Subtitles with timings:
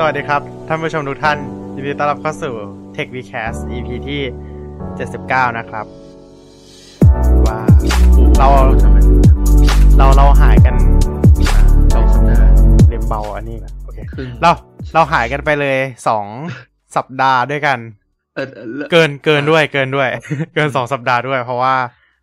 [0.00, 1.38] สวัสดีครับ ท่านผู้ชมทุกท่าน
[1.74, 2.54] ยินดีต้อนรับเข้าสู่
[2.96, 4.22] Tech Vcast EP ที่
[4.90, 5.86] 79 นะครับ
[7.46, 7.58] ว่า
[8.38, 8.48] เรา
[9.98, 10.74] เราเราหายกัน
[11.94, 12.48] สองสัปดาห์
[12.88, 14.50] เรียมเบาอันนี้ก่อนโอเคครึ่งเรา
[14.94, 15.78] เราหายกันไปเลย
[16.08, 16.26] สอง
[16.96, 17.78] สัปดาห์ด้วยกัน
[18.34, 20.08] เออเออเกินเกินด้วยเกินด้วย
[20.54, 21.74] เกินสองสัปดาห์ด้วย เพราะว่า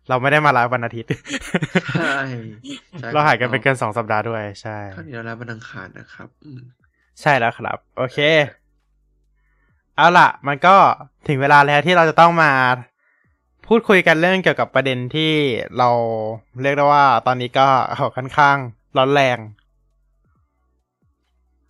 [0.08, 1.10] เราไม่ได้มาไลฟ์วันอาทิตย์
[1.98, 2.18] ใช่
[2.98, 6.60] ใช่เราหายกันไปเกินสองสัปดาห์ด้วย ใช่ครั้งนี้เราแล้ววันอังคารนะครับอืม
[7.20, 8.18] ใช่แล้วครับ โอเค
[9.96, 10.76] เอาล่ะ มันก็
[11.28, 12.52] ถึงเวลาแล้วที่เราจะต้องมา
[13.66, 15.32] พูดคุยกันเรื่องเกี่ยวกับประเด็นที่
[15.78, 15.90] เรา
[16.62, 17.66] เรียกได้ว่า ตอนนี้ก็
[18.16, 18.56] ค่อนข้าง
[18.96, 19.38] ร้อนแรง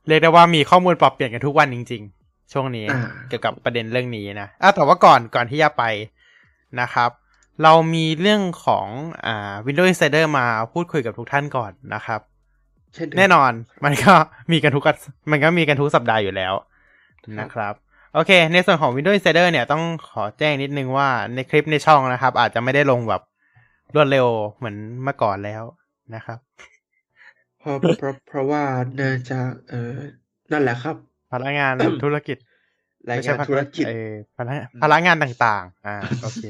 [0.08, 2.86] เรียกได้ว่ามีข้อมูลปรับเปลี่ยนกันทุกวันจริง ๆ ช่วงนี้
[3.28, 5.84] เกี่ยวกับประเด็นเรื่องนี้นะอะแต่ว่าก่อนก่อนที่จะไป
[6.80, 7.10] นะครับ
[7.62, 8.86] เรามีเรื่องของ
[9.26, 12.20] อ่า Windows Insider มาพูดคุยกับทุกท่านก่อนนะครับ
[12.96, 13.52] เช่นเดิมแน่นอน
[13.84, 14.12] มันก็
[14.52, 14.94] มีกันทุกอา
[15.30, 16.54] มันก็มีกันทุกสัปดาห์อยู่แล้ว
[17.24, 17.74] ครับนะครับ
[18.14, 23.22] โอเค ในส่วนของ Windows Insider เนี่ยต้องขอแจ้งนิดนึงว่าในคลิปในช่องนะครับ อาจจะไม่ได้ลงแบบ
[23.94, 25.62] รวดเร็วเหมือนเมื่อก่อนแล้ว
[26.14, 26.38] นะครับ
[27.60, 28.62] เพราะเพราะเพราะว่า
[28.94, 29.92] เนื่องจากเออ
[30.52, 30.96] นั่นแหละครับ
[31.32, 31.72] พนักงาน
[32.04, 32.36] ธุรกิจ
[33.08, 36.44] รายไม่ใช่งานธุรกิจเออพนักพนักงานต่าง ๆ อ่าโอเค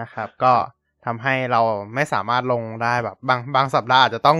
[0.00, 0.52] นะครับ ก็
[1.04, 1.60] ทำให้เรา
[1.94, 4.38] ไม่สามารถลงได้แบบ บางบางสัปดาห์อาจจะต้อง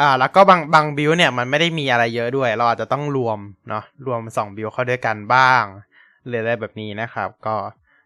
[0.00, 5.62] อ่า แล้วก็บางบาง build เนี่ยมันไม่ได้มีอะไรเยอะด้วย เราอาจจะต้องรวมเนาะรวมสอง build เข้าด้วยกันบ้าง
[6.26, 7.54] หรืออะไรแบบนี้นะครับ ก็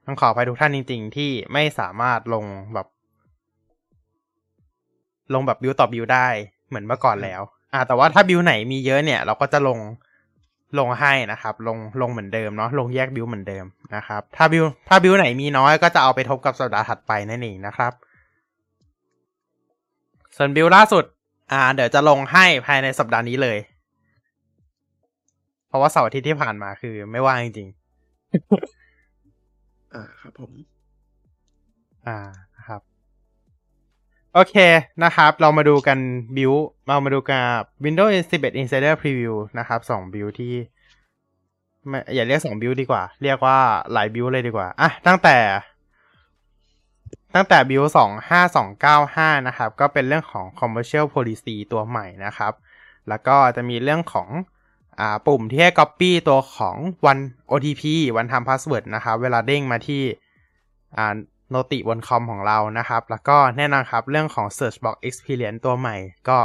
[0.04, 2.86] ต้องขออภัยทุกท่านจริง ๆ ที่ไม่สามารถลงแบบ
[5.34, 6.28] ลงแบบ build ต่อ build ได้
[6.68, 7.42] เหมือนเมื่อก่อนแล้ว
[7.74, 9.78] อ่า แต่ว่าถ้าบิลไหนมีเยอะเนี่ย เราก็จะลง
[10.78, 17.92] ลงให้นะครับ ลงลงเหมือนเดิมเนาะลงแยกบิลเหมือนเดิมนะครับ ถ้าบิลถ้าบิลไหนมีน้อยก็จะเอาไปทบกับสัปดาห์ถัดไปนั่นเองนะครับ
[20.36, 21.04] ส่วนบิลล่าสุด
[21.50, 23.58] อ่า เดี๋ยวจะลงให้ภายในสัปดาห์นี้เลย
[25.68, 27.68] เพราะว่าเสาร์อาทิตย์ที่ผ่านมาคือไม่ว่างจริง
[29.94, 32.18] อ่าครับผมๆอ่า
[32.56, 32.80] นะครับ
[34.34, 34.54] โอเค
[35.04, 35.98] นะครับ เรามาดูกัน
[36.36, 36.52] build
[36.86, 40.54] เรามาดูกับ Windows 11 Insider Preview นะครับสอง build ที่
[41.88, 43.58] ไม่อย่าเรียกสอง build ดีกว่า เรียกว่า
[43.92, 45.36] หลาย build เลยดีกว่า อะ ตั้งแต่
[47.34, 52.52] ตั้งแต่ build สองห้าสองเก้าห้านะครับ ก็เป็นเรื่องของ commercial policy ตัวใหม่นะครับ
[53.08, 54.28] แล้วก็จะมีเรื่องของ
[55.00, 56.76] อ่าปุ่มที่ให้ copy ตัวของ
[57.10, 57.82] one OTP
[58.20, 60.02] one time password นะครับ เวลาเด้งมาที่
[60.96, 61.14] อ่า
[61.50, 65.96] noti บนคอมของเรานะครับ แล้วก็แน่นอนครับ เรื่องของ search box experience ตัวใหม่
[66.28, 66.38] ก็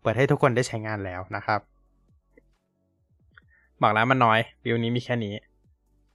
[0.00, 1.60] เปิดให้ทุกคนได้ใช้งานแล้วนะครับ
[3.82, 5.34] บอกแล้วมันน้อย build นี้มีแค่นี้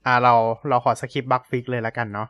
[0.06, 0.34] อ่าเรา
[0.70, 2.28] เราขอ skip bug fix เลยแล้วกันเนาะ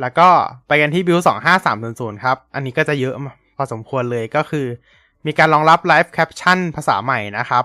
[0.00, 0.28] แล้วก็
[0.68, 3.14] ไปกันที่ build สองห้าสามศูนย์ศูนย์ครับ อันนี้ก็จะเยอะ
[3.56, 4.66] พอสมควรเลยก็คือ
[5.26, 7.64] มีการรองรับ live caption ภาษาใหม่นะครับ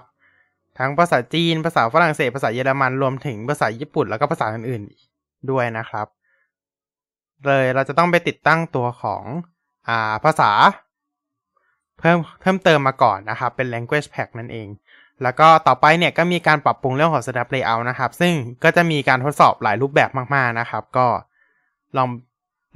[0.77, 6.07] ทั้งภาษาจีน ภาษาฝรั่งเศส ภาษาเยอรมัน รวมถึงภาษาญี่ปุ่น แล้วก็ภาษาอื่นๆด้วยนะครับ
[7.45, 9.23] เลยเราจะต้องไปติดตั้งตัวของ
[9.87, 10.51] อ่าภาษา
[11.99, 14.67] เพิ่มเพิ่มเติมมาก่อนนะครับ เป็น language pack นั่นเอง
[15.23, 21.07] แล้วก็ต่อไปเนี่ยก็มีการปรับปรุงเรื่องของ snap layout นะครับ ซึ่งก็จะมีการทดสอบหลายรูปแบบมากๆนะครับ ก็
[21.97, 22.07] ลอง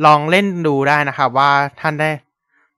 [0.05, 1.51] ลองเล่นดูได้นะครับว่า
[1.81, 2.09] ท่านได้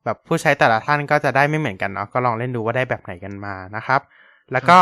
[0.04, 4.02] แบบผู้ใช้แต่ละท่านก็จะได้ไม่เหมือนกันเนาะก็ลองเล่นดูว่าได้แบบไหนกันมานะครับ
[4.52, 4.80] แล้วก็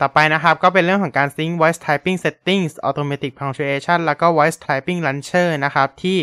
[0.00, 6.18] ต่อไปนะครับก็เป็นเรื่องของการ sync voice typing settings automatic punctuation แล้วก็ voice typing launcher นะครับ ที่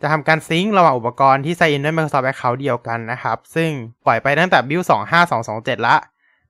[0.00, 3.70] จะทำการซิงค์ระหว่างอุปกรณ์ที่ sign in ด้วย Microsoft Account เดียวกันนะครับ ซึ่ง
[4.06, 4.84] ปล่อยไปตั้งแต่ build
[5.36, 5.96] 25227 ละ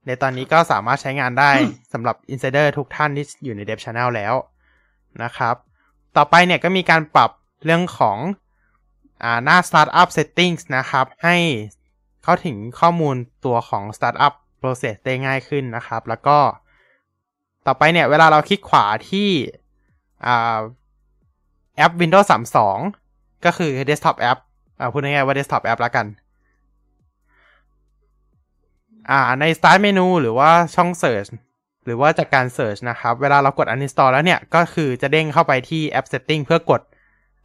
[0.06, 1.50] ในตอนนี้ก็สามารถใช้งานได้
[1.92, 4.34] สำหรับ insider ทุกท่านที่อยู่ใน dev channel แล้ว
[5.22, 5.56] นะครับ
[6.16, 7.30] ต่อไปเนี่ยก็มีการปรับ
[7.64, 8.18] เรื่องของ
[9.22, 11.36] อ่าหน้า startup settings นะครับ ให้
[12.22, 16.38] เข้าถึงข้อมูลตัวของ startup process ได้ง่ายขึ้นนะครับ แล้วก็
[17.66, 19.28] ต่อไปเนี่ย เวลาเราคลิกขวาที่
[20.26, 20.58] อ่า
[21.76, 22.26] แอป Windows
[22.84, 24.38] 32 ก็คือ desktop app
[24.78, 26.06] อ่าพูดง่ายๆว่า desktop app แล้วกัน
[29.10, 31.30] อ่าใน start menu หรือว่าช่อง search
[31.84, 36.82] หรือว่าจากการ search นะครับ เวลาเรากด uninstall แล้วเนี่ย ก็คือจะเด้งเข้าไปที่ app setting เพื่อกด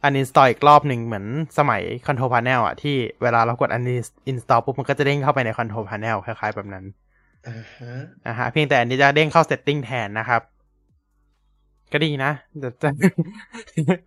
[0.06, 1.26] uninstall อีกรอบหนึ่งเหมือน
[1.58, 6.84] สมัย control panel อะที่เวลาเรากด uninstall ปุ๊บมันก็จะเด้งเข้าไปใน control panel คล้ายๆแบบนั้น
[7.48, 7.92] อ่าฮะ
[8.26, 10.42] นะฮะเพียงแต่อันนี้จะเด้งเข้า setting แทนนะครับ
[11.92, 12.88] ก็ดีนะจะจะ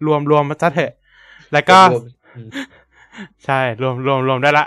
[0.06, 0.92] รวมรวมมาซะเถอะ
[1.54, 2.04] แล้วก็รวม
[2.36, 2.50] อืม
[3.46, 4.66] ใช่ รวมรวมรวมได้ละ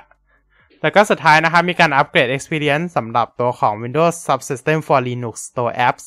[0.83, 6.05] แล้วก็สุดท้ายนะครับมีการอัปเกรด experience สำหรับตัวของ Windows Subsystem for Linux ตัว apps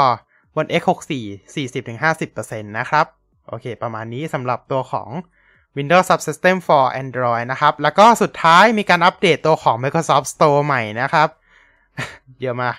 [0.57, 1.13] บน x64
[1.55, 3.07] 40-50%นะครับ
[3.49, 5.09] โอเค ประมาณนี้สำหรับตัวของ
[5.77, 11.29] Windows Subsystem for Android นะครับ แล้วก็สุดท้ายมีการอัปเดตตัวของ Microsoft Store ใหม่นะครับ
[12.41, 12.77] เยอะมาก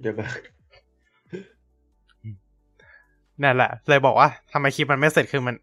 [0.00, 0.26] เดี๋ยวมา
[3.42, 5.54] นั่นแหละ เลยบอกว่าทำไมคลิปมันไม่เสร็จคือมัน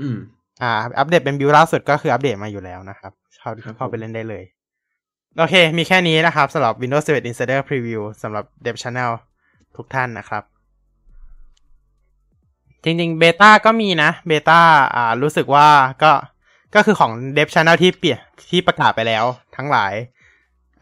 [0.00, 0.16] อืม
[0.62, 4.44] อ่า อัปเดตเป็นบิวล่าสุดก็คืออัปเดตมาอยู่แล้วนะครับ เข้าครับเข้าไปเล่นได้เลย
[5.38, 9.10] โอเค มีแค่นี้นะครับสำหรับ Windows 11 Insider Preview สำหรับ Dev Channel
[9.76, 10.42] ทุกท่านนะครับ
[12.84, 14.60] จริงๆเบต้าก็มีนะเบต้า
[14.94, 15.68] อ่ารู้สึกว่า
[16.02, 16.12] ก็
[16.74, 19.24] ก็คือของ Dev Channel ที่เปลี่ยนที่ประกาศไปแล้ว
[19.56, 19.92] ทั้งหลาย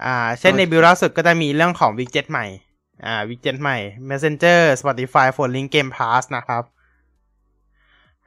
[0.05, 2.47] อ่า เช่นในบิวล่าสุดก็จะมีเรื่องของ Widget ใหม่
[3.07, 3.79] อ่า Widget ใหม่
[4.09, 6.62] Messenger Spotify Phone Link Game Pass นะครับ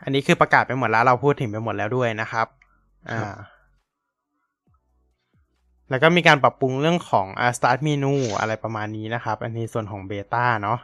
[0.03, 2.47] อันนี้คือประกาศไปหมดแล้วเราพูดถึงไปหมดแล้วด้วยนะครับ
[3.09, 3.35] อ่า
[5.89, 10.79] แล้วก็มีการปรับปรุงเรื่องของอ่า start menu อะไรประมาณนี้นะครับ อันนี้ส่วนของ beta เนาะ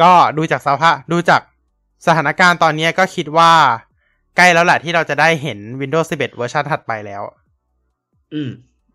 [0.00, 1.40] ก็ดูจากสภาพดูจาก
[2.06, 3.52] สถานการณ์ตอนนี้ก็คิดว่า
[4.36, 7.22] ใกล้แล้วแหละที่เราจะได้เห็น Windows 11 เวอร์ชันถัดไปแล้ว
[8.34, 8.50] อืม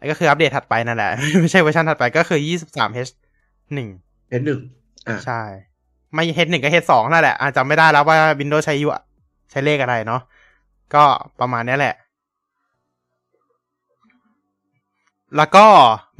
[0.10, 1.12] ก็คืออัปเดตถัดไปนั่นแหละ
[1.42, 3.12] ไม่ใช่เวอร์ชันถัดไปก็คือ 23H
[3.76, 4.60] 1 H หนึ่ง
[5.08, 5.42] อ่าใช่
[6.14, 8.92] ไม่ H 1กับ H 2 นั่นแหละอาจจะไม่ได้แล้วว่า Windows ใช้อยู่
[9.52, 10.22] ใช้เลขอะไรเนาะ
[10.94, 11.04] ก็
[11.40, 11.96] ประมาณนี้แหละ
[15.38, 15.66] แล้วก็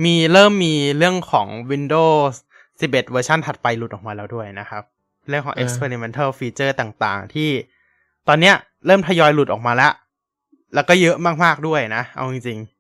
[0.06, 2.34] มีเริ่มมีเรื่องของ Windows
[2.80, 4.84] 11 เวอร์ชันถัดไปหลุดออกมาแล้วด้วยนะครับ
[5.30, 7.50] เรื่องของอ่า experimental feature ต่างๆ ที่
[8.28, 8.56] ตอนเนี้ย
[8.86, 9.94] เริ่มทยอยหลุดออกมาแล้ว
[10.74, 12.80] แล้วก็เยอะมากๆด้วยนะ เอาจริงๆ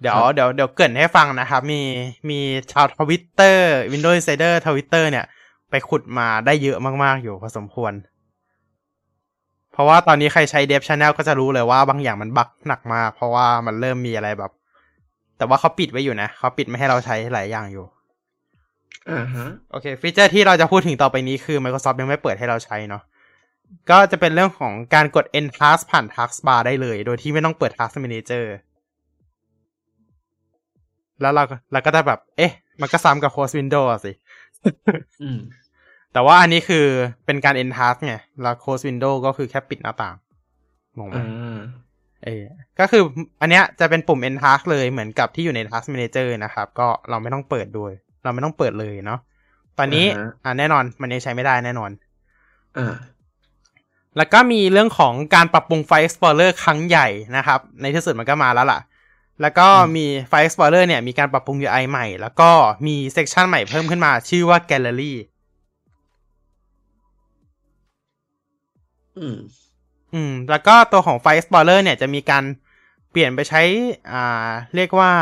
[0.00, 1.80] เดี๋ยวเดี๋ยวเดี๋ยวเกริ่นให้ฟังนะครับ มี
[2.30, 2.38] มี
[2.72, 5.24] ชาวทวิตเตอร์ Windows Insider ทวิตเตอร์เนี่ย
[5.70, 8.19] ไปขุดมาได้เยอะมากๆอยู่พอสมควรเพ
[9.80, 14.52] ราะว่าตอนนี้ใครใช้ Dev Channel ก็จะรู้เลยว่าบางอย่างมัน bug หนักมาก เพราะว่ามันเริ่มมีอะไรแบบ
[15.38, 17.84] แต่ว่าเขาปิดไว้อยู่นะเขาปิดไม่ให้เราใช้หลายอย่างอยู่
[19.10, 23.02] อ่าฮะโอเค ฟีเจอร์ที่เราจะพูดถึงต่อไปนี้คือ Microsoft ยังไม่เปิดให้เราใช้เนาะ
[23.90, 28.44] ก็จะเป็นเรื่องของการกด End Task ผ่าน Taskbar ได้เลย โดยที่ไม่ต้องเปิด Task Manager
[31.20, 34.12] แล้วเราก็เราก็จะแบบ เอ๊ะ มันก็ซ้ำกับ Close Window อะสิ
[35.22, 35.38] อืม
[36.12, 36.86] แต่ว่าอันนี้คือ
[37.26, 40.16] เป็นการ End Task ไงแล้ว Close Window ก็คือแค่ปิดหน้าต่าง
[40.98, 41.58] งงไหมอ่า
[42.24, 42.44] เออ
[42.78, 43.02] ก็คือ
[43.40, 47.92] อันเนี้ยจะเป็นปุ่ม End Task เลยเหมือนกับที่อยู่ใน Task Manager นะครับ ก็เราไม่ต้องเปิดด้วย
[48.24, 49.20] เราไม่ต้องเปิดเลยเนาะ
[49.78, 51.90] ตอนนี้อ่าฮะอ่าแน่นอนมันยังใช้ไม่ได้แน่นอน
[52.78, 52.94] อ่า
[54.16, 58.80] แล้วก็มีเรื่องของการปรับปรุง File Explorer ครั้งใหญ่นะครับ ในที่สุดมันก็มาแล้วล่ะ
[59.42, 62.50] แล้วก็อืมมี File Explorer เนี่ยมีการปรับปรุง UI ใหม่ แล้วก็
[62.86, 65.12] มีเซกชันใหม่เพิ่มขึ้นมา ชื่อว่า Gallery
[69.20, 69.38] อืม
[70.14, 72.44] อืม แล้วก็ตัวของ File Explorer เนี่ยจะมีการ
[73.10, 73.62] เปลี่ยนไปใช้
[74.12, 75.12] อ่า เรียกว่า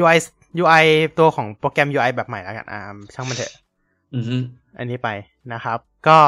[0.00, 0.16] UI
[0.62, 0.84] UI
[1.18, 2.80] ตัวของโปรแกรม UI แบบใหม่แล้วกัน อ่า
[3.14, 3.52] ช่างมันเถอะ
[4.14, 4.36] อือฮึ
[4.78, 5.08] อันนี้ไป
[5.52, 5.78] นะครับ
[6.08, 6.18] ก็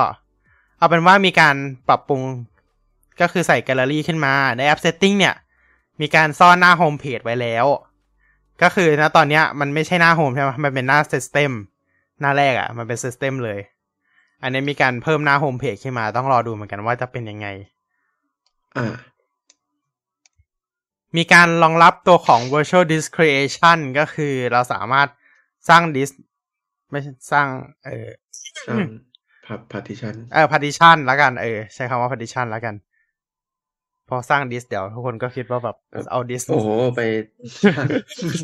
[0.78, 1.56] เอาเป็นว่ามีการ
[1.88, 2.22] ปรับปรุง
[3.20, 5.34] ก็คือใส่แกลเลอรี่ขึ้นมา ในแอป Setting เนี่ย
[6.00, 7.66] มีการซ่อนหน้าโฮมเพจไว้แล้ว
[8.62, 11.50] ก็คือณตอนเนี้ยมันไม่ใช่หน้า Home ใช่ไหมมันเป็นหน้า System
[12.20, 13.58] หน้าแรกอะ่ะ มันเป็น System เลย
[14.42, 17.46] อันนี้มีการเพิ่มหน้าโฮมเพจขึ้นมา ต้องรอดูเหมือนกันว่าจะเป็นยังไง
[18.76, 18.94] อ่า
[21.16, 25.08] มีการรองรับตัวของ virtual disk creation ก็คือเราสามารถ
[25.68, 26.10] สร้างดิสก์
[26.90, 27.46] ไม่ใช่สร้าง
[27.84, 28.08] เออ
[28.66, 28.80] สร้าง
[29.72, 32.74] partition เออ partition แล้วกัน เออ ใช้คำว่า partition แล้วกัน
[34.08, 37.00] พอสร้างดิสก์เดี๋ยวทุกคนก็คิดว่าแบบเออเอาดิสก์โอ้โห ไป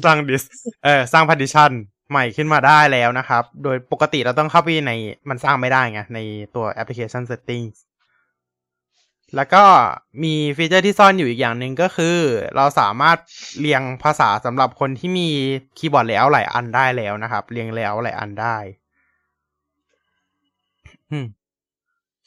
[0.05, 0.43] สร้างดิสก์
[0.85, 1.73] เออ สร้าง partition
[2.11, 4.93] ใหม่ขึ้นมาได้แล้วนะครับ โดยปกติเราต้องเข้าไปใน
[5.29, 6.19] มันสร้างไม่ได้ไง ใน
[6.55, 7.79] ตัว application settings
[9.37, 9.65] แล้วก็
[10.23, 12.17] มีฟีเจอร์ที่ซ่อนอยู่อีกอย่างหนึ่งก็คือ
[12.57, 13.19] เราสามารถ
[13.61, 15.29] เรียงภาษาสำหรับคนที่มี
[15.79, 18.57] คีย์บอร์ดแล้วหลายอันได้แล้วนะครับ เรียงแล้วหลายอันได้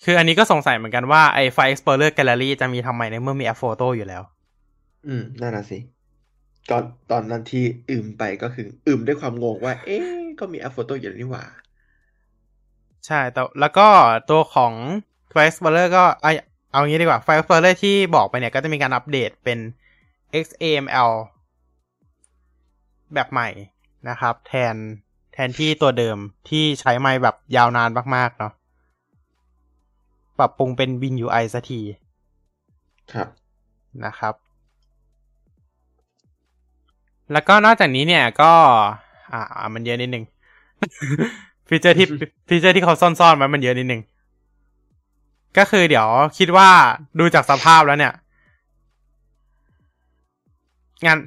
[0.04, 4.24] คืออันนี้ก็สงสัยเหมือนกันว่าไอ้ไฟ Explorer Gallery จะมีทำไมในเมื่อมีแอปโฟโต้อยู่แล้ว
[5.08, 5.80] อืม นั่นน่ะสิ
[6.70, 10.08] ตอนตอนนั้นที่อึมไปก็คือ อึมด้วยความงงว่า เอ๊ะ
[10.40, 11.46] ก็มีแอปโฟโต้อยู่แล้วนี่หว่า
[13.06, 13.88] ใช่แต่แล้วก็
[14.30, 14.74] ตัวของ
[15.34, 16.28] File Explorer ก็ไอ
[16.72, 19.60] เอางี้ดีกว่า File Explorer ที่บอกไปเนี่ย ก็จะมีการอัปเดตเป็น
[20.46, 21.12] XAML
[23.14, 23.50] แบบใหม่
[24.10, 24.76] นะครับ แทน
[25.34, 26.18] แทนที่ตัวเดิม
[26.50, 28.54] ที่ใช้ไม่แบบยาวนานมาก ๆ เนาะ
[30.40, 31.82] ปรับปรุงเป็น WinUI สักที
[33.14, 33.28] ครับ
[34.06, 34.34] นะครับ
[37.32, 38.52] แล้วก็นอกจากนี้เนี่ยก็
[39.34, 40.26] อ่า มันเยอะนิดนึง
[41.68, 42.08] ฟีเจอร์ที่
[42.48, 44.02] ฟีเจอร์ที่เขาซ่อนๆไว้มันเยอะนิดนึง
[45.58, 46.70] ก็คือเดี๋ยวคิดว่า
[47.20, 48.14] ดูจากสภาพแล้วเนี่ย
[51.06, 51.18] งาน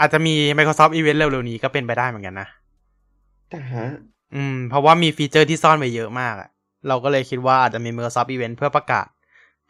[0.00, 2.48] อาจจะมี Microsoft Event เร็วๆนี้ก็เป็นไปได้เหมือนกันนะ
[3.50, 3.86] แต่ฮะ
[4.34, 6.48] อืม เพราะว่ามีฟีเจอร์ที่ซ่อนไว้เยอะมากอะ
[6.88, 9.06] เราก็เลยคิดว่าอาจจะมี Microsoft Event เพื่อประกาศ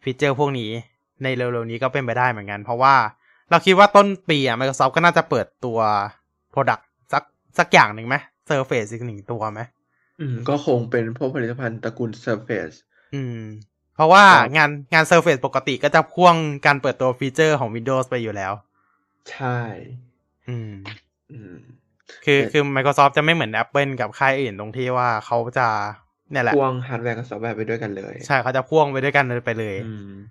[0.02, 0.70] ฟีเจอร์พวกนี้
[1.22, 2.94] ในเร็วๆนี้ก็เป็นไปได้เหมือนกัน เพราะว่า
[3.50, 5.78] เราคิดว่าต้นปีอะ Microsoft ก็น่าจะเปิดตัว
[6.54, 6.82] Product
[7.12, 7.22] สัก
[7.58, 8.16] สักอย่างหนึ่งไหม
[8.48, 9.60] Surface อีกหนึ่งตัวไหม
[10.20, 12.76] อืม ก็คงเป็นพวกผลิตภัณฑ์ตระกูล Surface
[13.14, 13.40] อืม
[13.94, 16.34] เพราะว่าครับงานงาน Surface ปกติก็จะพ่วง
[16.66, 18.52] การเปิดตัวฟีเจอร์ของ Windows ไปอยู่แล้ว
[19.32, 19.58] ใช่
[20.48, 20.72] อืม
[21.32, 21.56] อืม
[22.24, 25.68] คือแต่คือ Microsoft จะไม่เหมือน Apple กับค่ายอื่นตรงที่ว่าเขาจะ
[26.32, 30.22] เนี่ยแหละพ่วงฮาร์ดแวร์กับซอฟต์แวร์ไปด้วยกันเลย ใช่เขาจะพ่วงไปด้วยกันไปเลยอืมอืม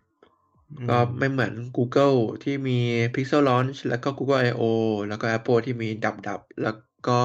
[0.90, 2.78] ก็ไม่เหมือน Google ที่มี
[3.16, 4.64] Pixel Launch แล้วก็ Google I/O
[5.10, 6.78] แล้วก็ Apple ที่มี WWDC แล้ว
[7.08, 7.20] ก็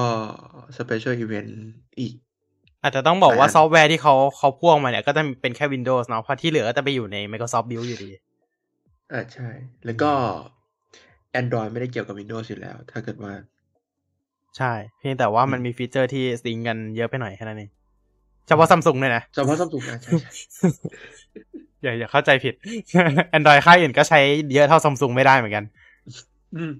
[0.77, 1.51] Special Event
[1.99, 2.13] อีก
[2.81, 8.09] อาจจะต้องบอกว่าอ่าซอฟต์แวร์ที่เขาเขาพ่วงมาเนี่ย ก็จะเป็นแค่ Windows เนาะเพราะที่เหลือก็จะไปอยู่ใน Microsoft Build อยู่ดี
[9.11, 9.49] อ่าใช่
[9.85, 10.11] แล้วก็
[11.39, 13.33] Android ไม่ได้เกี่ยวกับ Windows อยู่แล้ว ถ้าเกิดว่า
[14.57, 17.69] ใช่ เพียงแต่ว่ามันมีฟีเจอร์ที่ sync กันเยอะไปหน่อยแค่นั้นเอง
[18.47, 20.29] เฉพาะซัมซุงเลยนะเฉพาะซัมซุงนะใช่ใช่
[21.83, 22.53] อย่าอย่าเข้าใจผิด
[23.37, 24.19] Android ค่ายอื่นก็ใช้
[24.53, 25.63] เยอะเท่าซัมซุงไม่ได้เหมือนกัน
[26.55, 26.73] อืม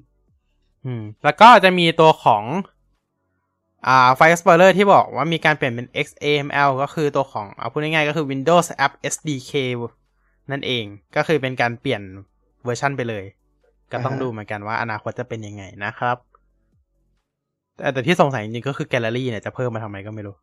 [0.86, 2.44] อืม แล้วก็จะมีตัวของ
[3.88, 9.52] อ่า File Explorer ที่บอกว่ามีการเปลี่ยนเป็น XAML ก็คือตัวของเอาพูดง่ายๆก็คือ Windows App SDK
[10.52, 12.02] นั่นเอง ก็คือเป็นการเปลี่ยน
[12.64, 13.24] เวอร์ชันไปเลย
[13.92, 16.18] ก็ต้องอ่าฮะดูเหมือนกันว่าอนาคตจะเป็นยังไงนะครับ
[17.78, 20.36] แต่แต่ที่สงสัยจริงๆก็คือแกลเลอรี่เนี่ยจะเพิ่มมาทำไมก็ไม่รู้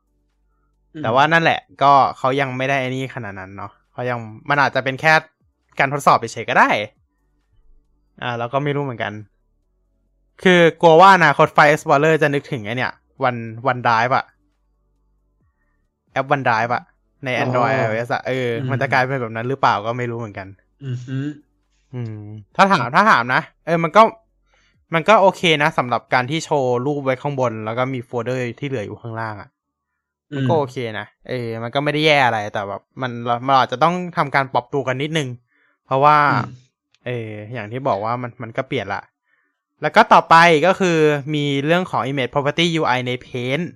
[1.03, 5.13] แต่ว่านั่นแหละ ก็เขายังไม่ได้ไอ้นี่ขนาดนั้นเนาะ เขายังมันอาจจะเป็นแค่
[5.79, 6.71] การทดสอบไปเฉยๆก็ได้
[8.23, 9.13] อ่าเราก็ไม่รู้เหมือนกัน
[10.43, 12.93] คือกลัวว่าอนาคตไฟ Explorer จะนึกถึงไอเนี่ย
[13.25, 13.37] วัน
[13.67, 14.25] วันด i v e อะ
[16.13, 16.83] แอปวันด i v e อะ
[17.25, 20.49] ใน Android อ๋อ iOS อะเออ มันจะกลายเป็นแบบนั้นหรือเปล่าก็ไม่รู้เหมือนกัน
[20.85, 21.19] อือฮึ
[21.95, 22.19] อืม
[22.57, 24.03] ถ้าถามถ้าถามนะ เออ มันก็
[24.95, 29.56] มันก็โอเคนะสำหรับการที่โชว์รูปไว้ข้างบน แล้วก็มีโฟลเดอร์ที่เหลืออยู่ข้างล่างอะมัน
[30.49, 33.13] ก็โอเคนะเออมันก็ไม่ได้แย่อะไรแต่แบบมัน
[33.47, 35.29] มันอาจจะต้องทำการปรับตัวกันนิดนึง
[35.87, 36.55] เพราะว่าอืม
[37.07, 39.03] เอออย่างที่บอกว่ามันมันก็เปลี่ยนละ
[39.83, 40.99] แล้วก็ต่อไปก็คือ
[41.35, 43.67] มีเรื่องของ image property UI ใน Paint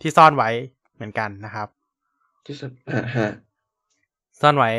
[0.00, 0.50] ที่ซ่อนไว้
[0.94, 1.68] เหมือนกันนะครับ
[2.46, 3.30] ที่สุดอ่าฮะ
[4.40, 4.70] ซ่อนไว้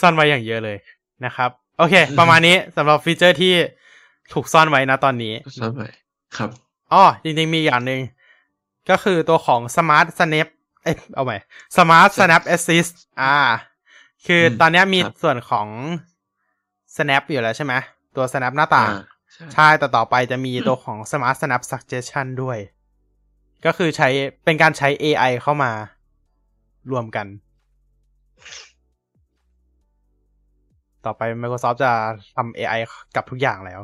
[0.00, 0.76] ซ่อนไว้อย่างเยอะเลย
[1.24, 3.52] นะครับ โอเค ประมาณนี้สำหรับฟีเจอร์ที่
[4.32, 5.82] ถูกซ่อนไว้นะตอนนี้ซ้ำไป
[6.36, 6.50] ครับ
[6.92, 8.00] อ๋อจริงๆมีอย่างหนึ่ง
[8.90, 10.48] ก็คือตัวของ Smart Snap
[10.82, 11.36] เอ้ยเอาใหม่
[11.76, 13.36] Smart Snap Assist อ่า
[14.26, 15.68] คืออมตอนเนี้ยมีครับส่วนของ
[16.96, 17.74] Snap อยู่แล้วใช่ไหม
[18.16, 22.58] ตัว Snap หน้าต่างอ่าใช่ใช่แต่ต่อไปจะมีตัวของ Smart Snap Suggestion ด้วย
[23.64, 24.08] ก็คือใช้
[24.44, 25.70] เป็นการใช้ AI เข้ามา
[26.90, 27.26] รวมกัน
[31.04, 31.92] ต่อไป Microsoft จะ
[32.36, 32.80] ทำ AI
[33.16, 33.80] กับทุกอย่างแล้ว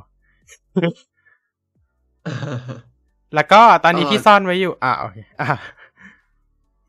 [3.35, 5.49] แล้วก็ตอนนี้ที่ซ่อนไว้อยู่ อ่าโอเคอ่า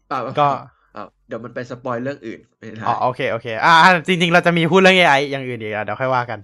[0.08, 6.40] เปล่าก็เปล่าเดี๋ยวมันไป spoil เรื่องอื่นไม่ได้อ๋อโอเคโอเคอ่าอ่าจริง ๆ เราจะมีพูดเรื่อง AI อย่างอื่นอีกอะเดี๋ยวค่อยว่ากัน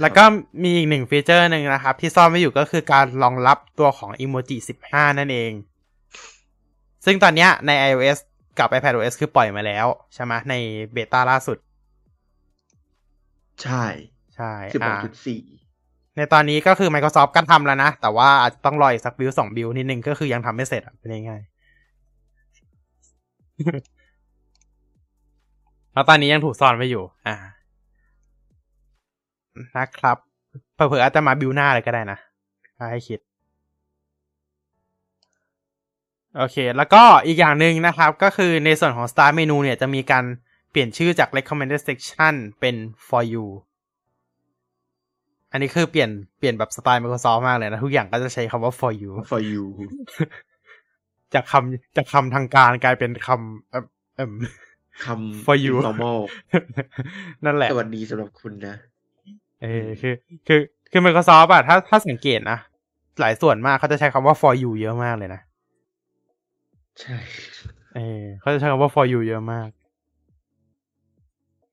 [0.00, 0.24] แล้วก็
[0.62, 4.56] มีอีกหนึ่งฟีเจอร์หนึ่งนะครับ ที่ซ่อนไว้อยู่ก็คือการรองรับตัวของอีโมจิ
[4.88, 5.52] 15 นั่นเอง
[7.04, 8.18] ซึ่งตอนเนี้ยใน iOS
[8.58, 10.54] กับ iPadOS คือปล่อยมาแล้วใช่ไหมใน
[10.92, 11.58] เบต้าล่าสุด
[13.62, 13.84] ใช่
[14.36, 15.40] ใช่สิบหกอ่าจุดสี่
[16.16, 21.52] ในตอนนี้ก็คือ Microsoft ก็ทำแล้วนะ แต่ว่าอาจจะต้องรออีกสักบิลสองบิลนิดนึงก็คือยังทำไม่เสร็จเป็นง่ายๆ
[25.92, 27.36] แล้วตอนนี้ยังถูกซ่อนไว้อยู่ อ่า
[29.76, 30.16] นะครับ
[30.74, 32.18] เผื่ออาจจะมาบิลหน้าเลยก็ได้นะ
[32.92, 33.20] ให้คิด
[36.36, 40.24] โอเค แล้วก็อีกอย่างหนึ่งนะครับ ก็คือในส่วนของ Start Menu เนี่ยจะมีการ
[40.70, 42.76] เปลี่ยนชื่อจาก Recommended Section เป็น
[43.08, 43.46] For You
[45.52, 49.64] อันนี้คือเปลี่ยนเปลี่ยนแบบสไตล์ Microsoft มากเลยนะ ทุกอย่างก็จะใช้คำว่า for you for you
[51.34, 54.32] จากคำจากคำทางการกลายเป็นคำเอิ่มเอิ่ม
[55.04, 56.18] คำ For you normal
[57.44, 58.74] นั่นแหละสวัสดีสำหรับคุณนะ
[59.62, 60.14] เออคือ
[60.46, 62.58] คือคือ Microsoft อะถ้าถ้าสังเกตนะ
[63.20, 65.40] หลายส่วนมากเขาจะใช้คำว่า for you เยอะมากเลยนะ
[67.00, 67.16] ใช่
[67.96, 69.68] เออเขาจะใช้คำว่า for you เยอะมาก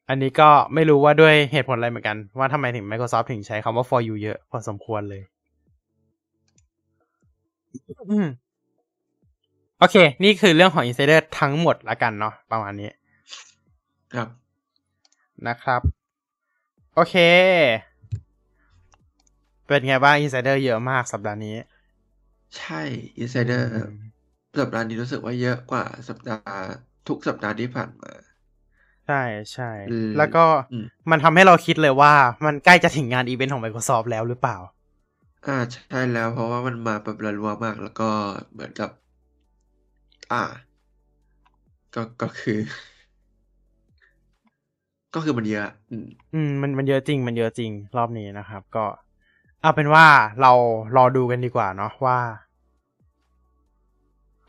[0.09, 5.23] อันนี้ก็ไม่รู้ว่าด้วยเหตุผลอะไรเหมือนกัน ว่าทำไมถึง Microsoft ถึงใช้คำว่า for you เยอะพอสมควรเลย
[8.11, 8.27] อืม
[9.79, 12.89] โอเค นี่คือเรื่องของ Insider ทั้งหมดละกันเนาะประมาณนี้
[14.15, 14.27] ครับ
[15.47, 15.81] นะครับ
[16.93, 17.15] โอเค
[19.65, 21.55] เป็นไงบ้าง Insider เยอะมากสัปดาห์นี้
[22.57, 22.81] ใช่
[23.21, 23.63] insider
[24.59, 26.57] สัปดาห์นี้รู้สึกว่าเยอะกว่าสัปดาห์
[27.07, 28.11] ทุกสัปดาห์ที่ผ่านมา
[29.07, 29.21] ใช่
[29.53, 32.13] ใช่อืมแล้วก็อืมมันทำให้เราคิดเลยว่า
[32.45, 34.57] มันใกล้จะถึงงานอีเวนต์ของ Microsoft แล้วหรือเปล่า
[35.47, 38.09] อ่า ใช่แล้วเพราะว่ามันมาแบบรัวๆมาก แล้วก็
[38.53, 38.89] เหมือนกับ
[40.31, 40.43] อ่า
[41.93, 42.59] ก็ก็คือ
[45.13, 48.85] ก็คือมันเยอะอืมอืมมันมันเยอะจริง มันเยอะจริงรอบนี้นะครับ ก็
[49.61, 50.05] เอาเป็นว่า
[50.41, 50.51] เรา
[50.95, 52.19] รอดูกันดีกว่าเนาะว่า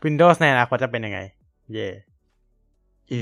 [0.03, 1.19] Windows ในอนาคตจะเป็นยังไง
[1.73, 1.87] เย่
[3.09, 3.21] เย่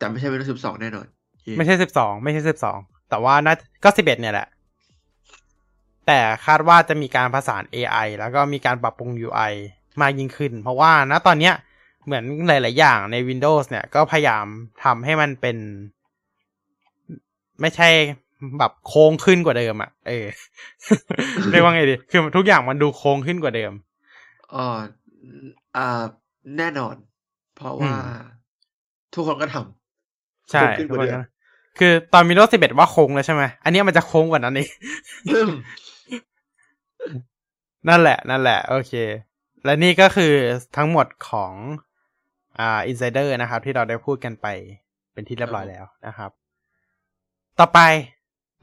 [0.00, 1.06] แต่ไม่ใช่ Windows 12 แน่นอน
[1.42, 2.78] เย่ไม่ใช่สิบสองไม่ใช่สิบสอง
[3.10, 4.48] แต่ว่าน่าก็สิบเอ็ดเนี่ยแหละ
[6.06, 9.52] แต่คาดว่าจะมีการผสาน AI แล้วก็มีการปรับปรุง UI
[10.00, 11.54] มากยิ่งขึ้น เพราะว่าณตอนเนี้ย
[12.04, 14.46] เหมือนหลาย ๆ อย่างใน Windows เนี่ย ก็พยายาม
[14.84, 15.56] ทำให้มันเป็น
[17.60, 17.88] ไม่ใช่
[18.58, 20.26] แบบโค้งขึ้นกว่าเดิมอะ่ะ เออ
[21.50, 23.72] เรียกว่าไงดี คือทุกอย่างมันดูโค้งขึ้นกว่าเดิม
[24.54, 24.66] อ๋อ
[25.76, 26.02] อ่า
[26.58, 26.94] แน่นอน
[27.56, 28.02] เพราะว่าอืม
[29.14, 29.79] ทุกคนก็ทำ
[30.50, 31.22] ใช่โค้งขึ้นกว่าเดิม
[31.78, 34.70] คือตอน Windows 11ว่าโค้งแล้วใช่ไหมอันเนี้ยมันจะโค้งกว่านั้นเอง
[37.88, 38.92] นั่นแหละ นั่นแหละ โอเค
[39.64, 40.32] และนี่ก็คือ
[40.76, 41.52] ทั้งหมดของ
[42.58, 44.46] อ่า Insider นะครับ ที่เราได้พูดกันไป
[45.12, 46.30] เป็นที่เรียบร้อยแล้วนะครับ
[47.58, 47.80] ต่อไป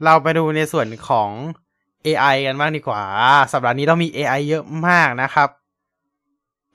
[0.04, 1.30] เราไปดูในส่วนของ
[2.06, 3.02] AI กันบ้างดีกว่า
[3.52, 5.48] สัปดาห์นี้เรามี AI เยอะมากนะครับ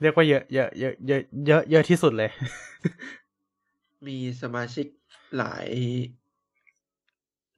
[0.02, 2.30] เรียกว่าเยอะเยอะเยอะเยอะเยอะเยอะที่สุดเลย
[4.08, 4.86] มีสมาชิก
[5.36, 5.70] หลาย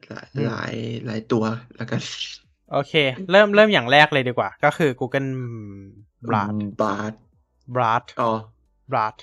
[0.08, 0.74] หลายอืมหลาย
[1.06, 1.44] หลายตัว
[1.76, 2.02] แล้วกัน
[2.72, 2.94] โอเค
[3.32, 5.30] เริ่มเริ่มอย่างแรกเลยดีกว่า ก็คือ Google
[6.32, 7.18] Bard บาร์
[7.68, 8.30] Bard อ๋อ
[8.94, 9.18] Bard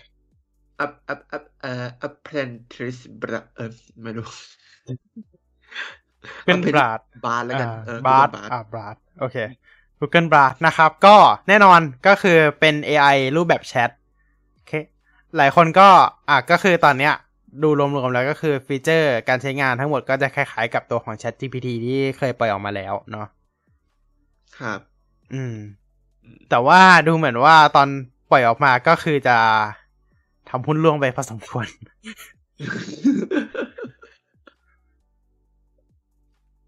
[0.79, 3.65] อัพอัพอัพเอ่อ apprentice บราเออ
[4.03, 4.27] ไม่รู้
[6.45, 9.37] เป็น Apprentice Bard บาร์แล้วกันเออบาร์บาร์อ่าบาร์โอเค
[10.01, 11.17] Google Bard นะครับ ก็
[11.49, 13.91] แน่นอนก็คือเป็น AI รูปแบบแชท
[14.55, 14.73] โอเค
[15.37, 15.89] หลายคนก็
[16.29, 17.15] อะก็คือตอนเนี้ย
[17.63, 23.27] ดูรวมๆแล้วก็คือฟีเจอร์การใช้งานทั้งหมดก็จะคล้ายๆกับตัวของ Chat GPT ที่เคยปล่อยออกมาแล้วเนาะ
[24.59, 24.79] ครับ
[25.35, 25.57] อืม
[26.51, 27.89] แต่ว่าดูเหมือนว่าตอน
[28.31, 29.37] ปล่อยออกมาก็คือจะ
[30.49, 31.67] ทำหุ้นล่วงไปพอสมควร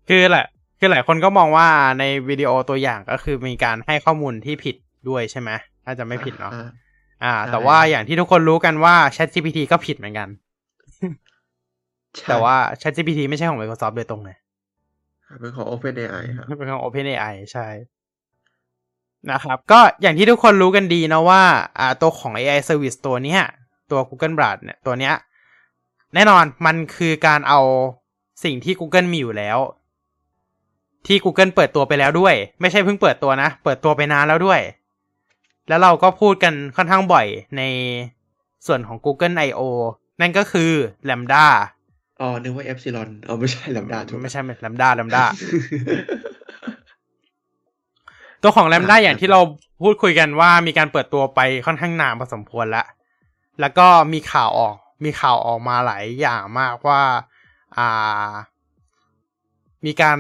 [0.09, 0.47] คือแหละ
[0.79, 1.69] คือหลายคนก็มองว่า
[1.99, 4.77] ในวิดีโอตัวอย่างก็คือมีการให้ข้อมูลที่ผิด
[5.09, 5.51] ด้วยใช่ไหม
[5.85, 6.61] ถ้าจะไม่ผิดเนาะอ่
[7.25, 10.44] อ่าใช่แต่ว่าอย่างที่ทุกคนรู้กันว่า ChatGPT ก็ผิดเหมือนกันใช่
[12.29, 14.37] แต่ว่า ChatGPT ไม่ใช่ของ Microsoft โดยตรงเลย
[15.41, 17.67] เป็นของ OpenAI ครับเป็นของ OpenAI ใช่
[19.31, 21.43] นะครับ ก็อย่างที่ทุกคนรู้กันดีนะว่า
[21.79, 23.43] อ่าตัวของ AI Service ตัวเนี้ย
[23.91, 25.15] ตัว Google Bard เนี่ยตัวเนี้ย
[26.15, 27.61] แน่นอนมันคือการเอา
[28.45, 29.59] สิ่งที่ Google มีอยู่แล้ว
[31.07, 34.61] ที่ Google เปิดตัวไปแล้วด้วย ไม่ใช่เพิ่งเปิดตัวนะ เปิดตัวไปนานแล้วด้วย
[35.69, 37.63] แล้วเราก็พูดกันค่อนข้างบ่อยใน
[38.67, 39.61] ส่วนของ Google I/O
[40.21, 40.73] นั่นก็คือ
[41.05, 41.47] LaMDA
[42.21, 45.25] อ๋อ นึกว่า Epsilon อ๋อไม่ใช่ LaMDA ถูกไม่ใช่ LaMDA LaMDA
[48.43, 49.41] ตัวของ LaMDA อย่างที่เรา
[49.83, 52.87] พูดคุยกันว่ามีการเปิดตัวไปค่อนข้างนานพอสมควรแล้ว
[53.61, 57.03] แล้วก็มีข่าวออก มีข่าวออกมาหลายอย่างมากว่า
[57.77, 58.31] อ่า
[59.85, 60.19] มีการ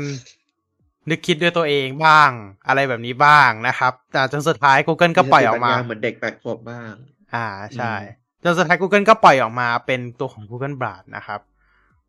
[1.10, 2.30] นึกคิดด้วยตัวเองบ้าง
[2.66, 6.92] อะไรแบบนี้บ้างนะครับแต่จนสุดท้าย Google ก็ปล่อยออกมาสติปัญญเหมือนเด็กแปดขวบบ้าง
[7.34, 11.40] อ่าใช่อืม จนสุดท้าย Google ก็ปล่อยออกมาเป็นตัวของ Google b a r d นะครับ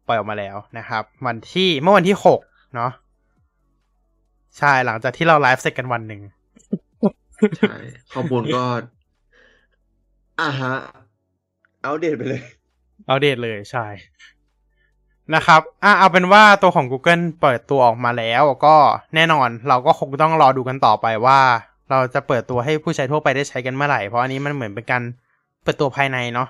[0.07, 2.39] ปล่อยออกมาแล้วนะครับ วันที่เมื่อวันที่หก
[2.75, 2.91] เนาะ
[4.57, 6.21] ใช่หลังจากที่เราไลฟ์เสร็จกันวันหนึ่ง
[7.57, 7.75] ใช่
[8.13, 8.63] ข้อมูลก็
[10.41, 10.73] อ่าฮะ
[11.81, 12.41] เอาเดตไปเลย
[13.07, 13.85] เอาเดตเลยใช่
[15.35, 18.75] นะครับ อะเอาเป็นว่าตัวของ Google เปิดตัวออกมาแล้วก็
[19.15, 21.39] แน่นอนเราก็คงต้องรอดูกันต่อไปว่า
[21.91, 25.03] เราจะเปิดตัวให้ผู้ใช้ทั่วไปได้ใช้กันเมื่อไหร่ เพราะอันนี้มันเหมือนเป็นการ
[25.65, 26.49] เปิดตัวภายในเนาะ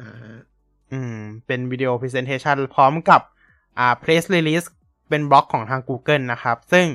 [0.00, 0.38] อ่าฮะ
[0.92, 1.16] อืม
[1.46, 3.20] เป็นวิดีโอ Presentation พร้อมกับ
[3.78, 4.66] อ่า Press Release
[5.08, 6.86] เป็นบล็อกของทาง Google นะครับ ซึ่ง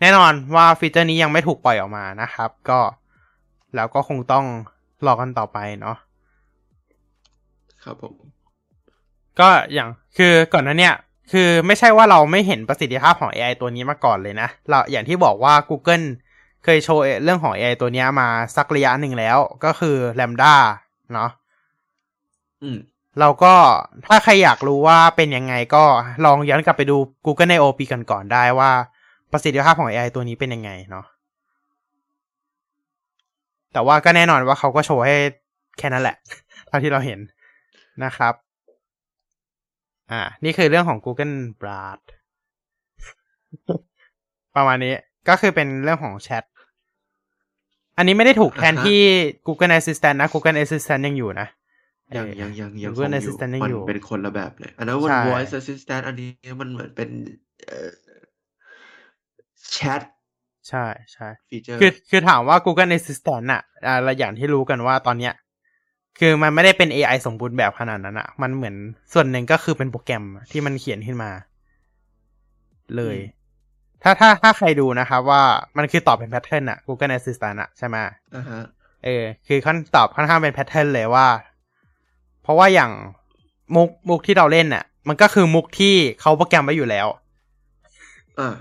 [0.00, 2.80] แน่นอนว่าฟีเจอร์นี้ยังไม่ถูกปล่อยออกมานะครับ ก็
[3.74, 4.44] แล้วก็คงต้อง
[5.06, 5.96] รอกันต่อไปเนาะ
[7.84, 8.14] ครับผม
[9.40, 10.94] ก็อย่างคือก่อนหนั้นเนี่ย
[11.32, 16.06] คือไม่ใช่ว่าเราไม่เห็นประสิทธิภาพของ AI ตัวนี้มาก่อนเลยนะเราอย่างที่บอกว่า Google
[16.64, 20.54] เคยโชว์เรื่องของ AI ตัวเนี้ยมาสักระยะหนึ่งแล้ว ก็คือ Lambda
[21.14, 21.30] เนาะ
[22.62, 22.78] อืม
[23.20, 23.54] เราก็
[24.06, 25.84] ถ้าใครอยากรู้ว่าเป็นยังไงก็
[26.24, 28.70] ลองย้อนกลับไปดู Google I/O ปีก่อนๆได้ว่า
[29.32, 31.06] ประสิทธิภาพของ AI ตัวนี้เป็นยังไงเนาะ
[33.72, 35.16] แต่ว่าก็แน่นอนว่าเขาก็โชว์ให้
[35.78, 36.16] แค่นั้นแหละ
[36.66, 37.20] เท่าที่เราเห็น
[38.04, 38.34] นะครับ
[40.12, 42.00] อ่า นี่คือเรื่องของ Google Bard
[44.56, 44.94] ประมาณนี้
[45.28, 46.44] ก็คือเป็นเรื่องของแชท
[47.96, 49.00] อันนี้ไม่ได้ถูกแทนอ่าฮะที่
[49.46, 51.48] Google Assistant นะ Google Assistant ยังอยู่นะ
[52.16, 57.08] ยังเออยังยังยังค Google งอยู่ Assistant ยังมันอยู่เป็นคนละแบบเลย อันนั้นมันใช่ voice assistant อันนี้มันเหมือนเป็น
[57.66, 57.90] เอ่อ
[59.74, 60.02] chat
[60.68, 65.34] ใช่ใช่ฟีเจอร์คือคือถามว่า Google Assistant อะอ่าเราอย่างที่รู้กันว่าตอนเนี้ย
[66.18, 68.74] คือมันไม่ได้เป็น AI สมบูรณ์แบบขนาดนั้นอะมันเหมือน
[69.12, 71.30] ส่วนหนึ่งก็คือเป็นโปรแกรมที่มันเขียนขึ้นมา
[72.96, 73.16] เลย
[74.02, 75.42] ถ้าถ้าถ้าใครดูนะครับว่า
[75.76, 77.96] มันคือตอบเป็น pattern อะ Google Assistant อะใช่ไหม
[78.36, 78.60] อ่าฮะ
[79.04, 81.26] เออ คือค่อนตอบค่อนข้างเป็น pattern เลยว่า
[82.42, 82.90] เพราะว่าอย่าง
[83.74, 87.06] มุกมุกที่เราเล่นน่ะ มันก็คือมุกที่เขาโปรแกรมไว้อยู่แล้ว
[88.40, 88.54] อ่า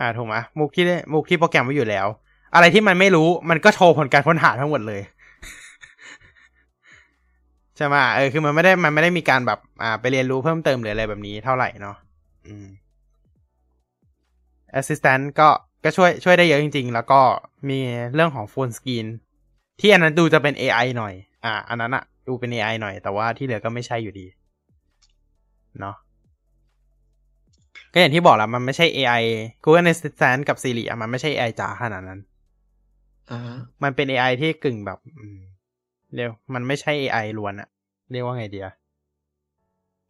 [0.00, 2.06] อ่าถูกไหมมุกที่มุกที่โปรแกรมไว้อยู่แล้ว
[2.54, 5.02] อะไรที่มันไม่รู้มันก็โชว์ผลการค้นหาทั้งหมดเลย
[7.76, 11.96] ใช่ไหมเออคือมันไม่ได้มันไม่ได้มีการแบบ อ่า ไปเรียนรู้เพิ่มเติมหรืออะไรแบบนี้เท่าไหร่เนาะ
[12.46, 12.66] อืม
[14.80, 15.48] Assistant ก็
[15.84, 17.20] ก็ช่วยช่วยได้เยอะจริง ๆ แล้วก็
[17.68, 17.78] มี
[18.14, 19.06] เรื่องของโฟนสกรีน
[19.80, 24.26] ที่อันนั้นดูจะเป็น AI หน่อย อ่า อันนั้นอะดูเป็น AI หน่อย แต่ว่าที่เหลือก็ไม่ใช่อยู่ดี
[25.80, 25.96] เนาะ
[27.92, 29.24] ก็อย่างที่บอกแหล้วมันไม่ใช่ AI
[29.64, 32.20] Google Assistant กับ Siri อะมันไม่ใช่ AI จ๋าขนาดนั้น
[33.30, 35.38] อ่าฮะมันเป็น AI ที่กึ่งแบบอืม
[36.14, 37.68] เรียวมันไม่ใช่ AI ล้วนอะ
[38.10, 38.66] เรียกว่าไงเดีย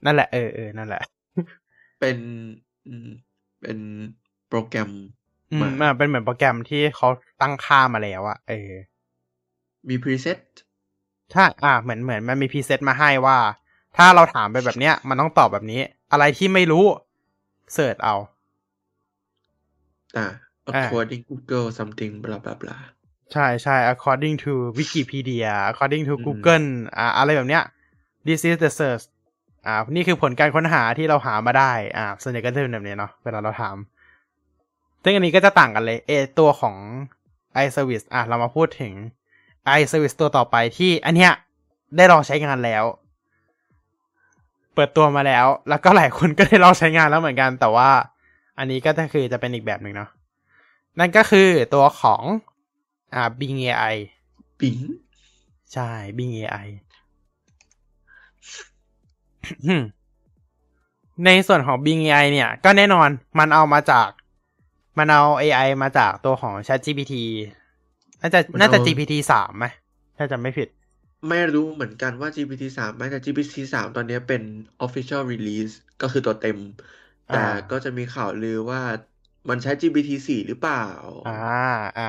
[0.04, 1.02] นั่นแหละเออเออนั่นแหละ
[1.98, 2.18] เป็น
[2.86, 3.08] อืม
[3.60, 3.78] เป็น
[4.54, 4.90] โปรแกรม
[5.52, 7.08] อืมมามันเป็นเหมือนโปรแกรมที่เขา
[7.40, 8.70] ตั้งค่ามาแล้วอะเออ
[9.88, 10.38] มี preset
[11.32, 13.38] ถ้าอ่า เหมือนเหมือนมันมี preset มาให้ว่า
[13.96, 15.80] ถ้าเราถามไปแบบเนี้ย มันต้องตอบแบบนี้
[16.12, 16.84] อะไรที่ไม่รู้
[17.74, 18.14] search เอา
[20.16, 20.26] อ่า
[20.70, 22.82] according Google something blah blah blah
[23.32, 26.66] ใช่ใช่ according to Wikipedia according to อืม Google
[26.98, 27.62] อ่า อะไรแบบเนี้ย
[28.26, 29.04] this is the search
[29.66, 33.76] อ่า นี่คือผลการค้นหาที่เราหามาได้ อ่า ส่วนใหญ่ก็จะเป็นแบบนี้เนาะ เวลาเราถาม
[35.04, 36.76] ซึ่งอันนี้ก็จะต่างกันเลยเอตัวของ
[37.64, 38.92] iService อะ เรามาพูดถึง
[39.78, 41.32] iService ตัวต่อไปที่อันเนี้ย
[41.96, 42.84] ได้ลองใช้งานแล้ว
[44.74, 47.90] เปิดตัวมาแล้ว แล้วก็หลายคนก็ได้ลองใช้งานแล้วเหมือนกัน แต่ว่า
[48.58, 50.10] อันนี้ก็จะคือจะเป็นอีกแบบหนึ่งเนาะ
[50.98, 52.22] นั่นก็คือตัวของ
[53.14, 53.94] อ่า Bing AI
[54.60, 54.78] ปิง
[55.72, 56.66] ใช่ Bing AI
[61.24, 64.08] ในส่วนของ Bing AI เนี่ย ก็แน่นอนมันเอามาจาก
[64.98, 67.14] มันเอา AI มาจากตัวของ ChatGPT
[68.20, 69.64] น่าจะน่าจะ GPT สามไหม
[70.16, 70.68] ถ้าจำไม่ผิด
[71.28, 74.42] ไม่รู้เหมือนกันว่า GPT สามไหมแต่ GPT สามตอนนี้เป็น
[74.84, 76.58] official release ก็คือตัวเต็ม
[77.28, 78.80] แต่อ่าก็จะมีข่าวลือว่า
[79.48, 80.76] มันใช้ GPT สี่หรือเปล่า
[81.26, 81.32] อ่า
[81.98, 82.04] อ่า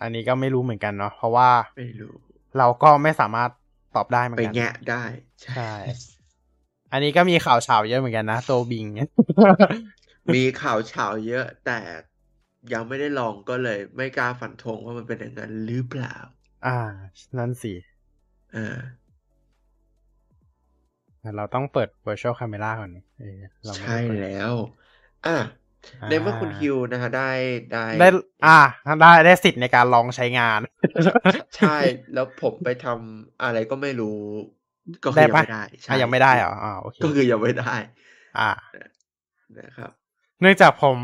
[0.00, 2.16] อันนี้ก็ไม่รู้เหมือนกันเนาะเพราะว่าไม่รู้
[2.58, 3.50] เราก็ไม่สามารถ
[3.94, 5.02] ตอบได้เหมือไปนกันแงะได้
[5.44, 5.72] ใช่
[6.92, 8.86] อันนี้ก็มีข่าวเฉาเยอะเหมือนกันนะ ตัวบิง
[10.34, 11.72] มีข่าวเฉาเยอะแต่
[12.72, 16.14] ยังไม่ได้ลองก็เลย ไม่กล้าฝันธงว่ามันเป็นอย่างนั้นหรือเปล่า
[16.66, 16.78] อ่า
[17.38, 17.72] นั่นสิ
[18.54, 18.62] อ่า
[21.20, 24.54] แต่เราต้องเปิด virtual camera ก่อนเออเราไม่ใช่ได้เปิดแล้ว
[25.26, 25.36] อะ
[26.00, 27.30] อ่าในเมื่อคุณฮิวนะฮะได้
[27.72, 28.06] ได้ได้
[28.46, 28.58] อ่า
[29.00, 30.60] ได้ได้สิทธิ์ในการลองใช้งาน
[31.56, 31.76] ใช่
[32.12, 34.18] แล้วผมไปทำอะไรก็ไม่รู้
[35.04, 37.74] ก็คืได้อยังปะไม่ได้ใช่อะยังไม่ได้เหรออ่าโอเคก็คือยังไม่ได้
[38.38, 38.48] อ่า
[39.58, 39.92] นะครับ
[40.42, 40.98] เนื่องจากผม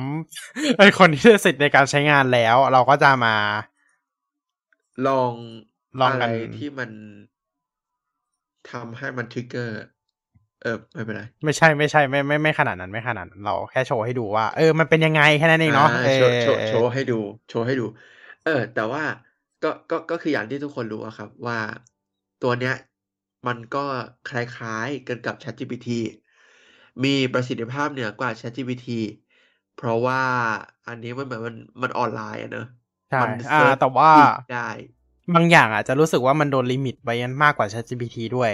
[0.78, 3.34] เป็นคนที่ได้สิทธิ์ในการใช้งานแล้ว เราก็จะมา
[5.06, 5.34] ลอง
[6.00, 6.90] ลองอะกัไรนที่มัน
[8.70, 9.74] ทำให้มันทริกเกอร์
[10.62, 17.14] เออไม่เป็นไร ไม่ใช่ไม่ใช่ไม่ไม่ไม่ขนาดนั้นไม่ขนาดนั้นเราแค่โชว์ให้ดูว่า เออ มันเป็นยังไงแค่นั้นเองเนาะอ่าเอโชอว์โชว์โชว์ให้ดู
[17.48, 17.86] โชว์ให้ดู
[18.44, 19.02] เออ แต่ว่า
[19.62, 21.58] ก็ก็ก็คืออย่างที่ทุกคนรู้อะครับ ว่า
[22.42, 22.74] ตัวเนี้ย
[23.46, 23.84] มันก็
[24.30, 25.88] คล้ายๆกันกับ ChatGPT
[27.04, 28.86] มีประสิทธิภาพเหนือกว่า ChatGPT
[29.78, 30.20] เพราะว่า
[30.88, 32.66] อันนี้มันเหมือนมันมันออนไลน์อะเนอะ
[33.10, 34.68] ใช่มันอ่า search แต่ว่าอีกได้
[35.34, 38.52] บางอย่างอาจจะรู้สึกว่ามันโดน limit ไว้มากกว่า ChatGPT ด้วย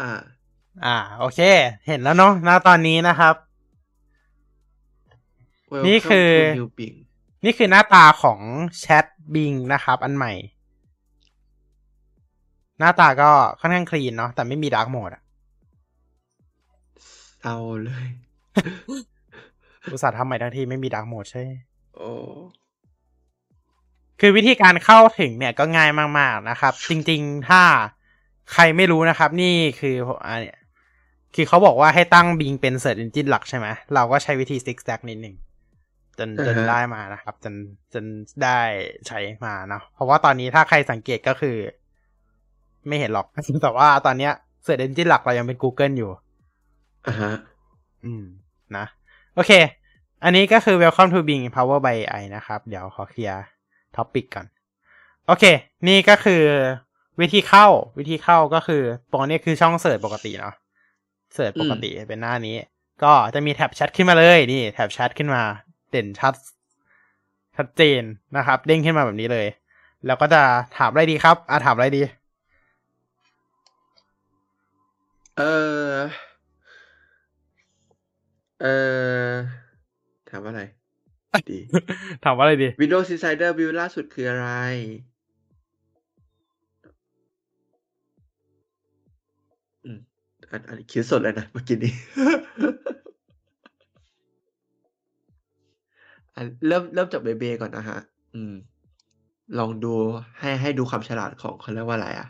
[0.00, 0.12] อ่า
[0.84, 1.40] อ่า โอเค
[1.86, 3.34] เห็นแล้วเนาะณตอนนี้นะครับ
[5.72, 6.96] Welcome นี่คือ to New Bing
[7.44, 8.40] นี่คือหน้าตาของ
[8.82, 10.32] Chat Bing นะครับ อันใหม่
[12.78, 15.22] หน้าตาก็ค่อนข้าง clean เนาะแต่ไม่มี dark mode อะ
[17.40, 18.06] เศร้าเลย
[19.90, 21.42] อุตส่าห์ทำใหม่ทั้งทีไม่มี dark mode ใช่
[21.96, 22.10] โอ้
[24.20, 27.62] คือวิธีการเข้าถึงเนี่ยก็ง่ายมาก ๆ นะครับ จริง ๆ ถ้า
[28.52, 30.58] ใครไม่รู้นะครับ นี่คืออ่าเนี่ย
[31.34, 35.36] คือเขาบอกว่าให้ตั้ง Bing เป็น Search Engine หลักใช่ไหม เราก็ใช้วิธี Six Stack นิดหนึ่ง
[36.18, 37.54] จนจนอ่าฮะได้มานะครับ จน
[37.92, 38.04] จน
[38.42, 38.58] ได้
[39.06, 41.56] ใช้มาเนาะเพราะว่าตอนนี้ถ้าใครสังเกตก็คือ
[42.86, 43.26] ไม่เห็นหรอก
[43.62, 44.32] แต่ว่าตอนเนี้ย
[44.66, 46.10] Search Engine หลักเรายังเป็น Google อยู่
[47.06, 47.32] อ่าฮะ
[48.04, 48.24] อืม
[48.76, 48.86] นะ
[49.36, 49.52] โอเค
[50.24, 53.44] อันนี้ก็คือ Welcome to Bing Power by AI นะครับ เดี๋ยวขอเคลียร์
[53.96, 54.46] topic ก่อน
[55.26, 55.44] โอเค
[55.88, 56.42] นี่ก็คือ
[57.20, 57.66] วิธีเข้า
[57.98, 60.54] วิธีเข้าก็คือตรงนี้คือช่อง search ปกติเนาะ
[61.34, 62.56] search ปกติเป็นหน้านี้
[63.02, 65.42] ก็จะมี tab chat ขึ้นมาเลย นี่ tab chat ขึ้นมา
[65.90, 66.34] เด่นชัด
[67.56, 68.02] ชัดเจน
[68.36, 69.46] นะครับ เด้งขึ้นมาแบบนี้เลย
[70.06, 70.42] แล้วก็จะ
[70.76, 72.02] ถามอะไรดีครับ อะถามอะไรดี
[75.38, 75.42] เอ
[75.84, 76.31] อ
[78.62, 78.66] เอ
[79.32, 79.34] อ
[80.30, 80.62] ถามว่าอะไร
[81.50, 81.58] ดี
[82.24, 84.48] ถามว่าอะไรดี Windows Insider Build ล่าสุดคืออะไร
[89.84, 89.98] อืม
[90.50, 91.94] อันอันนี้คิดสดเลยนะเมื่อกี้นี้
[96.34, 97.98] อันเริ่มเริ่มจากเบเบก่อนนะฮะ
[98.34, 98.54] อืม
[99.58, 99.94] ลองดู
[100.38, 102.28] ให้ให้ดูความฉลาดของเขาเรียกว่าอะไรอะ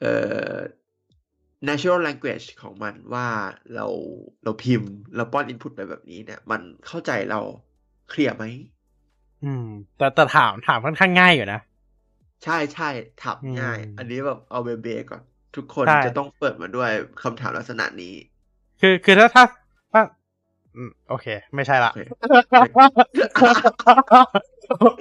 [0.00, 0.14] เอ่
[0.52, 0.54] อ
[1.68, 3.28] natural language ของมันว่า
[3.74, 3.86] เรา
[4.44, 7.40] เราพิมพ์ เราป้อน input ไปแบบนี้เนี่ย มันเข้าใจเรา
[8.10, 8.44] เคลียร์ไหม
[9.44, 11.60] อืม แต่แต่ถามถามค่อนข้างง่ายอยู่นะ
[12.44, 12.88] ใช่ใช่
[13.22, 15.22] ถามง่ายอืมอันนี้แบบเอาเบเบก่อน
[15.56, 16.90] ทุกคนใช่จะต้องเปิดมาด้วย
[17.22, 18.14] คำถามลักษณะนี้
[18.80, 19.44] คือคือถ้าถ้า
[19.92, 20.02] ถ้า
[20.76, 22.00] อืมโอเค ไม่ใช่ละโอเค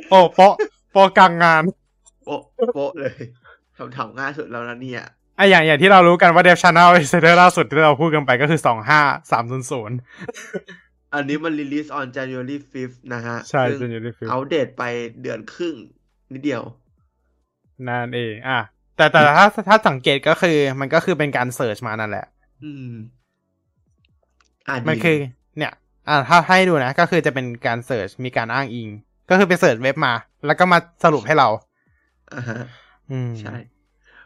[0.10, 0.54] โอ้โปะ
[0.92, 1.64] โปะกลางงาน
[2.26, 2.42] โป๊ะ
[2.74, 3.16] โป๊ะเลย
[3.78, 5.04] คำถามง่ายสุดแล้วนะเนี่ย
[5.40, 9.98] ไอะอย่างอย่างที่เรารู้กันว่า Dev Channel Insider ล่าสุดที่เราพูดกันไปก็คือสองห้าสามศูนย์ศูนย์
[11.14, 14.84] อันนี้มัน release on January 5th นะฮะ ใช่ซึ่ง January 5th อัปเดตไป
[15.22, 15.76] เดือนครึ่ง
[16.34, 16.64] นิดเดียว
[17.88, 18.60] นั่นเอง อะ
[18.98, 22.26] แต่แต่ถ้าถ้าสังเกตก็คือ มันก็คือเป็นการ search มานั่นแหละ
[22.64, 22.94] อืม
[24.68, 25.18] อ่ามันดีคือ
[25.58, 25.74] เนี่ย
[26.10, 28.90] อ่าถ้าให้ดูนะ ก็คือจะเป็นการ search มีการอ้างอิง
[29.30, 30.14] ก็คือไป search เว็บมา
[30.46, 31.48] แล้วก็มาสรุปให้เรา
[32.36, 32.60] อ่าฮะ
[33.12, 33.56] อืม ใช่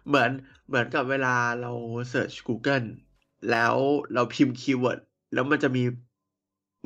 [0.08, 0.30] เหมือน
[0.68, 1.72] เหมือนกับเวลาเรา
[2.10, 2.88] เสิร์ช Google
[3.52, 3.76] แล้ว
[4.14, 5.00] เราพิมพ์ keyword
[5.34, 5.84] แล้วมันจะมี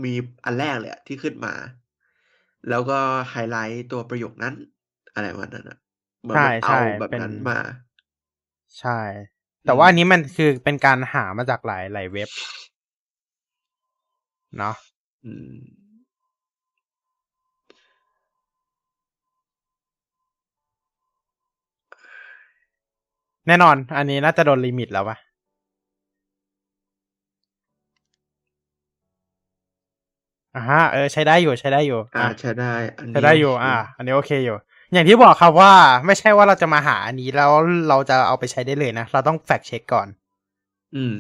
[0.04, 0.14] มี
[0.46, 1.54] อันแรกเลยอะที่ขึ้นมา
[2.70, 4.56] แล้วก็ไฮไลท์ตัวประโยคนั้น
[5.14, 5.78] อะไรประมาณนั้นอะ
[6.22, 7.58] เหมือนใช่มันเอาใช่แบบเป็นนั้นมา
[8.80, 9.00] ใช่
[9.66, 12.30] แต่ว่าอันนี้มันคือเป็นการหามาจากหลายหลายเว็บ
[14.58, 14.76] เนาะ
[23.48, 25.18] แน่นอน อันนี้น่าจะโดนลิมิตแล้วปะ
[30.56, 34.58] อ่าฮะเออใช้ได้อยู่ใช้ได้อยู่อ่าอะใช้ได้อันนี้ใช้ได้อยู่โเคอ่า อันนี้โอเคอยู่
[34.94, 35.74] อย่างที่บอกครับว่า
[36.06, 37.52] ไม่ใช่ว่าเราจะมาหาอันนี้แล้ว
[37.90, 40.08] เราจะเอาไปใช้ได้เลยนะ เราต้องแฟกเช็คก่อน
[40.96, 41.14] อืม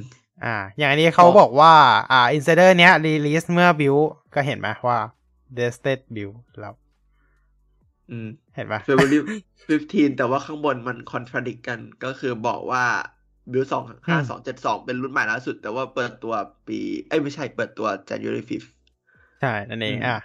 [0.43, 1.73] อ่า อย่างอันนี้เขาบอกบอกว่า
[2.11, 4.03] อ่า insider เนี้ย release เมื่อ build
[4.35, 4.97] ก็เห็นไหมว่า
[5.57, 6.73] dested build แล้ว
[8.11, 9.19] อืม เห็นปะ February
[9.67, 12.85] 15 แต่ว่าข้างบนมัน contradict กันก็คือบอกว่า
[13.51, 16.33] build 2 5 2 7 2เป็นรุ่นใหม่ล่าสุด แต่ว่าเปิดตัว
[16.67, 18.67] ปี เอ้ยไม่ใช่เปิดตัว January 5th
[19.41, 20.19] ใช่ นั่นเองอืมอะ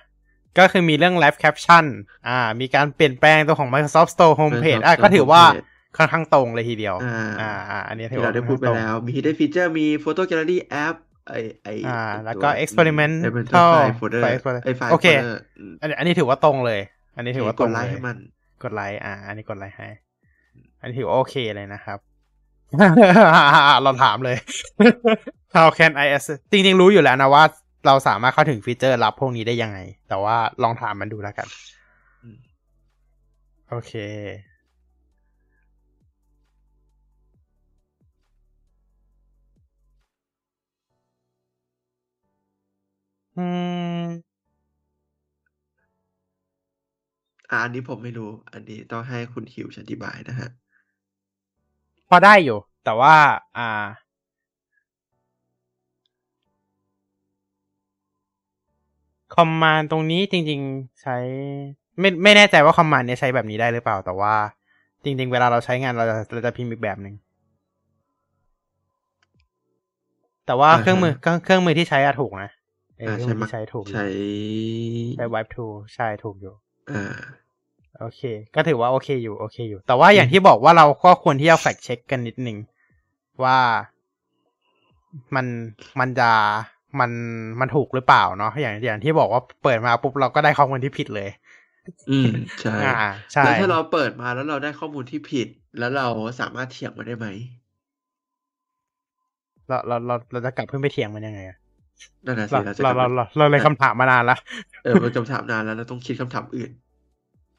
[0.58, 1.84] ก็คือมีเรื่อง live caption
[2.28, 5.42] อ่า มีการเปลี่ยนแปลงตัวของ Microsoft Store homepage อะก็ถือว่า
[5.96, 10.96] ค่อนข้างตรงเลยทีเดียว อ่า อ่าอ่าอันนี้ถือที่ว่าเราได้พูดไปค่อนข้างตรงแล้ว มี hidden feature มี photo gallery app
[11.28, 16.80] ไอไออ่าไอ้แล้วตัก็ experimental file folder file folder ไอไฟล์โอเค folder อืมอันนี้อันนี้ถือว่าตรงเลย
[17.16, 18.16] อันนี้ถือว่าตกรดงไลเลยค์ให้มัน
[18.62, 19.88] กดไลค์อ่า อันนี้กดไลค์ให้
[20.80, 21.98] อันนี้ถือว่าโอเคเลยนะครับ
[23.82, 24.36] เราถามเลย
[25.56, 27.44] How can I access จริงๆ รู้อยู่แล้วนะว่า
[27.86, 31.48] เราสามารถเข้าถึงฟีเจอร์ลับพวกนี้ได้ยังไง แต่ว่าลองถามมันดูแล้วกัน
[32.22, 32.38] อืม
[33.68, 33.92] โอเค
[43.36, 43.46] อื
[44.02, 44.31] ม
[47.52, 50.48] อ่าอันนี้ผมไม่รู้ อันนี้ต้องให้คุณฮิวอธิบายนะฮะ
[52.08, 53.14] พอได้อยู่ แต่ว่า
[53.58, 53.84] อ่า
[59.34, 61.16] คอมมานด์ตรงนี้จริง ๆ ใช้
[62.00, 64.34] ไม่ไม่แน่ใจว่าคอมมานด์เนี้ยใช้แบบนี้ได้หรือเปล่า แต่ว่า
[65.04, 67.14] จริง ๆ เวลาเราใช้งานเราจะเราจะพิมพ์อีกแบบหนึ่ง
[70.46, 72.50] แต่ว่าอ่าฮะเครื่องมือเครื่องเครื่องมือที่ใช้อะถูกนะ
[72.98, 74.06] เอออ่าเครื่องใช้มือมาที่ใช้ถูกอยู่ใช้
[75.12, 76.54] ใช้ Wipe Tool ใช่ถูกอยู่
[76.90, 77.41] อ่า
[78.00, 78.20] โอเค
[78.54, 82.56] ก็ถือว่าโอเคอยู่โอเคอยู่ แต่ว่าอย่างที่บอกว่าเราก็ควรที่จะแฟกเช็คกันนิดนึง
[83.44, 83.58] ว่า
[85.34, 85.46] มัน
[86.00, 86.30] มันจะ
[87.00, 87.10] มัน
[87.60, 91.28] มันถูกหรือเปล่าเนาะอย่างอย่างที่บอกว่าเปิดมาปุ๊บเราก็ได้ข้อมูลที่ผิดเลย
[92.10, 92.96] อืมใช่อ่า
[93.32, 96.06] ใช่แล้วถ้าเราเปิดมาแล้วเราได้ข้อมูลที่ผิด แล้วเรา
[96.40, 97.28] สามารถเถียงมันได้ไหม
[99.68, 101.58] เราเราเราเราจะกลับขึ้นไปเถียงมันยังไงอะ
[102.26, 104.36] นั่นน่ะเราสิเราจะเรากลับเรามาเราเราเลยคำถามมานานละ
[104.84, 106.70] เออเราจำถามนานแล้วเราต้องคิดคำถามอื่น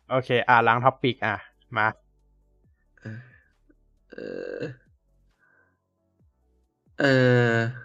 [0.10, 1.36] โอเค อ่าล้างท็อปปิกอะ
[1.78, 1.86] มา
[4.12, 4.16] เอ
[4.62, 4.64] อ
[7.00, 7.84] เออ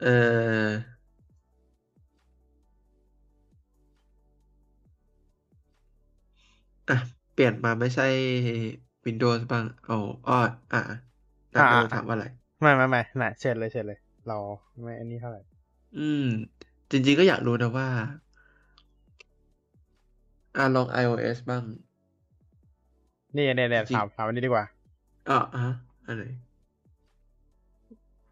[0.00, 0.06] เอ
[0.72, 0.72] อ
[6.88, 6.94] อะ
[7.32, 8.04] เปลี่ยนมาไม่ใช่
[9.06, 9.94] Windows บ้างเอา
[10.26, 10.34] อ้อ
[10.72, 10.78] อะ
[11.54, 12.24] นักอ่าเราถามว่าอะไร
[12.60, 14.38] ไม่ไม่ไม่น่ะเชิญเลยเชิญเลย เรา
[14.82, 15.40] ไม่อันนี้เท่าไหร่
[15.96, 16.26] อืม
[16.92, 17.88] จริงๆก็อยากรู้นะว่า
[20.56, 21.62] อะลอง iOS บ้าง
[23.36, 24.64] นี่เนี่ยเนี่ยจริงถามถามอันนี้ดีกว่า
[25.28, 25.74] อะฮะ
[26.06, 26.24] อันไหน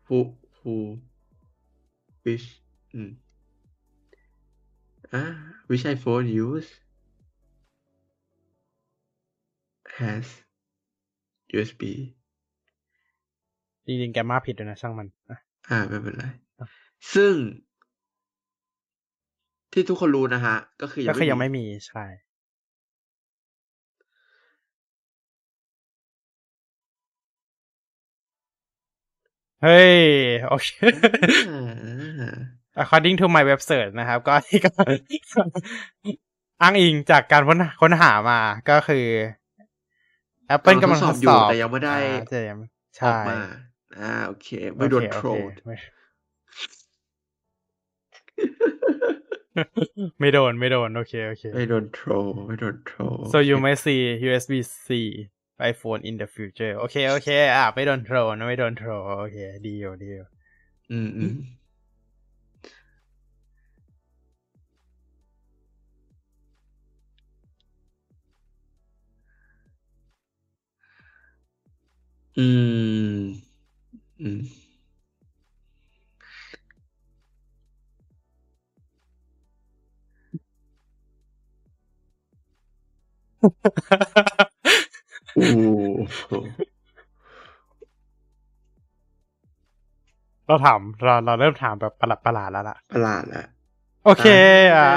[0.07, 0.19] who
[0.59, 0.75] who
[2.25, 2.47] which
[2.95, 3.11] อืม
[5.15, 5.25] อะ
[5.69, 6.71] which iPhone use
[9.99, 10.27] has
[11.55, 11.83] USB
[13.87, 16.25] จริงๆแกมาผิดด้วยนะช่างมัน อะอ่าไม่เป็นไร
[17.15, 17.35] ซึ่ง
[19.73, 22.05] ที่ทุกคนรู้นะฮะ ก็คือยัก็งคือยังไม่ไม่มีมีใช่
[29.63, 29.99] เฮ้ย
[30.47, 30.69] โอเค
[31.45, 31.51] อ่า
[32.83, 34.71] according to my web search นะครับ ก็ที่ก็
[36.63, 39.07] อ้างอิงจากการค้นค้นหามาก็คือ
[40.55, 42.59] Apple กำลังทดสอบแต่ยังไม่ได้อ่าแต่ยัง
[43.03, 43.39] ออใช่กมา
[43.99, 45.53] อ่าโอเค ไม่โดนอเคโทรโอลเค
[49.55, 49.65] ไม่
[50.21, 54.53] ไม่โดนไม่โดน โอเค โอเคไม่โดนโทรลไม่โดนโทรล so you may see USB
[54.85, 54.89] C
[55.71, 60.27] iPhone in the future โอเค โอเค อะ ไม่โดนโทรนะไม่โดนโทรโอเค ดีอยู่ดีอยู่
[60.93, 61.35] อืมอืม
[72.39, 72.47] อื
[73.17, 73.21] ม
[74.21, 74.39] อืม
[90.47, 93.45] เราถามเราเราเริ่มถามแบบประหลาดประหลาดแล้วล่ะ ประหลาดละ
[94.05, 94.27] โอเค
[94.77, 94.89] อ่า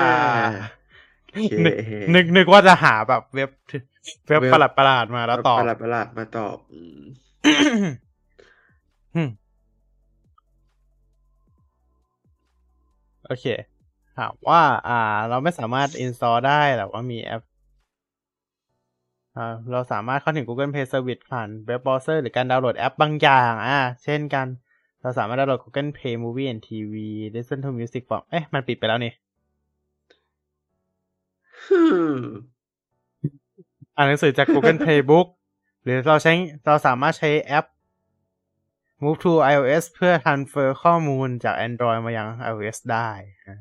[1.31, 1.75] โอเคนึก
[2.15, 3.49] นึกนึกว่าจะหาแบบเว็บ
[4.27, 7.01] เว็บเว็บประหลาดประหลาดมาแล้วตอบประหลาดประหลาดมาตอบอืม
[9.15, 9.29] อืม
[13.25, 13.45] โอเค
[14.17, 17.52] ถามว่า อ่า เราไม่สามารถ install ได้แต่ว่ามีแอปอ่า
[19.71, 24.47] เราสามารถเข้าถึง Google Play Service ผ่าน web browser หรือการดาวน์โหลดแอปบางอย่างอ่าเช่นกัน
[25.01, 26.93] เราสามารถดาวน์โหลด Google Play Movie and TV
[27.35, 29.13] Listen to Music from เอ๊ะ มันปิดไปแล้วนี่
[31.65, 31.83] ฮึ่
[32.15, 32.17] ม
[33.95, 35.27] อ่านหนังสือจาก Google Playbook
[35.83, 36.33] หรือเราใช้
[36.65, 37.65] เราสามารถใช้แอป
[39.03, 43.09] Move to iOS เพื่อ transfer ข้อมูลจาก Android มายัง iOS ได้
[43.47, 43.55] อ่า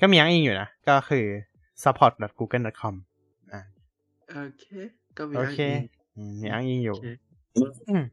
[0.00, 1.26] ก็มีอ้างอิงอยู่นะ ก็คือ
[1.82, 3.13] support.google.com อ่า
[4.30, 4.64] โอเค
[5.16, 5.80] ก็มีโออ้างเคอิง
[6.16, 7.04] อืมมีอ้างอิงอยู่โอเค
[7.88, 8.04] อืม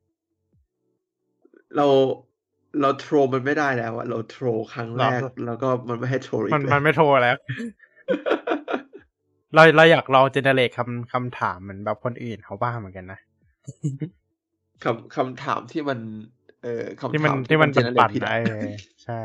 [1.78, 1.88] เรา
[2.82, 7.36] เราโทรมันไม่ได้แล้วอะเราโทรครั้งแรกหรอแล้วก็มันไม่ให้โทรอีกมันแล้วมันไม่โทรแล้ว
[9.55, 13.20] เราเราอยากลองเจเนเรตคำคำถามเหมือนแบบคนอื่นเขาบ้างเหมือนกันนะ
[14.84, 15.99] คำคำถามที่มัน
[16.64, 18.64] เออคำที่มันถามที่มันเจเนเรปั่ตนผิดๆอะเออ
[19.03, 19.22] ใช่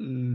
[0.00, 0.30] อืม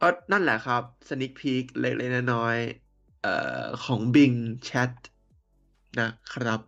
[0.00, 4.36] ก็นั่นแหละครับ sneak peek เล็กๆน้อยๆเอ่อของ Bing
[4.68, 4.92] Chat
[6.00, 6.60] นะครับ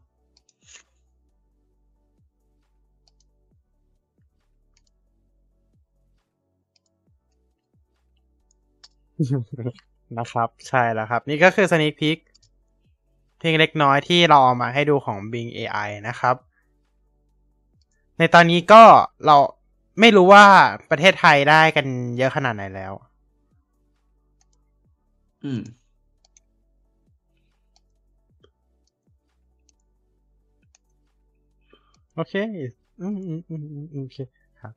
[10.19, 12.19] นะครับ ใช่แล้วครับ นี่ก็คือ sneak peek
[13.39, 16.37] เพียงเล็กน้อยที่เราเอามาให้ดูของ Bing AI นะครับ
[18.19, 18.83] ในตอนนี้ก็
[19.27, 19.37] เรา
[20.01, 20.45] ไม่รู้ว่า
[20.91, 21.87] ประเทศไทยได้กัน
[22.19, 22.93] เยอะขนาดไหนแล้ว
[25.45, 25.61] อืม
[32.15, 32.35] โอเค
[33.01, 34.17] อืมอืมอืมอืมโอเค
[34.61, 34.73] ครับ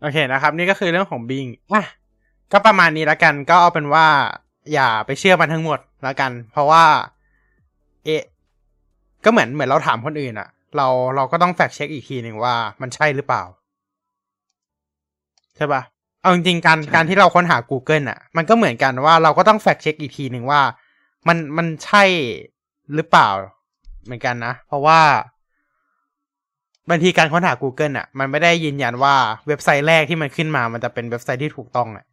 [0.00, 1.82] โอเคนะครับ นี่ก็คือเรื่องของบิงอะ
[2.52, 4.06] ก็ประมาณนี้แล้วกัน ก็เอาเป็นว่า
[4.72, 6.84] อย่าไปเชื่อมันทั้งหมดแล้วกัน เพราะว่า
[8.04, 8.24] เอะ
[9.24, 13.42] ก็เหมือนเหมือนเราถามคนอื่นอะเราเราก็ต้องแฟกเช็คอีกทีหนึ่งว่ามันใช่หรือเปล่า
[15.56, 15.82] ใช่ปะ
[16.22, 20.60] เอาจริงๆการใช่การที่เราค้นหา Google อะมันก็เหมือนกันว่าเราก็ต้องแฟกเช็คอีกทีหนึ่งว่า
[21.28, 22.04] มันมันใช่
[22.94, 23.28] หรือเปล่า
[24.04, 25.00] เหมือนกันนะ เพราะว่า
[26.88, 29.14] บางทีการค้นหา Google อะ มันไม่ได้ยืนยันว่า
[29.46, 32.04] เว็บไซต์แรกที่มันขึ้นมา มันจะเป็นเว็บไซต์ที่ถูกต้องอะ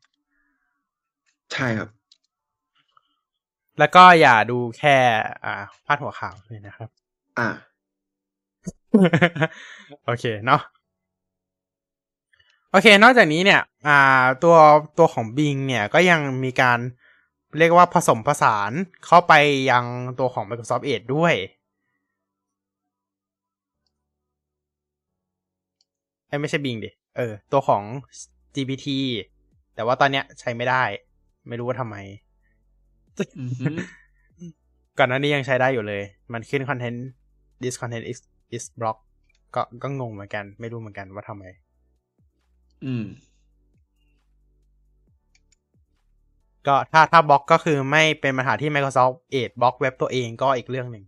[1.54, 1.90] ใช่ครับ
[3.80, 4.96] แล้วก็อย่าดูแค่
[5.46, 5.54] อ่า
[5.86, 6.90] พาดหัวข่าวเลยนะครับ
[7.40, 7.48] อ่า
[10.06, 10.62] โอเคเนาะ
[12.72, 14.56] โอเค นอกจากนี้เนี่ยอ่าตัว
[14.98, 16.80] ตัวของ Bing เนี่ยก็ยังมีการ
[17.58, 18.72] เรียกว่าผสมผสาน
[19.06, 19.34] เข้าไป
[19.72, 19.86] ยัง
[20.20, 21.34] ตัวของ Microsoft Edge ด้วย
[26.28, 27.84] เอ้ยไม่ใช่ Bing ดิ เออ ตัวของ
[28.56, 28.88] GPT
[29.76, 30.84] แต่ว่าตอนเนี้ยใช้ไม่ได้
[31.48, 31.96] ไม่รู้ว่าทำไม
[33.40, 33.68] อือฮึ
[34.98, 36.04] ก่อนหน้านี้ยังใช้ได้อยู่เลย
[36.34, 37.00] มันขึ้น content
[37.62, 38.20] this content is
[38.56, 38.98] is block
[39.56, 41.46] ก็ก็งงเหมือนกัน ไม่รู้เหมือนกันว่าทำไม
[42.84, 43.04] อืม
[46.68, 51.04] ก็ถ้าถ้าบล็อกก็คือไม่เป็นปัญหาที่ Microsoft Edge บล็อกเว็บตัวเองก็อีกเรื่องหนึ่ง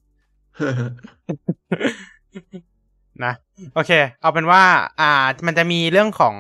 [3.24, 3.34] นะ
[3.74, 3.92] โอเค
[4.22, 4.64] เอาเป็นว่า
[5.00, 5.12] อ่า
[5.48, 6.36] มันจะมีเรื่องของ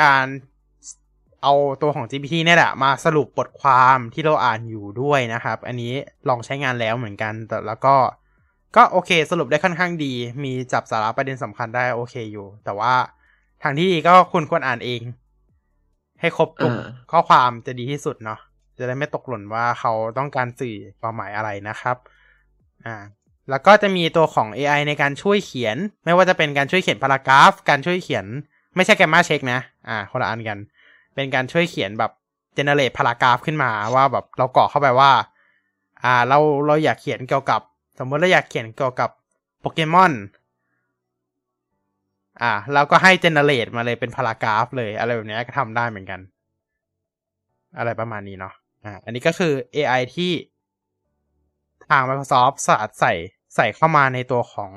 [0.00, 0.26] การ
[1.42, 1.52] เอา
[1.82, 5.92] ตัวของ GPT เนี่ยแหละ มาสรุปบทความที่เราอ่านอยู่ด้วยนะครับ อันนี้
[6.28, 7.94] ลองใช้งานแล้วเหมือนกัน แต่แล้วก็
[8.76, 10.12] ก็โอเค สรุปได้ค่อนข้างดี
[10.44, 15.02] มีจับสาระประเด็นสำคัญได้โอเคอยู่ แต่ว่าทางที่ดีก็คุณควรอ่านเอง
[16.20, 18.38] ให้ครบทุกอ่าข้อความจะดีที่สุดเนาะ
[18.78, 21.96] จะได้ไม่ตกหล่นว่าเขาต้องการสื่อความหมายอะไรนะครับ
[22.84, 22.94] อ่า
[23.50, 28.26] แล้วก็จะมีตัวของ AI ในการช่วยเขียน ไม่ว่าจะเป็นการช่วยเขียนพารากราฟ การช่วยเขียน
[28.76, 30.58] ไม่ใช่แกมมาเช็คนะ อ่าคนละอันกัน
[31.14, 32.12] เป็นการช่วยเขียนแบบ
[32.54, 35.10] เจเนเรตพารากราฟขึ้นมาว่าแบบเรากรอกเข้าไปว่า
[36.04, 37.60] อ่า เราเราอยากเขียนเกี่ยวกับ
[37.98, 39.10] สมมติเราอยากเขียนเกี่ยวกับ
[39.60, 40.12] โปเกมอน
[42.42, 46.20] อ่าแล้วก็ให้เจเนเรตมาเลยเป็นพารากราฟเลยอะไรแบบเนี้ยก็ทำได้เหมือนกัน
[47.78, 50.32] อะไรประมาณนี้เนาะอ่าอันนี้ก็คือ AI ที่
[51.88, 53.12] ทาง Microsoft สาดใส่
[53.54, 54.72] ใส่เข้ามาในตัวของ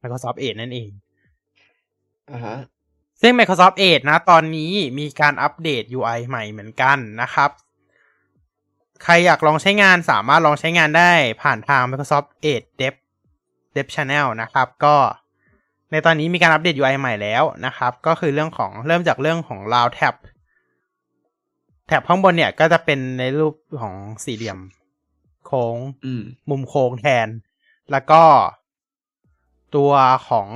[0.00, 0.90] Microsoft Edge นั่นเอง
[2.32, 2.58] อ่าฮะ
[3.20, 7.50] ซึ่ง Microsoft Edge นะ ตอนนี้มีการอัปเดต UI ใหม่เหมือนกันนะครับ
[9.04, 11.12] ใครอยากลองใช้งานสามารถลองใช้งานได้
[11.42, 12.94] ผ่านทาง Microsoft Edge Dev
[13.74, 14.96] Dev Channel นะครับ ก็
[15.90, 20.14] ในตอนนี้มีการอัปเดต UI ใหม่แล้วนะครับ ก็คือเรื่องของเริ่มจากเรื่องของ Round Tab
[21.86, 24.58] แถบข้างบนเนี่ยก็จะเป็นในรูปของสี่เหลี่ยม
[25.46, 27.28] โค้งอืมมุมโค้งแทน
[27.92, 28.22] แล้วก็
[29.76, 29.92] ตัว
[30.28, 30.48] ของ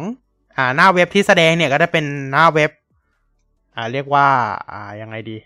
[0.56, 2.70] อ่าหน้าเว็บที่แสดงเนี่ยก็จะเป็นหน้าเว็บ
[3.76, 4.26] อ่าเรียกว่า
[4.72, 5.36] อ่ายังไงดี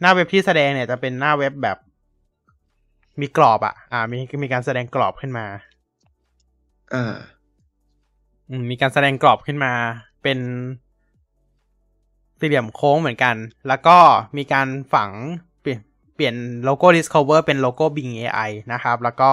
[0.00, 1.78] หน้าเว็บที่แสดงเนี่ยจะเป็นหน้าเว็บแบบ
[3.20, 5.46] มีกรอบอะอ่า มีมีการแสดงกรอบขึ้นมา
[6.94, 7.37] อ่าอื
[8.60, 9.72] มมีการแสดงกรอบขึ้นมา
[10.22, 10.38] เป็น
[12.40, 13.34] สี่เหลี่ยมโค้งเหมือนกัน
[13.68, 13.98] แล้วก็
[14.36, 15.10] มีการฝัง
[15.60, 15.80] เปลี่ยน
[16.14, 16.34] เปลี่ยน
[16.64, 19.30] โลโก้ Discover เป็นโลโก้ Bing AI นะครับ แล้วก็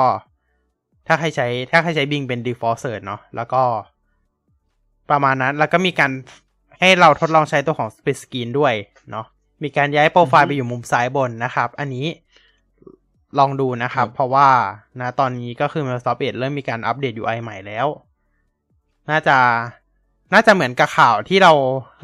[1.08, 3.64] ถ้าใครใช้ถ้าใครใช้ Bing เป็น default search เนาะแล้วก็
[5.10, 6.12] ประมาณนั้น แล้วก็มีการ
[6.80, 8.74] ให้เราทดลองใช้ตัวของ Split Screen ด้วย
[9.12, 9.26] เนาะ
[9.64, 12.08] มีการย้ายโปรไฟล์อือฮึไปอยู่มุมซ้ายบนนะครับ อันนี้
[13.40, 14.50] ลองดูนะครับครับ เพราะว่า
[15.02, 17.88] นะตอนนี้ก็คือ Microsoft Edge เริ่มมีการอัปเดต UI ใหม่แล้ว
[19.12, 19.38] น่าจะ
[20.34, 21.52] น่าจะเหมือนกับข่าวที่เรา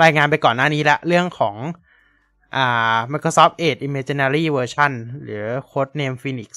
[0.04, 1.56] รายงานไปก่อนหน้านี้ละ เรื่องของ
[2.56, 4.92] อ่า Microsoft Edge Imaginary Version
[5.24, 6.50] หรือ Code Name Phoenix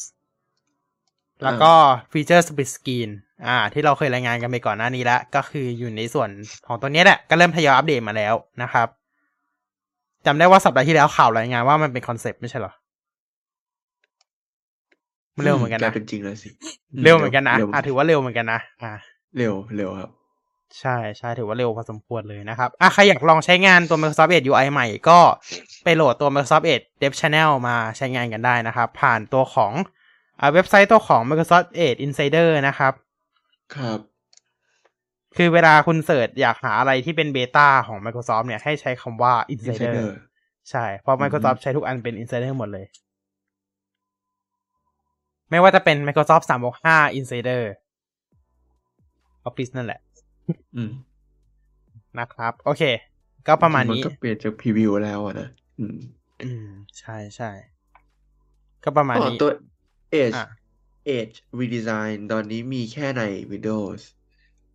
[1.43, 1.73] แล้วก็
[2.11, 3.11] ฟีเจอร์ Split Screen
[3.47, 6.31] อ่า ที่เราเคยรายงานกันไปก่อนหน้านี้แล้ว ก็คืออยู่ในส่วน
[6.67, 8.89] ของตัวนี้แหละ ก็เริ่มทยอยอัปเดตมาแล้วนะครับ
[10.27, 12.73] จำได้ว่าสัปดาห์ที่แล้วข่าวรายงานว่ามันเป็นคอนเซปต์ไม่ใช่เหรอ
[15.37, 16.49] มันเร็วเหมือนกันกลานะยเป็นจริงเลยสิ
[17.05, 18.93] เร็วเหมือนกันนะเร็วอ่าถือว่าเร็วเหมือนกันนะอ่า
[19.39, 20.11] เร็วเร็วครับ
[20.81, 25.19] ใช่ใช่ถือว่าเร็วพอสมควรเลยนะครับอะใครอยากลองใช้งานตัว Microsoft Edge UI ใหม่ก็
[25.85, 29.73] ไปโหลดตัว Microsoft Edge Dev Channel มาใช้งานกันได้นะครับ ผ่านตัวของ
[30.41, 32.93] อ่าเว็บไซต์ตัวของ Microsoft Edge Insider นะครับ
[33.77, 33.99] ครับ
[35.37, 40.09] คือเวลาคุณเสิร์ชอยากหาอะไรที่เป็นเบต้าของ Microsoft เนี่ยให้ใช้คำว่า Insider Insider
[40.71, 42.87] ใช่ เพราะ Microsoft ใช้ทุกอันเป็น Insider หมดเลย
[45.51, 46.45] ไม่ว่าจะเป็น Microsoft
[46.83, 47.63] 365 Insider
[49.49, 50.04] Office นั่นแหละอืม
[52.19, 52.83] นะครับ โอเค
[53.47, 55.99] ก็ประมาณนี้นก็เปลี่ยนจากพรีวิวแล้วอะนะอืม
[56.43, 56.69] อืม
[56.99, 57.51] ใช่ใช่
[58.85, 59.51] ก็ประมาณอ๋อนี้ตัว
[60.23, 60.45] Edge อะ
[61.17, 63.23] Edge Redesign ตอนนี้มีแค่ใน
[63.53, 64.01] Windows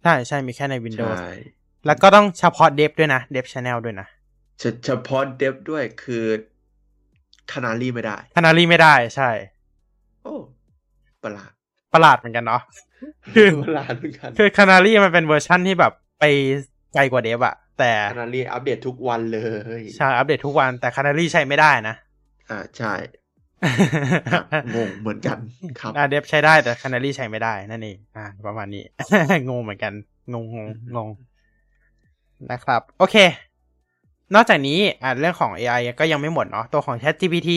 [0.03, 1.25] ใช่ใช่มีแค่ใน Windows ใช่
[1.85, 4.07] แล้วก็ต้องเฉพาะเดฟด้วยนะเดฟช n แนลด้วยนะ
[4.59, 6.25] เฉเฉพาะเดฟด้วยคือ
[7.51, 9.29] Canary ไม่ได้ Canary ไม่ได้ใช่
[10.23, 10.35] โอ้
[11.23, 11.51] ประหลาด
[11.93, 12.61] ประหลาดเหมือนกันเนาะ
[13.35, 16.23] คือประหลาดเหมือนกันคือ Canary มันเป็นเวอร์ชั่นที่แบบไป
[16.93, 19.39] ไกลกว่า Dev อะแต่ Canary อัปเดตทุกวันเล
[19.79, 21.95] ยใช่อัปเดตทุกวันแต่ Canary ใช้ไม่ได้นะ
[22.49, 22.93] อ่าใช่
[24.33, 24.41] อะ
[24.75, 25.37] งงเหมือนกัน
[25.79, 28.83] ครับอ่า Dev ใช้ได้แต่ Canary ใช้ไม่ได้นั่นเองอ่าประมาณนี้
[29.49, 29.93] งงเหมือนกัน
[30.33, 31.09] งงงงงง
[32.51, 33.15] นะครับ โอเค
[34.35, 37.51] นอกจากนี้อ่าเรื่องของ AI ก็ยังไม่หมดเนาะตัวของ ChatGPT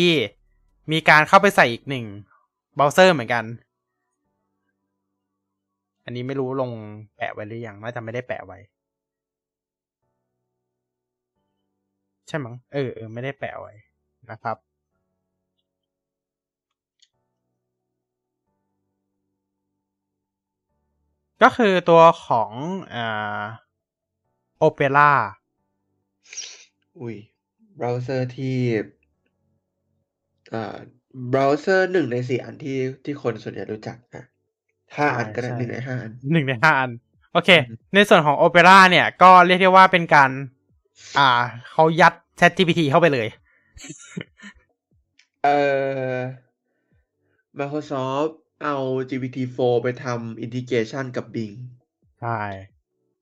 [0.92, 2.04] มีการเข้าไปใส่อีกหนึ่ง
[2.76, 3.44] เบราว์เซอร์เหมือนกัน
[6.04, 6.70] อันนี้ไม่รู้ลง
[7.16, 8.58] แปะไว้หรือยังน่าจะไม่ได้แปะไว้
[12.28, 13.72] ใช่มั้งเออเออไม่ได้แปะไว้
[14.30, 14.56] นะครับ
[21.42, 22.52] ก็คือตัวของ
[22.94, 23.42] อ่า
[24.58, 25.12] โอเปร่า
[27.00, 27.16] อุ้ย
[27.76, 28.58] เบราว์เซอร์ที่
[30.52, 30.76] อ่า
[31.28, 34.24] เบราว์เซอร์หนึ่งในสี่อันที่ที่คนส่วนใหญ่รู้จักนะ
[34.96, 36.90] ห้าอันก็ได้ใช่หนึ่งในห้าอันหนึ่งในห้าอัน
[37.32, 40.30] โอเคอืมในส่วนของโอเปร่าเนี่ย ก็เรียกได้ว่าเป็นการ
[41.18, 41.28] อ่า
[41.70, 43.28] เขายัด Chat GPT เข้าไปเลย
[45.44, 45.58] เอ่
[46.14, 46.16] อ
[47.58, 48.32] Microsoft
[48.62, 48.76] เอา
[49.10, 51.56] GPT-4 ไปทำ integration กับ Bing
[52.20, 52.40] ใช่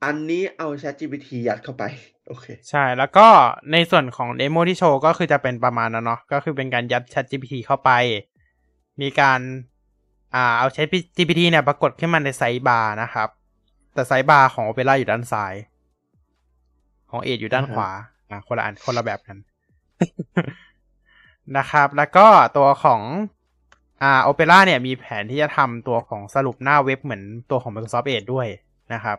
[0.05, 1.85] อันนี้เอา ChatGPT ยัดเข้าไป
[2.29, 3.27] โอเค ใช่ แล้วก็
[3.73, 7.91] ในส่วนของเดโมที่โชว์ก็คือจะเป็นประมาณนั้นเนาะ ก็คือเป็นการยัด Chat GPT เข้าไป
[9.01, 9.41] มีการ
[10.35, 13.29] อ่าเอา Chat GPT เนี่ยปรากฏขึ้นมาในไซด์บาร์นะครับ
[13.95, 15.55] แต่ไซด์บาร์ของ Opera อยู่ด้านซ้าย
[17.11, 17.91] ของเอดอยู่ด้านขวา
[18.31, 19.37] อ่าคนละอันคนละแบบกัน
[21.59, 22.27] นะครับ แล้วก็
[22.57, 23.01] ตัวของ
[24.03, 28.47] อ่า Opera เนี่ยมีแผนที่จะทำตัวของสรุปหน้าเว็บเหมือนตัวของ Microsoft Edge ด้วย
[28.95, 29.19] นะครับ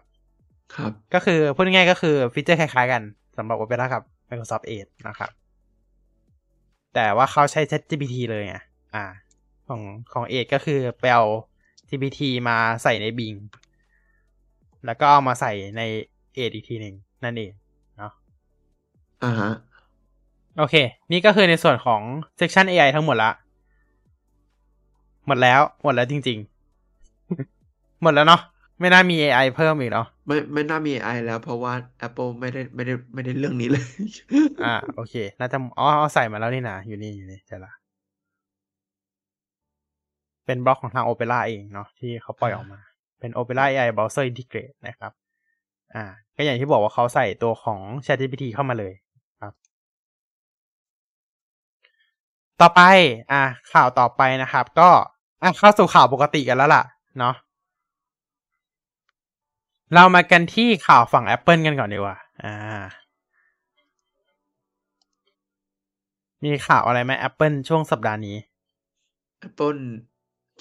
[0.75, 3.01] ครับ ก็คือพูดง่ายๆก็คือฟีเจอร์คล้ายๆกัน
[3.37, 5.29] สำหรับ Opera กับ Microsoft Edge นะครับ
[6.95, 8.55] แต่ว่าเขาใช้ ChatGPT เลยไง
[8.95, 9.05] อ่า
[9.71, 9.81] ของ
[10.13, 11.23] ของ Edge ก็คือไปเอา
[11.89, 13.37] GPT มาใส่ใน Bing
[14.85, 15.81] แล้วก็เอามาใส่ใน
[16.37, 17.51] Edge อีกทีหนึ่งนั่นเอง
[17.97, 18.11] เนาะ
[19.23, 19.51] อ่าฮะ
[20.57, 20.75] โอเค
[21.11, 22.01] นี่ก็คือในส่วนของ
[22.39, 23.31] Section AI ทั้งหมดละ
[25.27, 26.37] หมดแล้ว หมดแล้วจริง
[27.19, 28.41] ๆ หมดแล้วเนาะ
[28.79, 31.73] ไม่น่ามี AI เพิ่มอีกเนาะไม่ไม่น่ามี AI แล้วเพราะว่า
[32.07, 33.85] Apple ไม่ได้ไม่ได้ไม่ได้เรื่องนี้เลย
[34.63, 37.80] อ่า โอเคน่าจะอ๋อเอาใส่มาแล้วนี่นะอยู่นี่อยู่นี่ใช่ละ
[40.45, 42.79] เป็นบล็อกของทาง Opera เองเนาะที่เขาปล่อยออกมา
[43.19, 45.11] เป็น Opera AI Browser Integrate นะครับ
[45.95, 46.03] อ่า
[46.35, 48.93] ก็อย่างที่บอกว่าเขาใส่ตัวของ ChatGPT เข้ามาเลย
[49.41, 49.53] ครับ
[52.61, 52.81] ต่อไป
[53.31, 53.41] อ่า
[53.73, 54.89] ข่าวต่อไปนะครับ ก็
[55.41, 56.83] อะเข้าสู่ข่าวปกติกันแล้วล่ะ
[57.19, 57.35] เนาะ
[59.93, 62.53] เรามากันที่ข่าวฝั่ง Apple กันก่อนดีกว่า อ่า
[66.43, 68.37] มีข่าวอะไรไหม Apple ช่วงสัปดาห์นี้
[69.47, 69.81] Apple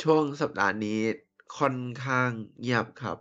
[0.03, 0.91] ช่วงสัปดาห์นี้
[1.59, 2.31] ค่อนข้าง
[2.61, 3.19] เงียบครับ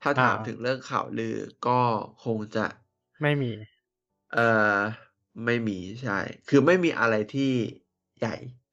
[0.00, 1.70] ถ้าถามอ่า ถึงเรื่องข่าวลือก็
[2.24, 2.60] คงจะ
[3.20, 3.50] ไม่มี
[4.30, 4.40] เอ่อ
[5.44, 6.12] ไม่มีใช่
[6.46, 7.42] คือไม่มีอะไรที่
[8.18, 8.30] ใหญ่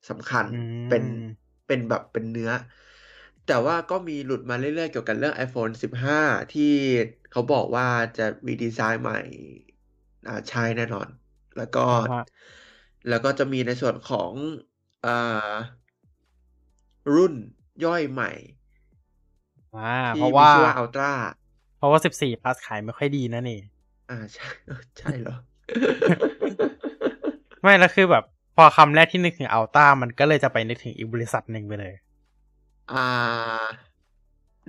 [0.09, 1.03] สำคัญอืม เป็น
[1.65, 2.51] เป็นแบบเป็นเนื้อ
[3.43, 6.19] แต่ว่าก็มีหลุดมาเรื่อยๆเกี่ยวกับเรื่อง iPhone 15
[6.51, 6.63] ที่
[7.29, 7.85] เขาบอกว่า
[8.17, 9.15] จะรีดีไซน์ใหม่
[10.25, 11.07] อ่าใช้แน่นอน
[11.55, 12.19] แล้วก็อ่าฮะ
[13.07, 14.33] แล้วก็จะมีในส่วนของ
[15.03, 15.09] อ่า
[17.13, 17.33] รุ่น
[17.85, 18.31] ย่อยใหม่
[19.75, 21.11] อ่าที่เพราะมีว่าชื่อว่า Ultra
[21.77, 23.63] เพราะว่า14 plus ขายไม่ค่อยดีนั่นเอง
[24.09, 24.47] อ่าใช่
[24.99, 25.35] ใช่เหรอ
[27.61, 28.23] ไม่แล้วคือแบบ
[28.55, 31.93] พอคำแรกที่นึกถึงอัลต้ามันก็เลยจะไปนึกถึงอีกบริษัทหนึ่งไปเลย
[32.93, 33.07] อ่า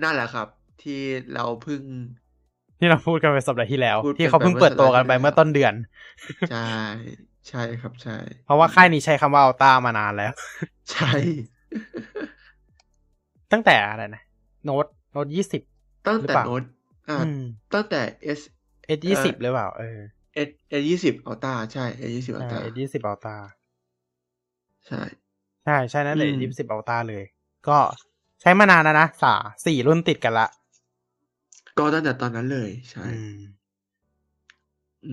[0.03, 0.47] นั่นแหละครับ
[0.83, 1.01] ที่
[1.33, 1.81] เราเพิ่ง
[2.79, 5.73] ที่เราพูดกันไปสัปดาห์ที่แล้วพูดกันที่เขาเพิ่งเปิดตัวกันไปไปเมื่เมื่อเมื่อสัปดาห์ต้นเดือน
[6.51, 6.71] ใช่
[7.49, 10.33] ใช่ครับใช่ เพราะว่าค่ายนี้ใช้คำว่า Ultra มานานแล้ว
[10.91, 11.11] ใช่
[13.51, 14.21] ตั้งแต่อะไรนะ
[14.65, 15.61] Note Note ยี่สิบ
[16.07, 16.63] ตั้งหรือแต่เปล่าโน้ต
[17.09, 17.41] อ่าอืม
[17.73, 18.01] ตั้งแต่
[18.37, 18.39] S
[18.85, 19.99] เอยี่สิบหรือเปล่าเออ
[20.47, 20.49] S
[20.79, 23.35] S ยี่สิบ Ultra ใช่ S ยี่สิบอัลใช่ S ยี่สิบ Ultra
[24.87, 25.01] ใช่
[25.65, 27.23] ใช่ใช่นั่นเลยอืมยี่สิบ Ultra เลย
[27.67, 27.77] ก็
[28.41, 29.33] ใช้มานานแล้วนะสาม
[29.65, 30.47] สี่รุ่นติดกันละ
[31.77, 33.56] ก็ตั้งแต่ตอนนั้นเลย ใช่อืมอืม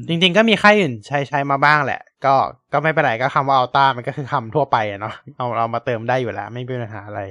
[0.08, 2.34] จริง ๆ ก็มีค่ายอื่นใช้ใช้มาบ้างแหละ ก็
[2.72, 7.22] ก็ไม่เป็นไรก็คำว่า Ultra มันก็คือคำทั่วไปอะเนาะเอาเรามาเติมได้อยู่แล้ว ไม่เป็นปัญหาอะไร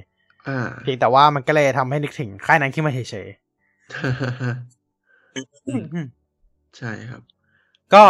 [0.48, 3.28] อ่าเพียงแต่ว่ามันก็เลยทำให้นึกถึงค่ายนั้นขึ้นมาเฉย
[5.36, 7.22] อืมๆใช่ครับ
[7.94, 8.06] ก็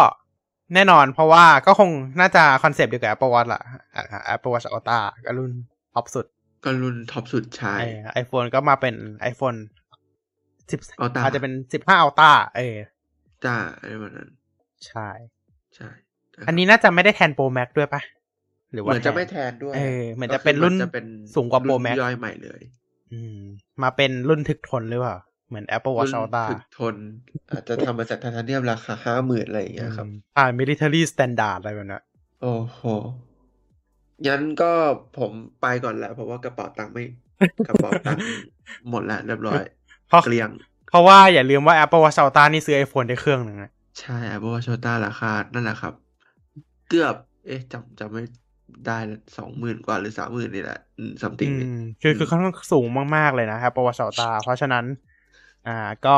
[0.73, 1.89] แน่นอนเพราะว่าก็คง
[2.19, 3.61] น่าจะคอนเซปต์เดียวกับ Apple Watch ละ
[3.95, 5.51] อ่า Apple Watch Ultra ก็รุ่น
[5.93, 6.25] ท็อปสุด
[6.65, 7.75] ก็รุ่นท็อปสุดใช่
[8.13, 8.95] iPhone ก็มาเป็น
[9.31, 9.57] iPhone
[10.71, 12.77] สิบ Ultra อาจจะเป็นสิบห้า Ultra เออ
[13.45, 14.29] จ้าอะไรแบบนั้น
[14.87, 15.09] ใช่
[15.75, 15.91] ใช่
[16.33, 18.01] ครับอันนี้น่าจะไม่ได้แทน Pro Max ด้วยปะ
[18.71, 21.05] หรือว่าเหมือนจะไม่แทแทนด้วย เออเหมือนก็จะเป็นรุ่นคือจะเป็น
[21.35, 22.61] สูงกว่า Pro รุ่น Max ย่อยใหม่เลย
[23.13, 23.39] อืม
[23.83, 25.17] มาเป็นรุ่นถึกทนหรือเปล่า
[25.49, 26.95] เหมือน Apple Watch รุ่น Ultra ถึกทน
[27.51, 32.03] อาจจะทำมาจากไทเทเนียมราคาห้าหมื่นอะไรอย่างเงี้ยครับอืมอ่า military standard อะไรแบบนั้น
[32.41, 32.81] โอ้โห
[34.27, 34.71] งั้นก็
[35.17, 35.31] ผม
[35.61, 37.03] ไปก่อนแล้ว เพราะว่ากระเป๋าตังค์ไม่
[37.67, 38.25] กระเป๋าตังค์
[38.89, 39.63] หมดแล้วเรียบร้อย
[40.07, 40.49] เพราะเกลี้ยง
[40.89, 45.93] เพราะว่าอย่าลืมว่า Apple Watch Ultra นี่ซื้อ iPhone ได้เครื่องหนึ่งอะ ใช่เพราะว่าโชต้าราคา นั่นแหละครับ
[46.89, 47.15] เกือบ
[47.45, 48.23] เอ๊ะจำจำไม่
[48.85, 48.97] ได้
[49.37, 50.79] สองหมื่นกว่าหรือสามหมื่นนี่แหละ
[51.21, 51.69] ซัมติงอืนี่ม
[52.01, 54.85] คือคือค่อนข้างสูงมาก ๆ เลยนะครับ Apple Watch Ultra เพราะฉะนั้น
[55.67, 56.17] อ่าก็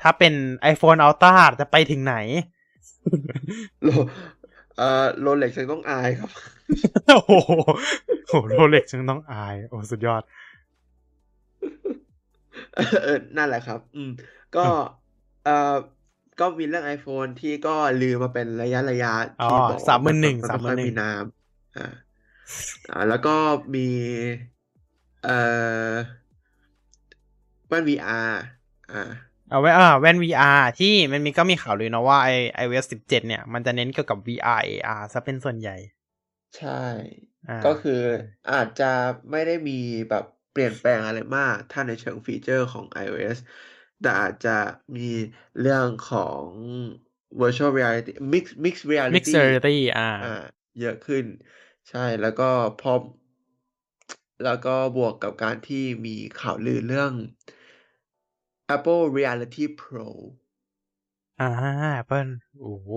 [0.00, 0.34] ถ้าเป็น
[0.72, 2.16] iPhone Ultra จะไปถึงไหน
[3.82, 3.88] โล
[4.76, 6.30] เอ่อโรเล็กซ์ต้องอายครับ
[7.08, 7.32] โอ้โห
[8.28, 10.22] โหโรเล็กจึงต้องอาย โอ้สุดยอด
[12.74, 12.78] เอ
[13.16, 14.10] อนั่นแหละครับ อืม
[14.56, 14.60] ก็
[15.44, 15.76] เอ่อ
[16.38, 19.08] ก็มีเรื่อง iPhone ที่ก็ลือมาเป็นระยะระยะ
[19.40, 21.80] อ๋อที่บอกสามหมื่นหนึ่งมัสามหมื่ไค่อนยหนึ่งมีน้ำอ่า
[22.88, 23.30] อ่า แล้วก็
[23.74, 23.80] มี
[25.22, 25.96] เอ่อ
[27.68, 28.36] แว่น VR
[28.90, 29.12] อ่า
[29.50, 32.30] เอาไว้อ่าแว่น VR ที่มันมีก็มีข่าวเลยนะว่าไอ
[32.64, 35.76] iOS 17เนี่ย มันจะเน้นเกี่ยวกับ VR AR ซะเป็นส่วนใหญ่
[36.56, 36.70] ใช่
[37.48, 37.92] อ่าก็คือ
[38.48, 38.84] อาจจะ
[39.30, 39.72] ไม่ได้มี
[40.08, 43.38] แบบเปลี่ยนแปลงอะไรมาก ถ้าในเชิงฟีเจอร์ของ iOS
[44.00, 44.56] แต่อาจจะ
[44.96, 45.08] มี
[45.60, 46.46] เรื่องของ
[47.40, 50.44] virtual reality mix mix reality Mixed Reality อ่าอ่า
[50.80, 51.24] เยอะขึ้น
[51.88, 52.48] ใช่แล้วก็
[52.80, 52.92] พอ
[54.44, 57.12] แล้วก็บวกกับการที่มีข่าวลือเรื่อง
[58.76, 60.08] Apple Reality Pro
[61.40, 61.46] อ่า
[62.00, 62.88] Apple โอ้โห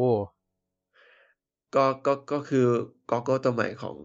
[1.76, 2.68] ก็ก็ก็คือ
[3.10, 3.98] Goggle ตัวใหม่ของ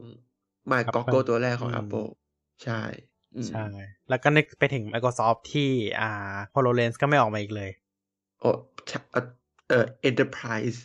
[0.67, 2.09] ไม่ Apple Goggle ตัวแรกของอืม Apple
[2.63, 3.14] ใช่อืม
[3.49, 3.65] ใช่
[4.09, 5.71] แล้วก็นึกไปถึง Microsoft ที่
[6.01, 7.71] อ่า HoloLens ก็ไม่ออกมาอีกเลย
[8.41, 8.51] โอ้
[8.89, 9.23] ใช่เอ่อ
[9.69, 10.79] เอ่อ Enterprise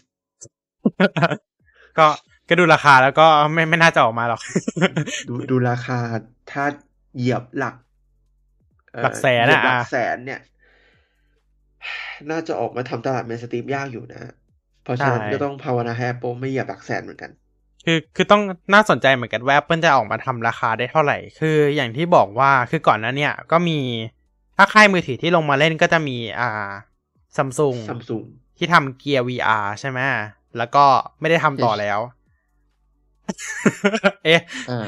[1.98, 2.08] ก็
[2.50, 4.42] ก็ดูราคาแล้วก็ไม่ไม่น่าจะออกมาหรอก
[5.28, 6.00] ดูดูราคา
[6.52, 6.64] ถ้า
[7.16, 7.76] เหยียบหลัก
[8.94, 10.40] เอ่อหลักแสนเหยียอะบหลักอะแสนเนี่ย
[12.32, 14.22] น่าจะออกมาทำตลาดเมนสตรีมยากอยู่นะ
[14.84, 17.32] เพราะฉะนั้นใช่ก็ต้องภาวนาให้ Apple ไม่เหยียบหลักแสนเหมือนกัน
[17.86, 18.42] คือคือต้อง
[18.74, 23.80] น่าสนใจเหมือนกันว่า Apple จะออกมาทำราคาได้เท่าไหร่ คืออย่างที่บอกว่าคือก่อนหนั้นเนี่ยก็มี
[24.58, 26.70] ถ้าค่ายมือถือที่ลงมาเล่นก็จะมีอ่า
[27.38, 28.26] ซัมซุง Samsung
[28.58, 30.00] ที่ทำเกียร์ VR ใช่ไหม
[30.58, 30.86] แล้วก็
[31.20, 32.00] ไม่ได้ทำต่อแล้ว
[34.26, 34.88] เอ๊ะอ่า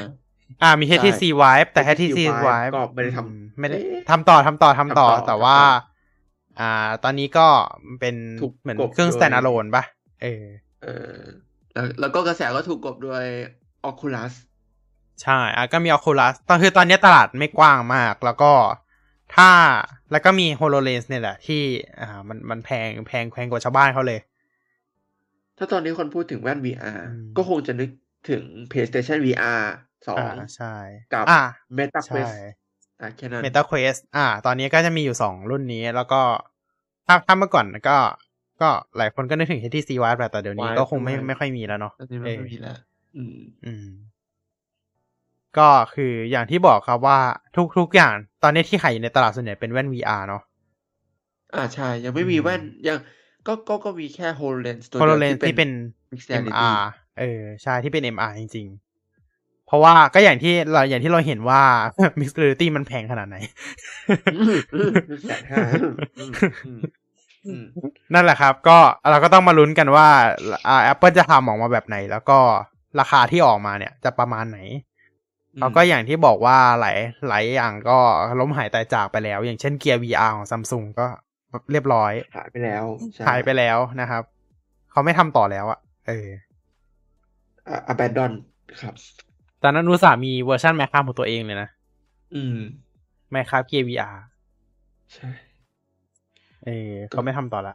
[0.62, 7.46] อ่ามีใช่ HTC Vive แต่ HTC HTC Vive Vive ก็ไม่ได้ทำอืไม่ได้เอ๊ะทำต่อทำต่อทำต่อทำต่อ แต่ว่าทำต่ออ่า ตอนนี้ก็
[8.00, 9.82] เป็นถูกเหมือนกลบเครื่องโดย stand alone ป่ะ
[10.22, 10.44] เออ
[10.82, 11.16] เออ
[11.74, 13.24] แล้วแล้วก็กระแสก็ถูกกลบด้วย
[13.90, 14.32] Oculus
[15.22, 18.52] ใช่อะก็มี Oculus ตอนคือตอนนี้ตลาดไม่กว้างมาก แล้วก็
[19.34, 19.50] ถ้า
[20.12, 21.62] แล้วก็มี HoloLens เนี่ยแหละที่
[22.00, 24.20] อ่ามันมันแพงแพงแพงกว่าชาวบ้านเขาเลย
[25.58, 27.90] ถ้าตอนนี้คนพูดถึงแว่น VR อืมก็คงจะนึก
[28.30, 29.62] ถึง PlayStation VR
[30.06, 30.74] สออ่างใช่
[31.12, 31.40] กับอ่า
[31.76, 32.34] Meta ใช่ Quest
[33.00, 36.20] อะแค่นั้น Meta Quest อ่า ตอนนี้ก็จะมีอยู่สองรุ่นนี้แล้วก็
[37.06, 37.96] ถ้าถ้าเมื่อก่อนก็
[38.62, 42.76] ก็หลายคนก็นึกถึง HTC Vive แหละแต่เดี๋ยวนี้ Vive ก็คงไม่ด้วยไม่ค่อยมีแล้วเนาะตอนนี้มันเออไม่มีแล้ว
[43.16, 43.36] อืม
[43.66, 43.86] อืม
[45.58, 47.18] ก็คืออย่างที่บอกครับว่า
[47.56, 50.42] ทุกทุกอย่างตอนนี้ที่ขายอยู่ในตลาดส่วนใหญ่เป็นแว่น VR เนาะ
[51.54, 52.98] อ่าใช่ ยังไม่มีอืมแว่นยัง
[53.46, 55.70] ก็ก็ก็มีแค่ HoloLens ตัวเดียว HoloLens ที่เป็น
[56.12, 56.80] Mixed Reality MR
[57.20, 61.62] เออ ใช่ ที่เป็น MR จริง ๆ เพราะว่าก็อย่างที่เราอย่างที่เราเห็นว่า
[62.20, 63.36] Mixed Reality มันแพงขนาดไหน
[64.36, 64.92] อืมอืม
[65.26, 65.30] แส
[67.44, 68.78] นห้าอืมอืมอืมนั่นแหละครับ ก็
[69.10, 70.08] เราก็ต้องมาลุ้นกันว่า
[70.68, 72.38] อ่า Apple จะทำออกมาแบบไหน แล้วก็
[73.00, 74.58] ราคาที่ออกมาเนี่ยจะประมาณไหน
[75.58, 77.98] เขาก็อย่างที่บอกว่าหลายหลายอย่างก็
[78.40, 81.06] ล้มหายตายจากไปแล้ว อย่างเช่นเกียร์ VR ของซัมซุงก็
[81.72, 84.22] เรียบร้อยหายไปแล้วใช่หายไปแล้วนะครับ
[84.90, 86.28] เขาไม่ทำต่อแล้วอะเออ
[87.68, 88.32] อะ abandon
[88.80, 88.94] ครับ
[89.62, 91.68] ตอนนั้นอุตส่าห์มีเวอร์ชันแมคคาของตัวเองเลยนะ
[92.34, 92.58] อืม
[93.32, 94.16] แมคคา Gear VR
[95.12, 95.28] ใช่
[96.64, 97.74] เออเขาไม่ทำต่อละ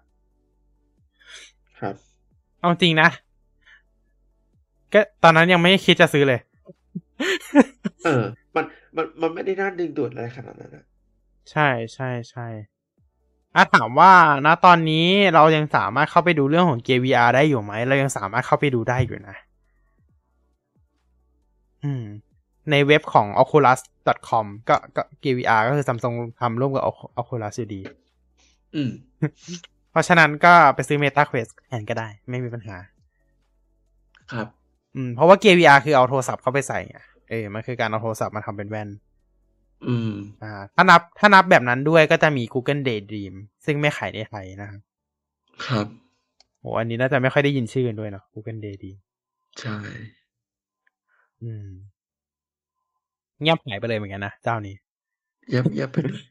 [1.80, 1.96] ครับ
[2.60, 3.10] เอาจริงนะ
[4.94, 6.40] ก็ตอนนั้นยังไม่คิดจะซื้อเลย
[8.06, 8.24] เออ
[8.56, 8.66] มัน
[8.96, 10.86] มัน มันไม่ได้น่าดึงดูดอะไรขนาดนั้นนะ
[11.52, 12.48] ใช่ใช่ใช่
[13.56, 14.12] อะถามว่า
[14.46, 19.36] ณตอนนี้เรายังสามารถเข้าไปดูเรื่องของเกม VR ได้อยู่ไหม เรายังสามารถเข้าไปดูได้อยู่นะ
[21.84, 22.04] อืม
[22.72, 26.84] ในเว็บของ oculus.com ก็ก็เกม VR ก็คือ Samsung ทำร่วมกับ
[27.22, 28.07] Oculus อยู่ดีอืม
[29.92, 32.78] เพราะฉะนั้นก็ไปซื้อ Meta Quest แทนก็ได้ ไม่มีปัญหา
[34.32, 34.48] ครับ
[34.96, 36.98] อืม เพราะว่าเกม VR คือเอาโทรศัพท์เข้าไปใส่ไง
[37.30, 38.90] เออมันคือการเอาโทรศัพท์มาทำเป็นแว่น
[39.88, 40.12] อืม
[40.44, 43.34] อ่า ถ้านับถ้านับแบบนั้นด้วยก็จะมี Google Daydream
[43.66, 44.82] ซึ่งไม่ขายในไทยนะครับ
[45.66, 45.88] ครับ
[46.60, 48.98] โหอันนี้น่าจะไม่ค่อยได้ยินชื่อกันด้วยเนาะ Google Daydream
[49.60, 49.78] ใช่
[51.44, 51.70] อืม
[53.42, 54.76] เงียบหายไปเลยเหมือนกันนะเจ้านี้
[55.50, 56.24] เย็บเย็บไปเลย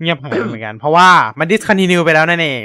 [0.00, 1.08] เงียบหายไปเหมือนกัน เพราะว่า
[1.38, 2.60] มัน discontinue ไปแล้วนั่นเอง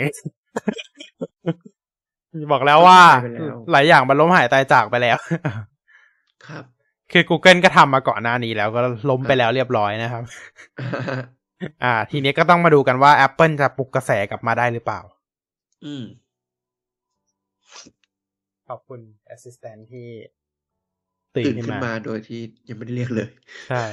[2.51, 5.17] บอกแล้วว่าไปแล้วหลายอย่างมันล้มหายตายจากไปแล้ว
[6.47, 6.63] ครับ
[7.11, 8.79] คือ Google ก็ทำมาก่อนหน้านี้แล้วก็
[9.09, 10.23] ล้มไปแล้วเรียบร้อยนะครับ
[11.83, 14.99] อ่า ทีนี้ก็ต้องมาดูกันว่า Apple จะปลุกกระแสกลับมาได้หรือเปล่า
[15.85, 16.03] อืม
[18.67, 18.99] ขอบคุณ
[19.35, 20.07] Assistant ที่
[21.35, 22.39] ตื่นตื่นขึ้นขึ้นมามาโดยที่
[22.69, 23.29] ยังไม่ได้เรียกเลย
[23.69, 23.83] ใช่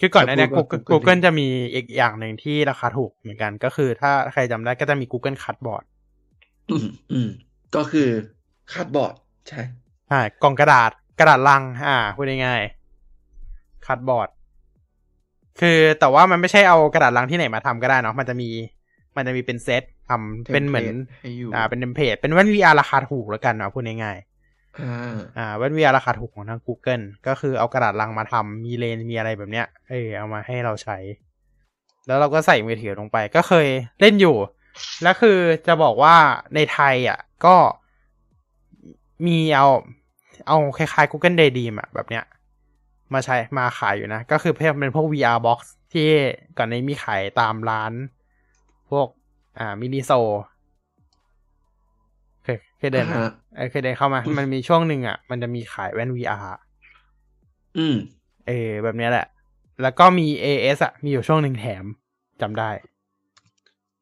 [0.00, 5.84] คือก่อนหน้านี้จะพูดว่า Google Google Google จะมีอีกอย่างหนึ่งที่ราคาถูกเหมือนกัน ก็คือถ้าใครจำได้ก็จะมี Google Cardboard
[6.70, 7.28] อืมอืม
[7.76, 8.08] ก็คือ
[8.72, 9.14] Cardboard
[9.48, 9.60] ใช่
[10.10, 14.28] อ่ากล่องกระดาษกระดาษลัง อ่าพูดง่ายๆ Cardboard
[15.60, 18.48] คือแต่ว่ามันไม่ใช่เอากระดาษลังที่ไหนมาทำก็ได้เนาะมันจะมี
[19.16, 24.29] มันจะมีเป็นเซตทำเป็นเหมือน Template ให้อยู่อ่าเป็นเทมเพลตเป็นแว่น VR ราคาถูกแล้วกันเนาะพูดง่ายๆ
[25.38, 30.98] อ่าแว่น VR ราคาถูกของทาง Google ก็คือเอากระดาษลังมาทำมีเลนมีอะไรแบบเนี้ยเออเอามาให้เราใช้
[32.06, 33.68] แล้วเราก็ใส่มือถือลงไปก็เคย
[34.00, 34.36] เล่นอยู่
[35.02, 36.16] แล้วคือจะบอกว่า
[36.54, 37.56] ในไทยอะ ก็
[39.26, 39.66] มีเอา
[40.46, 42.24] เอาคล้ายๆ Google Daydream อะแบบเนี้ย
[43.14, 45.58] มาใช้มาขายอยู่นะ ก็คือเพื่อเป็นพวก VR box
[45.92, 46.08] ที่
[46.58, 47.92] ก่อนนี้มีขายตามร้าน
[48.90, 49.06] พวก
[49.58, 50.10] อ่ามินิโซ
[52.44, 56.54] เคยเคยเดินไหมอ่าฮะเออเคยเดินเข้ามา มันมีช่วงหนึ่งอะ มันจะมีขายแว่น VR
[57.78, 57.96] อืม
[58.46, 59.26] เออแบบเนี้ยแหละ
[59.82, 61.84] แล้วก็มี AS อะ มีอยู่ช่วงหนึ่งแถม
[62.40, 62.70] จำได้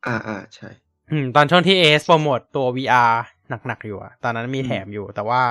[0.07, 0.69] อ่าอ่าใช่
[1.11, 3.13] อืม ตอนช่วงที่ AS โปรโมทตัว VR
[3.67, 5.43] หนักๆอยู่อะ ตอนนั้นมีอืมแถมอยู่ แต่ว่า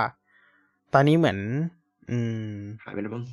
[0.93, 1.37] ตอนนี้เหมือน
[2.11, 2.43] อืม
[2.83, 3.23] หายไปแล้วมั้ง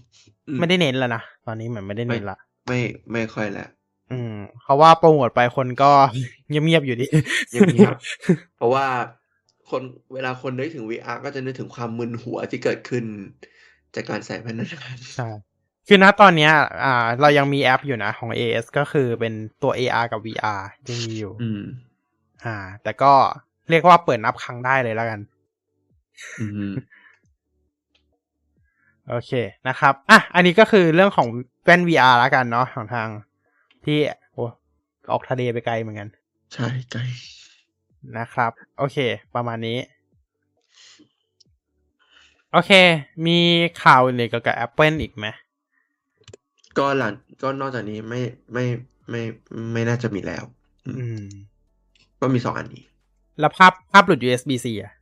[0.49, 2.79] อืไม่ได้เน้นแล้วนะ ตอนนี้เหมือนไม่ได้เน้นละ ไม่
[3.13, 3.69] ไม่ค่อยแล้ว
[4.13, 5.91] อืมเขาว่าโปรโมทไปคนก็
[6.49, 7.07] เงียบๆอยู่ดี
[7.51, 7.95] เงียบ
[8.57, 8.87] เพราะว่า
[9.71, 9.83] คน
[10.15, 13.05] เวลาคนนึกถึง VR ก็จะนึกถึงความมึนหัวที่เกิดขึ้น
[13.95, 14.69] จากการใส่แว่นนั้น
[15.17, 15.29] ใช่
[15.89, 16.53] คือณตอนเนี้ย
[16.85, 21.63] อ่า เรายังมีแอปอยู่นะของ AS ก็คือเป็นตัว AR กับ VR ยังมีอยู่ อืม
[22.45, 23.13] อ่า แต่ก็
[23.71, 25.21] เรียกว่าเปิดนับครั้งได้เลยแล้วกัน
[26.41, 26.73] อืม
[29.09, 29.33] โอเค
[29.69, 31.29] นะครับ อะ อันนี้ก็คือเรื่องของ
[31.65, 33.09] แว่น VR แล้วกันเนาะของทาง
[33.85, 33.99] ที่
[34.33, 34.45] โอ้
[35.11, 36.09] ออกทะเลไปไกลเหมือนกัน
[36.55, 37.01] ใช่ไกล
[38.19, 38.97] นะครับ โอเค
[39.35, 39.79] ประมาณนี้
[42.53, 42.73] โอเค
[43.27, 43.39] มี
[43.83, 45.27] ข่าวอื่นเกี่ยวกับ Apple อีกไหม
[46.79, 48.21] ก็หลังก็นอกจากนี้ไม่
[48.53, 48.65] ไม่
[49.11, 49.23] ไม่
[49.73, 50.45] ไม่น่าจะมีแล้ว
[50.87, 51.25] อืม
[52.21, 52.85] ก็มีสองอันนี้
[53.41, 54.93] แล้วภาพภาพหลุด USB-C อะ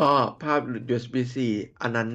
[0.00, 0.10] อ้อ
[0.42, 1.36] ภาพหลุด USB-C
[1.82, 2.08] อันนั้น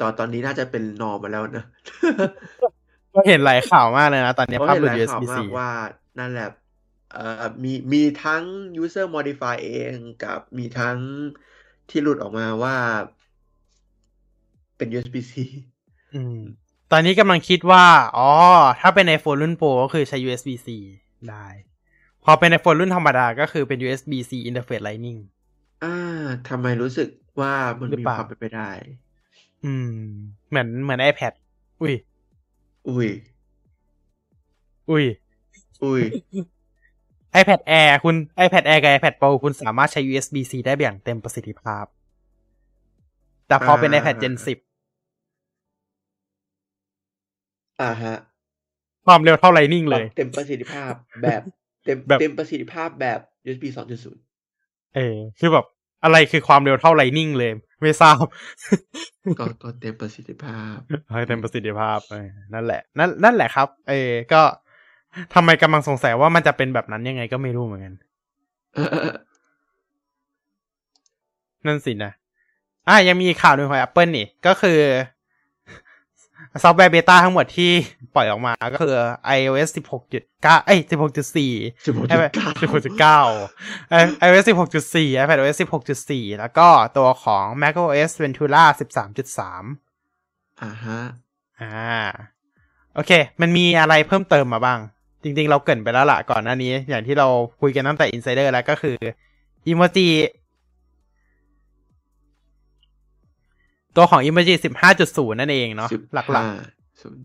[0.00, 1.64] ตอนตอนนี้น่าจะเป็นนอมาแล้วนะ
[3.14, 5.70] ก็เห็นหลายข่าวมากเลยนะ ตอนนี้เพราะภาพเห็นหลุหดลายข่าว USB-C มากว่า
[6.18, 6.54] นั่นแหละเอ่อ
[7.64, 8.44] มีมีทั้ง
[8.82, 10.98] user modify เองกับมีทั้ง
[11.88, 12.76] ที่หลุดออกมาว่า
[14.76, 15.32] เป็น USB-C
[16.14, 16.36] อืม
[16.90, 17.84] ตอนนี้กำลังคิดว่า
[18.16, 18.30] อ๋อ
[18.80, 20.68] ถ้าเป็น iPhone รุ่นโปรก็คือใช้ USB-C
[21.28, 21.46] ได้
[22.24, 25.18] พอเป็น iPhone รุ่นธรรมดาก็คือเป็น USB-C Interface Lightning
[25.82, 25.88] อ่า
[26.48, 27.08] ทำไมรู้สึก
[27.40, 28.70] ว่ามันหรือมีเปล่าความเป็นไปได้
[29.64, 29.88] อืม
[30.48, 31.32] เหมือนเหมือน iPad
[31.80, 31.94] อุ้ย
[32.88, 33.08] อุ้ย
[34.88, 35.04] อุ้ย
[35.82, 36.02] อุ้ย
[37.40, 38.14] iPad Air คุณ
[38.44, 41.84] iPad Air กับ iPad Pro คุณสามารถใช้ USB-C ได้อย่างเต็มประสิทธิภาพ
[43.48, 44.58] แต่พอเป็นอ่า iPad Gen 10
[47.82, 48.16] อ่าฮะ
[49.06, 51.42] ความเร็วเท่า Lightning เลย เต็มประสิทธิภาพแบบ
[51.84, 53.64] เต็มแบบเต็มประสิทธิภาพแบบ USB
[54.30, 55.66] 2.0 เออ คือแบบ
[56.04, 58.24] อะไรคือความเร็วเท่าไลนิ่งเลย ไม่ทราบ
[59.38, 60.76] ก็ก็เต็มประสิทธิภาพ
[61.12, 64.42] ให้เต็มประสิทธิภาพเออนั่นแหละ นั่นนั่นแหละครับ เออก็
[65.34, 67.94] ทำไมกำลังสงสัยว่ามันจะเป็นแบบนั้นยังไงก็ไม่รู้เหมือนกัน
[68.74, 69.16] เออเออเออ
[71.66, 72.12] นั่นสินะ
[72.88, 74.80] อะยังมีอีกข่าวหนึ่งของ Apple นี่ ก็คือ
[76.62, 77.70] ซอฟต์แวร์ beta ทั้งหมดที่
[78.14, 78.96] ปล่อยออกมาก็คือ
[79.38, 79.68] iOS
[80.06, 83.20] 16.9 เอ้ย 16.4สิบหกจุดเก้า
[84.20, 85.56] 16.9 iOS 16.4 iPadOS
[86.02, 88.64] 16.4 แล้วก็ตัวของ macOS Ventura
[89.20, 91.00] 13.3 อ่าฮะ
[91.60, 91.72] อ่า
[92.94, 94.80] โอเค มันมีอะไรเพิ่มเติมมาบ้าง
[95.24, 97.28] จริงๆ เราเกริ่นไปแล้วล่ะก่อนหน้านี้ อย่างที่เรา
[97.60, 98.96] คุยกันตั้งแต่ Insider แล้วก็คือ
[99.66, 100.08] อิโมจิ
[103.96, 104.54] ตัวของ Emoji
[104.94, 106.44] 15.0นั่นเองเนาะสิบหลักห้า
[107.02, 107.24] ศูนย์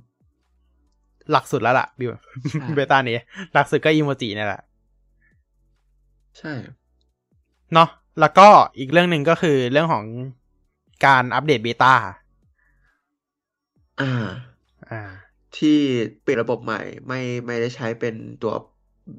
[0.66, 3.18] ๆหลักสุดแล้วล่ะ build beta นี้
[3.54, 4.62] หลักสุดก็อิโมจินี่แหละ
[6.38, 6.54] ใช่
[7.74, 7.90] เนาะ
[8.20, 8.48] แล้วก็
[8.78, 10.06] อีกเรื่องหนึ่งก็คือเรื่องของ
[11.06, 11.94] การอัปเดต beta
[14.02, 14.28] อ่า
[14.90, 15.02] อ่า
[15.58, 15.78] ที่
[16.22, 18.54] เปลี่ยนระบบใหม่ ไม่ไม่ได้ใช้เป็นตัว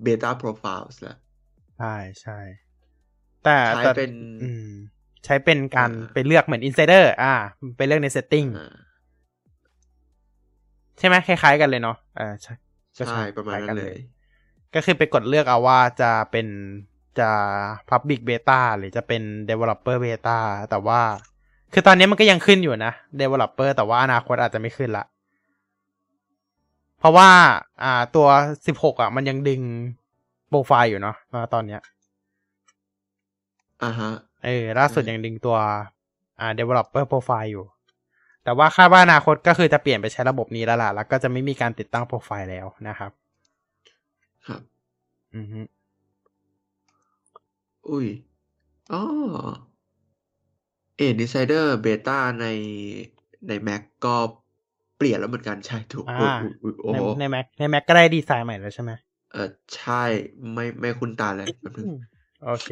[0.04, 1.16] Beta Profiles แล้ว
[1.78, 2.38] ใช่ใช่
[3.44, 4.12] แต่ใช้แต่เป็น
[4.42, 4.68] อืม
[5.24, 7.34] ใช้เป็นการอ่าไปเลือกเหมือน insider อ่า
[7.76, 8.74] ไปเลือกใน setting อ่า
[10.98, 12.52] ใช่ไหมคล้าย ๆ กันเลยเนาะอ่าใช่
[12.98, 13.96] ก็ใช่ประมาณคล้ยกันั้นเลย
[14.74, 16.46] ก็คือไปกดเลือกเอาว่าจะเป็น
[17.18, 17.30] จะ
[17.90, 20.38] public beta หรือจะเป็น developer beta
[20.70, 21.00] แต่ว่า
[21.72, 25.04] คือตอนนี้มันก็ยังขึ้นอยู่นะ developer แต่ว่าอนาคตอาจจะไม่ขึ้นละ
[27.00, 27.28] เพราะว่า
[27.82, 28.28] อ่า ตัว
[28.66, 29.62] 16อะ มันยังดึง
[30.48, 31.16] โปรไฟล์อยู่เนาะ
[31.54, 31.80] ตอนเนี้ย
[33.82, 34.10] อ่าฮะ
[34.44, 35.56] เออ ล่าสุดอืมยังดึงตัว
[36.40, 37.64] อ่า developer profile อยู่
[38.44, 43.12] แต่ว่าคาดว่าอนาคตก็คือจะเปลี่ยนไปใช้ระบบนี้แล้วล่ะ แล้วก็จะไม่มีการติดตั้งโปรไฟล์แล้วนะครับ
[44.46, 44.62] ครับ
[45.34, 45.60] อือฮึ
[47.88, 48.08] อุ้ย
[48.92, 49.02] อ๋อ
[50.96, 52.46] เอ็น Insider Beta ใน
[53.46, 54.16] ใน Mac ก็
[55.00, 58.92] เปลี่ยนแล้วเหมือนกันใช่ถูกอ่าอุ๊ยอุ๊ยอุ๊ยโอ้ในโหใน Mac ใน Mac ก็ได้ดีไซน์ใหม่แล้วใช่ไหม
[59.32, 60.02] เออใช่
[60.52, 61.86] ไม่ไม่คุ้นตาเลยแป๊บนึง
[62.44, 62.68] โอเค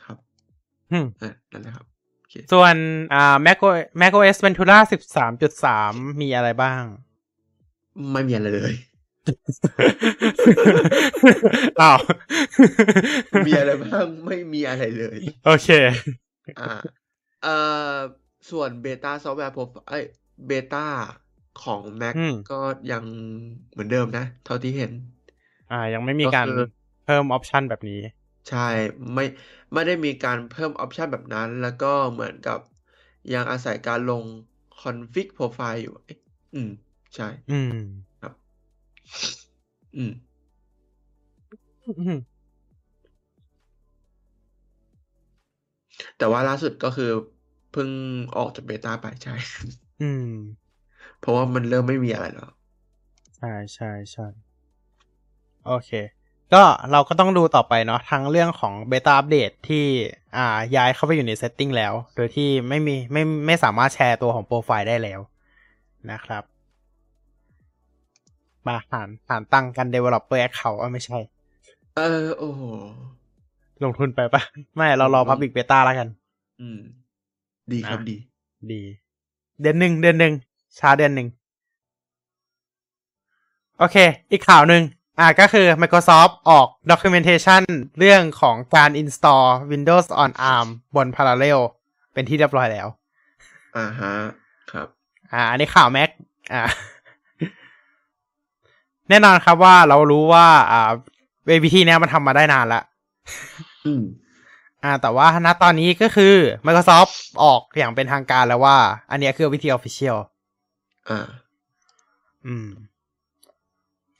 [0.00, 0.16] ครับ
[0.92, 1.86] อืมเออนั่นแหละครับ
[2.18, 2.74] โอเคส่วน
[3.14, 4.78] อ่า Mac OS Mac OS Ventura
[5.52, 6.82] 13.3มีอะไรบ้าง
[8.12, 8.74] ไม่มีอะไรเลย
[11.80, 11.98] อ้าว
[13.46, 15.68] มีอะไรบ้างไม่มีอะไรเลย โอเค
[16.60, 16.68] อ่า
[17.42, 17.56] เอ่
[17.94, 17.96] อ
[18.50, 20.04] ส่วน beta software pro เอ้ย
[20.46, 20.86] beta
[21.62, 22.60] ของ Mac อืมก็
[22.92, 23.04] ยัง
[23.72, 24.92] เหมือนเดิมนะ เท่าที่เห็น
[25.70, 26.58] อ่า ยังไม่มีการก็คือ
[27.04, 28.00] เพิ่ม option แบบนี้
[28.48, 28.68] ใช่
[29.14, 29.24] ไม่
[29.72, 32.58] ไม่ได้มีการเพิ่ม option แบบนั้น แล้วก็เหมือนกับ
[33.34, 34.22] ยังอาศัยการลง
[34.80, 36.18] config profile อยู่เอ๊ะ
[36.54, 36.70] อืม
[37.14, 37.70] ใช่ อืม
[38.22, 38.32] ครับ
[39.96, 40.12] อืม
[41.98, 42.18] อืม
[46.18, 47.10] แต่ว่าล่าสุดก็คือ
[47.72, 47.88] เพิ่ง
[48.36, 49.34] ออกจากเบต้าไปใช่
[50.00, 50.28] อืม
[51.20, 52.50] เพราะว่ามันเริ่มไม่มีอะไรแล้ว
[53.36, 54.26] ใช่ใช่ใช่
[55.66, 55.90] โอเค
[56.52, 59.84] ก็เราก็ต้องดูต่อไปเนาะทั้งเรื่องของ beta อัปเดตที่
[60.36, 65.20] อ่าย้ายเข้าไปอยู่ใน setting แล้ว โดยที่ไม่มีไม่ไม่สามารถแชร์ตัวของโปรไฟล์ได้แล้ว
[66.10, 66.42] นะครับ
[68.66, 71.18] มาหารหารตังค์กัน developer account อะไม่ใช่
[71.96, 72.62] เออ โอ้โห
[73.84, 74.42] ลงทุนไปปะ
[74.76, 76.08] ไม่ เรารออืม public beta แล้วกัน
[76.60, 76.80] อืม
[77.72, 78.16] ดีครับอะดี
[78.72, 78.82] ดี
[79.60, 80.32] เดือนหนึ่งเดือนหนึ่ง
[80.78, 81.28] ช้าเดือนหนึ่ง
[83.78, 83.96] โอเค
[84.32, 84.82] อีกข่าวหนึ่ง
[85.20, 87.62] อ่าก็คือ Microsoft ออก documentation
[87.98, 91.58] เรื่องของการ install Windows on ARM บน Parallel
[92.12, 92.88] เป็นที่เรียบร้อยแล้ว
[93.76, 94.14] อ่าฮะ
[94.72, 94.86] ครับ
[95.32, 96.10] อ่า อันนี้ข่าว Mac
[96.52, 96.62] อ่า
[99.08, 100.90] แน่นอนครับว่าเรารู้ว่า อ่า
[101.64, 102.82] วิธีเนี้ยมันทำมาได้นานละ
[103.86, 104.02] อืม
[104.84, 106.34] อ่าแต่ว่าณตอนนี้ก็คือ
[106.66, 107.12] Microsoft
[107.42, 108.76] ออกอย่างเป็นทางการแล้วว่า
[109.10, 110.16] อันเนี้ยคือวิธี official
[111.10, 111.20] อ่า
[112.46, 112.68] อืม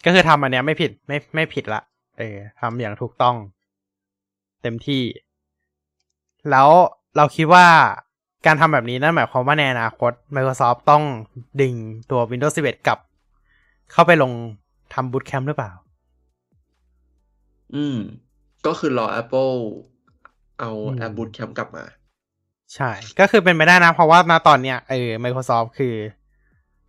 [0.05, 1.83] ก็คือทำอันเนี้ยไม่ผิดไม่ไม่ผิดละ
[2.19, 3.37] เออทำอย่างถูกต้อง
[4.63, 5.03] เต็มที่
[6.51, 6.69] แล้ว
[7.17, 7.67] เราคิดว่า
[8.47, 11.03] การทำแบบนี้นั่นหมายความว่าในอนาคต Microsoft ต้อง
[11.61, 11.75] ดึง
[12.11, 12.99] ตัว Windows 11 กลับ
[13.93, 14.33] เข้าไปลง
[14.95, 15.73] ทำ Bootcamp หรือเปล่า
[17.75, 17.97] อืม
[18.67, 19.55] ก็คือรอ Apple
[20.61, 21.85] เอาอืมแอปบูตแคมป์กลับมา
[22.75, 25.95] ใช่ ก็คือเป็นไปได้นะ เพราะว่าณตอนเนี้ยเออ Microsoft คือ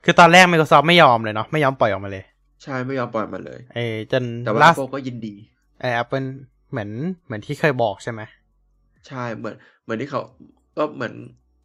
[0.03, 2.23] คือตอนแรก Microsoft ไม่ยอมเลยเนาะไม่ยอมปล่อยออกมาเลย
[2.63, 5.35] ใช่ไม่ยอมปล่อยมาเลย เออจนแต่ว่าล่า Apple ก็ยินดี
[5.81, 6.27] เออ Apple
[6.71, 6.89] เหมือน
[7.25, 8.21] เหมือนที่เคยบอกใช่ไหม
[9.07, 10.21] ใช่เหมือนเหมือนที่เขา
[10.77, 11.13] ก็เหมือน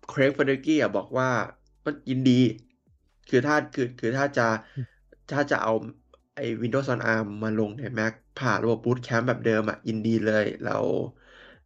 [0.09, 1.28] เครกเฟเดกี้อะบอกว่า
[1.84, 2.40] ก็ยินดี
[3.28, 4.46] คือถ้าคือคือถ้าจะ
[5.32, 5.72] ถ้าจะเอา
[6.36, 10.76] ไอ้ Windows on ARM มาลงใน Mac ผ่านระบบ Boot Camp แบบเดิมอะยินดีเลย เรา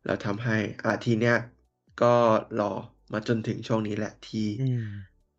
[0.04, 1.36] แล้วทำให้อ่าทีเนี้ย
[2.02, 2.14] ก็
[2.60, 2.72] รอ
[3.12, 4.84] มาจนถึงช่วงนี้แหละที่อืม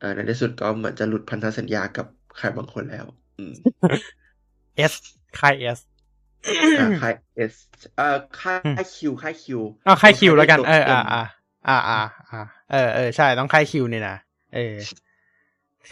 [0.02, 2.08] อ่าในที่สุดก็เหมือนจะหลุดพันธสัญญากับ
[2.38, 3.06] ใครบางคนแล้ว
[3.38, 3.54] อืม
[4.92, 4.94] S
[5.40, 5.80] ค่าย S
[6.80, 7.54] อ่าค่าย S
[7.98, 11.24] เอ่อค่าย Q ค่าย Q อ้าวค่าย Q แล้วกัน เออตัวอ่าอ่า
[11.68, 12.02] อ่าอ่า
[12.32, 12.42] อ่า
[12.72, 14.16] เออเออใช่ต้องค่าย Q นี่นะ
[14.56, 14.76] เออ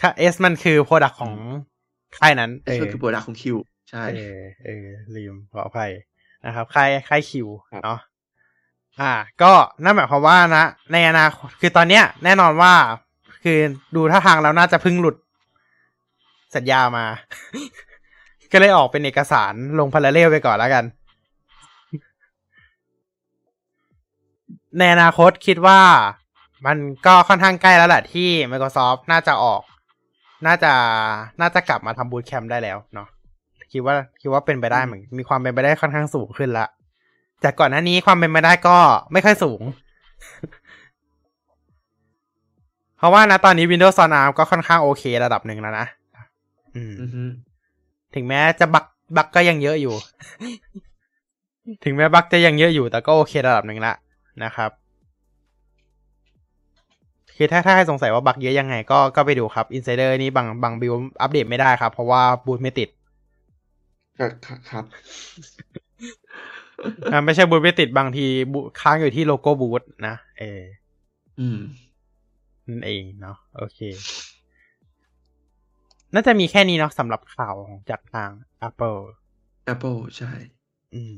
[0.00, 1.32] ค่าย S มันคือ product ของ
[2.18, 3.56] ค่ายนั้น S ก็คือ product ของ Q
[3.90, 5.92] ใช่เออเออลืมขออภัย
[6.44, 7.98] นะครับค่ายค่าย Q ครับเนาะ
[9.00, 12.72] อ่า ก็นั่นหมายความว่านะ ในอนาคตคือตอนเนี้ย แน่นอนว่า
[13.44, 13.58] คือ
[13.96, 15.16] ดูท่าทางแล้วน่าจะพิ่งหลุด
[16.56, 17.04] สัญญามา
[18.52, 20.84] ก็เลยออกเป็นเอกสารลงพาราเรลไปก่อนแล้วกัน
[24.78, 25.80] ในอนาคตคิดว่า
[26.66, 29.62] มันก็ค่อนข้างใกล้แล้วแหละที่ Microsoft น่าจะออก
[30.46, 30.72] น่าจะ
[31.40, 33.08] น่าจะกลับมาทำบูตแคมป์ได้แล้วเนาะ
[33.72, 36.66] คิดว่า คิดว่าเป็นไปได้เหมือน มีความเป็นไปได้ค่อนข้างสูงขึ้นละ
[37.44, 38.76] จากก่อนหน้านี้ความเป็นไปได้ก็
[39.12, 39.62] ไม่ค่อยสูง
[42.98, 45.86] เพราะว่านะตอนนี้ Windows on ARM ก็ค่อนข้างโอเคระดับหนึ่งแล้วนะ
[46.76, 47.22] อืมอือฮึ
[48.14, 48.84] ถึงแม้จะบัก
[49.16, 49.94] บักก็ยังเยอะอยู่
[51.84, 53.94] ถึงแม้บักจะยังเยอะอยู่ แต่ก็โอเคระดับหนึ่งละ
[54.44, 54.70] นะครับ
[57.36, 62.88] คือถ้าถ้าใครสงสัยว่าบักเยอะยังไงก็ก็ไปดูครับ Insider นี่บางบางบิลอัปเดตไม่ได้ครับ เพราะว่าบูทไม่ติด
[64.18, 64.84] ครับครับครับ
[67.12, 70.62] อ่าไม่ใช่บูทไม่ติดบางทีบูทค้างอยู่ที่โลโก้บูทนะเออ
[71.40, 71.58] อืม
[72.68, 73.78] นั่นเองเนาะโอเค
[76.14, 78.30] น่าจะมีแค่นี้เนาะสำหรับข่าวของจากทาง
[78.68, 79.00] Apple
[79.72, 80.32] Apple ใช่
[80.94, 81.14] อืม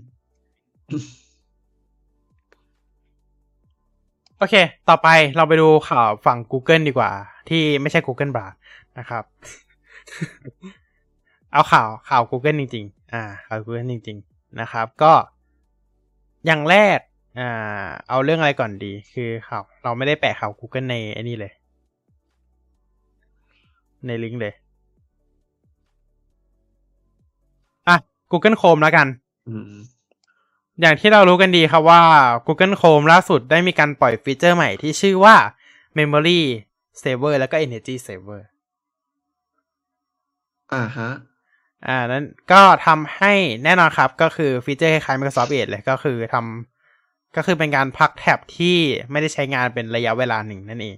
[4.39, 4.55] โอเค
[4.89, 7.11] ต่อไปเราไปดูข่าวฝั่ง Google ดีกว่า
[7.49, 8.51] ที่ไม่ใช่ Google b a r
[8.99, 9.25] นะครับ
[11.53, 15.13] เอาข่าวข่าว Google จริง ๆ อ่าข่าว Google จริง ๆ นะครับ ก็
[16.47, 16.99] อย่างแรก
[17.39, 17.51] อ่า
[18.09, 21.53] เอาเรื่องอะไรก่อนดี คือข่าวเราไม่ได้แปะข่าว Google ในไอ้นี่เลย
[24.07, 24.55] ในลิงก์เลย
[27.89, 27.97] อะ
[28.31, 29.07] Google Chrome แล้วกัน
[29.49, 29.75] อืม
[30.81, 32.03] อย่างที่เรารู้กันดีครับว่า
[32.47, 35.37] Google Chrome ล่าสุดได้มีการปล่อยฟีเจอร์ใหม่ที่ชื่อว่า
[35.99, 36.41] Memory
[37.03, 38.41] Saver แล้วก็ Energy Saver
[40.75, 41.11] อ่าฮะ
[41.89, 43.33] อ่านั้นก็ทำให้
[43.65, 48.77] แน่นอนครับ ก็คือฟีเจอร์คล้ายๆ Microsoft Edge เลยก็คือทำก็คือเป็นการพักแท็บที่
[49.11, 50.97] ไม่ได้ใช้งานเป็นระยะเวลาหนึ่งนั่นเอง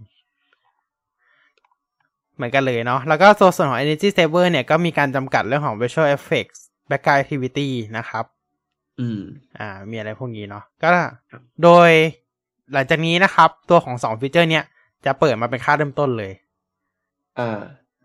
[2.37, 6.61] เหมือนกันเลยเนาะแล้วก็ตัวส่วนของ Energy Saver เนี่ยก็มีการจำกัดเรื่องของ Visual Effects
[6.91, 7.69] Background Activity
[7.99, 8.25] นะครับ
[9.01, 9.21] อืม
[9.59, 10.89] อ่า มีอะไรพวกนี้เนาะก็
[11.63, 11.91] โดย
[12.73, 14.65] หลังจากนี้นะครับ ตัวของสองฟีเจอร์เนี้ย
[15.07, 16.33] จะเปิดมาเป็นค่าเริ่มต้นเลย
[17.39, 17.61] อ่า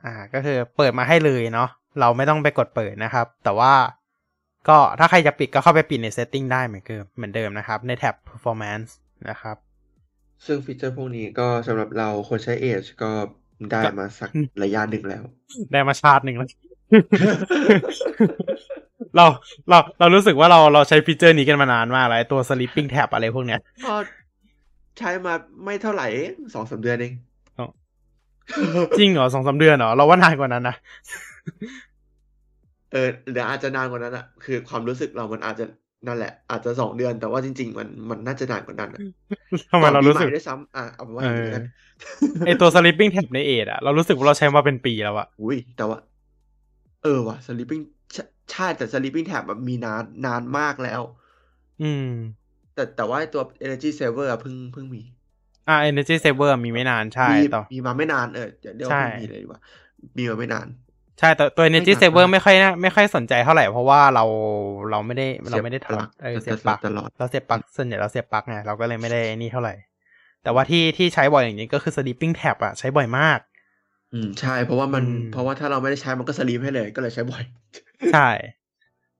[0.05, 1.69] อ่า ก็คือเปิดมาให้เลยเนาะ
[1.99, 3.73] เราไม่ต้องไปกดเปิดนะครับ แต่ว่า
[4.67, 8.89] ก็ถ้าใครจะปิดก็เข้าไปปิดใน setting ได้เหมือนเดิมเหมือนเดิมนะครับ ในแท็บ performance
[9.29, 9.57] นะครับ
[10.45, 13.11] ซึ่งฟีเจอร์พวกนี้ก็สำหรับเราคนใช้ Edge ก็
[13.71, 15.23] ได้มาสักอืมระยะหนึ่งแล้ว
[15.71, 16.47] ได้มาชาติหนึ่งแล้ว
[19.15, 19.25] เรา
[19.69, 23.95] เราเรารู้สึกว่าเราเราใช้ฟีเจอร์นี้กันมานานมากแล้วไอ้ตัว sleeping tab อะไรพวกเนี้ยก็
[24.99, 25.33] ใช้มา
[25.65, 27.13] ไม่เท่าไหร่เองสองสามเดือนเอง
[27.59, 27.67] อ๋อ
[28.97, 30.75] จริงเหรอสองสามเดือนเหรอ เราว่านานกว่านั้นนะ
[32.91, 32.97] เออ
[33.31, 35.65] เดี๋ยวอาจจะนานกว่านั้นอะคือความรู้สึกเรามันอาจจะ
[36.07, 39.03] นั่นแหละ อาจจะสองเดือนแต่ว่าจริง ๆ มันมันน่าจะนานกว่านั้นอะ
[39.71, 41.63] ทำไมเรารู้สึกก่อนปีใหด้วยซ้ำอะเอาเป็นว่าอย่างนี้กัน
[42.45, 45.97] ไอตัว sleeping tab ในเอทอะเรารู้สึกว่าเราใช้มาเป็นปีแล้วอะอุ้ยแต่ว่า
[47.03, 47.83] เออว่ะ sleeping
[48.13, 51.01] ใช่ใช่แต่ sleeping tab แบบมีนานนานมากแล้ว
[51.79, 52.03] อืม
[52.73, 55.01] แต่แต่ว่าไอ้ตัว energy saver อะเพิ่งเพิ่งมี
[55.67, 59.61] อ่า energy saver มีไม่นานใช่มีต่อมีมาไม่นานเออเดี๋ยวเดี๋ยวใช่เพิ่งมีเลยดีกว่า
[60.17, 60.67] มีมาไม่นาน
[61.19, 64.25] ใช่แต่ตัว energy ไม่นาน saver มากไม่ค่อยน่าไม่ค่อยสนใจเท่าไหร่ เพราะว่าเรา
[64.91, 69.73] เราไม่ได้เราไม่ได้เสียบปลั๊กทำเออจะเสียบปลั๊กตลอดเราเสียบปลั๊กส่วนใหญ่เราเสียบปลั๊กไงเราก็เลยไม่ได้นี่เท่าไหร่
[70.43, 73.39] แต่ว่าที่ที่ใช้บ่อยอย่างนี้ก็คือ sleeping tab อะใช้บ่อยมาก
[74.13, 77.43] อืมใช่ เพราะว่ามันอืมเพราะว่าถ้าเราไม่ได้ใช้มันก็สลีปให้เลยก็เลยใช้บ่อย
[78.13, 78.29] ใช่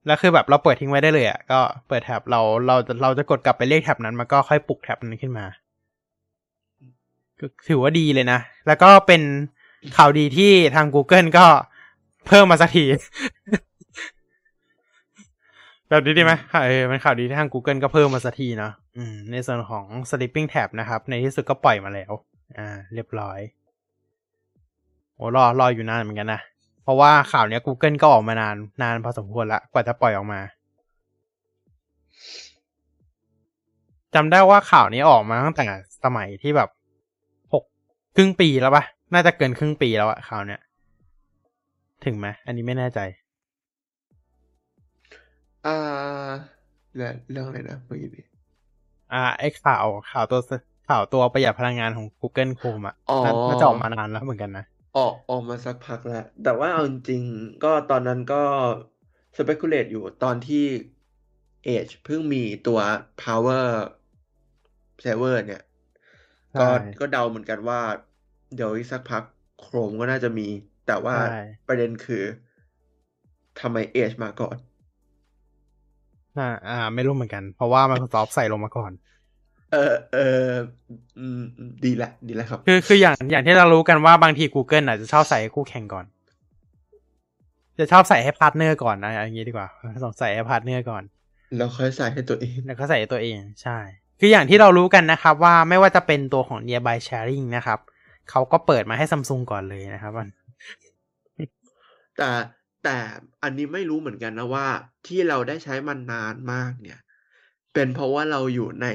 [0.06, 5.46] แล้วคือแบบเราเปิดทิ้งไว้ได้เลยอะก็เปิดแท็บเราเราเราจะกดกลับไปเรียกแท็บนั้นมันก็ค่อยปลุกแท็บนั้นขึ้นมา
[7.40, 9.22] ก็ถือว่าดีเลยนะ แล้วก็เป็น
[9.96, 11.46] ข่าวดีที่ทาง Google ก็
[12.26, 12.84] เพิ่มมาสักที
[15.88, 22.12] แบบนี้ดีไหมค่ะเออมันข่าวดีที่ทาง Google ก็เพิ่มมาสักทีเนาะอืมในส่วนของ sleeping tab นะครับ ในที่สุดก็ปล่อยมาแล้ว
[22.58, 23.38] อ่า เรียบร้อย
[25.16, 26.40] โอ้รอรออยู่นานเหมือนกันนะ
[26.82, 30.40] เพราะว่าข่าวเนี้ย Google ก็ออกมานาน นานพอสมควรละ กว่าจะปล่อยออกมา
[34.14, 35.64] จำได้ว่าข่าวนี้ออกมาตั้งแต่
[36.04, 36.68] สมัยที่แบบ
[37.52, 37.64] หก
[38.16, 40.60] ครึ่งปีแล้วปะน่าจะเกินครึ่งปีแล้วอะข่าวเนี้ย
[42.06, 43.00] ถึงไหมอันนี้ไม่แน่ใจ
[45.66, 45.76] อ่า
[46.94, 48.24] เรื่องเรื่องอะไรนะเมื่อกี้นี้
[49.12, 50.40] อ่าไอ้ข่าวข่าวตัว
[50.88, 54.64] ข่าวตัวประหยัดพลังงานของ Google Chrome อะอ๋อน่าน่าจะออกมานานแล้วเหมือนกันนะ
[54.96, 58.42] ออกออกมาสักพักแล้ว แต่ว่าเอาจริงๆก็ตอนนั้นก็
[59.36, 60.64] speculate อยู่ตอนที่
[61.76, 62.78] Edge เพิ่งมีตัว
[63.22, 63.66] power
[65.04, 65.62] saver เนี่ย
[66.58, 67.80] ก็ใช่ก็เดาเหมือนกันว่า
[68.54, 69.22] เดี๋ยวอีกสักพัก
[69.62, 70.48] Chrome ก็น่าจะมี
[70.86, 72.22] แต่ว่าใช่ประเด็นคือ
[73.60, 74.56] ทำไม Edge มาก่อน
[76.38, 78.92] อ่าอ่า ไม่รู้เหมือนกัน เพราะว่า Microsoft ใส่ลงมาก่อน
[79.72, 80.48] เออเออ
[81.18, 81.42] อืม
[81.84, 86.06] ดีละ ดีแล้วครับ คือคืออย่างอย่างที่เรารู้กันว่าบางที Google อาจจะชอบใส่ให้คู่แข่งก่อน
[87.78, 89.68] จะชอบใส่ให้ partner ก่อนนะอย่างนี้ดีกว่า
[90.04, 91.02] สงใส่ให้ partner ก่อน
[91.56, 93.78] แล้วค่อยใส่ให้ตัวเอง แล้วก็ใส่ตัวเองใช่
[94.20, 97.78] คืออย่างที่เรารู้กันนะครับ ว่าไม่ว่าจะเป็นตัวของ Nearby Sharing นะครับ
[98.30, 100.28] เขาก็เปิดมาให้ซัมซุงก่อนเลยนะครับมัน
[102.18, 102.30] แต่
[102.84, 102.96] แต่
[103.42, 104.66] อันนี้ไม่รู้เหมือนกันนะว่า
[105.06, 106.98] ที่เราได้ใช้มันนานมากเนี่ย
[107.74, 108.86] เป็นเพราะว่าเราอยู่ใน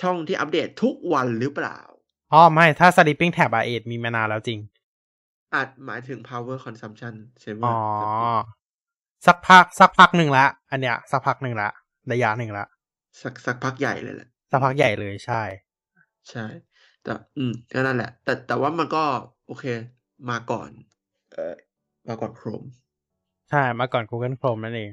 [0.00, 1.78] ช่องที่อัปเดตทุกวันหรือเปล่า
[2.32, 4.58] อ๋อไม่ ถ้า Sleeping Tab R8 มีมานานแล้วจริง
[5.54, 7.76] อาจหมายถึง power consumption saver อ๋อ
[9.26, 11.68] สักพัก สักพักหนึ่งละ อันเนี้ย สักพักหนึ่งละ
[12.12, 12.64] ระยะหนึ่งละ
[13.22, 15.42] สักสักพักใหญ่เลยแหละ สักพักใหญ่เลยใช่
[16.30, 16.46] ใช่
[17.02, 19.04] แต่ อืมก็นั่นแหละ แต่แต่ว่ามันก็
[19.46, 19.64] โอเค
[20.28, 20.70] มาก่อน
[21.30, 21.54] เอ่อ
[22.08, 22.66] มาก่อน Chrome
[23.50, 24.90] ใช่ มาก่อน Google Chrome นั่นเอง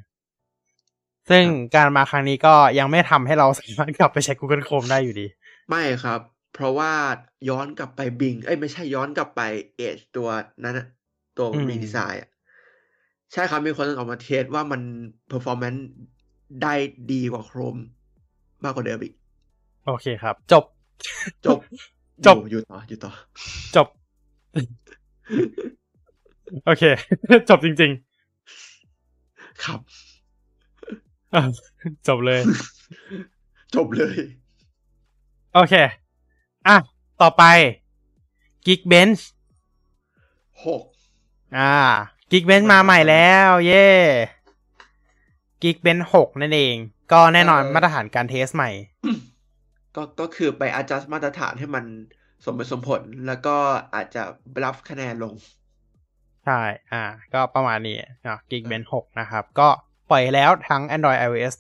[1.30, 5.28] ซึ่งครับการมาครั้งนี้ก็ยังไม่ทำให้เราสามารถกลับไปใช้ Google Chrome ได้อยู่ดี
[5.70, 6.20] ไม่ครับ
[6.54, 6.94] เพราะว่า
[7.50, 9.42] ย้อนกลับไป Bing เอ้ยไม่ใช่ย้อนกลับไป
[9.88, 10.30] Edge ตัว
[10.64, 10.88] นั้นอะ
[11.38, 12.30] ตัวอืมรีดีไซน์อะ
[13.34, 14.82] ใช่ครับ มีคนออกมาเทสว่ามัน
[15.32, 15.82] performance
[16.64, 16.74] ได้
[17.12, 17.82] ดีกว่า Chrome
[18.64, 19.14] มากกว่าเดิมอีก
[19.86, 20.64] โอเคครับ จบ
[21.46, 21.60] จบ
[22.26, 23.12] จบ อยู่อยู่ต่อ อยู่ต่อ
[23.76, 23.88] จบ
[26.66, 26.84] โอเค
[27.50, 27.92] จบจริง
[29.64, 31.42] ครับๆอะ
[32.08, 32.42] จบเลย
[33.76, 34.18] จบเลย
[35.54, 35.74] โอเค
[36.68, 36.76] อะ
[37.22, 37.44] ต่อไป
[38.66, 39.22] Geekbench
[40.66, 40.84] หก
[41.58, 41.74] อ่า
[42.32, 43.88] Geekbench มาใหม่แล้ว เย้
[45.62, 46.76] Geekbench 6นั่นเอง
[47.12, 48.72] ก็แน่นอนมาตรฐานการเทสใหม่
[49.96, 51.86] ก็ก็คือไป adjust มาตรฐานให้มัน
[52.46, 53.56] สมเป็นสมผล แล้วก็
[53.96, 54.24] อาจจะ
[54.64, 55.34] รับคะแนนลง
[56.48, 56.62] ใช่
[56.94, 59.70] อ่า ก็ประมาณนี้อะ Geekbench 6 นะครับ ก็
[60.10, 61.56] ปล่อยแล้วทั้ง Android iOS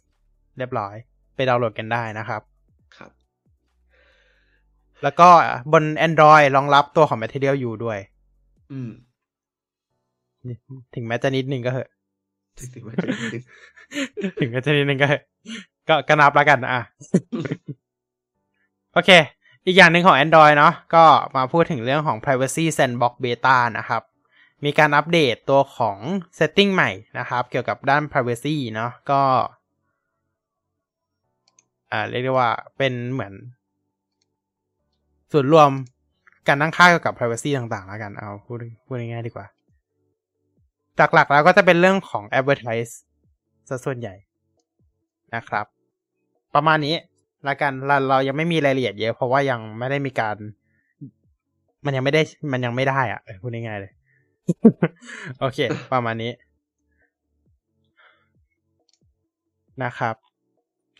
[0.58, 0.96] เรียบร้อย
[1.36, 2.42] ไปดาวน์โหลดกันได้นะครับ
[2.98, 3.12] ครับ
[5.04, 5.30] แล้วก็
[5.74, 8.00] บน Android รองรับตัวของ Material U ด้วย
[8.72, 8.92] อืม
[10.96, 11.90] ถึงแม้จะนิดนึงก็เหอะ
[12.58, 13.44] ถึงถึงว่าจะถึง
[14.40, 15.24] ถึงแม้จะนิดนึงก็เหอะ
[15.90, 16.82] ก็ก็นับแล้วกันอะ
[18.94, 19.12] โอเค
[19.66, 21.04] อีกอย่างหนึ่งของ Android เนาะก็
[21.36, 24.02] มาพูดถึงเรื่องของ Privacy Sandbox Beta นะครับ
[24.66, 25.98] มีการอัปเดตตัวของ
[26.40, 29.22] Setting ใหม่นะครับ เกี่ยวกับด้าน Privacy เนาะก็
[31.92, 33.34] อ่าเรียกได้ว่าเป็นเหมือน
[35.32, 35.70] ส่วนรวม
[36.48, 39.48] การตั้งค่าเกี่ยวกับ Privacy ต่างๆ แล้วกันเอาพูดพูดง่ายๆดีกว่า
[40.98, 42.94] หลักๆแล้วก็จะเป็นเรื่องของ Advertise
[43.70, 44.16] ซะส่วนใหญ่
[45.36, 45.66] นะครับ
[46.56, 46.96] ประมาณนี้
[47.46, 50.36] แล้วกันเราเรายังไม่มีรายละเอียดเยอะเพราะว่ายังไม่ได้มีการ
[51.86, 53.92] มันยังไม่ได้มันยังไม่ได้อะพูดง่ายๆเลย
[55.40, 55.60] โอเค
[55.94, 56.32] ประมาณนี้
[59.84, 60.16] นะครับ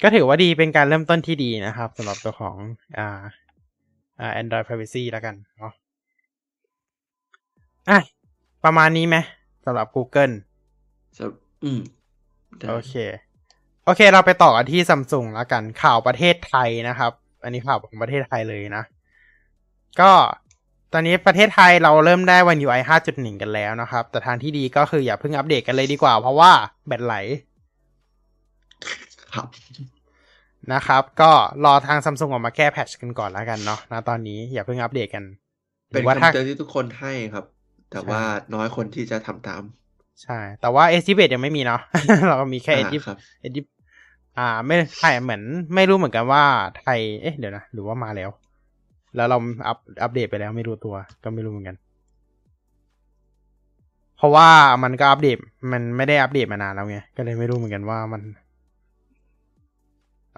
[0.04, 2.56] ก็ถือว่าดีเป็นการเริ่มต้นที่ดีนะครับสำหรับตัวของ
[2.98, 3.22] อ่า
[4.20, 5.74] อ่า Android Privacy แล้วกันเนาะ
[7.90, 8.00] อะ
[8.66, 9.18] ประมาณนี้ไหม
[9.66, 10.34] สำหรับ Google
[11.18, 11.26] จะ
[11.64, 11.82] อืม
[12.58, 12.94] ได้โอเค
[13.86, 17.12] โอเค เราไปต่อกันที่ซัมซุงแล้วกันข่าวประเทศไทยนะครับ
[17.44, 18.84] อันนี้ข่าวของประเทศไทยเลยนะ
[20.02, 20.12] ก็
[20.94, 22.82] ตอนนี้ประเทศไทยเราเริ่มได้ One UI
[23.12, 26.52] 5.1 กันแล้วนะครับ แต่ทางที่ดีก็คืออย่าเพิ่งอัปเดตกันเลยดีกว่า เพราะว่า
[26.88, 27.16] แบตไหล
[29.34, 29.48] ครับ
[30.74, 31.32] นะครับ ก็
[31.66, 35.24] รอทางซัมซุงออกมาแก้แพทชกันก่อนแล้วกันเนาะนะตอนนี้อย่าเพิ่งอัปเดตกัน
[35.90, 37.46] หเป็นรือว่าถ้าคำเตือนที่ทุกคนให้ครับ
[37.90, 38.22] แต่ใช่ว่า
[38.54, 39.64] น้อยคนที่จะทำตาม
[40.24, 41.82] ใช่ แต่ว่า s 2 1ยังไม่มีเนาะ
[42.28, 43.62] เราก็มีแค่ s อ่า2ครับเอ็ดดิ
[44.38, 45.42] อ่า ไม่ใช่เหมือน
[45.76, 46.44] ไม่รู้เหมือนกันว่า
[46.80, 48.30] ไทย เอ๊ะ เดี๋ยวนะ หรือว่ามาแล้ว
[49.18, 49.38] แล้วเรา
[49.68, 51.78] อัปอัปเดตไปแล้วไม่รู้ตัว ก็ไม่รู้เหมือนกัน
[54.18, 54.50] เพราะว่า
[54.84, 55.38] มันก็อัปเดต
[55.72, 58.22] มันไม่ได้อัปเดตมานานแล้วไง ก็เลยไม่รู้เหมือนกันว่ามัน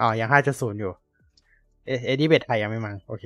[0.00, 0.92] อ๋อยังห้าจุดศูนย์อยู่
[1.86, 3.24] เอเอดีเบตไทยยังไม่มาโอเค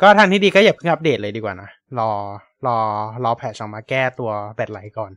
[0.00, 2.10] ก็ทางที่ดีก็อย่าเพิ่งอัปเดตเลยดีกว่านะ รอ
[2.66, 2.76] รอ
[3.24, 5.12] รอแพทชออกมาแก้ตัวแบตไหลก่อน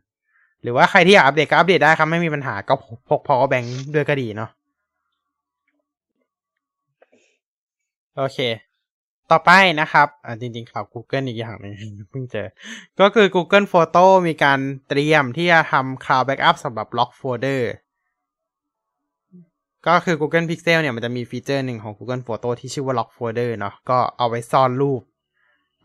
[0.63, 2.73] หรือว่าใครที่อยากอัปเดตก็อัปเดตได้ครับ ไม่มีปัญหาก็
[3.09, 4.49] พก power bank ด้วยก็ดีเนาะ
[8.17, 8.39] โอเค
[9.31, 9.51] ต่อไป
[9.81, 11.73] นะครับอ่าจริงๆข่าว Google อีกอย่างหนึง
[12.09, 12.47] เพิ่งเจอ
[12.99, 14.59] ก็คือ Google Photo มีการ
[14.89, 17.61] เตรียมที่จะทำ Cloud Backup สำหรับ Lock Folder
[19.87, 25.01] ก็คือ Google Pixel เนี่ยมันจะมีฟีเจอร์หนึ่งของ Google Photo ที่ชื่อว่า Lock Folder เนาะก็เอาไว้ซ่อนรูป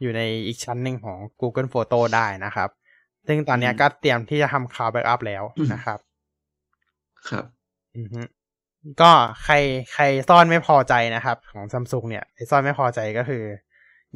[0.00, 2.68] อยู่ในอีกชั้นหนึ่งของ Google Photo ได้นะครับ
[3.26, 5.42] ซึ่งตอนเนี้ยก็เตรียมที่จะทำ Cloud Backup แล้ว
[5.72, 5.98] นะครับ
[7.28, 7.44] ครับ
[7.96, 8.20] อือฮึ
[9.02, 9.12] ก็
[9.44, 9.54] ใคร
[9.94, 13.42] ใครซ่อนไม่พอใจนะครับ ของซัมซุงเนี่ยไอ้ซ่อนไม่พอใจก็คือ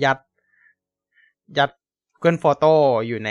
[0.05, 0.19] ยัด
[1.59, 1.71] ยัด
[2.23, 2.73] Google Photo
[3.07, 3.31] อยู่ใน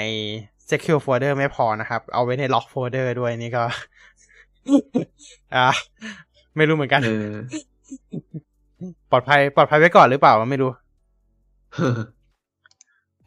[0.70, 3.64] Secure Folder ไม่พอนะครับ เอาไว้ใน Lock Folder ด้วยนี่ก็
[5.56, 5.68] อ่า
[6.58, 7.28] ไม่รู้เหมือนกันเออ
[9.12, 10.72] ปลอดภัย ปลอดภัยไว้ก่อนหรือเปล่าไม่รู้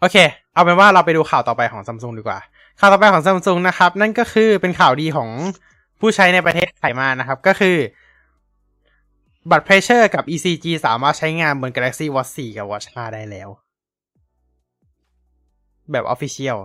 [0.01, 0.17] โอเค
[0.55, 2.39] เอาเป็นว่าเราไปดูข่าวต่อไปของซัมซุงดีกว่า
[2.81, 5.29] ข่าวต่อไปของซัมซุงนะครับ นั่นก็คือเป็นข่าวดีของ
[6.01, 7.77] ผู้ใช้ในประเทศไทยมากนะครับ ก็คือ
[9.51, 13.49] บัตรเพรสเชอร์กับ ECG สามารถใช้งานบน Galaxy Watch 4 กับ Watch 5 ได้แล้ว
[15.93, 16.59] แบบ Official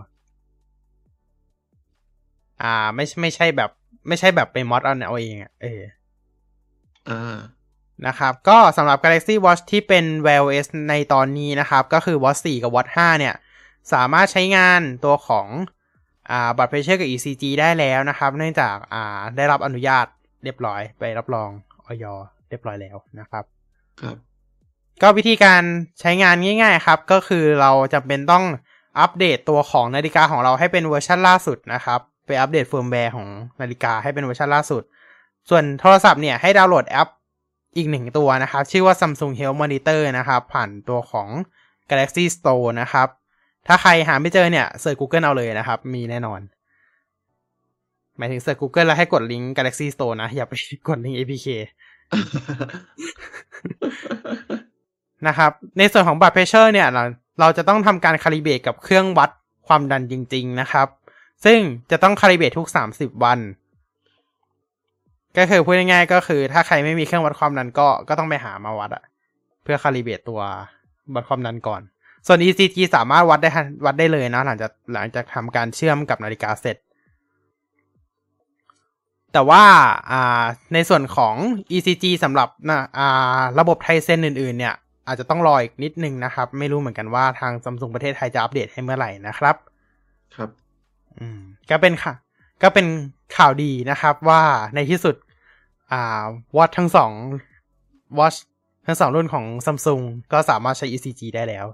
[2.61, 3.69] อ่า ไม่ไม่ใช่แบบ
[4.07, 5.81] ไม่ใช่แบบไปมอดเอาเอาเองอะเออ
[7.09, 7.37] อ่า
[8.07, 13.35] นะครับ ก็สำหรับ Galaxy Watch ที่เป็น Wear OS ในตอนนี้นะครับ ก็คือ Watch 4 กับ Watch 5 เนี่ย
[13.93, 15.47] สามารถใช้งานตัวของ
[16.31, 20.05] อ่า blood pressure กับ ECG ได้แล้วนะครับ เนื่องจากอ่าได้รับอนุญาต
[20.43, 21.49] เรียบร้อยใบรับรอง
[21.85, 22.05] อย.
[22.49, 23.44] เรียบร้อยแล้วนะครับ
[24.02, 24.18] ครับ
[25.02, 25.64] ก็วิธีการ
[25.99, 28.45] ใช้งานง่าย ๆ ครับ ก็คือเราจำเป็นต้อง
[28.99, 33.28] อัปเดตตัวของนาฬิกาของเราให้เป็นเวอร์ชันล่าสุดนะครับไปอัปเดตเฟิร์มแวร์ของ
[33.61, 34.84] นาฬิกาให้เป็นเวอร์ชันล่าสุด
[35.49, 37.10] ส่วนโทรศัพท์เนี่ยให้ดาวน์โหลดแอป
[37.78, 41.28] อีกหนึ่งตัวนะครับ ชื่อว่า Samsung Health Monitor นะครับ ผ่านตัวของ
[41.90, 43.07] Galaxy Store นะครับ
[43.68, 46.40] ถ้าใครหาไม่เจอเนี่ยเสิร์ช Google เอาเลยนะครับ มีแน่นอน
[48.18, 50.53] หมายถึงเสิร์ช Google แล้วให้กดลิงก์ Galaxy Store นะ อย่าไป
[50.90, 51.48] กดลิงก์ APK
[55.27, 57.03] นะครับ ในส่วนของ blood pressure เนี่ยเรา
[57.39, 59.29] เราจะต้องทำการ calibrate กับเครื่องวัด
[59.67, 60.88] ความดันจริง ๆ นะครับ
[61.45, 61.59] ซึ่ง
[61.91, 63.39] จะต้อง calibrate ทุก 30 วัน
[65.38, 69.03] ก็คือพูดง่ายๆก็คือ ถ้าใครไม่มีเครื่องวัดความดันก็ก็ต้องไปหามาวัดอะ
[69.63, 70.41] เพื่อคาลิเบตตัว
[71.15, 71.81] วัดความดันก่อน
[72.27, 73.49] ส่วน ECG สามารถวัดได้
[73.85, 76.77] วัดได้เลยนะหลังจากหลังจากทำการเชื่อมกับนาฬิกาเสร็จ
[79.33, 79.63] แต่ว่า
[80.11, 80.43] อ่า
[80.73, 81.35] ในส่วนของ
[81.75, 84.75] ECG สำหรับนะอ่าระบบไทเซนอื่นๆ เนี่ย
[85.07, 89.55] อาจจะต้องรออีกนิดนึงนะครับ ไม่รู้เหมือนกันว่าทางซัมซุงประเทศไทยจะอัปเดตให้เมื่อไหร่นะครับ
[90.35, 90.49] ครับ
[91.19, 91.39] อืม
[91.69, 92.13] ก็เป็นค่ะ
[92.63, 92.87] ก็เป็น
[93.37, 94.41] ข่าวดีนะครับว่า
[94.75, 95.15] ในที่สุด
[95.91, 96.23] อ่า
[96.55, 97.11] วอททั้งสอง
[98.17, 98.35] วอช
[98.85, 100.01] ทั้งสองรุ่นของซัมซุง
[100.33, 101.65] ก็สามารถใช้ ECG ได้แล้ว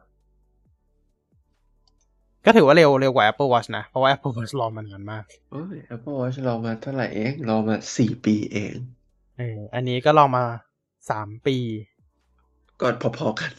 [2.45, 8.76] ก็ถือว่าเร็วเร็วกว่า Apple Watch นะ เพราะว่า Apple Watch รอมานานมากโอ้ย Apple Watch รอมาเท่าไหร่เองรอมาสี่ปีเอง
[9.38, 10.44] เอออันนี้ก็รอมา
[11.10, 11.57] สามปี
[12.80, 12.88] ก็
[13.18, 13.52] พอๆกัน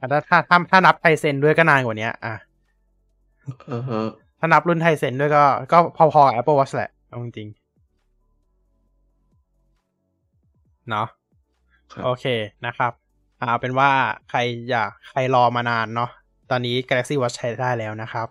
[0.00, 2.38] อะถ้าถ้าถ้าถ้านับไทเซนด้วยก็นานกว่านี้อะ
[3.70, 4.08] อ่าฮะ
[4.38, 11.06] ถ้านับรุ่นไทเซนด้วยก็ ก็พอๆกับ Apple Watch แหละเอาจริงๆเนาะ
[11.92, 12.24] ครับโอเค
[12.66, 12.92] นะครับ
[13.40, 13.90] อ่าเอาเป็นว่า
[14.30, 14.38] ใคร
[14.70, 16.10] อยากใครรอมานานเนาะ
[16.50, 18.28] ตอนนี้ Galaxy Watch ใช้ได้แล้วนะครับ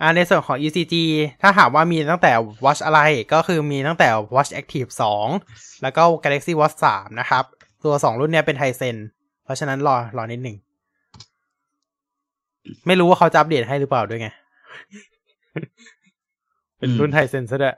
[0.00, 0.94] อ่าในส่วนของ ECG
[1.42, 2.32] ถ้าหากว่ามีตั้งแต่
[2.64, 3.00] Watch อะไร
[3.32, 4.90] ก็คือมีตั้งแต่ Watch Active
[5.36, 7.44] 2 แล้วก็ Galaxy Watch 3 นะครับ
[7.84, 8.96] ตัว 2 รุ่นเนี้ยเป็นไทเซน
[9.44, 10.56] เพราะฉะนั้นรอรอนิดหนึ่ง
[12.86, 14.28] ไม่รู้ว่าเขาจะอัปเดตให้หรือเปล่าด้วยไง
[16.78, 17.76] เป็นรุ่น Tizen ซะด้วย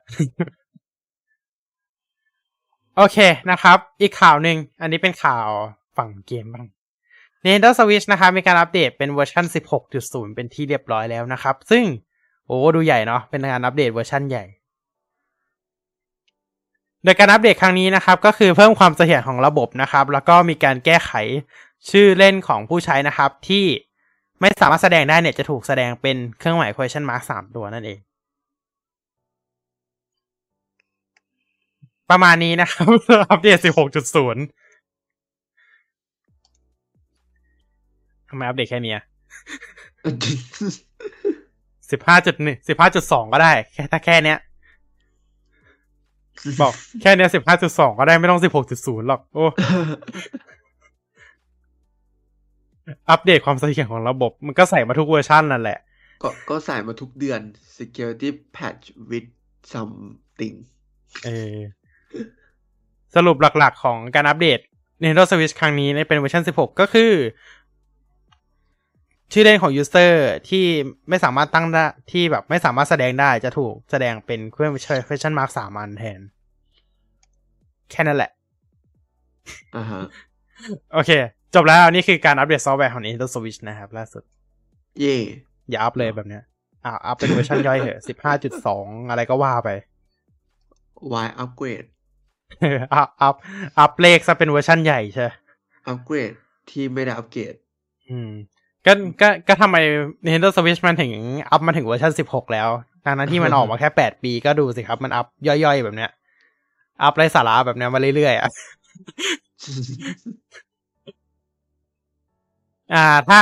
[2.97, 3.19] โอเค
[3.51, 5.49] นะครับ อีกข่าวหนึ่ง อันนี้เป็นข่าว
[5.97, 6.67] ฝั่งเกมบ้าง
[7.45, 9.45] Nintendo Switch นะครับมีการอัปเดตเป็นเวอร์ชัน
[9.91, 11.85] 16.0 เป็นที่เรียบร้อยแล้วนะครับ ซึ่ง
[12.47, 14.45] โอ้ดูใหญ่เนาะเป็นการอัปเดตเวอร์ชันใหญ่
[17.05, 21.13] โดยการอัปเดตครั้งนี้นะครับ ก็คือเพิ่มความเสถียรของระบบนะครับ แล้วก็มีการแก้ไข
[21.91, 23.65] ชื่อเล่นของผู้ใช้นะครับ ที่
[24.41, 27.99] ไม่สามารถแสดงได้เนี่ยจะถูกแสดงเป็นเครื่องหมาย question mark สามตัวนั่นเอง
[32.11, 32.89] ประมาณนี้นะครับ
[33.31, 33.59] อัปเดต
[34.23, 34.62] 16.0
[38.33, 38.95] ทำไมอัปเดตแค่เนี้
[41.91, 44.39] สิบห้าจุดหนึ่งสิบห้าจุดสองก็ได้ แค่ถ้าแค่เนี้ย
[46.61, 46.73] บอก
[47.03, 49.45] แค่เนี้ยสิบห้าจุดสองก็ได้ไม่ต้องสิบหกจุดศูนย์หรอก โอ้
[53.11, 55.79] อัปเดตความเสถียรของระบบ มันก็ใส่มาทุกเวอร์ชันนั่นแหละ
[56.23, 57.41] ก็ก็ใส่มาทุกเดือน
[57.79, 59.29] security patch with
[59.73, 60.57] something
[61.25, 61.59] เออ
[63.15, 64.61] สรุปหลักๆของการอัปเดต
[65.03, 67.13] Nintendo Switch ครั้งนี้เนี่ยเป็นเวอร์ชัน16 ก็คือ
[69.33, 70.13] ชื่อเล่นของ user
[70.49, 70.65] ที่
[71.09, 74.73] ไม่สามารถตั้งได้ที่แบบไม่สามารถแสดงได้จะถูกแสดงเป็นเครื่อง
[75.09, 76.21] question mark สามอันแทน
[77.91, 78.31] แค่นั้นแหละ
[79.77, 80.03] อ่าฮะ
[80.93, 81.11] โอเค
[81.55, 84.23] จบแล้วนี่คือการอัปเดตซอฟต์แวร์ของ Nintendo Switch นะครับ ล่าสุด
[85.01, 85.17] เย่
[85.71, 86.43] อย่าอัปเลยแบบเนี้ย
[86.85, 88.01] อ่าอัปเป็นเวอร์ชันย่อยเถอะ
[88.55, 89.71] 15.2อะไรก็ว่าไป
[91.13, 91.85] วายอัปเกรด
[92.95, 93.35] อัพอัพ
[93.79, 95.27] อัพเลขซะเป็นเวอร์ชั่นใหญ่ใช่
[95.87, 96.33] อัปเกรด
[96.71, 97.55] ที่ไม่ได้อัปเกรด
[98.11, 98.31] อืม
[98.87, 99.77] ก็ก็ก็ทำไม
[100.25, 101.13] Nintendo Switch มันถึง
[101.51, 102.69] อัพมาถึงเวอร์ชันสิบหกแล้ว
[103.05, 106.11] ทางนั้นที่มันออกมาแค่แปดปีก็ดูสิครับ มันอัพย่อยๆ แบบเนี้ย
[107.03, 108.51] อัพไรสาระแบบเนี้ยมาเรื่อยๆอะ
[112.95, 113.41] อ่า ถ้า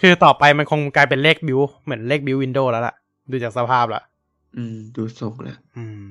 [0.00, 2.94] คือต่อไปมันคงกลายเป็นเลขบิวเหมือนเลขบิววินโดว์แล้วล่ะ
[3.30, 4.02] ดูจากสภาพละ
[4.56, 6.04] อืม ดูทรงแล้วอืม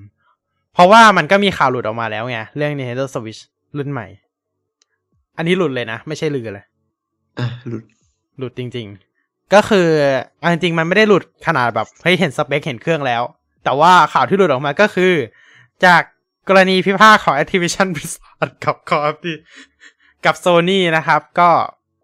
[0.74, 3.42] เพราะว่ามันก็มีข่าวหลุดออกมาแล้วไง เรื่อง Nintendo Switch
[3.78, 4.08] รุ่นใหม่
[5.38, 6.66] อันนี้หลุดเลยนะ ไม่ใช่ลือเลย
[7.40, 7.84] อะหลุด
[8.38, 8.88] หลุดจริง
[9.20, 9.88] ๆ ก็คือ
[10.40, 13.24] เอาจริงๆมันไม่ได้หลุดขนาดแบบเฮ้ยเห็นสเปคเห็นเครื่องแล้ว
[13.64, 15.14] แต่ว่าข่าวที่หลุดออกมาก็คือ
[15.86, 16.02] จาก
[16.50, 19.36] กรณีพิพาทของ Activision Blizzard กับ Call of Duty
[20.26, 21.50] กับ Sony นะครับ ก็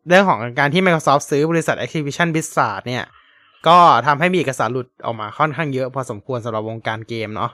[0.10, 3.04] เรื่องของการที่ Microsoft ซื้อบริษัท Activision Blizzard เนี่ย
[3.68, 3.78] ก็
[4.08, 7.52] ทำให้มีเอกสารหลุดออกมาค่อนข้างเยอะพอสมควรสำหรับวงการเกมเนาะ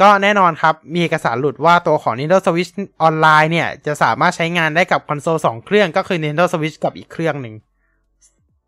[0.00, 2.72] ก็แน่นอนครับ มีเอกสารหลุดว่าตัวของ Nintendo Switch
[3.06, 7.54] Online เนี่ย จะสามารถใช้งานได้กับคอนโซลสองเครื่องก็คือ Nintendo Switch กับอีกเครื่องหนึ่ง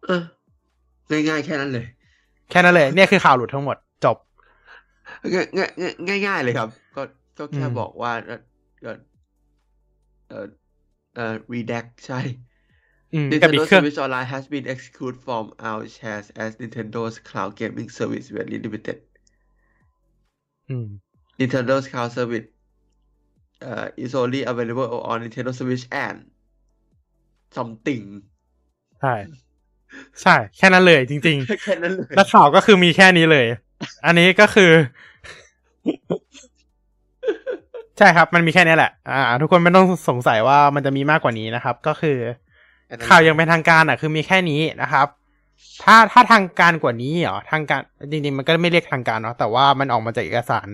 [0.08, 0.22] เออ
[1.10, 1.86] ง่ายๆแค่นั้นเลย
[2.50, 4.16] แค่นั้นเลย เนี่ยคือข่าวหลุดทั้งหมดจบ
[5.34, 5.70] ง่ายง่าย
[6.08, 7.02] ง่ายง่ายๆเลยครับ ก็
[7.38, 8.40] ก็แค่อืมบอกว่าเอ่อ
[8.82, 8.96] เอ่อ
[10.28, 10.46] เอ่อ
[11.14, 12.20] เอ่อ redact ใช่
[13.14, 18.26] อืมกับอี Nintendo กเครื่อง Switch Online has been excluded from our shares as Nintendo's cloud gaming service
[18.36, 18.98] very limited
[20.70, 20.88] อืม
[21.38, 22.48] Nintendo's cloud service
[23.68, 26.18] uh, is only available on Nintendo Switch and
[27.56, 28.04] something
[29.00, 29.14] ใช่
[30.22, 33.46] ใช่แค่นั้นเลยจริงแค่นั้นเลยๆแล้วข่าวก็คือมีแค่นี้เลย
[34.06, 34.70] อันนี้ก็คือ
[37.98, 42.16] ใช่ครับ มันมีแค่นี้แหละ อ่า ทุกคนไม่ต้องสงสัยว่ามันจะมีมากกว่านี้นะครับ ก็คือ
[42.86, 45.06] แค่นั้นข่าวยังเป็นทางการอะ คือมีแค่นี้นะครับ
[45.84, 50.68] ถ้าถ้าทางการกว่านี้เหรอทางการจริงๆมันก็ไม่เรียกทางการเนาะแต่ว่ามันออกมาจากเอกสาร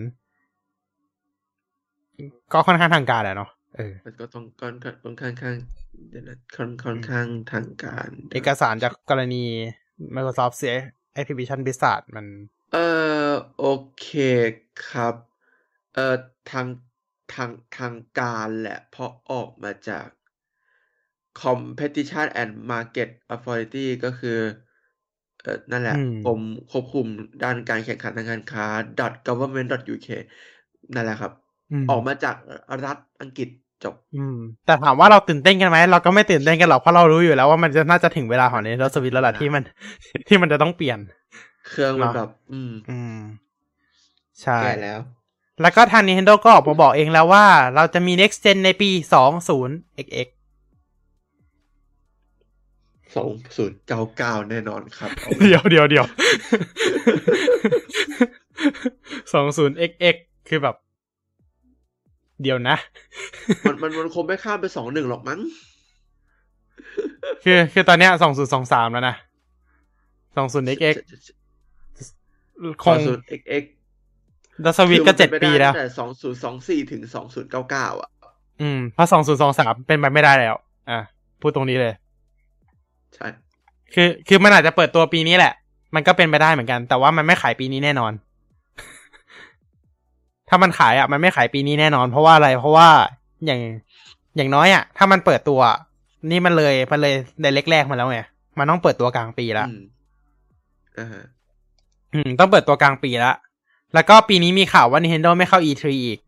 [2.53, 5.55] ก็ค่อนข้างทางการแหละเนาะ เออมันก็ต้องค่อนข้างค่อนข้างข้าง
[6.09, 9.43] เดี๋ยวนะค่อนค่อนข้างทางการ เอกสารจากกรณี
[10.15, 10.75] Microsoft เสีย
[11.19, 12.25] Activision Blizzard มัน
[12.71, 12.77] เอ
[13.27, 13.29] อ
[13.59, 13.65] โอ
[13.99, 14.09] เค
[14.89, 15.15] ครับ
[15.93, 16.15] เอ่อ
[16.51, 16.67] ทาง
[17.33, 20.07] ทางทางการแหละ เพราะออกมาจาก
[21.41, 24.39] Competition and Market Authority ก็คือ
[25.43, 26.41] เอ่อนั่นแหละอืมกรม
[26.71, 27.07] ควบคุม
[27.43, 28.65] ด้านการแข่งขันทางการค้า
[29.27, 30.09] .government.uk
[30.95, 31.31] นั่นแหละครับ
[31.81, 32.35] มออกมาจาก
[32.85, 33.49] รัฐอังกฤษ
[33.83, 39.63] จบ อืม แต่ถามว่าเราตื่นเต้นกันไหมเราก็ไม่ตื่นเต้นกันหรอกเพราะเรารู้อยู่แล้วว่ามันจะน่าจะถึงเวลาของ Nintendo Switch แล้วล่ะที่มัน
[40.27, 40.99] ที่มันจะต้องเปลี่ยน
[41.67, 43.17] เครื่องมันเนอะแบบ อืม อืม
[44.41, 44.99] ใช่แก่แล้ว
[45.61, 47.45] แล้วก็ทาง Nintendo ก็ออกมาบอกเองแล้วว่า
[47.75, 49.59] เราจะมี next gen ในปี 20XX สองศู
[53.69, 55.09] นย์เก้าเก้าแน่นอนครับ
[55.47, 56.05] เดี๋ยวเดี๋ยวเดี๋ยว
[59.31, 60.15] 20XX
[60.47, 60.75] คือแบบ
[62.41, 62.75] เดี๋ยวนะ
[63.67, 65.39] มันมันมันคงไม่ข้ามไปสองหนึ่งหรอกมั้ง
[67.43, 68.11] คือคือตอนเนี้ย
[68.51, 69.15] 2023แล้วนะ
[70.35, 70.95] 20XX
[72.83, 73.63] คงศูนย์ xx
[74.63, 78.09] ดัสวิตก็เจ็ดปีแล้วแต่สองศูนย์สองสี่ถึงสองศูนย์เก้าเก้าอะ
[78.61, 79.07] อืมเพราะ
[79.47, 80.55] 2023เป็นไปไม่ได้แล้ว
[80.89, 80.99] อะ
[81.41, 81.93] พูดตรงนี้เลย
[83.15, 83.27] ใช่
[83.93, 85.53] คือคือมันอาจจะเปิดตัวปีนี้แหละ
[85.95, 88.11] มันก็เป็นไปได้เหมือนกัน แต่ว่ามันไม่ขายปีนี้แน่นอน
[90.49, 92.87] ถ้ามันขายอะมันไม่ขายปีนี้แน่นอน เพราะว่าอะไรเพราะว่า
[93.45, 93.61] อย่าง
[94.35, 95.61] อย่างน้อยอะ ถ้ามันเปิดตัว
[96.31, 98.19] นี่มันเลยมันเลยในเล็กแรกมาแล้วไง
[98.59, 99.83] มันต้องเปิดตัวกลางปีละอืม
[100.97, 101.23] อ่าฮะ
[102.13, 103.33] อืมต้องเปิดตัวกลางปีละ
[103.93, 106.19] แล้วก็ปีนี้มีข่าวว่า Nintendo ไม่เข้า E3 อีก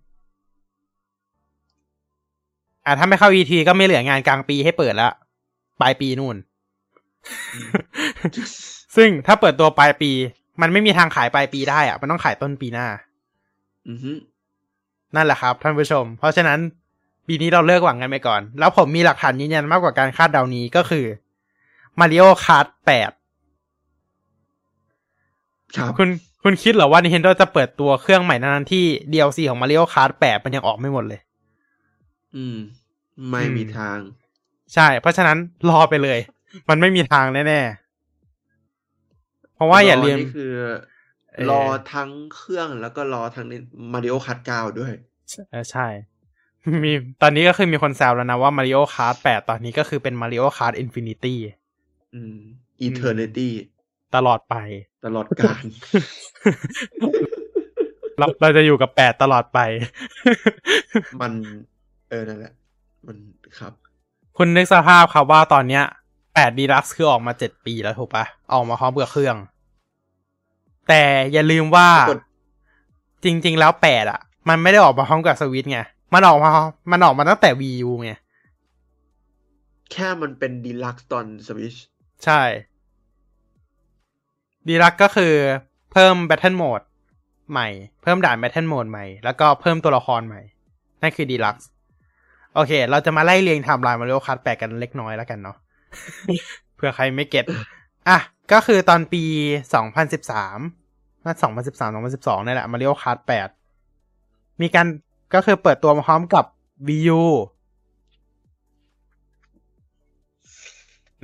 [2.85, 5.09] อะถ้าไม่เข้า E3 ก็ไม่เหลืองานกลางปีให้เปิดละ
[5.81, 6.35] ปลายปีนู่น
[8.95, 10.11] ซึ่งถ้าเปิดตัวปลายปี
[10.61, 13.06] มันไม่มีทางขายปลายปีได้อะมันต้องขายต้นปีหน้าอือฮึ
[15.15, 16.59] นั่นแหละครับ ท่านผู้ชม เพราะฉะนั้น
[17.27, 21.05] ปีนี้เราเลิกหวังกันไปก่อน แล้วผมมีหลักฐานยืนยันมากกว่าการคาดเดานี้ก็คือ
[21.99, 23.11] Mario Kart ครับ
[25.93, 26.09] 8คุณ
[26.43, 31.21] คุณคิดเหรอว่า Nintendo จะเปิดตัวเครื่องใหม่นั้นๆที่ DLC ของ Mario Kart 8 มันยังออกไม่หมดเลย
[32.35, 32.57] อืม
[33.29, 33.97] ไม่มีอืมทาง
[34.73, 35.37] ใช่ เพราะฉะนั้น
[35.69, 36.19] รอไปเลย
[36.69, 40.77] มันไม่มีทางแน่ๆ เพราะว่าอย่าลืมนี่คือเอ่อ
[41.49, 43.45] รอทั้งเครื่องแล้วก็รอทั้ง
[43.93, 44.93] มาริโอคัตเก้าด้วย
[45.51, 45.87] เออใช่
[46.83, 46.91] มี
[47.21, 51.35] ตอนนี้ก็คือมีคนแซวแล้วนะว่า Mario Kart 8ตอนนี้ก็คือเป็น Mario Kart Infinity
[52.15, 52.37] อืม
[52.87, 53.49] eternity
[54.15, 54.55] ตลอดไป
[55.05, 55.63] ตลอดกาล
[58.17, 59.59] เราเราจะอยู่กับ8ตลอดไป
[61.21, 61.31] มัน
[62.09, 62.53] เออนั่นแหละ
[63.05, 63.17] มัน
[63.59, 63.73] ครับ
[64.37, 65.83] คุณนึกสภาพครับว่าตอนเนี้ย
[66.25, 69.35] 8 Deluxe คือออกมา7ปีแล้วถูกปะออกมาพร้อมกับเครื่อง
[70.87, 71.03] แต่
[71.33, 72.21] อย่าลืมว่ากด
[73.23, 74.19] จริง ๆ แล้ว8อะ
[74.49, 75.79] มันไม่ได้ออกมาพร้อมกับสวิตไง
[76.13, 76.49] มันออกมา
[76.91, 78.11] มันออกมาตั้งแต่ Wii U ไง
[79.91, 81.75] แค่มันเป็นดีลักซ์ตอนสวิช
[82.25, 82.41] ใช่
[84.67, 85.33] ดีลักก็คือ
[85.91, 86.85] เพิ่ม Battle Mode
[87.51, 87.67] ใหม่
[88.03, 90.41] เพิ่มด่าน Battle Mode ใหม่ แล้วก็เพิ่มตัวละครใหม่
[91.01, 91.55] นั่นคือดีลัก
[92.55, 95.57] โอเค เราจะมาไล่เรียงไทม์ไลน์มาเรียกคัสแปลกันเล็กน้อยแล้วกันเนาะ
[96.75, 97.45] เผื่อใครไม่เก็ต
[98.09, 98.19] อะ
[98.51, 99.23] ก็คือตอนปี
[100.03, 103.49] 2013น่า2013 2012นี่แหละมาเรียกคัสแปด
[104.61, 104.87] มีการ
[105.33, 106.45] ก็คือเปิดตัวมาพร้อมกับ
[106.87, 107.23] Wii U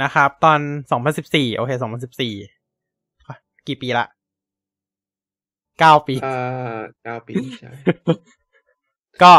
[0.04, 0.60] นะครับ ตอน
[1.10, 1.72] 2014 โอเค
[2.50, 4.06] 2014 กี่ปีละ
[5.82, 7.72] 9 ปีอ่าเก้าปี ใช่
[9.24, 9.34] ก็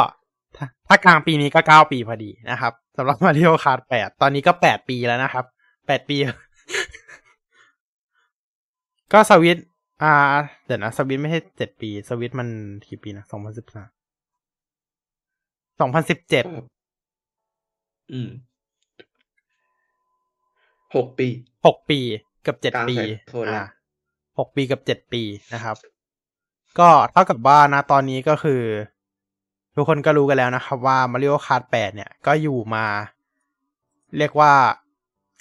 [0.57, 5.45] ถ้าถ้ากลางปีนี้ก็ 9 ปีพอดีนะครับสำหรับ Mario Kart 8 ตอนนี้ก็ 8 ปีแล้วนะครับ
[5.79, 6.17] 8 ปี
[9.13, 9.59] ก็สวิต
[10.03, 10.13] อ่า
[10.67, 12.49] เดี๋ยวนะสวิตไม่ใช่7ปี สวิตมัน
[12.89, 13.35] กี่ปีนะ2013
[15.79, 18.31] 2017อืม
[20.95, 21.29] หกปี
[21.67, 21.99] หกปี
[22.43, 23.63] เกับเจ็ดกลางปีแสนโทษละอ่า
[24.39, 25.23] หกปีกับเจ็ดปี
[25.55, 25.77] นะครับ
[26.79, 28.63] ก็เท่ากับว่านะตอนนี้ก็คือ
[29.77, 32.85] ทุกคนก็รู้กันแล้วนะครับ ว่า Mario Kart 8เนี่ย ก็อยู่มา
[34.19, 34.53] เรียกว่า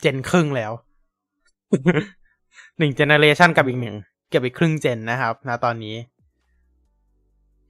[0.02, 0.72] gen ครึ่งแล้ว
[2.80, 3.96] หนึ่ง generation กับอีกหนึ่ง
[4.30, 5.96] เก็บอีกครึ่ง gen นะครับนะตอนนี้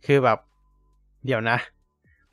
[0.06, 0.40] คือแบบ
[1.26, 1.58] เดี๋ยวนะ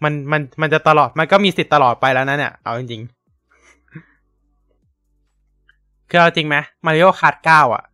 [0.03, 3.21] มันมันมันจะตลอดมันก็มีสิทธิ์ตลอดไปแล้วนะเนี่ยเอาจริงๆ
[6.11, 6.57] คือเอาจริงไหม
[6.87, 7.85] Mario Kart เก้าอะ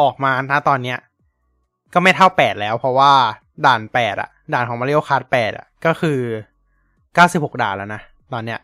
[0.00, 0.98] ออกมาณตอนเนี้ย
[1.94, 3.12] ก็ไม่เท่าแปดแล้ว เพราะว่า
[3.66, 6.18] ด่านแปดอะ ด่านของ Mario Kart แปดอะ ก็คือ
[7.14, 8.00] เก้าสิบหกด่านแล้วนะ
[8.32, 8.58] ตอนเนี้ย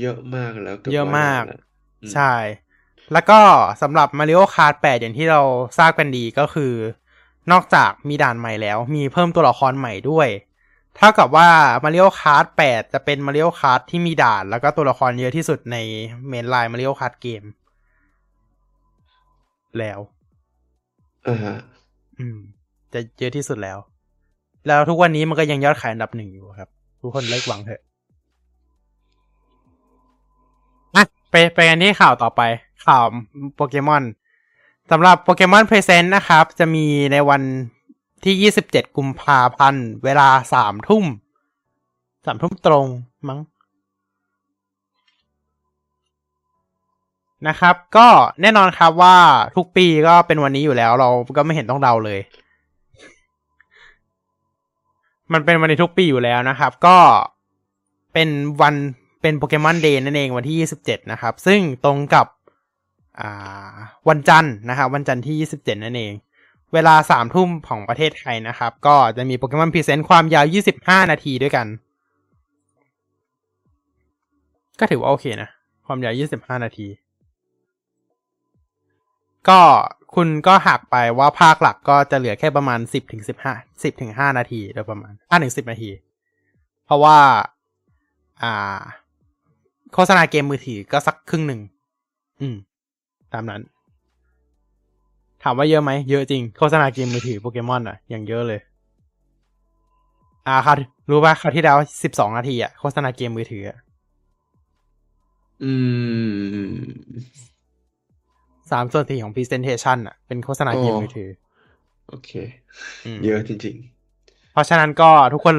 [0.00, 1.60] เยอะมากแล้วกืบเยอะมากร้ยด่นแล้ว
[2.02, 2.32] อืมใช่
[3.12, 3.38] แล้วก็
[3.82, 5.40] สำหรับ Mario Kart 8 อย่างที่เรา
[5.78, 6.72] ทราบกันดีก็คือ
[7.52, 10.28] นอกจากมีด่านใหม่แล้ว มีเพิ่มตัวละครใหม่ด้วย
[10.96, 11.48] เท่ากับว่า
[11.84, 15.76] Mario Kart 8 จะเป็น Mario Kart ที่มีด่าน แล้วก็ตัวละครเยอะที่สุดใน
[16.28, 17.42] เมนไลน์ Mario Kart เกม
[19.78, 20.00] แล้ว
[21.28, 21.56] อ่าฮะ
[22.18, 22.38] อืม
[22.92, 23.78] จะเยอะที่สุดแล้ว
[24.68, 26.68] แล้วทุกวันนี้มันก็ยังยอดขายอันดับหนึ่งอยู่ครับ
[27.00, 27.80] ทุกคนเลิกหวังเถอะ
[31.30, 32.40] ไปไปกันที่ข่าวต่อไป
[32.86, 33.04] ข่าว
[33.54, 34.04] โปเกมอน
[34.90, 37.42] สำหรับโปเกมอนเพรเซนต์นะครับ จะมีในวัน
[38.24, 41.04] ที่ 27 กุมภาพันธ์ เวลาสามทุ่ม
[42.24, 42.86] สามทุ่มตรง
[43.28, 43.40] มั้ง
[47.48, 48.08] นะครับ ก็
[48.40, 49.16] แน่นอนครับว่า
[49.56, 52.20] ทุกปีก็เป็นวันนี้อยู่แล้ว เราก็ไม่เห็นต้องเดาเลย
[55.32, 56.98] มันเป็นวันนี้ทุกปีอยู่แล้วนะครับ ก็
[58.12, 58.28] เป็น
[58.60, 58.74] วัน
[59.26, 62.26] เป็น Pokémon Day นั่นเองวันที่ 27 นะครับ ซึ่งตรงกับ
[64.08, 66.12] วันจันทร์นะครับวันจันทร์ที่ 27 นั่นเอง
[66.74, 70.46] เวลาสามทุ่มของประเทศไทยนะครับ ก็จะมี Pokémon Presents ความยาว
[70.78, 71.66] 25 นาทีด้วยกัน
[74.80, 75.48] ก็ถือว่าโอเคนะ
[75.86, 76.86] ความยาว 25 นาที
[79.48, 79.60] ก็
[80.14, 83.22] คุณก็หักไปว่าภาคหลักก็จะเหลือแค่ประมาณ 10ถึง
[83.52, 85.90] 15 10ถึง5นาทีโดยประมาณ5ถึง10 นาที
[86.84, 87.18] เพราะว่า
[88.44, 88.80] อ่า
[89.94, 91.60] โฆษณาเกมมือถือก็สักครึ่งหนึ่ง
[92.40, 92.56] อืม
[93.32, 93.62] ตามนั้น
[95.42, 98.60] ถามว่าเยอะไหม เยอะจริง โฆษณาเกมมือถือโปเกมอนอะ อย่างเยอะเลย
[100.46, 100.76] อ่าครับ
[101.10, 103.78] รู้ป่ะคราวที่แล้วสิบสองนาทีอะ โฆษณาเกมมือถืออะ
[105.64, 105.72] อื
[106.76, 106.76] ม
[108.70, 111.28] สามส่วนสี่ของ presentation อะ เป็นโฆษณาเกมโอ้มือถือ
[112.08, 112.30] โอเค
[113.04, 113.76] อืมเยอะจริง
[114.56, 115.56] เพราะฉะนั้นก็ทุกคน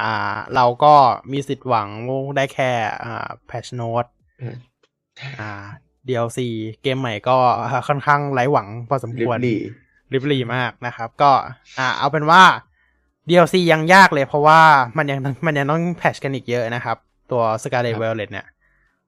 [0.00, 0.94] อ่าเราก็
[1.32, 1.88] มีสิทธิ์หวัง
[2.36, 2.70] ได้แค่
[3.04, 4.08] อ่า patch note
[4.70, 5.50] ๆอ่า
[6.08, 6.38] DLC
[6.82, 7.36] เกมใหม่ก็
[7.88, 9.56] ค่อนข้างไร้หวังพอสมริคบวรลี
[10.12, 11.30] ริบลีมากนะครับ ก็
[11.78, 12.42] อ่าเอาเป็นว่า
[13.28, 14.60] DLC ยังยากเลยเพราะว่า
[14.98, 16.96] มันยังมันยังต้องแพทชกันอีกเยอะนะครับ
[17.30, 18.46] ตัว Scarlet Violet เนี่ย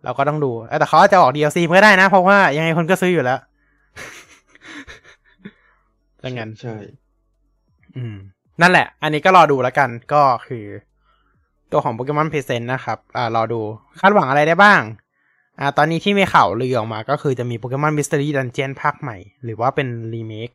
[0.05, 3.41] เราก็ต้องดูเอ้ยแต่เขาอาจจะออก DLC เพื่อได้นะ เพราะว่ายังไงคนก็ซื้ออยู่แล้ว
[6.25, 6.75] ดังนั้นใช่
[7.97, 8.17] อืม
[8.61, 10.65] นั่นแหละ อันนี้ก็รอดูแล้วกันก็คือ
[11.73, 13.61] ตัวของ Pokemon Present นะครับ อ่ารอดู
[14.01, 14.81] คาดหวังอะไรได้บ้าง
[15.61, 20.49] อ่า ตอนนี้ที่มีข่าวลือออกมาก็คือจะมี Pokemon Mystery Dungeon ภาคใหม่ หรือว่าเป็นรีเมค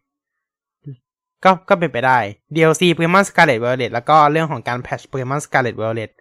[1.44, 2.20] ก็ก็เป็นไปได้
[2.56, 6.12] DLC Pokemon Scarlet Violet แล้วก็เรื่องของการแพช Pokemon Scarlet Violet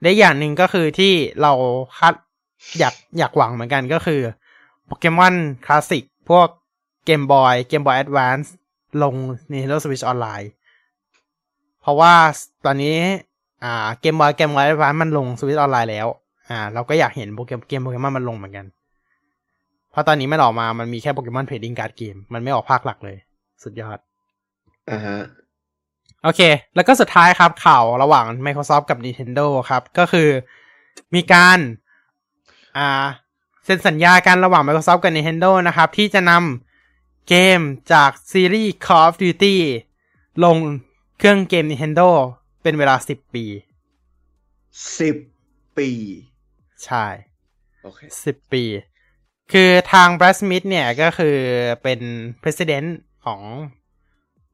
[0.00, 1.52] และอย่างหนึ่งก็คือที่เรา
[1.98, 2.14] คาด
[2.78, 4.20] อยากอยากหวังเหมือนกันก็คือ
[4.88, 5.34] Pokemon
[5.66, 6.48] Classic พวก
[7.08, 8.48] Game Boy Game Boy Advance
[9.02, 9.14] ลง
[9.50, 10.46] Nintendo Switch Online
[11.86, 12.14] เพราะว่า
[12.66, 12.96] ตอนนี้
[13.64, 16.06] อ่าเกมบอยเกมบอยร้านมันลงสวิตออนไลน์แล้ว
[16.48, 18.66] อ่า เราก็อยากเห็นโปเกมเกมโปเกมอนมันลงเหมือนกัน
[19.90, 23.16] เพราะตอนนี้ไม่ออกมา มันมีแค่ Pokémon Trading Card Game มันไม่ออกภาคหลักเลย
[23.62, 23.98] สุดยอด
[24.90, 25.18] อ่าฮะ
[26.22, 26.42] โอเค
[26.74, 30.28] แล้วก็สุดท้ายครับข่าวระหว่าง Microsoft กับ Nintendo ครับ ก็คือ
[31.14, 31.58] มีการ
[32.76, 33.04] อ่า
[33.64, 37.60] เซ็นสัญญากันระหว่าง Microsoft กับ Nintendo นะครับ ที่จะนำเกม
[37.92, 39.56] จากซีรีส์ Call of Duty
[40.44, 40.56] ลง
[41.18, 42.08] เครื่องเกม Nintendo
[42.62, 43.44] เป็นเวลา10ปี
[45.00, 45.16] สิบ
[45.78, 45.90] ปี
[46.84, 47.06] ใช่
[47.82, 48.64] โอเคสิบปี
[49.52, 51.36] คือทาง Brad Smith เนี่ยก็คือ
[51.82, 52.00] เป็น
[52.42, 52.88] president
[53.24, 53.40] ของ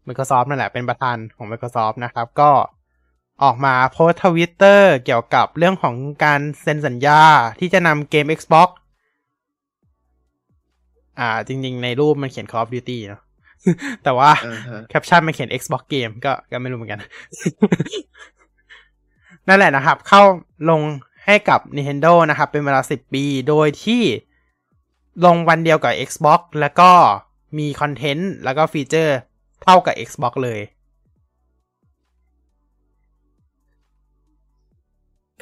[0.06, 2.51] Microsoft นั่นแหละ เป็นประธานของ Microsoft นะครับ ก็
[3.43, 5.94] ออกมาโพสต์เกี่ยวกับเรื่องของ
[6.24, 7.22] การเซ็นสัญญา
[7.60, 8.68] ที่จะนำเกม Xbox
[11.18, 13.20] อ่า จริง ๆ ในรูปมันเขียน Call of Duty เนอะ
[14.05, 17.01] แต่ว่าอ่าฮะแคปชั่นมันเขียน Xbox เกมก็ก็ไม่รู้เหมือนกัน
[19.48, 20.22] นั่นแหละนะครับ เข้า
[20.70, 20.80] ลง
[21.26, 24.02] ให้กับ Nintendo นะครับ เป็นเวลา 10 ปี โดยที่
[25.24, 26.90] ลงวันเดียวกับ Xbox แล้วก็
[27.59, 29.16] มีคอนเทนต์แล้วก็ฟีเจอร์
[29.62, 30.60] เท่ากับ Xbox เลย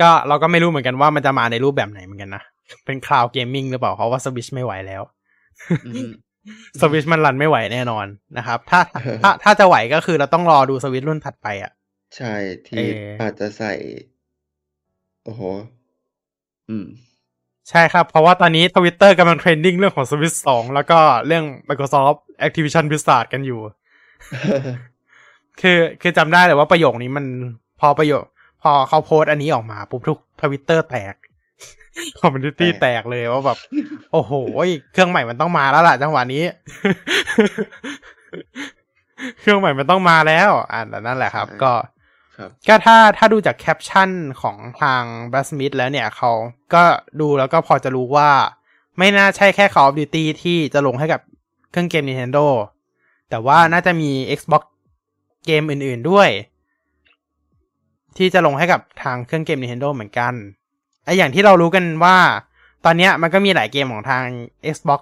[0.00, 2.42] ก็เราก็ไม่รู้เหมือนกันว่ามันจะมาในรูปแบบไหนเหมือนกันนะ
[2.84, 5.02] เป็น cloud gaming หรือเปล่า เพราะว่า Switch ไม่ไหวแล้ว
[5.86, 6.10] อืม
[6.80, 8.06] สวิชมัน run ไม่ไหวแน่นอน
[8.38, 8.80] นะครับ ถ้า
[9.22, 11.72] ถ้าถ้าจะไหวก็คือเราต้องรอดูสวิชรุ่นถัดไปอะ
[12.16, 12.34] ใช่
[12.68, 13.72] ที่เออออาจจะใส่
[15.24, 15.42] โอ้โห
[16.68, 16.86] อืม
[17.70, 23.60] ใช่ครับ เพราะว่าตอนนี้ทวิตเตอร์กำลัง trending เรื่องของ Switch 2แล้วก็เรื่อง Microsoft Activision Blizzard กันอยู่
[25.60, 27.26] คือคือจำได้เลยว่าประโยคนี้มัน
[27.80, 28.24] พอประโยค
[28.62, 31.14] พอเขาโพสต์อันนี้ออกมาปุ๊บทุกทวิตเตอร์แตก
[32.20, 33.58] community แตกแตกเลยว่าแบบ
[34.12, 34.32] โอ้โห
[34.92, 36.44] เครื่องใหม่มันต้องมาแล้วล่ะ จังหวะนี้
[39.40, 41.72] เครื่องใหม่มันต้องมาแล้ว อ่านั่นแหละครับ ก็
[42.36, 44.10] ครับก็ถ้าถ้าดูจากแคปชั่น
[44.42, 45.02] ของทาง
[45.32, 46.30] b r a d Smith แล้วเนี่ยเขา
[46.74, 46.82] ก็
[47.20, 48.30] ดูแล้วก็พอจะรู้ว่า
[48.98, 51.20] ไม่น่าใช่แค่ Call of Duty ที่จะลงให้กับ
[51.70, 52.46] เครื่องเกม Nintendo
[53.30, 54.62] แต่ว่าน่าจะมี Xbox
[55.46, 56.28] เกมอื่น ๆด้วย
[58.16, 62.16] ที่จะลงให้กับทางเครื่องเกม Nintendo เหมือนกันไออย่างที่เรารู้กันว่า
[62.84, 64.24] ตอนเนี้ยมันก็มีหลายเกมของทาง
[64.74, 65.00] Xbox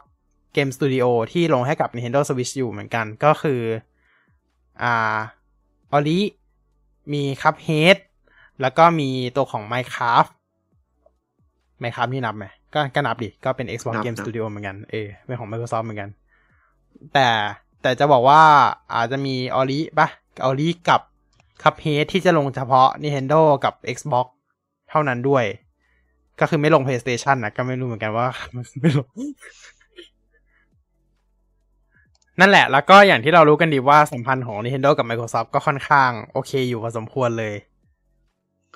[0.57, 3.61] Game Studio ที่ลงให้กับ Nintendo Switch อยู่เหมือนกันก็คือ
[4.83, 5.19] อ่า
[5.93, 6.21] ออลิ
[7.13, 7.97] มีคัพเฮด
[8.61, 10.31] แล้วก็มีตัวของ Minecraft
[11.83, 16.11] Minecraft นี่นับไหมก็ก็นับดิ ก็เป็น Xbox นับ Game นับ Studio เหมือนกัน เออเป็นของ Microsoft เหมือนกัน
[17.15, 17.29] แต่
[17.83, 18.43] แต่จะบอกว่า
[18.95, 20.09] อาจจะมีออลิปะ
[20.45, 21.01] ออลิกับ
[21.63, 24.27] Cuphead ที่จะลงเฉพาะ Nintendo กับ Xbox
[24.91, 25.45] เท่านั้นด้วย
[26.41, 28.27] ก็คือไม่ลง PlayStation นะก็ไม่รู้เหมือนกันว่า
[28.81, 29.09] ไม่ลง
[32.41, 37.55] นั่นแหละ แล้วก็อย่างที่เรารู้กันดีว่าสัมพันธ์ของ Nintendo กับ Microsoft ก็ค่อนข้างโอเคอยู่พอสมควรเลย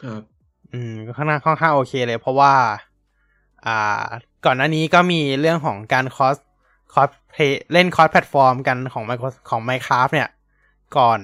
[0.01, 0.23] ครับ
[0.73, 2.53] อืม ก็ค่อนข้างค่อนข้างโอเคเลย เพราะว่า
[3.67, 4.05] อ่า
[4.45, 6.37] ก่อนหน้านี้ก็มีเรื่องของการ cross
[6.93, 10.29] cross-play เล่น cross-platform กันของ Micro ของ Minecraft เนี่ย
[10.97, 11.21] ก่อน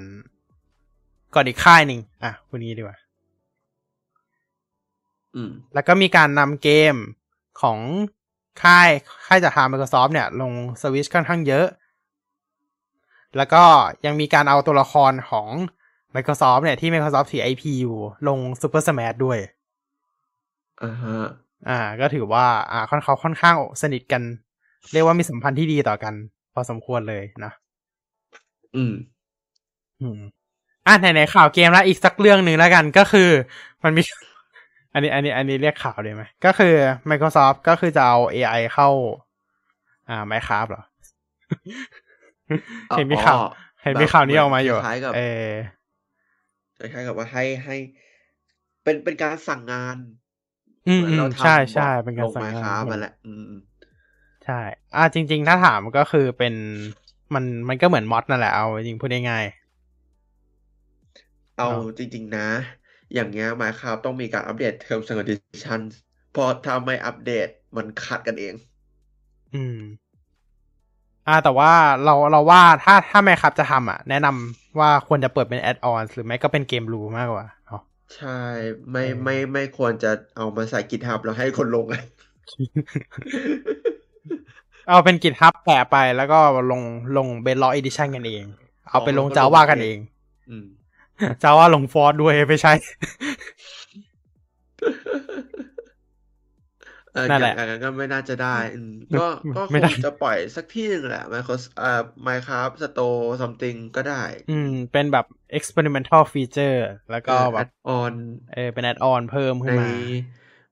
[1.34, 3.07] ก่อนอีกค่ายหนึ่งอะวันนี้ดีกว่าอืม
[5.74, 6.94] แล้วก็มีการนำเกม
[7.60, 7.78] ของ
[8.62, 8.88] ค่าย
[9.26, 11.66] ค่ายจากทาง Microsoft เนี่ย ลงสวิชค่อนข้างเยอะ
[13.36, 13.62] แล้วก็
[14.06, 15.48] ยังมีการเอาตัวละครของ
[16.14, 17.98] Microsoft เนี่ย ที่ Microsoft ถือ IP อยู่
[18.28, 19.38] ลง Super Smash ด้วย
[20.82, 21.16] อ่าฮะ
[21.68, 24.22] อ่า ก็ถือว่า อ่าค่อนเขาค่อนข้างสนิทกัน
[24.92, 26.14] เรียกว่ามีสัมพันธ์ที่ดีต่อกัน
[26.52, 27.52] พอสมควรเลยนะ
[28.76, 28.92] อืม
[30.00, 30.20] อืม
[30.86, 33.30] อะไหนๆข่าวเกมแล้วอีกสักเรื่องหนึ่งแล้วกันก็คือ
[33.84, 34.02] มันมี
[34.98, 36.74] อันนี้อันนี้อันนี้เรียกข่าวเลยไหม ก็คือ
[37.10, 38.88] Microsoft ก็คือจะเอา AI เข้า
[40.08, 40.84] อ่า Minecraft เหรอ
[42.90, 43.38] อ๋อเห็นมีข่าว
[43.82, 45.50] เห็นมีข่าวนี้ออกมาอยู่คล้ายๆกับเออ
[46.78, 47.76] คล้ายๆกับว่าให้ให้
[48.84, 49.96] เป็นเป็นการสั่งงาน
[50.88, 53.54] อืมเหมือนอืมเราทำใช่ใช่บอทเป็นการลงสั่งไมงานค้ามาแหละอืม
[54.44, 54.60] ใช่
[54.96, 56.54] อ่าจริง ๆ ถ้าถามก็คือเป็น
[57.34, 59.44] มันมันก็เหมือนมอดนั่นแหละเอาจริงพูดง่าย
[61.56, 62.48] เอาเอาจริง ๆ นะ
[63.14, 65.92] อย่างเงี้ย Minecraft ต้องมีการอัปเดต Terms and Conditions
[66.30, 69.78] เพราะถ้าไม่อัปเดตมันขัดกันเองๆอืม
[71.26, 71.72] อ่า แต่ว่า
[72.04, 77.80] เราเราว่าถ้าถ้าแม่ครับจะทำอะ แนะนำว่าควรจะเปิดเป็นแอดออนหรือไม่ก็เป็นเกมรูมากกว่าเนาะ
[78.14, 78.28] ใช่
[78.90, 82.00] ไม่เออไม่ไม่ควรจะเอามาใส่ GitHub แล้วให้คนลงอะ
[84.88, 86.38] เอาเป็นกิจฮับแปะไปแล้วก็
[86.70, 86.82] ลง
[87.16, 88.44] ลงเบนล็อกอีดิชันกันเอง
[88.90, 89.98] เอาไปลงอ๋อจาว่ากันเอง
[90.48, 90.64] อืม
[91.42, 92.72] จาว่าลงฟอร์ดด้วยไม่ใช่
[97.12, 99.20] เออนั่นแหละอย่างนั้นก็ไม่น่าจะได้อืมก็
[99.54, 105.24] ก็คไม่ได้งจะปล่อยสักที่หนึ่งแหละ Microsoft เอ่อ Minecraft Store something ก็ได้ อืม เป็นแบบ
[105.58, 106.78] experimental feature
[107.10, 108.14] แล้วก็แบบออน
[108.52, 109.90] เออเป็นแอดออนเพิ่มขึ้ในนมา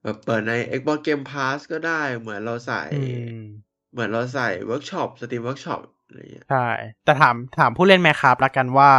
[0.03, 6.57] แบบเปิดใน Xbox Game Pass ก็ได้ เหมือนเราใส่อืมเหมือนเราใส่ Workshop Steam Workshop อะไรอย่างเงี้ยใช่
[7.03, 8.91] แต่ถามถามผู้เล่นแมคคาบละกันว่า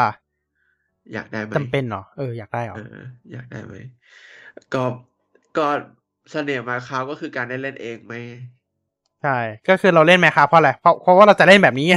[1.15, 3.75] อยากได้ไหมจำเป็นเหรอเอออยากได้เหรอเอออยากได้ไหม
[4.75, 4.83] ก็
[5.59, 5.67] ก็
[6.31, 8.15] เสน่ห์มาคาวก็คือการได้เล่นเองไหม
[9.23, 11.97] ใช่ ก็คือเราเล่นไหมครับเพราะอะไรเพราะเพราะว่าเราจะเล่นแบบนี้ไง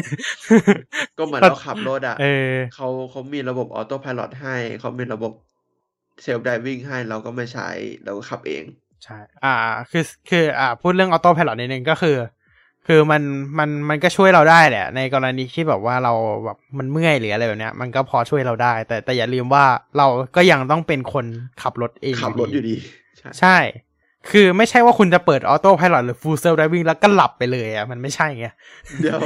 [1.18, 5.32] ก็เหมือนเราขับรถอะเออเขาเขามีระบบ autopilot ให้ เขามีระบบ
[6.24, 7.70] self driving ให้เราก็ไม่ใช้
[8.04, 8.64] เราก็ขับเอง
[9.04, 9.56] ใช่ อ่า
[9.92, 12.16] คือคือ อ่า พูดเรื่อง autopilot นิดนึงก็คือ
[12.88, 13.22] คือมัน
[13.60, 16.14] มันมันก็ช่วยเราได้แหละ ในกรณีที่แบบว่าเรา
[16.46, 19.66] แบบมันเมื่อยหรืออะไรแบบเนี้ย มันก็พอช่วยเราได้ แต่แต่อย่าลืมว่า
[19.98, 21.26] เราก็ยังต้องเป็นคน
[21.62, 22.76] ขับรถเองขับรถอยู่ดี
[23.18, 23.58] ใช่ใช่
[24.32, 28.48] คือไม่ใช่ว่าคุณจะเปิด autopilot หรือ full self driving แล้วก็หลับไปเลยอะมันไม่ใช่ไง
[29.02, 29.20] เดี๋ยว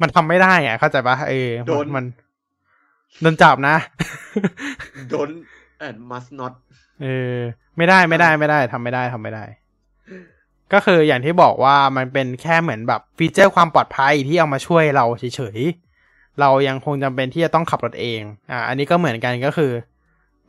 [0.00, 2.04] มันทำไม่ได้อะเข้าใจปะเออโดนมัน
[3.22, 3.76] โดนจับนะ
[5.12, 5.36] don't
[5.86, 6.52] and must not
[7.02, 7.06] เอ
[7.36, 7.38] อ
[7.76, 9.44] ไม่ได้ไม่ได้ไม่ได้ทำไม่ได้ทำไม่ได้
[10.74, 18.20] ก็คืออย่างที่บอกว่ามันเป็นแค่เหมือนแบบฟีเจอร์ความปลอดภัยที่เอามาช่วยเราเฉยๆ เรายังคงจำเป็นที่จะต้องขับรถเอง
[18.50, 19.72] อ่า อันนี้ก็เหมือนกันก็คือ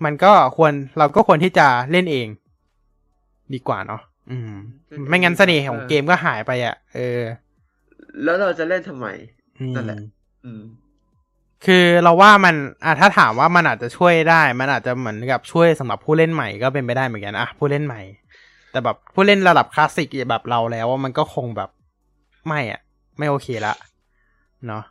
[0.03, 2.27] มันก็ควรเราก็ควรที่จะเล่นเอง
[3.53, 4.51] ดีกว่าเนาะอืม
[5.09, 7.21] ไม่งั้นเสน่ห์ของเกมก็หายไปอะ เออ
[8.23, 9.07] แล้วเราจะเล่นทำไม
[9.59, 9.99] อืมนั่นแหละ
[10.45, 10.61] อืม
[11.65, 18.01] คือเราว่ามันอะถ้าถามว่ามันอาจจะช่วยได้ มันอาจจะเหมือนกับช่วยสำหรับผู้เล่นใหม่ก็เป็นไปได้เหมือนกันอะผู้เล่นใหม่
[18.75, 21.69] แต่แบบผู้เล่นระดับคลาสสิกแบบเราแล้วมันก็คงแบบ
[22.47, 22.81] ไม่อะ
[23.19, 23.73] ไม่โอเคละ
[24.67, 24.83] เนาะ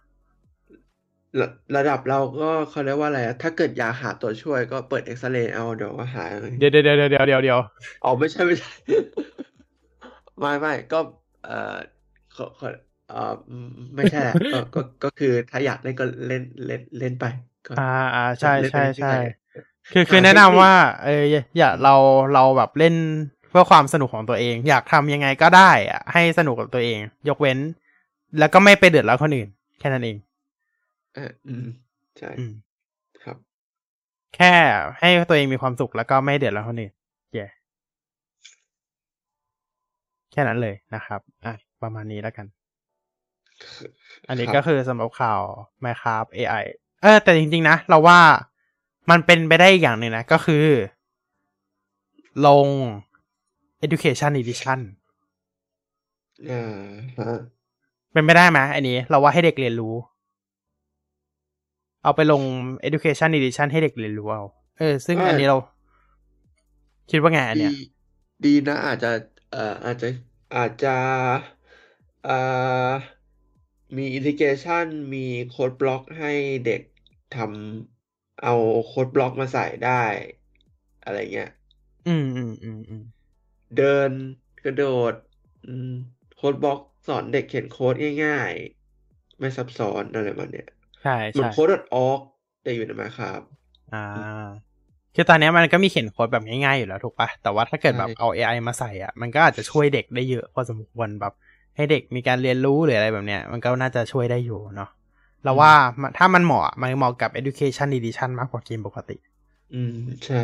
[1.40, 6.24] ระระดับเราก็เขาเรียกว่าอะไรอะถ้าเกิดอยากหาตัวช่วยก็เปิดเอ็กซเรย์เอาเดี๋ยวก็หา
[6.56, 7.61] เดี๋ยวเดี๋ยวเดี๋ยวเดี๋ยวเดี๋ยวเดี๋ยว
[8.02, 8.69] อ๋อไม่ใช่ไม่ใช่
[10.40, 10.97] ไม่ไม่ก็
[11.43, 11.51] เอ่อ
[12.32, 12.66] ขอขอ
[13.06, 13.16] เอ่อ
[13.48, 13.66] อืม
[13.97, 17.24] ไม่ใช่แหละก็ก็ก็คือถ้าอยากเล่นก็เล่นเล่นเล่นไป
[17.65, 17.82] ก็อ่า
[18.15, 19.19] อ่าใช่เล่นไปใช่เรื่ใช่อย
[19.90, 21.90] คือคือหาแนะเทนำคนิคว่า เอออย่าอย่าเรา
[22.32, 22.94] เราแบบเล่น
[23.34, 26.98] เพื่อความสนุกของตัวเอง อยากทำยังไงก็ได้อะให้สนุกกับตัวเอง
[27.28, 27.59] ยกเว้น
[28.39, 29.48] แล้วก็ไม่ไปเดือดร้อนคนอื่น
[29.78, 30.16] แค่นั้นเอง
[31.14, 31.66] เอออืม
[32.18, 32.52] ใช่อืม
[33.24, 33.36] ครับ
[34.36, 34.52] แค่
[35.01, 36.93] ให้ตัวเองมีความสุขแล้วก็ไม่เดือดร้อนคนอื่น
[37.32, 37.47] เย่
[40.32, 42.47] แค่นั้นเลยนะครับ อะ ประมาณนี้แล้วกัน
[44.28, 45.40] อันนี้ครับก็คือสำหรับข่าว
[45.85, 46.64] Minecraft AI
[47.02, 48.20] เออ แต่จริง ๆ นะ เราว่า
[49.10, 50.66] มันเป็นไปได้อีกอย่างหนึ่งนะ ก็คือ
[52.47, 52.68] ลง
[53.86, 54.81] Education Edition
[56.48, 56.56] อ่า
[57.19, 57.32] ฮะ
[58.12, 59.94] เป็นไปได้ไหมอันนี้ เราว่าให้เด็กเรียนรู้
[62.02, 62.43] เอาไปลง
[62.89, 64.43] Education Edition ให้เด็กเรียนรู้เอา
[64.78, 65.59] เออ ซึ่งอันนี้เรา
[67.11, 67.73] คิดว่าไงอันดีเนี้ย
[68.44, 69.12] ดีนะ อาจจะ
[69.51, 70.09] เอ่ออาจจะ
[70.56, 70.97] อาจจะ
[72.24, 72.36] เอ่
[72.89, 72.90] อ
[73.97, 76.32] มีอินทิเกชันมีโค้ดบล็อกให้
[76.66, 76.82] เด็ก
[77.36, 78.55] ทำเอา
[78.86, 80.02] โค้ดบล็อกมาใส่ได้
[81.05, 81.51] อะไรเงี้ย
[82.06, 83.02] อืมอืมอืมอืม
[83.76, 84.10] เดิน
[84.64, 85.14] กระโดด
[85.66, 85.92] อืม
[86.36, 87.94] โค้ดบล็อกสอนเด็กเขียนโค้ด
[88.24, 90.68] ง่ายๆ ไม่ซับซ้อนอะไรประมาณเนี้ย
[91.02, 92.20] ใช่เหมือนใช่โค้ดออก
[92.62, 93.40] แต่อยู่ในมาครับ
[93.92, 94.48] อ่า
[95.14, 101.32] คือตอนเนี้ยมันก็มีเขียนโค้ดแบบง่ายๆอยู่แล้วถูกปะแต่ว่าถ้าเกิดแบบใช่เอา AI มาใส่อะ มันก็อาจจะช่วยเด็กได้เยอะพอสมควรแบบ
[101.76, 104.90] ให้เด็กมีการเรียนรู้หรืออะไรแบบเนี้ย มันก็น่าจะช่วยได้อยู่เนาะ
[105.44, 109.16] เราว่ามันถ้ามันเหมาะมันเหมาะกับ education edition มากกว่าเกมปกติ
[109.74, 110.36] อืม ใช่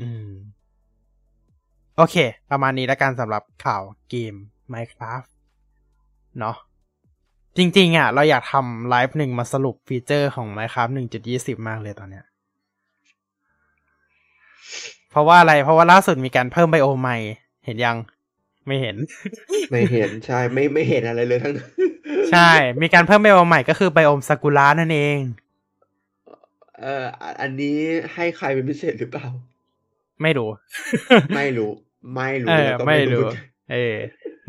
[0.00, 0.26] อืม
[1.96, 2.16] โอเค
[2.50, 4.34] ประมาณนี้แล้วกันสำหรับข่าวเกม
[4.72, 5.28] Minecraft
[6.40, 6.56] เนาะ
[7.56, 10.92] จริง ๆ อะ เราอยากทำไลฟ์หนึ่งมาสรุปฟีเจอร์ของ Minecraft
[11.28, 12.24] 1.20 มากเลยตอนเนี้ย
[15.10, 17.16] เพราะว่าอะไร เพราะว่าล่าสุดมีการเพิ่มไบโอมใหม่
[17.64, 17.96] เห็นยัง
[18.66, 18.96] ไม่เห็น
[19.70, 21.68] ไม่เห็น ใช่ ไม่ไม่เห็นอะไรเลยทั้งนั้น
[22.30, 22.50] ใช่
[22.82, 25.18] มีการเพิ่มไบโอมใหม่ก็คือไบโอมซากุระนั่นเอง
[26.80, 27.76] เอ่ออะอันนี้
[28.14, 29.26] ให้ใครเป็นพิเศษหรือเปล่า
[30.22, 30.50] ไม่รู้
[31.36, 31.70] ไม่รู้
[32.14, 33.28] ไม่รู้เออแล้วก็ไม่รู้
[33.72, 33.96] เออ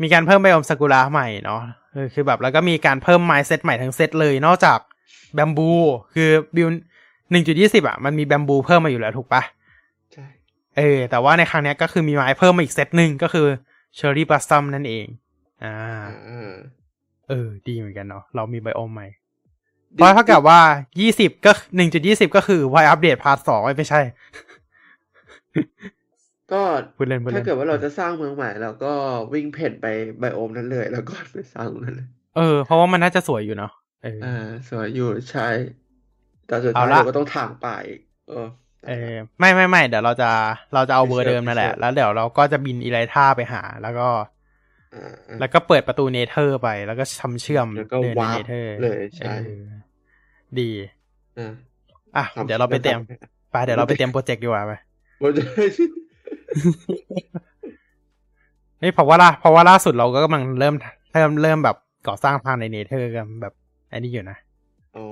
[0.02, 1.60] มีการเพิ่ม biome ซากุระใหม่เนาะ
[1.92, 4.78] เออคือแบบแล้วก็มีการเพิ่มไม้เซตใหม่ทั้งเซตเลยนอกจาก
[5.34, 5.70] bamboo
[6.14, 6.68] คือบิว
[7.30, 9.42] หนึ่งจุดยี่สิบอะมันมี bamboo เพิ่มมาอยู่แล้วถูกปะ
[10.12, 10.26] ใช่
[10.76, 13.46] เออ แต่ว่าในครั้งเนี้ยก็คือมีไม้เพิ่มมาอีกเซตหนึ่งก็คือ
[13.96, 15.06] cherry blossom นั่นเอง
[15.64, 15.74] อ่า
[16.28, 16.52] อ่า
[17.28, 19.06] เออ ดีเหมือนกันเนาะเรามี biome ใหม่
[19.94, 20.60] เพราะเท่ากับว่า
[21.00, 24.00] ยี่สิบก็หนึ่งจุดยี่สิบก็คือไวอัปเดตพาร์ทสองไม่ใช่
[26.52, 26.62] ก็
[26.96, 28.92] พูดเล่นพูดเล่นถ้าเกิดว่าเราจะสร้างเมืองใหม่เราก็
[29.34, 29.86] วิ่งเพ่นไป
[30.18, 33.72] ไบโอมนั้นเลย แล้วก็ไปสร้างตรงนั้นเลย เออ เพราะว่ามันน่าจะสวยอยู่เนาะ
[34.04, 35.48] เอออ่า สวยอยู่ใช่
[36.46, 38.48] แต่สุดเอาท้ายละเราก็ต้องถางป่าอีกเออ
[38.88, 40.30] เออไม่ไม่ไม่เดี๋ยวเราจะ
[40.74, 44.08] เราจะเอาเวอร์ไม่เชื่เดิอมนั่นแหละไม่เชื่อแล้วเดี๋ยวเราก็จะบินอีไลท่าไปหา แล้วก็
[44.94, 49.68] อ่าอ่าแล้วก็เปิดประตู Nether ไป แล้วก็ทำเชื่อมแล้วก็เดินในวาร์เนป Nether เลยใช่ออ
[50.60, 50.70] ดี
[51.38, 51.52] อ่า
[52.16, 53.00] อะทำเดี๋ยวเราไปเตรียม
[53.50, 54.72] ไปเดี๋ยวเราไปเตรียมโปรเจกต์ดีกว่าไป
[55.18, 56.07] โปรเจกต์
[58.82, 60.74] นี่เพราะว่าล่าเพราะว่าล่าสุดเราก็กำลังเริ่ม
[61.12, 61.76] เริ่มเริ่มแบบ
[62.08, 63.54] ก่อสร้างทางใน Nether กันแบบ
[63.92, 64.38] อันนี้อยู่นะ
[64.96, 65.06] อ๋อ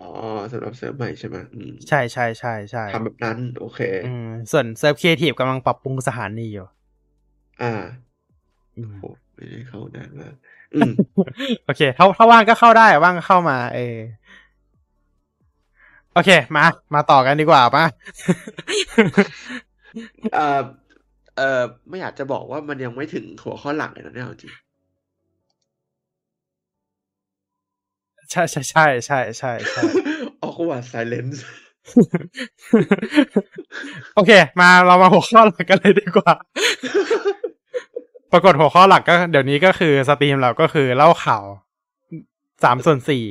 [0.00, 0.08] อ๋อ
[0.52, 6.66] สำหรับเซิร์ฟใหม่ใช่ไหมอืมใช่ใช่ใช่ใช่ทำแบบนั้น โอเค อืมส่วนเซิร์ฟครีเอทีฟกำลังปรับปรุงสถานีอยู่
[7.62, 7.72] อ่า
[8.76, 9.04] อืมโห
[9.34, 10.34] ไม่ได้เข้านานมาก
[10.74, 10.92] อืม
[11.64, 13.96] โอเคถ้าถ้าว่างก็เข้าได้ว่างก็เข้ามา เออ
[16.14, 17.84] โอเค มา มาต่อกันดีกว่าป่ะ
[20.34, 20.60] เอ่อ
[21.36, 24.54] เออไม่อยากจะบอกว่ามันยังไม่ถึงหัวข้อหลักเลยนะเนี่ยเอาจริง
[28.30, 29.82] ใช่ใช่ใช่ใช่ใช่ใช่
[30.42, 31.38] ออกว่า silence
[34.14, 36.32] โอเค มาเรามาหัวข้อหลักกันเลยดีกว่า
[38.32, 41.44] ปรากฏหัวข้อหลักก็ เดี๋ยวนี้ก็คือสตรีมเราก็คือเล่าข่าว
[42.64, 43.24] สามส่วนสี่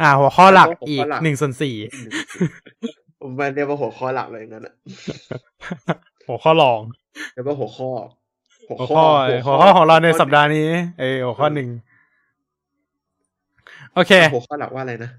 [0.00, 1.74] อ่า หัวข้อหลักหัวข้ออีกหลักหนึ่งส่วนสี่
[2.95, 2.95] ผ
[3.26, 4.74] มมาเรียกว่าหัวข้อหลักเลยงั้นอะ
[6.28, 6.80] หัวข้อรอง
[7.32, 7.90] เรียกว่าหัวข้อ
[8.68, 9.02] หัวข้อ
[9.46, 10.68] หัวข้อของเราในสัปดาห์นี้
[11.00, 11.68] เออหัวข้อหนึ่ง
[13.94, 15.10] โอเค หัวข้อหลักว่าอะไรนะ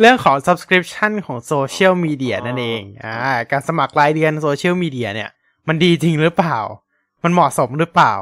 [0.00, 3.14] เรื่องของ subscription ของโซเชียลมีเดียอ๋อนั่นเอง อ่า
[3.50, 5.30] การสมัครรายเดือนโซเชียลมีเดียเนี่ย
[5.68, 6.58] มันดีจริงหรือเปล่า
[7.22, 8.12] มันเหมาะสมหรือเปล่า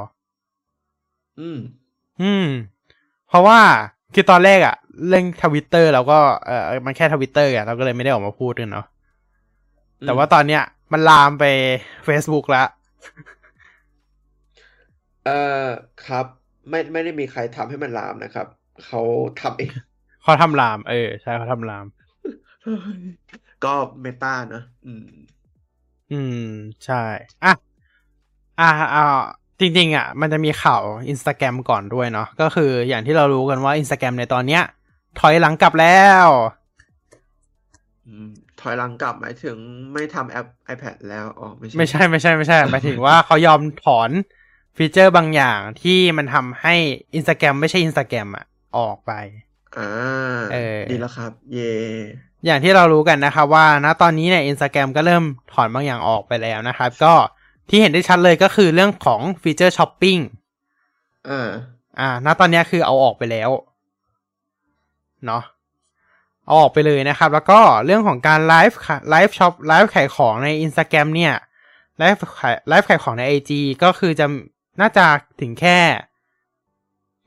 [1.40, 1.58] อืม
[2.22, 2.46] อืม
[3.28, 3.60] เพราะว่า
[4.14, 4.76] คือตอนแรกอะ
[5.06, 8.86] เรื่องทวิตเตอร์เราก็เออมันแค่ทวิตเตอร์อะเราก็เลยไม่ได้ออกมาพูดกันเนาะ
[10.00, 10.62] อืมแต่ว่าตอนเนี้ย
[10.92, 11.44] มันลามไป
[12.06, 12.68] Facebook แล้ว
[15.24, 15.66] เอ่อ
[16.06, 16.26] ครับ
[16.68, 18.46] ไม่ไม่ได้มีใครทำให้มันลามนะครับ
[18.86, 19.00] เขา
[19.40, 19.70] ทำเอง
[20.22, 21.86] เขาทำลาม เออ ใช่เขาทำลาม
[23.64, 25.06] ก็เมตานะอืม
[26.12, 26.46] อืม
[26.84, 27.02] ใช่
[27.44, 27.52] อะ
[28.60, 29.04] อ่าอ่า
[29.60, 34.62] จริง ๆ อะ มันจะมีข่าวอินสตาแกรมก่อนด้วยเนาะก็คืออย่างที่เรารู้กันว่าอินสตาแกรมในตอนเนี้ย
[35.20, 36.26] ถอยหลังกลับแล้ว
[38.06, 38.28] อืม
[38.60, 39.56] ถอยหลังกลับหมายถึง
[39.92, 44.10] ไม่ทำแอป iPad แล้วอ๋อไม่ใช่ ไม่ใช่ไม่ใช่ไม่ใช่หมายถึงว่าเขายอมถอน
[44.76, 46.74] ฟีเจอร์บางอย่างที่มันทำให้
[47.14, 48.44] อินสตาแกรมไม่ใช่อินสตาแกรมอะ
[48.78, 49.12] ออกไป
[49.78, 49.88] อ่า
[50.52, 51.74] เออดีแล้วครับ เย่
[52.44, 57.14] อย่างที่เรารู้กันนะครับว่าณตอนนี้เนี่ยอินสตาแกรมก็เริ่มถอนบางอย่างออกไปแล้วนะครับ ก็
[57.68, 60.18] ที่เห็นได้ชัดเลยก็คือเรื่องของฟีเจอร์ช้อปปิ้ง
[61.28, 61.48] อ่า
[62.00, 63.50] อ่า ณตอนเนี้ยคือเอาออกไปแล้ว
[65.26, 65.42] เนาะ
[66.46, 68.78] เอาออกไปเลยนะครับ แล้วก็เรื่องของการไลฟ์
[69.10, 71.34] live shop ไลฟ์ขายของใน Instagram เนี่ย
[71.98, 73.50] ไลฟ์ขายไลฟ์ขายของใน IG
[73.82, 74.26] ก็คือจะ
[74.80, 75.06] น่าจะ
[75.40, 75.78] ถึงแค่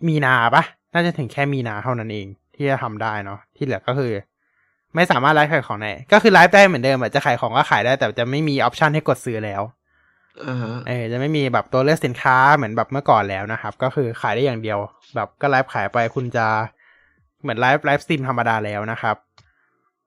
[0.07, 0.63] มีนาปะ
[0.93, 4.13] น่าจะถึงแค่มีนาเท่านั้นเอง ที่จะทำได้เนาะที่เหลือก็คือ
[4.95, 9.61] ไม่สามารถไลฟ์ขายของในก็คือไลฟ์ได้เหมือนเดิมอะจะขายของก็ขายได้ แต่จะไม่มี option ให้กดซื้อแล้ว
[10.45, 14.79] อ่าฮะเออจะไม่มีแบบตัวเลือกสินค้าเหมือนแบบเมื่อก่อนแล้วนะครับ ก็คือขายได้อย่างเดียว
[15.15, 16.47] แบบก็ไลฟ์ขายไปคุณจะ
[17.41, 19.15] เหมือนไลฟ์ live stream ธรรมดาแล้วนะครับ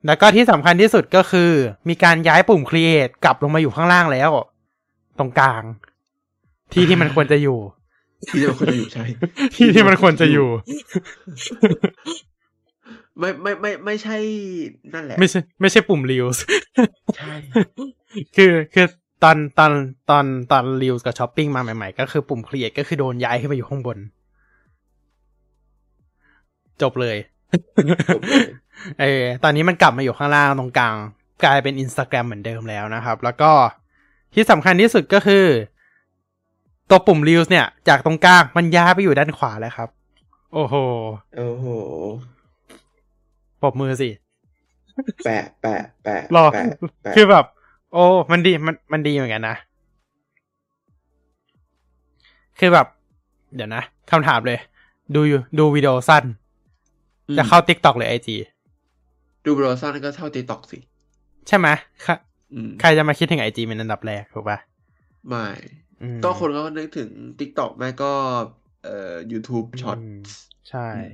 [0.07, 1.51] แล้วก็ที่สำคัญที่สุดก็คือ
[1.89, 4.31] มีการย้ายปุ่ม Create กลับลงมาอยู่ข้างล่างแล้ว
[5.19, 5.63] ตรงกลาง
[6.73, 7.59] ที่ที่มันควรจะอยู่
[8.29, 9.05] ที่จะควรจะอยู่ใช่
[9.55, 10.49] ที่ที่มันควรจะอยู่
[13.19, 14.17] ไม่ไม่ไม่ไม่ใช่
[14.95, 16.39] นั่นแหละ ไม่ใช่ ไม่ใช่ปุ่ม Reels
[17.17, 17.35] ใช่
[18.37, 18.87] คือคือ
[19.23, 19.73] ตอนตอน
[20.11, 23.99] ตอนตอน Reels กับ Shopping มาใหม่ ๆ ก็คือปุ่ม Create ก็คือโดนย้ายขึ้นไปอยู่ข้างบน
[26.83, 27.17] จบเลย
[28.09, 28.47] จบเลย
[29.01, 30.97] เออตอนนี้มันกลับมาอยู่ข้างล่างตรงกลาง
[31.45, 33.51] กลายเป็น Instagram เหมือนเดิมแล้วนะครับ แล้วก็
[34.35, 35.45] ที่สำคัญที่สุดก็คือ
[36.91, 39.89] ตัวปุ่ม Reels เนี่ย จากตรงกลางมันย้ายไปอยู่ด้านขวาแล้วครับ
[40.53, 40.75] โอ้โห
[41.37, 41.67] โอ้โห
[43.63, 44.09] ปรบมือสิ
[45.25, 46.67] แปะ แปะ แปะรอแปะ
[47.03, 47.45] แปะคือแบบ
[47.93, 49.57] โอ้ มันดี มัน มันดีเหมือนกันนะ
[52.59, 52.87] คือแบบ
[53.55, 54.59] เดี๋ยวนะคำถามเลย
[55.15, 56.25] ดูอยู่ดูวิดีโอสั้น
[57.39, 58.29] จะเข้า TikTok หรือ IG
[59.45, 60.79] ดูบรอซ่านี่ก็เท่าตีตอกสิ
[61.49, 61.69] ใช่ไหม
[62.03, 62.13] ใคร
[62.55, 64.59] อืมใครจะมาคิดถึง IG เป็นอันดับแรกถูกปะ
[65.29, 65.47] ไม่
[66.03, 67.11] อืมก็คนก็นึกถึง
[67.41, 68.13] TikTok ไม่ก็
[68.85, 70.21] เอ่อ YouTube ช็อตอืม
[70.69, 71.13] ใช่อืม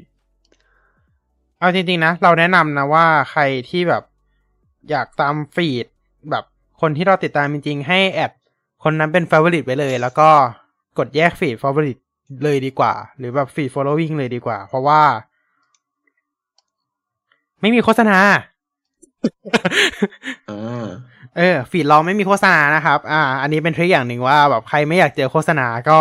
[1.59, 4.05] เอาจริง ๆ นะ เราแนะนำนะว่าใครที่แบบ
[4.91, 5.87] อยากตามฟีด
[6.31, 6.45] แบบ
[6.81, 8.33] คนที่เราติดตามจริง ๆ ให้แอด
[8.85, 10.29] คนนั้นเป็น favorite ไว้เลย แล้วก็
[10.99, 12.01] กดแยกฟีด favorite
[12.45, 15.01] เลยดีกว่า หรือแบบฟีด following เลยดีกว่า เพราะว่า
[17.61, 18.19] ไม่มีโฆษณา
[20.51, 20.87] อ่า
[21.37, 25.99] เออ ฟีดเราไม่มีโฆษณานะครับ อ่า อันนี้เป็นทริคอย่างหนึ่งว่าแบบใครไม่อยากเจอโฆษณาก็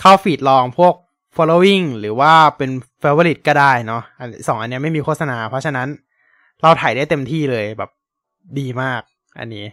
[0.00, 0.94] เข้าฟีดลองพวก
[1.36, 2.70] following หรือว่าเป็น
[3.02, 5.88] favorite ก็ได้เนาะอันสองอันเนี้ยไม่มีโฆษณา เพราะฉะนั้น
[6.62, 7.90] เราถ่ายได้เต็มที่เลยแบบ
[8.58, 9.02] ดีมาก
[9.40, 9.66] อันนี้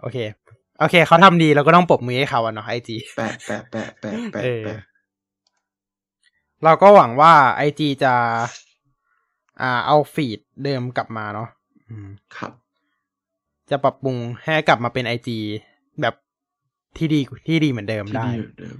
[0.00, 0.18] โอเค
[0.78, 4.78] โอเค เขาทำดีเราก็ต้องปรบมือให้เขาอะเนาะไอจีแปะแปะแปะแปะแปะ
[6.60, 8.14] เออแปะเราก็หวังว่าไอจีจะ
[9.60, 11.48] อ่า เอาฟีดเดิมกลับมาเนาะ
[11.88, 12.52] อืมครับ
[13.70, 15.38] จะปรับปรุงให้กลับมาเป็นไอจี
[16.00, 16.14] แบบ
[16.96, 18.76] ที่ดีที่ดีเหมือนเดิมที่ได้ดีเหมือนเดิม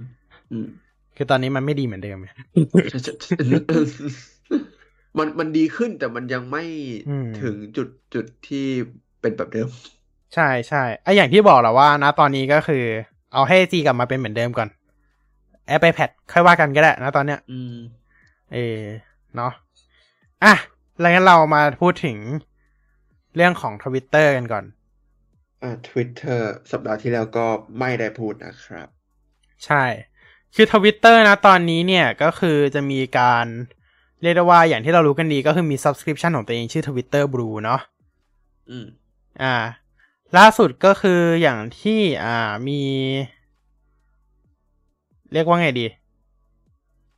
[0.51, 0.67] อืม
[1.15, 2.17] คือตอนนี้มันไม่ดีเหมือนเดิม
[5.17, 6.63] มันมันดีขึ้นแต่มันยังไม่
[7.09, 8.67] อืมถึงจุดจุดที่
[9.21, 9.69] เป็นแบบเดิม
[10.33, 12.83] ใช่ใช่ไออย่างที่บอกแหละว่านะตอนนี้ก็คือ
[13.33, 14.69] เอาให้จีกลับมาเป็นเหมือนเดิมก่อน
[15.67, 17.75] แอปไอแพดค่อยว่ากันก็ได้นะตอนเนี้ย อืม
[18.53, 18.81] เออ
[19.35, 19.51] เนาะ
[20.43, 20.53] อะ
[20.99, 22.17] แล้วงั้นเรามาพูดถึง
[23.35, 24.65] เรื่องของทวิตเตอร์กันก่อน
[25.61, 27.45] อ่า Twitter สัปดาห์ที่แล้วก็
[27.79, 28.87] ไม่ได้พูดนะครับ
[29.65, 29.83] ใช่
[30.55, 33.45] คือทวิตเตอร์นะตอนนี้เนี่ยก็คือจะมีการ
[34.21, 37.81] เรียกได้ว่าอย่างที่เรารู้กันดีก็คือมี subscription ของตัวเองชื่อ Twitter Blue เนาะ
[38.69, 38.85] อืม
[39.41, 39.55] อ่า
[40.37, 42.81] ล่าสุดก็คืออย่างที่อ่ามี
[45.33, 45.85] เรียกว่าไงดี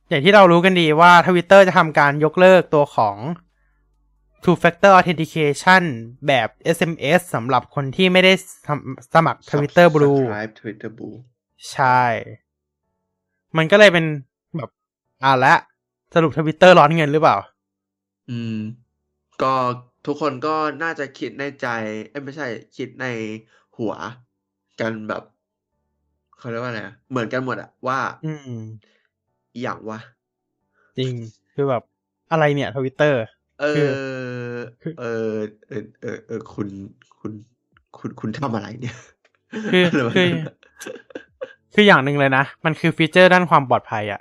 [0.08, 3.16] อย่างที่เรารู้กันดีว่า Twitter จะทำการยกเลิกตัวของ
[4.44, 5.82] Two Factor Authentication
[6.26, 8.32] แบบ SMS สำหรับคนที่ไม่ได้
[8.66, 11.16] ทำสมัคร Twitter Blue Subscribe Twitter Blue
[11.72, 12.02] ใช่
[13.56, 14.04] มันก็เลยเป็น
[14.56, 14.70] แบบ
[15.24, 15.54] อ่าละ
[16.14, 17.36] สรุปทวิตเตอร์ร้อนเงินหรือเปล่า
[18.30, 18.56] อืม
[19.42, 19.54] ก็
[20.06, 21.68] ทุกคนก็น่าจะคิดในใจ
[22.10, 22.46] เอ้ยไม่ใช่
[22.76, 23.06] คิดใน
[23.78, 23.94] หัว
[24.80, 25.22] กันแบบ
[26.44, 28.60] เขาเรียกว่าอะไรอะเหมือนกันหมดอะว่า อืม
[29.54, 29.98] อหย่างวะ
[30.98, 31.14] จริง
[31.54, 31.82] คือแบบ
[32.30, 33.22] อะไรเนี่ยทวิตเตอร์
[33.60, 33.90] เอคืออ
[34.82, 35.34] คือเออ
[35.68, 36.68] เออเออเออคุณ
[37.20, 37.32] คุณ
[37.98, 38.96] คุณคุณทำอะไรเนี่ย
[39.70, 40.30] คืออะไรวะคือ
[41.74, 44.20] คืออย่างหนึ่งเลยนะ มันคือฟีเจอร์ด้านความปลอดภัยอะ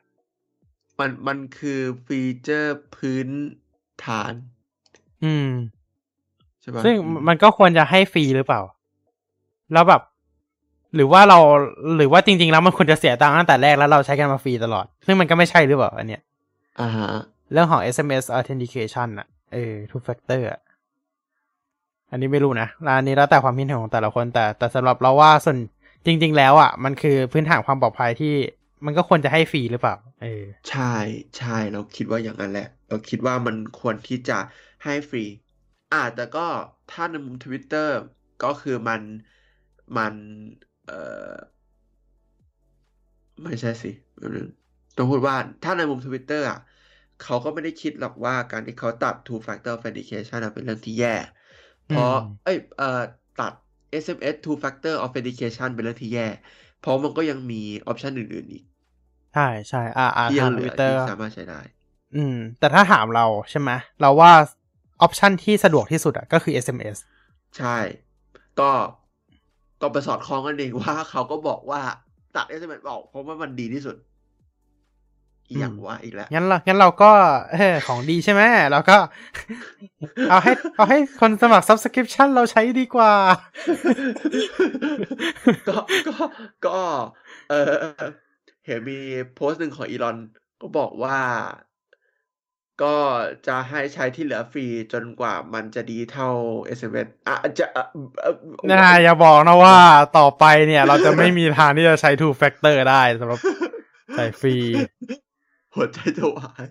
[0.99, 3.29] มันมันคือฟีเจอร์พื้น
[4.05, 4.33] ฐาน
[5.23, 5.49] อืม
[6.61, 8.61] ใช่ปะซึ่งอืมมันก็ควรจะให้ฟรีหรือเปล่า
[9.73, 10.01] แล้วแบบ
[10.95, 11.39] หรือว่าเรา
[11.97, 16.21] หรือว่าจริง ๆ แล้วมันควรจะเสียตังค์ตั้งแต่แรกแล้วเราใช้กันมาฟรีตลอด ซึ่งมันก็ไม่ใช่หรือเปล่าอันเนี้ย
[16.81, 17.09] อ่าฮะ
[17.51, 20.61] เรื่องของ SMS authentication อะเออ two factor อะ
[22.11, 25.57] อันนี้ไม่รู้นะแล้วอันนี้แล้วแต่ความคิดเห็นของแต่ละคน แต่แต่สำหรับเราว่าส่วน
[26.05, 28.33] จริง ๆ แล้วอะมันคือพื้นฐานความปลอดภัยที่
[28.85, 30.93] มันก็ควรจะให้ฟรีหรือเปล่า เออ ใช่
[31.37, 34.39] ใช่เราคิดว่าอย่างนั้นแหละ เราคิดว่ามันควรที่จะ
[34.83, 35.23] ให้ฟรี
[35.93, 36.47] อ่าแต่ก็
[36.91, 37.97] ถ้าในมุมทวิตเตอร์
[38.43, 39.01] ก็คือมัน
[39.97, 40.13] มัน
[40.85, 40.93] เอ่
[41.33, 41.37] อ
[43.43, 44.47] ไม่ใช่สิแป๊บนึง
[44.95, 46.57] ต้องพูดว่าถ้าในมุมทวิตเตอร์อะ
[47.19, 51.09] เขาก็ไม่ได้คิดหรอกว่าการที่เขาตัด two factor authentication อะเป็นเรื่องที่แย่
[51.85, 52.85] เพราะอืมเอ้ยเอ่อ
[53.35, 53.53] ตัด
[53.91, 56.27] SMS two factor authentication เป็นเรื่องที่แย่
[56.77, 57.55] เพราะมันก็ยังมี
[57.87, 58.63] option อื่น ๆ อีก
[59.33, 61.61] ใช่ใช่อ่าอ่าที่ยัทางงเหทวิตเตอร์ที่สามารถใช้ได้
[62.15, 64.31] อืม แต่ถ้าถามเราใช่ไหมเราว่า
[65.01, 66.97] ออปชันที่สะดวกที่สุดอะก็คือ SMS
[67.55, 67.67] ใช่
[68.59, 68.63] ก็
[69.81, 71.81] ก็ไปสอดคล้องกันเองว่าเขาก็บอกว่า
[72.35, 73.95] ตัด SMS ออกเพราะว่ามันดีที่สุด
[75.49, 77.11] อีกอย่างอืมว่าอีกแล้ว งั้นเรางั้นเราก็
[77.53, 78.41] เออของดีใช่ไหม
[78.71, 78.97] เราก็
[80.29, 83.13] เอาให้ เอาให้คนสมัคร subscription เราใช้ดีกว่า
[85.67, 85.77] ก็
[86.07, 86.15] ก็
[86.65, 86.77] ก็
[87.49, 87.73] เออ
[88.65, 88.97] เห็นมี
[89.35, 90.17] โพสต์หนึ่งของอีลอน
[90.61, 91.17] ก็บอกว่า
[92.81, 92.95] ก็
[93.47, 96.29] จะให้ใช้ที่เหลือฟรีจนกว่ามันจะดีเท่า
[96.77, 97.85] SMS อะจะอะ
[98.21, 98.35] เอ่อ
[98.71, 99.77] นะอย่าบอกนะว่า
[100.17, 103.39] ต่อไปเนี่ย เราจะไม่มีทางที่จะใช้ two factor ได้สำหรับ
[104.15, 104.55] ใช้ฟรี
[105.75, 106.65] หัวใจจะวาย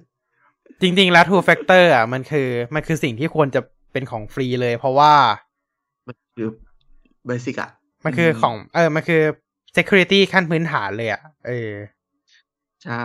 [0.82, 3.60] จริง ๆ แล้ว two factor อะมันคือ มันคือสิ่งที่ควรจะ
[3.92, 5.14] เป็นของฟรีเลย เพราะว่า
[6.06, 6.48] มันคือ
[7.26, 7.70] เบสิกอะ
[8.04, 9.22] มันคือของ เออ มันคือ
[9.76, 11.72] security ขั้นพื้นฐานเลยอะ เออ
[12.84, 12.90] ใช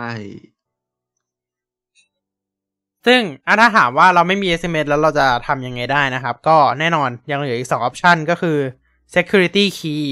[3.06, 8.58] ซึ่งอะถ้าถามว่าเราไม่มี SMS แล้วเราจะทำยังไงได้นะครับ ก็แน่นอนยังเหลืออีกสองออปชันก็คือ
[9.14, 10.04] security key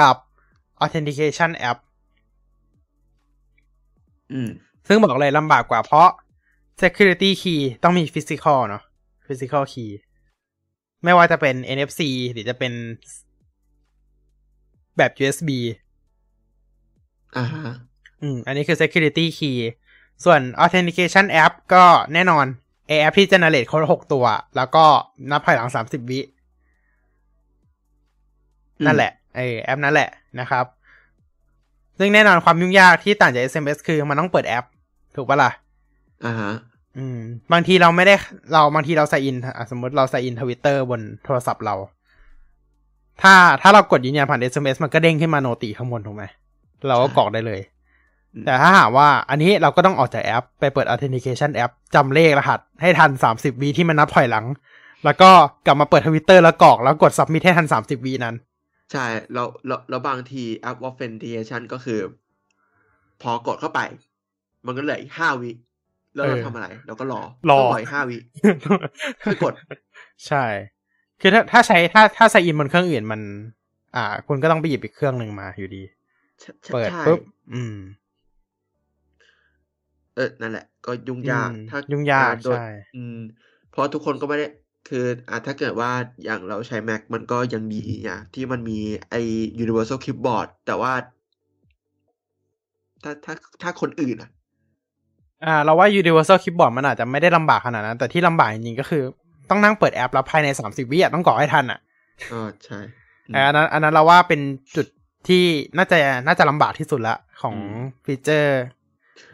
[0.00, 0.14] กับ
[0.84, 1.78] authentication app
[4.32, 4.50] อืม
[4.88, 6.08] ซึ่งบอกเลยลำบากกว่าเพราะ
[6.82, 8.82] security key ต้องมี physical เนาะ
[9.26, 9.90] physical key
[11.04, 12.00] ไม่ว่าจะเป็น NFC
[12.32, 12.72] หรือจะเป็น
[14.96, 15.50] แบบ USB
[17.36, 17.74] อ่าฮะ
[18.20, 19.58] อืม อันนี้คือ security key
[20.24, 21.84] ส่วน authentication app ก็
[22.14, 22.46] แน่นอน
[22.86, 24.24] ไอแอปที่ generate โค้ดหกตัว
[24.56, 24.84] แล้วก็
[25.30, 26.20] นับภายหลังสามสิบวิ
[28.78, 30.08] อืมนั่นแหละไอแอปนั่นแหละ
[30.40, 30.64] นะครับ
[31.98, 34.64] ซึ่งแน่นอนความยุ่งยากที่ต่างจาก SMS คือมันต้องเปิดแอป
[35.16, 35.50] ถูกปะล่ะ
[36.26, 36.52] อ่าฮะ
[36.98, 37.18] อืม
[37.52, 38.14] บางทีเราไม่ได้
[38.52, 41.74] เราบางทีเราใส่อินอะสมมติเราใส่อินทวิตเตอร์บนโทรศัพท์เรา
[43.22, 46.24] ถ้าถ้าเรากดยืนยันผ่าน SMS มันก็เด้งขึ้นมาโนติข้างบนถูกไหม
[46.88, 47.77] เราก็ใช่กรอกได้เลยอืม
[48.46, 54.46] แต่ถ้าหากว่าอันนี้เราก็ต้องออกจากแอป ไปเปิด authentication แอปจำเลขรหัสให้ทัน 30วิที่มันนับถอยหลัง
[55.04, 55.30] แล้วก็
[55.66, 58.34] กลับมาเปิดทวิตเตอร์แล้วกรอกแล้วกด submit ให้ทัน 30วินั้น
[58.92, 62.00] ใช่แล้วแล้วแล้วบางที app authentication ก็คือ
[63.22, 63.80] พอกดเข้าไป
[64.66, 65.50] มันก็เหลืออีกห้าวิ
[66.14, 68.18] แล้วเราเออทำอะไร เราก็รอรอต้องรออีกห้าวิ
[69.24, 69.54] ค่อยกด
[70.26, 70.44] ใช่
[71.20, 73.20] คือถ้าถ้าใช้ถ้าถ้าใส่อินบนเครื่องอื่นมัน
[73.96, 75.82] อ่า คุณก็ต้องไปหยิบอีกเครื่องหนึ่งมาอยู่ดี
[76.40, 77.20] ใช่ใช่เปิดใช่ปุ๊บ
[77.54, 77.76] อืม
[80.18, 82.64] เออนั่นแหละ ก็ยุ่งยากอืมถ้ายุ่งยากอ่โดยใช่
[82.94, 83.18] อืม
[83.70, 84.46] เพราะทุกคนก็ไม่ได้
[84.88, 85.90] คืออะถ้าเกิดว่า
[86.24, 88.78] อย่างเราใช้ Mac มันก็ยังดีอย่างที่มันมี
[89.10, 89.20] ไอ้
[89.64, 90.92] Universal Keyboard แต่ว่า
[93.02, 94.30] ถ้าถ้าถ้าคนอื่นอะ
[95.44, 99.02] อ่า เราว่า Universal Keyboard มันอาจจะไม่ได้ลำบากขนาดนั้น แต่ที่ลำบากจริงๆก็คือ
[99.50, 101.78] ต้องนั่งเปิดแอปแล้วภายในสามสิบวิอะต้องกรอกให้ทันอะ
[102.32, 102.78] อ๋อใช่
[103.28, 104.40] อืมเอออันนั้นอันนั้นเราว่าเป็น
[104.76, 104.86] จุด
[105.28, 105.44] ที่
[105.76, 107.74] น่าจะน่าจะลำบากที่สุดละของอืม
[108.04, 108.60] ฟีเจอร์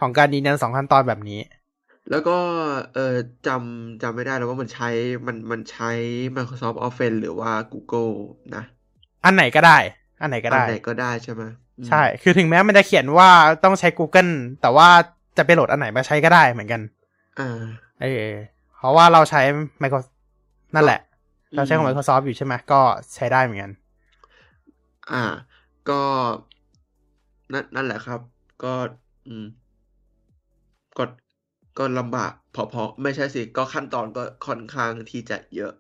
[0.01, 1.41] ของการยืนยันสองขั้นตอนแบบนี้
[2.11, 2.37] แล้วก็
[2.95, 3.15] เออ
[3.47, 4.89] จำจำไม่ได้แล้วว่ามันใช้
[5.27, 5.91] มันมันใช้
[6.37, 8.13] Microsoft Office หรือว่า Google
[8.55, 8.65] นะ
[9.25, 9.79] อันไหนก็ได้
[10.21, 11.43] อันไหนก็อันได้ไหนก็ได้ใช่ไหม
[11.79, 13.29] อืมใช่ คือถึงแม้มันจะเขียนว่า
[13.65, 14.89] ต้องใช้ Google แต่ว่า
[15.37, 16.81] จะไปโหลดอันไหนมาใช้ก็ได้เหมือนกัน
[17.39, 17.49] อ่า
[18.03, 18.33] เออ
[18.77, 19.41] เพราะว่าเราใช้
[19.83, 20.11] Microsoft
[20.75, 21.01] นั่นแหละ
[21.53, 22.81] อืมเราใช้ของ Microsoft อยู่ใช่ไหมก็
[23.15, 23.71] ใช้ได้เหมือนกัน
[25.13, 25.25] อ่า
[25.89, 26.03] ก็
[27.53, 28.21] นั่นนั่นแหละครับ
[28.63, 28.75] ก็
[29.27, 29.47] อืม
[30.99, 31.05] ก็
[31.79, 35.73] ก็ลำบากพอๆไม่ใช่สิ ก็ขั้นตอนก็ค่อนข้างที่จะเยอะ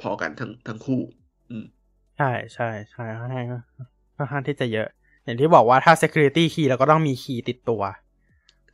[0.00, 1.00] พอกันทั้งทั้งคู่
[1.50, 1.64] อืม
[2.18, 3.46] ใช่ใช่ใช่ค่อนข้าง
[4.16, 4.88] ค่อนข้างที่จะเยอะ
[5.24, 7.82] อย่างที่บอกว่าถ้า security key เราก็ต้องมีคีย์ติดตัว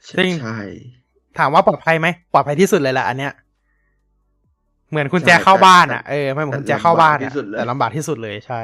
[0.06, 0.56] ใช่ซึ่งใช่
[1.38, 3.32] ถามว่าปลอดภัยไหมปลอดภัยที่สุดเลยแหละอันเนี้ย
[4.90, 8.60] เหมือนคุณแจใช่เข้าแต่บ้านแต่อะเออไม่เหมือนแต่คุณแจเข้าบ้านลำบากที่อะสุดเลยแต่ลำบากที่สุดเลยใช่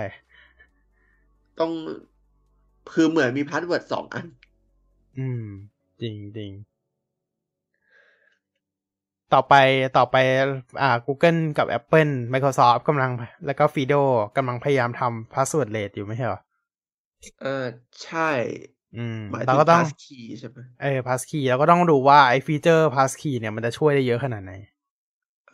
[1.58, 1.72] ต้อง
[2.92, 4.26] คือเหมือนมี password สองอัน
[5.18, 5.44] อืม
[6.00, 6.52] จริงจริง
[9.32, 9.54] ต่อไป
[9.98, 10.16] ต่อไป
[10.82, 13.10] อ่า Google กับ Apple Microsoft กำลัง
[13.46, 14.02] แล้วก็ FIDO
[14.36, 16.40] กำลังพยายามทำ passwordless อยู่ไม่ใช่เหรอ
[17.42, 17.64] เออ
[18.04, 18.30] ใช่
[18.96, 24.52] อืมหมายเราถึงก็ต้อง passkey ใช่ไหมเออ passkey เราก็ต้องดูว่าไอ้ฟีเจอร์ passkey เนี่ยมันจะช่วยได้เยอะขนาดไหน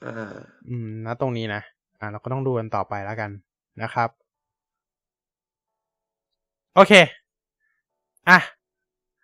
[0.05, 0.35] อ่า
[0.69, 1.63] อืมนะตรงนี้นะ
[2.01, 3.31] อ่า เราก็ต้องดูกันต่อไปแล้วกัน
[3.83, 4.09] นะครับ
[6.75, 6.93] โอเค
[8.29, 8.39] อะ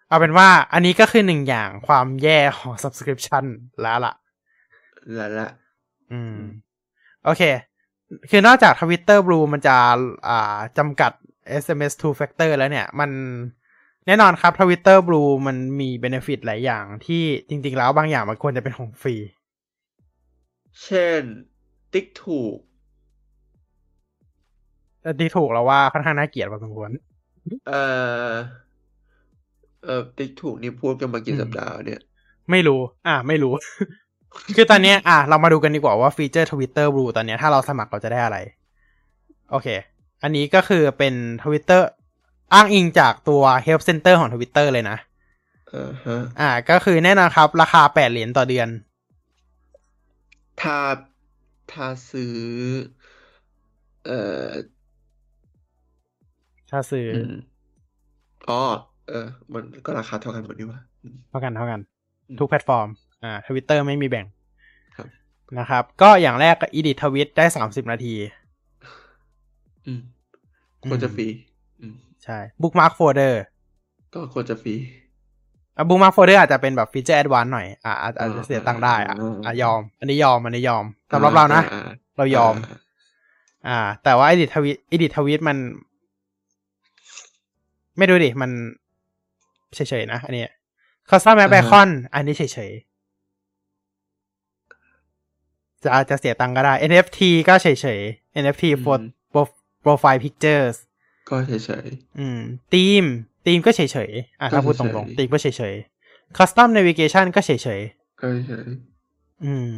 [0.09, 3.45] เอาเป็นว่าอันนี้ก็คือหนึ่งอย่างความแย่ของ subscription
[3.83, 5.49] แล้วล่ะแล้วละ
[6.13, 6.37] อืม
[7.25, 7.43] โอเค
[8.31, 9.77] คือนอกจาก Twitter Blue มันจะ
[10.29, 11.13] อ่าจำกัด
[11.63, 13.11] SMS two factor แล้วเนี่ย มัน
[14.07, 19.17] แน่นอนครับ Twitter Blue มันมี benefit หลายอย่างที่จริง ๆ แล้วบางอย่างมันควรจะเป็นของฟรี
[20.83, 21.25] เช่น
[21.93, 22.59] ติ๊กถูก
[25.03, 26.91] แต่ที่ถูกแล้วว่าค่อนข้างน่าเกลียดพอสมควร
[27.67, 28.37] เออ
[29.85, 32.01] เออติ๊กถูกนี่พูดกันมาอืกี่มสัปดาห์เนี่ย
[32.51, 33.55] ไม่รู้ อะไม่รู้
[34.57, 38.39] คือตอนเนี้ยอะเรามาดูกันดีกว่าว่าฟีเจอร์ Twitter Blue ตอนเนี้ยถ้าเราสมัครเราจะได้อะไร
[39.51, 39.69] โอเค
[40.23, 41.83] อันนี้ก็คือเป็น Twitter
[42.55, 44.97] อ้างอิงจากตัว Help Center ของ Twitter เลยนะ
[45.75, 48.69] อ่าฮะอ่าก็คือแน่นอนครับ ราคาแปดเหรียญต่อเดือน
[50.61, 50.79] ถ้า
[51.73, 52.37] ถ้าซื้อ
[54.05, 54.53] เอ่อ
[56.71, 57.31] ถ้าซื้ออือม
[58.49, 58.61] อ๋อ
[59.09, 61.81] เออ มันก็ราคาเท่ากันหมดนี่หว่าอืมเท่ากันเท่ากัน
[62.31, 62.89] อืมทุกแพลตฟอร์ม
[63.25, 64.27] อ่า Twitter ไม่มีแบ่ง
[64.97, 65.07] ครับ
[65.59, 68.15] นะครับ ก็อย่างแรกก็ edit ทวิตได้สามสิบนาที
[69.87, 70.01] อืม
[70.91, 71.27] ควรจะอืมฟรี
[71.81, 71.95] อืม
[72.25, 73.35] ใช่ bookmark folder
[74.15, 74.75] ก็ควรจะฟรี
[75.77, 81.79] อะ bookmark folder อาจจะเป็นแบบฟีเจอร์ advanced หน่อยอ่าอาจอาจจะอ่าเสียตังค์ได้อะอ่าอะยอม อันนี้ยอมอันนี้ยอมสำหรับเรานะอ่
[82.17, 82.79] เรายอมา
[83.69, 85.57] อ่า แต่ว่า edit ทวิต edit ทวิตมัน
[87.99, 88.51] ไม่ดูดิ มัน
[89.75, 90.45] เฉยๆนะ อันนี้
[91.11, 92.73] custom map icon อันนี้เฉย
[95.87, 97.19] จะอาจจะเสียตังค์ก็ได้ NFT
[97.49, 97.67] ก็เฉ
[97.99, 98.99] ยๆ NFT อืม for
[99.33, 99.55] pro-
[99.85, 100.77] profile pictures
[101.31, 101.87] ก็เฉย
[102.19, 102.41] อืม
[102.73, 103.05] ธีม
[103.45, 109.77] ธีมก็เฉยๆ อะก็ถ้าพูดตเฉรงยๆๆธีมก็เฉยๆ custom navigation ก็เฉยๆ ก็เฉยๆ อืม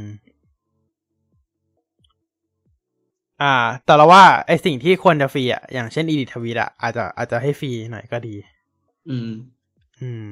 [3.43, 3.55] อ่า
[3.85, 8.35] แต่เราว่าไอสิ่งที่ควรจะฟรีอะ อย่างเช่น edit ทวิตอะ อาจจะอาจจะให้ฟรีหน่อยก็ดี
[9.09, 9.31] อืม
[10.01, 10.31] อืม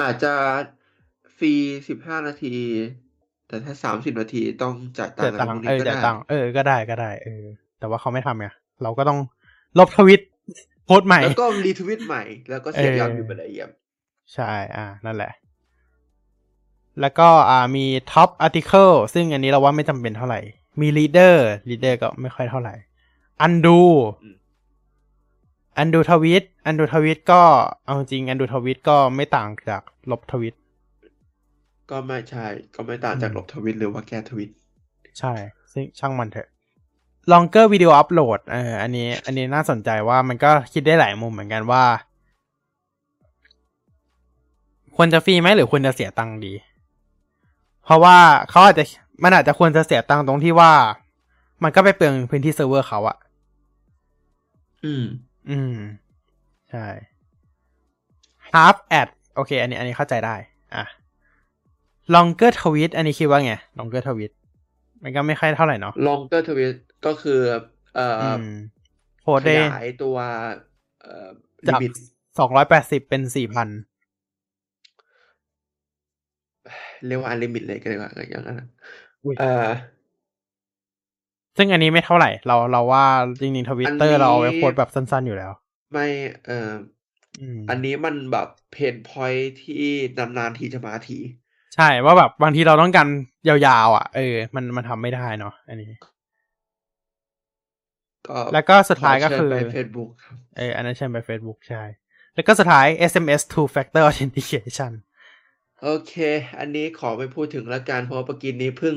[0.00, 0.32] อาจจะ
[1.36, 1.52] ฟรี
[1.88, 2.54] สิบห้านาที
[3.48, 7.44] แต่ถ้าสามสิบนาทีต้องจ่ายตังเสียค์ตังอะไรพวค์กเอนี้อก็จ่ายได้ตังค์เออก็ได้ก็ได้เออ
[7.78, 8.48] แต่ว่าเขาไม่ทำไง
[8.82, 9.18] เราก็ต้อง
[9.78, 10.20] ลบทวิต
[10.86, 13.70] โพสต์ใหม่ แล้วก็รีทวิตใหม่ แล้วก็เสียยอดเออวิวไปเลยเยี่ยม
[14.34, 15.32] ใช่ อ่า นั่นแหละ
[17.00, 20.40] แล้วก็อ่ามี top article ซึ่งอันนี้เราว่าไม่จำเป็นเท่าไหร่
[20.80, 21.34] มี leader
[21.68, 22.74] leader ก็ไม่ค่อยเท่าไหร่
[23.46, 23.80] undo
[24.22, 24.36] อืม
[25.82, 27.42] undo ทวิต undo ทวิตก็
[27.84, 30.54] เอาจริง undo ทวิตก็ไม่ต่างจากลบทวิต
[31.90, 34.50] ก็ไม่ใช่ ก็ไม่ต่างจากอืมลบทวิตหรือว่าแก้ทวิต
[35.18, 35.32] ใช่
[35.72, 36.48] ซึ่งช่างมันเถอะ
[37.32, 41.84] longer video upload เออ อันนี้ อันนี้น่าสนใจว่ามันก็คิดได้หลายมุมเหมือนกันว่า
[44.96, 46.52] ควรจะฟรีไหมหรือควรจะเสียตังค์ดี
[47.84, 48.16] เพราะว่า
[48.50, 48.84] เขาอาจจะ
[49.22, 50.72] มันอาจจะควรจะเสียตังค์ตรงที่ว่า
[51.62, 53.16] มันก็ไปเปลืองพื้นที่เซิร์ฟเวอร์เขาอะ
[54.84, 55.04] อืม
[55.50, 55.76] อืม
[56.70, 56.86] ใช่
[58.54, 60.36] half ad โอเค อันนี้ อันนี้เข้าใจได้
[60.74, 60.84] อะ
[62.14, 64.32] longer tweet อันนี้คิดว่าไง longer tweet
[65.02, 66.76] มันก็ไม่ค่อยเท่าไหร่เนาะ longer tweet
[67.06, 67.40] ก็คือ
[67.94, 68.42] เอ่ออือม
[69.22, 70.16] โพสขได้ยายตัว
[71.00, 71.28] เอ่อ
[71.66, 71.92] จากลิมิต
[72.38, 73.68] สองร้อยแปดสิบเป็นสี่พัน
[77.06, 78.66] เรียกว่า unlimit เลยก็ได้ว่าอย่างนั้นอะ
[79.24, 79.46] อุ๊ยเอ่อ
[81.56, 83.04] ซึ่งอันนี้ไม่เท่าไหร่ เราเราว่า
[83.40, 85.52] จริงๆทวิตเตอร์อันนี้เราเอาไว้โพสต์แบบสั้นๆอยู่แล้ว
[85.92, 86.06] ไม่
[86.44, 86.54] เอ่อ
[87.40, 89.74] อืมอันนี้มันแบบเพนพอยที่
[90.18, 91.14] นานๆทีจะมาที
[91.78, 93.08] ใช่ว่าแบบบางทีเราต้องการ
[93.48, 93.56] ยา
[93.86, 95.90] วๆอะเออ มันมันทำไม่ได้เนาะอันนี้
[98.28, 101.82] ก็แล้วก็สุดท้ายก็ขเชิญคือไป Facebook ครับเอออันนั้นใช่ไป Facebook ใช่
[102.34, 104.92] แล้วก็สุดท้าย SMS two factor authentication
[105.82, 106.14] โอเค
[106.58, 108.96] อันนี้ขอไม่พูดถึงละกันเพราะว่าเมื่อกี้นี้เพิ่ง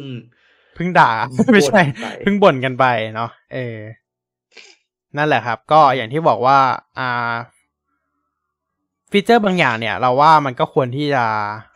[0.76, 1.12] เพิ่งด่า
[1.54, 2.86] ไม่ใช่บ่นไปเพิ่งบ่นกันไป
[3.16, 3.78] เนาะเออ
[5.18, 6.58] นั่นแหละครับ ก็อย่างที่บอกว่า
[7.00, 7.34] อ่า
[9.12, 11.71] ฟีเจอร์บางอย่างเนี่ย เราว่ามันก็ควรที่จะแบบ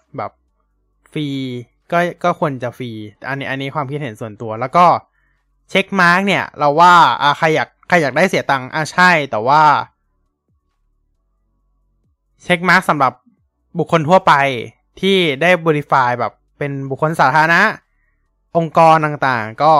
[1.15, 1.27] ฟรี
[1.91, 2.91] ก็ก็ควรจะฟรี
[3.27, 4.85] อันนี้อันนี้ความคิดเห็นส่วนตัว แล้วก็
[5.69, 9.61] checkmark เนี่ย เราว่าอ่าใครอยากใครอยากได้เสียตังค์อ่าใช่ แต่ว่า
[12.43, 13.13] checkmark สำหรับ
[13.79, 14.33] บุคคลทั่วไป
[14.99, 17.61] ที่ได้ verify แบบเป็นบุคคลสาธารณะ
[18.57, 19.73] องค์กรต่างๆ ก็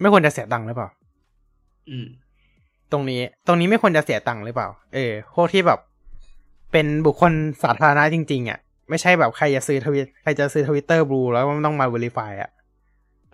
[0.00, 0.88] ไม่ควรจะเสียตังค์หรือเปล่า
[1.90, 2.06] อืม
[2.92, 5.80] ตรงนี้ ตรงนี้ไม่ควรจะเสียตังค์หรือเปล่า เออพวกที่แบบ
[6.72, 7.32] เป็นบุคคล
[7.62, 12.50] สาธารณะจริงๆอะไม่ใช่แบบใครจะซื้อทวิตใครจะซื้อทวิตเตอร์บลูแล้วมันต้องมา verify อะ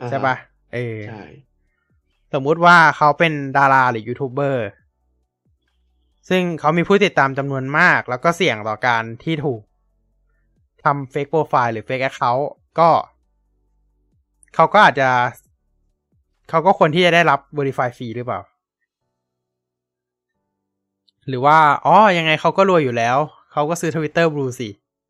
[0.01, 0.35] อ่าฮใช่ปะ
[0.75, 1.25] เออใช่
[2.35, 4.67] สมมุติว่าเขาเป็นดาราหรือยูทูบเบอร์
[6.29, 9.61] ซึ่งเขามีผู้ติดตามจำนวนมาก แล้วก็เสี่ยงต่อการที่ถูก
[10.85, 12.91] ทำ fake profile หรือ fake account ก็
[14.55, 15.11] เขาก็อาจจะ
[16.51, 18.41] เขาก็ควรที่จะได้รับ Verify ฟรีหรือเปล่า
[21.29, 23.17] หรือว่าอ๋อยังไงเขาก็รวยอยู่แล้ว
[23.53, 24.69] เขาก็ซื้อ Twitter Blue สิ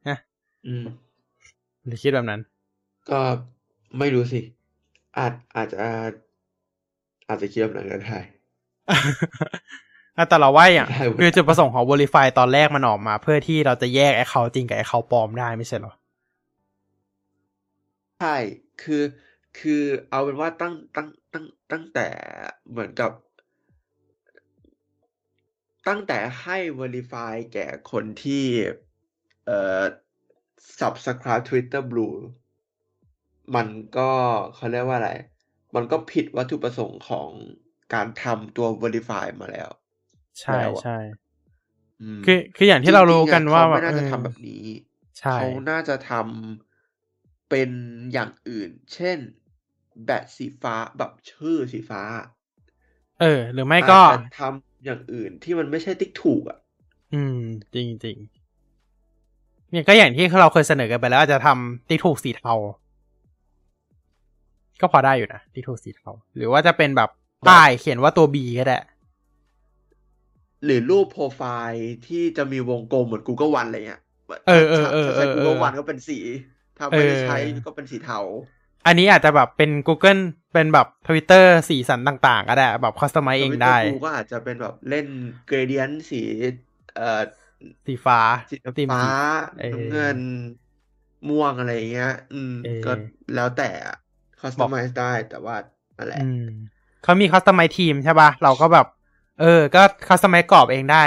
[0.08, 0.18] นะ
[0.66, 0.84] อืม
[1.84, 2.40] หรือคิดแบบนั้น
[3.10, 3.20] ก็
[3.98, 4.40] ไม่รู้สิ
[5.18, 5.76] อาจอาจจะ
[7.28, 8.18] อาจจะคิดแบบนั้นก็ได้
[10.16, 15.92] อะแต่เราว่าอย่างได้เว้ยคือจุดประสงค์ของ Verify ตอนแรกมันออกมา เพื่อที่เราจะแยก Account จริงกับ Account ปลอมได้ไม่ใช่เหรอ
[18.20, 18.36] ใช่
[18.82, 19.02] คือ
[19.58, 22.06] คือเอาเป็นว่าตั้งตั้งตั้งตั้งแต่
[22.70, 23.10] เหมือนกับ
[25.88, 28.44] ตั้งแต่ให้ Verify แก่คนที่
[29.46, 29.82] เอ่อ
[30.78, 32.16] subscribe Twitter Blue
[33.54, 34.10] มันก็
[34.54, 35.10] เขาเรียกว่าอะไร
[35.74, 37.30] มันก็ผิดวัตถุประสงค์ของ
[37.94, 39.70] การทำตัว Verify มาแล้ว
[40.40, 40.96] ใช่แล้วอะใช่
[42.00, 44.64] อืมคือคืออย่างที่เรารู้กันว่าจงๆแบอะบเขาไม่น่าจะเออทำแบบนี้
[45.18, 47.70] ใช่เขาน่าจะทำเป็น
[48.12, 49.18] อย่างอื่น เช่น
[50.04, 52.02] แบตสีฟ้าแบบชื่อสีฟ้า
[53.20, 56.58] เออ หรือไม่ก็อาจจะทำ อย่างอื่นที่มันไม่ใช่ติ๊กถูกอะ
[57.14, 57.38] อืม
[57.74, 58.16] จริงจริง
[59.70, 62.54] เนี่ยก็อย่างที่เราเคยเสนอกันไปแล้วอาจจะทำติ๊กถูกสีเทา
[64.80, 67.10] ก็พอได้อยู่นะติ๊กถูกสีเทา หรือว่าจะเป็นแบบ
[67.48, 68.78] ป้ายเขียนว่าตัว B ก็ได้
[70.64, 74.00] หรือรูปโปรไฟล์ที่จะมีวงกลมเหมือน Google One อะไรเงี้ย
[74.48, 76.18] เออเออเออถ้าใช้เออ Google เออ One ก็เป็นสี
[76.78, 78.18] ถ้าไม่ได้เออใช้ก็เป็นสีเทา
[78.86, 80.20] อันนี้อาจจะแบบเป็น Google
[80.52, 85.06] เป็นแบบ Twitter สีสันต่างๆ ก็ได้ แบบ customize เองได้กูก็อาจจะเป็นแบบเล่น
[85.46, 86.22] gradient สี
[86.94, 87.22] เอ่อ
[87.86, 88.18] สีฟ้า
[88.50, 89.02] สีธีมฟ้า
[89.60, 90.18] เออน้ำเงิน
[91.28, 92.92] ม่วงอะไรอย่างเงี้ย อืมเออก็
[93.34, 95.56] แล้วแต customize ได้แต่ว่า
[95.98, 96.42] นั่นแหละอืม
[97.02, 98.86] เขามี customize theme ใช่ปะเราก็แบบ
[99.40, 101.04] เออ ก็ customize กรอบเองได้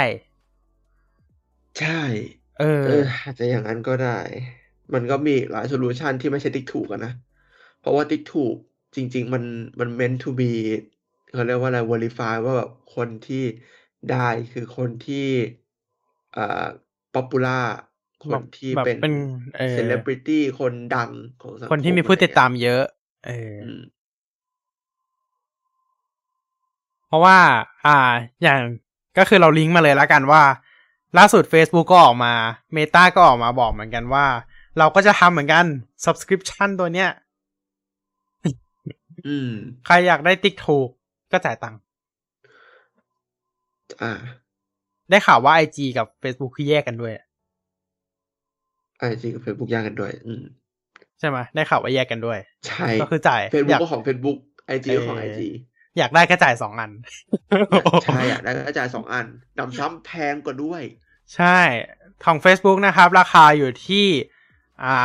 [1.78, 1.88] ใช่
[2.58, 2.90] เออเออ
[3.24, 4.08] อาจจะอย่างนั้นก็ได้
[4.94, 7.25] มันก็มีหลาย solution ที่ไม่ใช่ติ๊กถูกอะนะเพ
[7.86, 8.56] ราะว่าติ๊กถูก
[8.94, 9.44] จริง ๆ มัน
[9.80, 10.52] มัน meant to be
[11.34, 13.44] เขาเรียกว่าอะไร verify ว่าแบบคนที่
[14.10, 15.28] ได้คือคนที่
[16.36, 16.66] อ่า
[17.14, 17.64] popular
[18.24, 19.14] คนที่แบบเป็นเป็น
[19.56, 21.10] เออ celebrity คนดัง
[21.42, 22.84] ของสังคนที่มีมผู้ติดตามอะไรเยอะ
[23.26, 23.80] เออเงี้ยอืม
[27.08, 27.38] เพราะว่า
[27.86, 27.96] อ่า
[28.42, 28.60] อย่าง
[29.18, 30.42] ก็คือเราลิงก์มาเลยแล้วกันว่า
[31.18, 32.32] ล่าสุด Facebook ก็ออกมา
[32.76, 34.26] Meta ก็ออกมาบอกเหมือนกันว่า
[34.78, 35.64] เราก็จะทำเหมือนกัน
[36.04, 37.25] subscription ตัวเนี้ยอืม
[39.86, 40.88] ใครอยากได้ติ๊กถูก
[41.32, 41.80] ก็จ่ายตังค์
[44.02, 44.12] อ่า
[45.10, 47.12] ได้ข่าวว่า IG กับ Facebook คือแยกกันด้วย
[48.98, 50.42] ไอจีกับ Facebook ย่างกันด้วย อืม
[51.18, 54.38] ใช่ไหมได้ข่าวว่าแยกกันด้วย ใช่ก็คือจ่าย Facebook อยากก็ของ Facebook
[54.74, 55.40] IG ก็ของเออ IG
[55.98, 56.90] อยากได้ก็จ่ายสองอัน
[58.04, 59.26] ใช่อะได้กระจายสองอัน
[59.58, 60.82] นำซ้ำแพงกว่าด้วย
[61.34, 61.58] ใช่
[62.24, 64.06] ของ Facebook นะครับ ราคาอยู่ที่
[64.84, 64.96] อ่า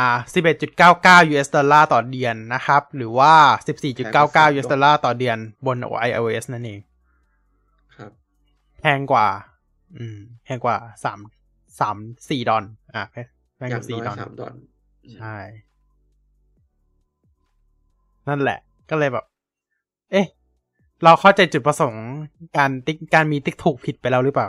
[0.64, 3.34] 11.99 US ดอลลาร์ต่อเดือนนะครับ หรือว่า
[3.92, 5.36] 14.99 US ดอลลาร์ต่อเดือน
[5.66, 5.76] บน
[6.08, 6.80] iOS นั่นเอง
[7.96, 8.10] ครับ
[8.80, 9.26] แพงกว่า
[9.98, 11.18] อืมแพงกว่าสาม
[11.80, 11.96] สาม
[12.28, 14.54] สี่ดอลอะแพงอกย่างว่าสี่น้อยดอลสามดอล
[15.20, 15.36] ใช่
[18.28, 18.58] นั่นแหละ
[18.90, 19.24] ก็เลยแบบ
[20.10, 20.26] เอ๊ะ
[21.04, 22.06] เราเข้าใจจุดประสงค์
[22.56, 24.48] การติ๊กการมีติ๊กถูกผิดไปแล้วหรือเปล่า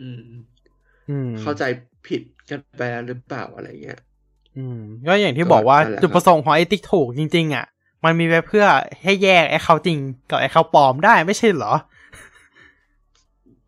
[0.00, 0.42] อืมอืม
[1.40, 1.64] เข้าใจ
[2.06, 4.00] ผิดกันไปแล้วหรือเปล่าอะไรเงี้ย
[4.56, 7.66] อืมก็อย่างที่บอกว่าก็นั่นแหละจุดประสงค์ของไอ้ติ๊กถูกจริง ๆ อะ
[8.04, 8.66] มันมีไว้เพื่อ
[9.02, 9.98] ให้แยกไอ้เขาจริง
[10.30, 11.74] กับไอ้เขาปลอมได้ไม่ใช่เหรอ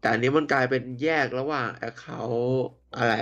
[0.00, 2.20] แต่อันนี้มันกลายเป็นแยกระหว่างแอคเคา
[2.96, 3.12] อะไร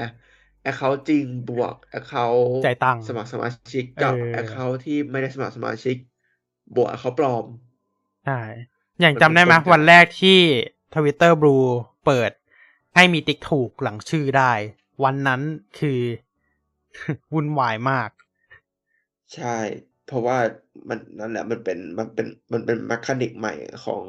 [0.62, 2.27] แอคเคาจริงบวกแอคเคา
[2.66, 5.97] จ่ายตังค์สมัครสมาชิกกับเออแอคเคาที่ไม่ได้สมัครสมาชิก
[6.77, 7.45] บวกแอคเคาปลอม
[8.27, 8.41] ใช่
[9.01, 10.39] อย่างมันจำได้ไหมเป็นคนวันแรกที่
[10.95, 11.57] Twitter Blue
[12.07, 12.31] เปิด
[12.95, 14.53] ให้มีติ๊กถูกหลังชื่อได้
[15.05, 15.41] วันนั้น
[15.79, 16.01] คือ
[17.33, 18.11] วุ่นวายมาก
[19.35, 19.57] ใช่
[20.07, 20.39] เพราะว่า
[20.89, 23.55] มันนั่นแหละมันเป็นมันเป็นมันเป็น mechanic ใหม่
[23.85, 24.05] ของ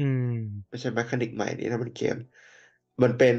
[0.00, 0.36] อืม
[0.68, 2.16] ไม่ใช่ mechanic ใหม่นี่นะมันเกม
[3.02, 3.36] มันเป็น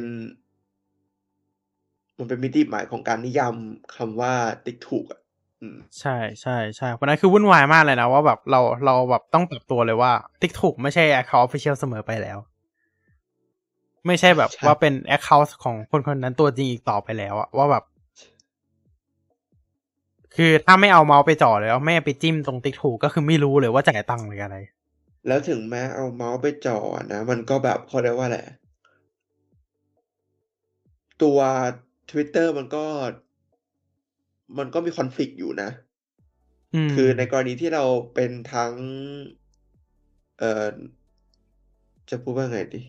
[2.18, 3.56] มันเป็นมิติใหม่ของการนิยาม
[3.96, 4.34] คำว่า
[4.66, 5.22] ติ๊กถูกอะ
[5.62, 12.38] อืมใช่ใช่ใช่วันนั้นคือวุ่นวายมากเลยนะว่าแบบเราเราแบบต้องปรับตัวเลยว่า ติ๊กถูกไม่ใช่ Account Official เสมอไปแล้ว
[14.08, 17.84] ไม่ใช่แบบใช่ว่าเป็น Account ของคนคนนั้นตัวจริงอีกต่อไปแล้วอะว่าแบบ
[20.36, 24.58] คือถ้าไม่เอาเมาส์ไปจ่อเลยแล้วไม่เอาไปจิ้มตรงติ๊กถูกก็คือไม่รู้เลยว่าจ่ายตังค์หรืออะไร
[25.28, 26.78] แล้วถึงแม้เอาเมาส์ไปจ่อ
[27.14, 28.40] นะ มันก็แบบเขาเรียกว่าอะไร
[31.24, 31.40] ตัว
[32.10, 32.86] Twitter มันก็
[34.58, 35.70] มันก็มีคอนฟ lict อยู่นะ
[36.74, 38.74] อืมคือในกรณีที่เราเป็นทั้ง
[40.40, 40.74] เอ่อ
[42.10, 42.82] จะพูดว่าไงดี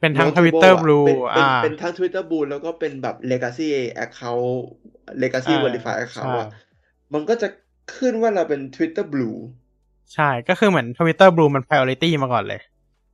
[0.00, 3.68] เป็นทั้ง Multiple Twitter อะ Blue เป็นเป็นอ่าเป็นทั้ง Twitter Blue แล้วก็เป็นแบบ Legacy
[4.04, 4.48] Account
[5.22, 6.48] Legacy อ่า Verify Account ใช่อะ
[7.14, 7.48] มันก็จะ
[7.96, 9.38] ขึ้นว่าเราเป็น Twitter Blue
[10.14, 12.60] ใช่ก็คือเหมือน Twitter Blue มัน priority มาก่อนเลย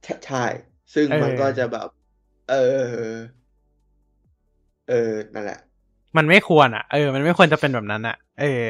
[0.05, 0.45] ใช่ใช่
[0.95, 1.89] ซึ่งเออมันก็จะแบบ
[2.51, 3.15] เออ
[4.89, 5.59] เออ นั่นแหละ
[6.17, 8.65] มันไม่ควรอะ เออ มันไม่ควรจะเป็นแบบนั้นอะ เออ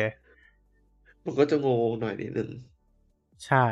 [1.25, 2.51] มันก็จะงงหน่อยนิดนึง
[3.47, 3.65] ใช่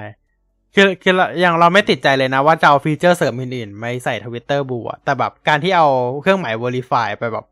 [0.75, 5.87] คือคือเราอย่างเราไม่ติดใจเลยนะ ว่าจะเอาฟีเจอร์เสริมอื่นๆไม่ใส่ทวิตเตอร์บูอะแต่แบบการที่เอา
[6.23, 7.47] เครื่องหมาย verify ไปแบบ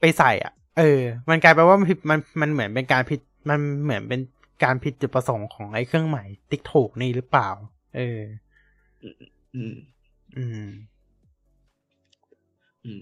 [0.00, 4.20] ไปใส่อะ เออ มันกลายเป็นว่ามันผิดมันมันเหมือนเป็นการผิดมันเหมือนเป็น
[4.64, 7.48] การผิดจุดประสงค์ของไอ้เครื่องหมายติ๊กถูกนี่หรือเปล่า
[7.96, 8.20] เออ
[9.54, 9.74] อืม
[10.36, 10.68] อืม
[12.84, 13.00] อืม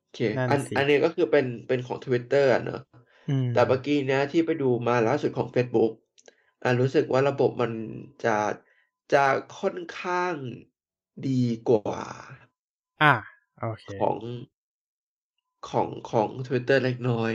[0.00, 2.97] โอเคนั่นอันสิอันนี้ก็คือเป็นเป็นของ Twitter อะเนอะอืม
[3.52, 5.92] แต่เมื่อกี้เนี้ยที่ไปดูมาล่าสุดของ Facebook
[6.62, 7.72] อะรู้สึกว่าระบบมัน
[8.24, 8.36] จะ
[9.12, 9.24] จะ
[9.58, 10.34] ค่อนข้าง
[11.26, 12.04] ดีกว่า
[13.00, 13.12] อะ
[13.58, 14.16] โอเคของ
[15.68, 17.32] ของของ Twitter เล็กน้อย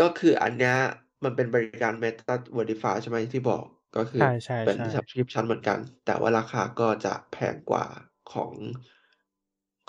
[0.00, 0.76] ก็คืออันเนี้ย
[1.24, 3.64] มันเป็นบริการ Meta Verify ใช่ไหมที่บอก
[3.96, 7.86] ก็คือใช่ใช่เป็นใช่ subscription เหมือนกัน แต่ว่าราคาก็จะแพงกว่า
[8.32, 8.52] ของ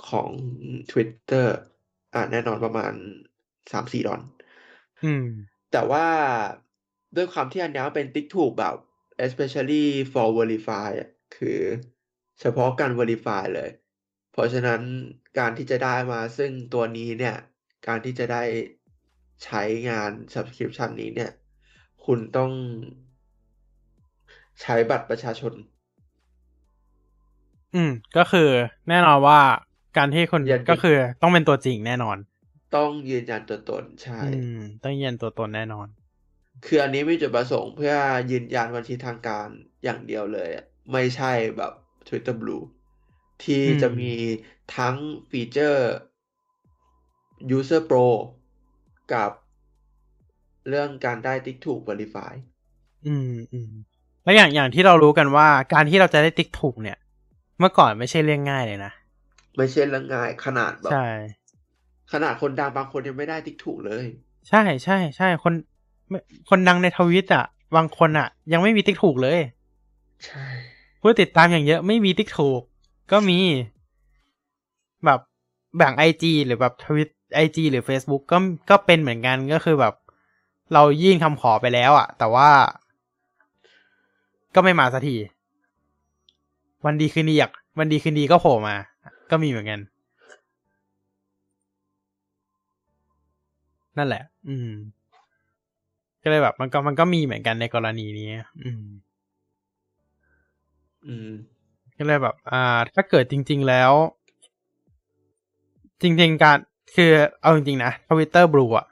[0.10, 0.30] ของ
[0.92, 1.48] Twitter
[2.14, 2.94] อะแน่นอนประมาณ
[3.72, 4.22] สามสี่ดอล
[5.04, 5.26] อืม
[5.72, 6.06] แต่ว่า
[7.16, 8.76] ด้วยความที่อันเนี้ยเป็นติ๊กถูกแบบ
[9.26, 11.60] especially for verify อะคือ
[12.40, 13.70] เฉพาะการ verify เลย
[14.32, 14.82] เพราะฉะนั้น
[15.40, 17.36] การที่จะได้มาซึ่งตัวนี้เนี่ย
[17.88, 18.44] การที่จะได้
[19.44, 21.32] ใช้งาน subscription นี้เนี่ย
[22.06, 22.52] คุณต้อง
[24.62, 25.54] ใช้บัตรประชาชน
[27.76, 28.50] อืม ก็คือ
[28.90, 29.40] แน่นอนว่า
[29.98, 32.18] การที่คนยืนยันก็คือต้องเป็นตัวจริงแน่นอน
[32.76, 34.26] ต้องยืนยันตัวตนใช่อื
[34.56, 35.88] มต้องยืนยันตัวตนแน่นอน
[36.66, 37.94] คืออันนี้มีจุดประสงค์เพื่อ
[38.32, 39.48] ยืนยันบัญชีทางการ
[39.84, 41.74] อย่างเดียวเลยอะไม่ใช่แบบ
[42.08, 42.64] Twitter Blue
[43.44, 44.14] ที่อืมจะมี
[44.76, 44.96] ทั้ง
[45.30, 45.88] ฟีเจอร์
[47.58, 48.08] User Pro
[49.14, 49.32] กับ
[50.68, 52.34] เรื่องการได้ติ๊กถูก Verify
[53.08, 53.72] อืมอืม
[54.24, 56.98] แล้วอย่างอย่างที่เรารู้กันว่าการที่เราจะได้ติ๊กถูกเนี่ย
[57.60, 58.92] เมื่อก่อนไม่ใช่เรื่องง่ายเลยนะ
[59.58, 61.04] ไม่ใช่เรื่องง่ายขนาดแบบใช่
[62.12, 64.06] ขนาดคนดังบางคนยังไม่ได้ติ๊กถูกเลย
[64.50, 65.54] ใช่ใช่ใช่คน
[66.10, 66.20] ไม่
[66.50, 69.40] คนดังในทวิตอะ บางคนอะ ยังไม่มีติ๊กถูกเลย
[70.26, 70.46] ใช่
[71.02, 72.62] ผู้ติดตามอย่างเยอะไม่มีติ๊กถูก
[73.12, 73.40] ก็มี
[75.06, 75.20] แบบ
[75.78, 78.38] แบ่งไอจีหรือแบบทวิตไอจีหรือ Facebook ก็
[78.70, 79.94] ก็เป็นเหมือนกันก็คือแบบ
[80.74, 82.50] เรายื่นคำขอไปแล้วอะแต่ว่า
[84.56, 85.16] ก็ไม่มาสักที
[86.86, 88.76] วันดีคืนดีอยากวันดีคืนดีก็โผล่มา
[89.32, 89.80] ก็มีเหมือนกัน
[93.98, 94.70] นั่นแหละ อืม
[96.24, 98.30] ก็เลยแบบ มันก็มันก็มีเหมือนกันในกรณีนี้
[98.64, 98.86] อืม
[101.08, 101.30] อืม
[101.98, 103.92] ก็เลยแบบ อ่า ถ้าเกิดจริง ๆแล้ว
[106.02, 106.58] จริง ๆ การ
[106.96, 107.12] คือ
[107.42, 108.88] เอาจริง ๆ นะทวิตเตอร์บลูอะ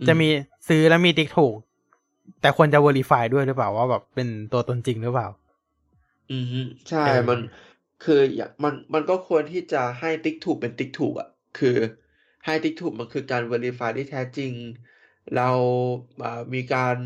[0.00, 0.28] อืมจะมี
[0.68, 1.54] ซื้อแล้วมีติ๊กถูก
[2.40, 5.28] แต่ควรจะ verify ด้วยหรือเปล่าว่าแบบเป็นตัวตนจริงหรือเปล่า
[6.32, 7.38] อืมฮึใช่เออมัน
[8.04, 11.76] คืออย่างมันมันก็ควรที่จะให้ติ๊กถูกเป็นติ๊กถูกอะ คือ
[12.46, 14.52] ให้ติ๊กถูกมันคือการ verify ที่แท้จริง
[15.34, 15.50] เรา
[16.22, 16.96] อ่ามีการ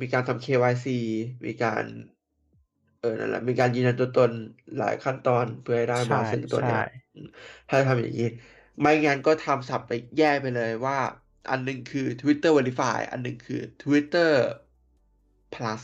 [0.00, 0.86] มีการทำ KYC
[1.46, 1.84] มีการ
[3.00, 4.30] เออนั่นแหละมีการยืนยันตัวตน
[4.78, 6.82] หลายขั้นตอนเพื่อให้ได้มาใช่ซึ่งตัวเนี้ยใช่
[7.14, 7.28] อืม
[7.68, 8.28] ถ้าทำอย่างนี้
[8.80, 10.98] ไม่งั้นก็ทำสับไปแย่ไปเลยว่า
[11.50, 14.32] อันหนึงคือ Twitter Verify อันหนึงคือ Twitter
[15.54, 15.82] Plus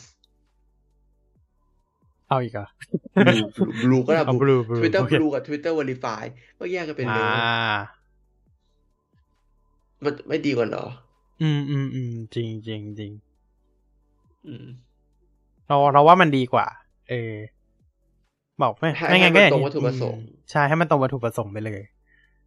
[2.29, 2.67] เอาอีกเหรอ
[3.27, 6.23] Blue Blue Blue ก็ได้เอา Blue blue blue Twitter โอเค Blue กับ Twitter Verify
[6.59, 7.27] ก็แยกกันเป็นเลอ่าย
[10.05, 10.85] มันไม่ดีกว่าเหรอ
[11.43, 13.13] อืมอืมอืมจริงจริงจริง
[14.47, 14.67] อืม
[15.67, 16.67] เราเราว่ามันดีกว่า
[17.11, 17.35] เออ
[18.63, 21.81] บอกไม่ให้ไม่งั้นก็ให้อมันย่างตรงวัตถุประสงค์อืมใช่ให้มันตรงวัตถุประสงค์ไปเลย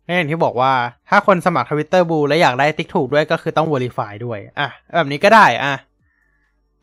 [0.03, 0.71] แล้วอย่างที่บอกว่า
[1.09, 5.73] ถ้าคนสมัครทวิตเตอร์บูแล้วอยากได้ติ๊กถูกด้วยก็คือต้อง verify ด้วย อะ แบบนี้ก็ได้ อะ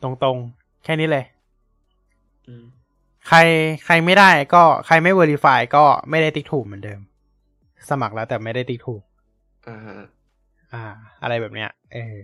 [0.03, 1.25] ตรงๆ แค่นี้เลย
[2.47, 2.63] อืม
[3.27, 3.39] ใคร
[3.85, 6.99] ใครไม่ได้ก็ ใครไม่ verify ก็ไม่ได้ติ๊กถูกเหมือนเดิม
[7.89, 9.01] สมัครแล้วแต่ไม่ได้ติ๊กถูก
[9.67, 9.97] อ่าฮะ
[10.73, 10.83] อ่า
[11.21, 12.17] อะไรแบบเนี้ย เออ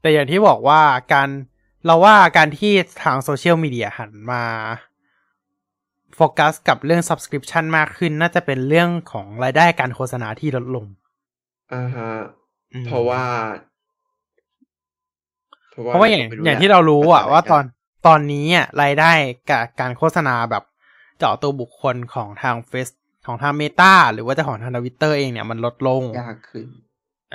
[0.00, 0.80] แต่อย่างที่บอกว่า
[1.12, 1.28] การ
[1.86, 2.72] เราว่าการที่
[3.02, 4.44] ทางโซเชียลมีเดียหันมา
[6.16, 10.86] โฟกัสกับเรื่อง subscription มากขึ้น น่าจะเป็นเรื่องของรายได้การโฆษณาที่ลดลง
[11.74, 12.12] อ่าฮะ
[12.74, 13.24] อืมเพราะว่า
[15.70, 17.70] เพราะว่าอย่างไม่อย่างแหละที่เรารู้อะแต่ว่าตอนรา
[18.02, 19.12] ยตอนนี้อะรายได้
[19.50, 20.64] กับการโฆษณาแบบ
[21.18, 22.88] เจาะตัวบุคคลของทางเฟซ
[23.30, 26.66] ของทาง Meta หรือว่าจะของทางทวิตเตอร์เองเนี่ยมันลดลงยากขึ้น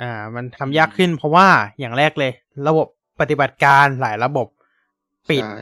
[0.00, 1.48] อ่า มันทำยากขึ้นเพราะว่า
[1.78, 2.32] อย่างแรกเลย
[2.68, 2.86] ระบบ
[3.20, 4.46] ปฏิบัติการหลายระบบ
[5.30, 5.60] ปิดใช่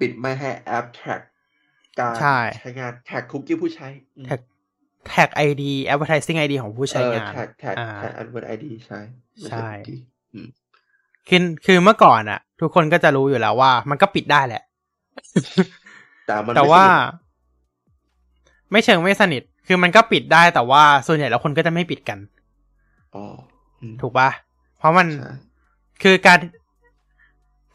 [0.00, 1.20] ปิดไม่ให้แอป track
[1.98, 9.00] การใช่ใช้งาน track คุกกี้ผู้ใช้อืมแท็ track ID advertising ID ของผู้ใช้งานเออ track track อ่า track adver ID ใช่
[9.38, 10.00] ไม่ใช่คุกกี้
[10.34, 10.48] อืม
[11.28, 14.62] คือคือเมื่อก่อนอะทุกคนก็จะรู้อยู่แล้วว่า มันก็ปิดได้แหละ
[16.26, 17.29] แต่มันแต่ไม่ว่าสนิท
[18.70, 22.18] ไม่เชิงไม่สนิท คือมันก็ปิดได้แต่ว่าส่วนใหญ่แล้วคนก็จะไม่ปิดกัน
[23.14, 23.24] อ๋อ
[23.80, 24.28] อืมถูกปะ
[24.78, 25.32] เพราะมันใช่
[26.02, 26.38] คือการ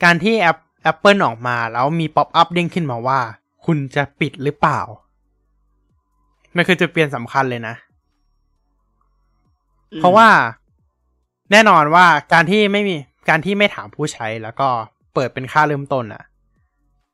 [0.04, 0.58] การที่แอป
[0.92, 3.20] Apple ออกมาแล้วมีป๊อปอัพเด้งขึ้นมาว่า
[3.66, 4.82] คุณจะปิดหรือเปล่า
[6.56, 7.76] มันคือจุดเปลี่ยนสำคัญเลยนะ
[9.94, 10.28] อืมเพราะว่า
[11.52, 12.96] แน่นอนว่าการที่ไม่มี
[13.30, 14.68] การที่ไม่ถามผู้ใช้แล้วก็
[15.14, 16.24] เปิดเป็นค่าเริ่มต้นอะ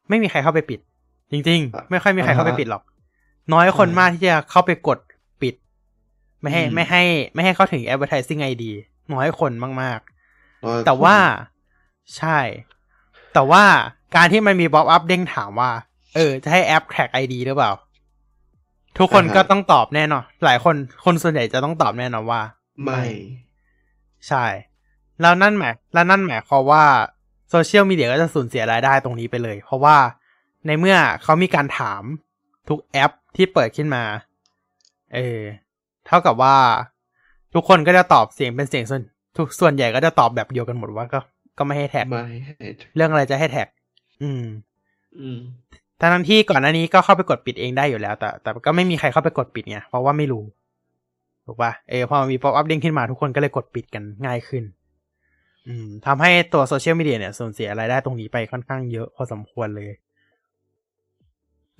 [0.10, 0.80] ไม่มีใครเข้าไปปิด
[1.32, 2.84] จริง ๆ ไม่ค่อยมีใครเข้าไปปิดหรอก
[3.54, 5.00] น้อยคนมากที่จะเข้าไปกด
[5.42, 5.56] ปิด
[6.42, 7.04] ไม่ให้ไม่ให้
[7.34, 8.64] ไม่ให้เข้าถึง advertising ID
[9.14, 12.40] น้อยคนมากๆน้อยแต่ว่าคนใช่
[13.34, 13.64] แต่ว่า
[14.16, 15.72] การที่มันมี popup เด้งถามว่า
[16.16, 17.72] เออ จะให้แอป track ID หรือเปล่า
[18.98, 22.42] ทุกคนก็ต้องตอบแน่นอน หลายคนคนส่วนใหญ่จะต้องตอบแน่นอนว่า
[22.84, 23.04] ไม่
[24.28, 24.46] ใช่
[25.22, 26.84] แล้วนั่นหมายแล้วนั่นหมายความว่า
[27.50, 29.98] โซเชียลมีเดียก็จะสูญเสียรายได้ตรงนี้ไปเลย เพราะว่า
[30.66, 32.04] ในเมื่อเขามีการถาม
[32.70, 34.03] ทุกแอป ที่เปิดขึ้นมา
[35.16, 35.40] เออ
[36.08, 36.56] เท่ากับว่า
[37.53, 39.02] ทุกคนก็จะตอบเสียงเป็นเสียงส่วน
[39.38, 41.20] ทุกส่วนใหญ่ก็จะตอบแบบเดียวกันหมดว่าก็
[41.58, 42.53] ก็ไม่ให้แท็กไม่ให้
[42.95, 43.68] เรื่องอะไรจะให้แท็ก
[44.22, 44.44] อืม
[45.20, 45.40] อืม
[45.99, 50.44] ทั้งที่ก่อนหน้านี้ก็เข้าไปกดปิดเองได้อยู่แล้ว แต่ แต่ก็ไม่มีใครเข้าไปกดปิดไงเพราะว่าไม่รู้
[51.45, 54.64] ถูกปะเออพอมันมี pop-up เด้งขึ้นมาทุกคนก็เลยกดปิดกันง่ายขึ้น
[55.68, 59.91] อืมทำให้ตัวโซเชียลมีเดียเนี่ยสูญเสียรายได้ตรงนี้ไปค่อนข้างเยอะพอสมควรเลย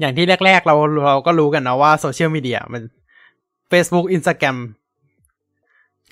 [0.02, 0.76] อย่างที่แรก ๆ เรา
[1.06, 2.84] เราก็รู้กันนะว่าโซเชียลมีเดียมัน
[3.72, 4.58] Facebook Instagram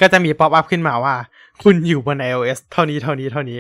[0.02, 1.16] ก็จะมี pop-up ขึ้นมาว่า
[1.64, 3.60] คุณอยู่บน iOS เท่านี้เท่านี้เท่านี้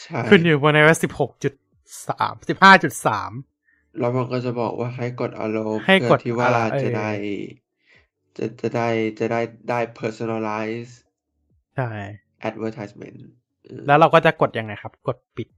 [0.00, 1.54] ใช่คุณอยู่บน iOS สิบหกจุด
[2.08, 3.30] สามสิบห้าจุดสาม
[3.98, 7.10] แล้วมันก็จะบอกว่าให้กด allow ให้กดเพื่อที่ว่า allow เออจะได้
[8.36, 8.88] จะจะได้
[9.18, 9.40] จะได้
[9.70, 10.92] ได้ personalize
[11.76, 11.90] ใช่
[12.48, 13.18] advertisement
[13.64, 15.48] เออแล้วเราก็จะกดยังไงครับ กดปิด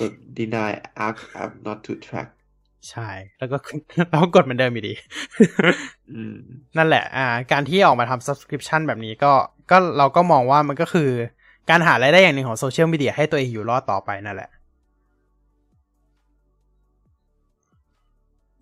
[0.00, 0.72] กด deny
[1.06, 2.28] app app not to track
[2.90, 3.56] ใช่ แล้วก็
[4.10, 4.94] เราก็กดเหมือนเดิมอยู่ดี
[6.12, 6.34] อืม
[6.76, 9.32] นั่นแหละ อ่า การที่ออกมาทำ subscription แบบนี้ก็
[9.70, 11.10] ก็เราก็มองว่ามันก็คือ
[11.70, 14.50] การหารายได้อย่างหนึ่งของโซเชียลมีเดียให้ตัวเองอยู่รอดต่อไปนั่นแหละ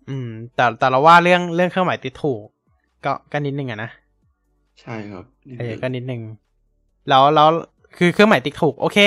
[0.09, 2.41] อืม แต่แต่เราว่าเรื่องเรื่องเครื่องหมายติดถูก
[3.05, 3.89] ก็ก็นิดนึงอะนะ
[4.81, 6.21] ใช่ครับนิดเออนึงก็นิดนึง
[7.09, 7.47] แล้วแล้ว
[7.97, 8.97] คือเครื่องหมายติ๊กถูก โอเค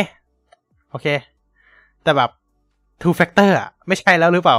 [0.91, 1.07] โอเค
[2.03, 2.31] แต่แบบ
[3.03, 4.59] two factor อะไม่ใช่แล้วหรือเปล่า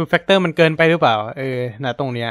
[0.00, 2.30] two factor มันเกินไปหรือเปล่า เออนะตรงเนี้ย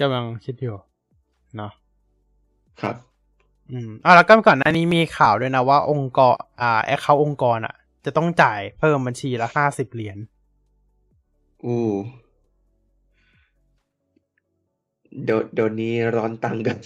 [0.00, 0.76] กำลังคิดอยู่
[1.56, 1.72] เนาะ
[2.80, 2.96] ครับ
[3.72, 7.74] อืมอ่าแล้วก็ก่อนหน้านี้มีข่าวด้วยนะว่าองค์กร อ่าแอคเคาองค์กรอะ
[8.04, 10.18] จะต้องจ่ายเพิ่มบัญชีละห้าสิบเหรียญ
[11.64, 11.78] อู้
[15.24, 16.78] เดี๋ยวเดี๋ยวนี้ร้อนตังค์กัน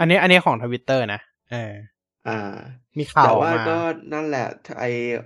[0.00, 1.20] อันนี้อันนี้ของทวิตเตอร์นะ
[1.52, 1.72] เออ
[2.26, 2.32] อ่า
[2.98, 3.78] มีข่าวแต่ออกว่ามาก็
[4.12, 4.46] นั่นแหละ
[4.78, 4.84] ไอ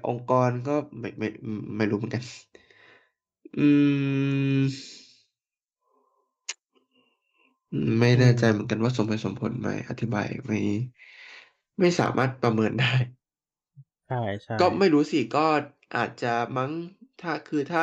[0.09, 2.24] องค์กรก็ไม่ไม่ไม่ไม่รู้เหมือนกัน
[3.59, 3.68] อื
[4.59, 4.62] ม
[8.01, 10.59] ไม่แน่ใจเหมือนกันว่าสมเหตุสมผลไหมอธิบายไม่
[11.81, 12.93] ไม่สามารถประเมินได้
[14.09, 15.47] ใช่ใช่ก็ไม่รู้สิก็
[15.97, 16.70] อาจจะมั้ง
[17.22, 17.82] ถ้าคือถ้า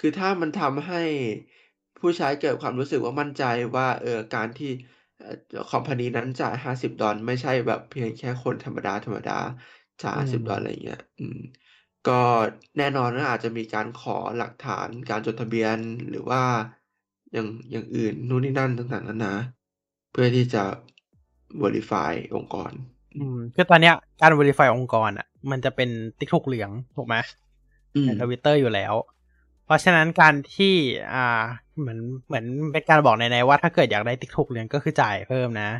[0.00, 1.02] คือถ้ามันทำให้
[1.98, 3.44] ผู้ใช้เกิดความรู้สึกว่ามั่นใจ
[3.76, 4.72] ว่า เออการที่
[5.18, 9.32] เอ่อ คอมพานีนั้นจ่ายห้าสิบดอลไม่ใช่แบบเพียงแค่คนธรรมดาธรรมดา
[10.02, 11.38] จ่าย อืมสิบดอลอะไรเงี้ย อืม
[12.08, 12.12] ก็
[12.78, 15.78] แน่นอนว่าอาจจะมีการขอหลักฐานการจดทะเบียน
[16.10, 16.42] หรือว่า
[17.32, 19.34] อย่าง อย่างอื่น นู่นนี่นั่นต่าง ๆ นานา
[20.10, 20.64] เพื่อที่จะ
[21.62, 22.72] verify องค์กร
[23.16, 25.88] อืมคือตอนเนี้ยการ verify องค์กรอะมันจะเป็น
[26.18, 27.16] ติ๊กถูกเหลือง ถูกไหม
[27.94, 28.94] อืมในทวิตเตอร์อยู่แล้ว
[29.68, 30.74] เพราะฉะนั้นการที่
[31.14, 31.44] อ่า
[31.78, 35.70] เหมือนเหมือนเป็นการบอกในในๆว่าถ้าเกิดอยากได้ติ๊กถูกเหลืองก็คือจ่ายเพิ่มนะ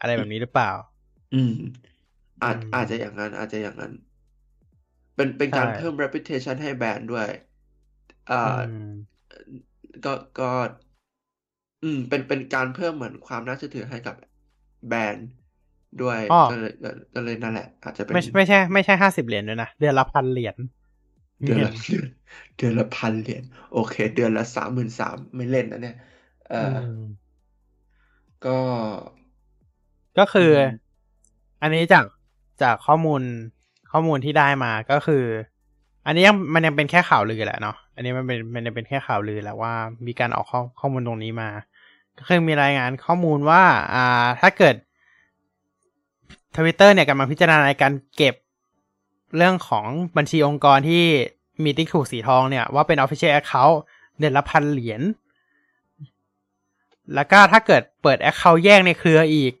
[0.00, 0.70] อะไรแบบนี้หรือเปล่า
[1.32, 1.52] อืม
[2.42, 3.92] อาจอืมอาจจะอย่างนั้น อาจจะอย่างนั้น
[5.16, 7.28] เป็นเป็นการใช่เพิ่ม reputation ให้แบรนด์ด้วย
[8.30, 8.80] อ่าอืม
[10.04, 10.50] ก็ก็
[11.82, 14.14] อืม เป็นเป็นการเพิ่มเหมือนความน่าเชื่อถือให้กับ
[14.86, 15.26] แบรนด์
[15.98, 20.56] ด้วยอ้อก็เลยก็ก็เลยนั่นแหละ อาจจะเป็นไม่ไม่ใช่ ไม่ใช่ห้าสิบเหรียญด้วยนะเดือนละพันเหรียญ
[21.42, 22.06] เดือนละเดือน
[22.56, 25.96] เดือนละพันเหรียญโอเค เดือนละสามหมื่นสามไม่เล่นนะเนี่ย
[26.50, 27.00] เอออม
[28.46, 28.58] ก็
[30.18, 30.68] ก็คืออม
[31.62, 32.04] อันนี้จาก
[32.62, 33.22] จากข้อมูล
[33.92, 35.24] ข้อมูลที่ได้มาก็คือ
[36.06, 39.72] อันนี้ยังมันยังเป็นแค่ข่าวลือแหละเนาะอันนี้มันเป็นมันยังเป็นแค่ข่าวลือแหละว่า
[40.06, 41.50] มีการออกข้อข้อมูลตรงนี้มา
[42.18, 43.62] ก็คือมีรายงานข้อมูลว่า
[43.94, 44.74] อ่าถ้าเกิด
[46.56, 48.34] ทวิตเตอร์เนี่ยกำลังพิจารณาในการเก็บ
[49.36, 49.86] เรื่องของ
[50.16, 51.04] บัญชีองค์กรที่
[51.64, 53.76] มีติ๊กถูกสีทองเนี่ย ว่าเป็น Official Account
[54.18, 55.02] เดือนละพันเหรียญ
[57.14, 59.52] แล้วก็ถ้าเกิดเปิด Account แยกในเครืออีก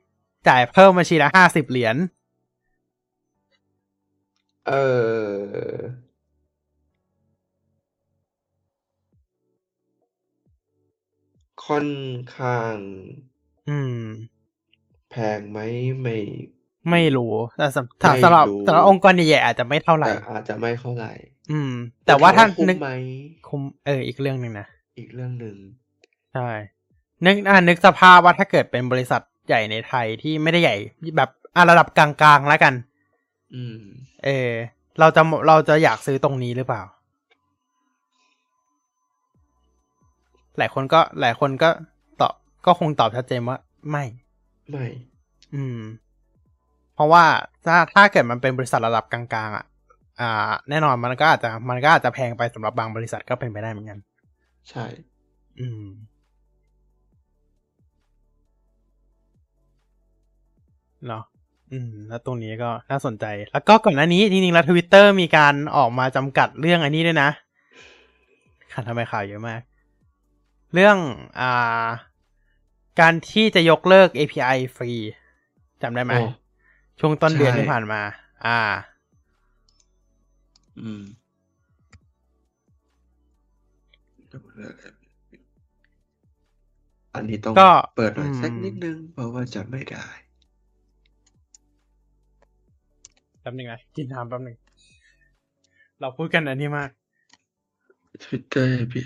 [0.48, 1.96] จ่ายเพิ่มบัญชีละห้าสิบเหรียญ
[4.66, 4.72] เอ
[5.72, 5.74] อ
[11.66, 11.90] ค่อน
[12.38, 12.76] ข้าง
[13.68, 14.00] อืม
[15.10, 15.58] แพงไหม
[16.00, 16.16] ไม่
[16.90, 21.12] ไม่รู้แต่สำไม่สำหรับรู้สำหรับองค์กรใหญ่ๆอาจจะไม่เท่าไหร่แต่อาจจะไม่เท่าไหร่
[21.50, 21.72] อืม
[22.06, 22.90] แต่ว่าถ้าถมคุ้มนึกไหม
[23.48, 24.66] คุมเออ อีกเรื่องหนึ่งนะ
[24.98, 25.56] อีกเรื่องหนึ่ง
[26.34, 26.48] ใช่
[27.24, 30.76] นึกอ่านึกสภาพว่าถ้าเกิดเป็นบริษัทใหญ่ในไทยที่ไม่ได้ใหญ่
[31.16, 32.74] แบบอ่าระดับกลางๆแล้วกัน
[33.54, 33.78] อืม
[34.24, 34.50] เออ
[35.00, 36.82] เราจะเราจะอยากซื้อตรงนี้หรือเปล่า
[40.58, 41.70] หลายคนก็หลายคนก็
[42.20, 42.32] ตอบ
[42.66, 43.56] ก็คงตอบชัดเจนว่า
[43.90, 44.04] ไม่
[44.70, 44.86] ไม่
[45.54, 45.78] อืม
[46.94, 47.24] เพราะว่า
[47.66, 49.64] ถ้าถ้าเกิดมันเป็นบริษัทระดับกลางๆอะ
[50.20, 53.98] อ่า แน่นอนมันก็อาจจะมันก็อาจจะแพงไปสำหรับบางบริษัทก็เป็นไปได้เหมือนกัน
[54.70, 54.84] ใช่
[55.60, 55.86] อืม
[61.06, 61.24] เนาะ
[61.72, 67.30] อืม แล้วตรงนี้ก็น่าสนใจ แล้วก็ก่อนหน้านี้จริงๆแล้วทวิตเตอร์มีการออกมาจำกัดเรื่องอันนี้ด้วยนะ
[68.72, 69.60] ข่าวทำไมข่าวเยอะมาก
[70.74, 70.96] เรื่อง
[71.40, 71.86] อ่า
[73.00, 74.92] การที่จะยกเลิก API ฟรี
[75.82, 76.43] จำได้ไหมโอ้
[77.00, 78.00] ช่วงต้นเดือนใช่ที่ผ่านมา
[78.46, 78.58] อ่า
[80.80, 81.02] อืม
[87.14, 90.04] อันนี้ต้องก็เปิดหน่อยอืมสักนิดนึง เพราะว่าจำไม่ได้
[93.40, 94.56] แป๊บหนึงนะกินน้ำแป๊บหนึง
[96.00, 96.90] เราพูดกันอันนี้มาก
[98.22, 99.04] Twitter API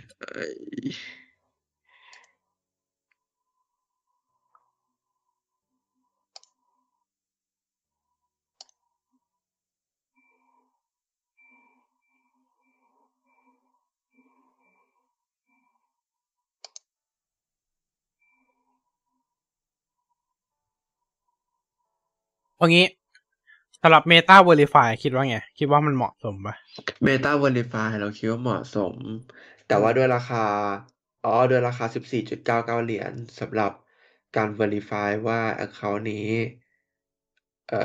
[22.59, 22.87] เอางี้
[23.83, 26.55] สำหรับ Meta Verify คิดว่าไง คิดว่ามันเหมาะสมปะ
[27.07, 28.97] Meta Verify เราคิดว่าเหมาะสม
[29.67, 30.45] แต่ว่าด้วยราคา
[31.25, 33.73] อ๋อ ด้วยราคา 14.99 เหรียญสำหรับ
[34.37, 36.29] การ Verify ว่า Account นี้
[37.69, 37.77] เอ่อ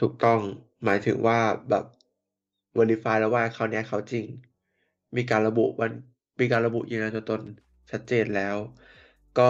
[0.00, 0.40] ถูกต้อง
[0.84, 1.38] หมายถึงว่า
[1.70, 1.84] แบบ
[2.78, 4.26] Verify แล้วว่า Account นี้ Account จริง
[5.16, 5.92] มีการระบุวัน
[6.40, 7.42] มีการระบุยืนยันตัวตน
[7.90, 8.56] ชัดเจนแล้ว
[9.38, 9.42] ก็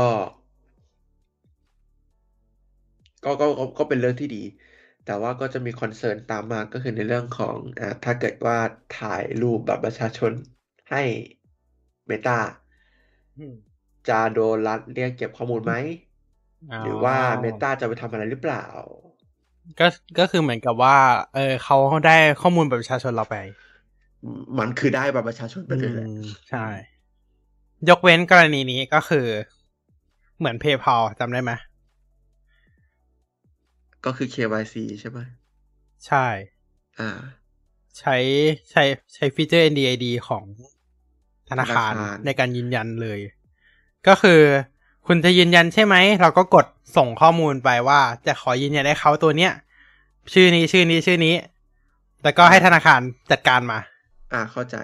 [3.25, 4.43] ก็ก็ก็ก็เป็นเรื่องที่ดี
[5.07, 8.57] แต่ว่าก็จะมีคอนเซิร์นตามมาก็คือในเรื่องของอ่าถ้าเกิดว่า
[8.99, 10.33] ถ่ายรูปบัตรประชาชน
[10.91, 11.03] ให้
[12.11, 12.39] Meta
[14.09, 15.75] จะโดนรัฐเรียกเก็บข้อมูลไหม
[16.83, 18.65] หรือว่า Meta จะไปทำอะไรหรือเปล่า
[19.81, 19.87] ก็
[20.19, 20.97] ก็คือเหมือนกับว่า
[21.35, 21.77] เออเขา
[22.07, 23.37] ได้ข้อมูลบัตรประชาชนเราไป
[24.59, 26.67] มันคือได้บัตรประชาชนไปเลยแหละอืมใช่
[27.89, 29.27] ยกเว้นกรณีนี้ก็คือ
[30.39, 31.53] เหมือน PayPal จำได้ไหม
[34.05, 35.19] ก็คือ KYC ใช่ไหม
[36.07, 36.27] ใช่
[37.01, 37.11] อ่า
[37.99, 38.17] ใช้
[38.71, 38.83] ใช้
[39.15, 40.45] ใช้ฟีเจอร์ NDID ของ
[41.51, 43.21] ธนาคารธนาคารในการยืนยันเลย
[44.09, 44.41] ก็คือ
[45.07, 46.67] คุณจะยืนยันใช่ไหม เราก็กด
[46.97, 49.53] ส่งข้อมูลไปว่าจะขอยืนยันให้เขาตัวเนี้ย
[50.33, 51.35] ชื่อนี้ชื่อนี้ชื่อนี้
[52.25, 53.01] แล้วก็ให้ธนาคาร
[53.31, 53.79] จัดการมา
[54.33, 54.77] อ่าเข้าใจ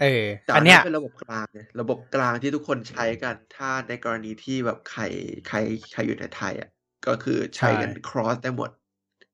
[0.00, 5.02] เออแต่อันเนี้ยเป็นระบบกลางเนี่ยระบบกลางที่ทุกคนใช้กัน ถ้าในกรณีที่แบบใคร
[5.48, 5.56] ใคร
[5.92, 6.70] ใครอยู่ในไทยอะ
[7.06, 8.70] ก็คือใช้กัน cross ได้หมด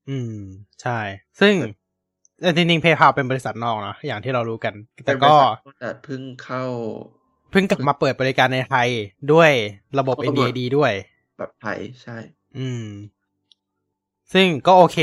[0.09, 0.35] อืม
[0.81, 0.99] ใช่
[1.39, 1.53] ซึ่ง
[2.41, 4.73] เอ่อจริงๆ PayPal เป็นบริษัทนอกเนอะอย่างที่เรารู้กัน
[5.05, 6.63] แต่ก็เป็นบริษัทแต่เพิ่งเข้า
[7.51, 8.89] เพิ่งกลับมาเปิดบริการในไทย
[9.33, 9.51] ด้วย
[9.99, 10.91] ระบบเขาก็เปิด NDID ด้วย
[11.37, 12.17] แบบไทย ใช่
[12.57, 12.85] อืม
[14.33, 14.97] ซึ่งก็โอเค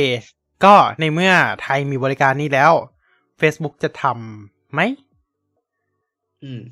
[0.65, 1.33] ก็ในเมื่อ
[1.63, 2.73] ไทยมีบริการนี้แล้ว
[3.41, 4.81] Facebook จะทำไหม
[6.45, 6.63] อืม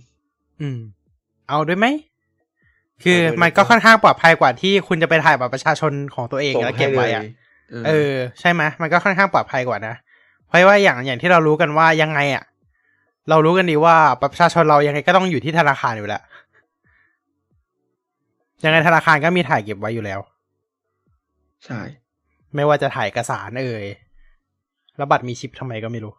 [0.61, 0.79] อืม
[1.49, 1.87] เอาด้วยไหม
[3.05, 7.27] คือเอาด้วยมันก็ค่อนข้างปลอดภัยกว่าที่คุณจะไปถ่ายบัตรประชาชนของตัวเองส่งแล้วเก็บให้ไว้เลอะย
[7.87, 9.95] เออ ใช่ไหมมันก็ค่อนข้างปลอดภัยกว่านะ
[10.49, 12.45] เพราะว่าอย่างอย่างที่เรารู้กันว่ายังไงอะ
[13.31, 16.23] เรารู้กันดีว่าบัตรประชาชนเรายังไงก็ต้องอยู่ที่ธนาคารอยู่แล้ว
[18.65, 20.21] ยังไงธนาคารก็มีถ่ายเก็บไว้อยู่แล้ว
[21.65, 21.81] ใช่
[22.55, 23.85] ไม่ว่าจะถ่ายเอกสารเอ่ย
[24.97, 26.13] แล้วบัตรมีชิปทำไมก็ไม่รู้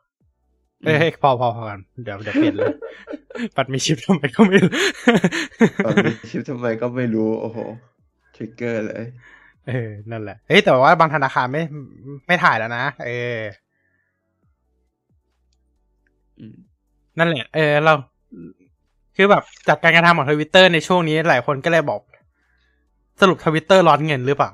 [0.85, 2.73] เอ้ยพอพอพอกันเดี๋ยวเดี๋ยวเปลี่ยนเลย
[3.55, 4.73] บัตรมีชิปทำไมก็ไม่รู้
[5.85, 7.57] ตอนนี้ชิปทำไมก็ไม่รู้ โอ้โห
[8.35, 9.05] ทริกเกอร์เลย
[9.67, 11.61] เออ นั่นแหละเอ้ยแต่ว่าบางธนาคารไม่
[12.27, 13.39] ไม่ถ่ายแล้วนะ เออ
[16.39, 16.55] อืม
[17.17, 17.93] นั่นแหละ เออ เรา
[19.15, 22.01] คือแบบจากการกระทำของทวิตเตอร์ในช่วงนี้หลายคนก็เลยบอก
[23.21, 24.51] สรุปทวิตเตอร์ร้อนเงินหรือเปล่า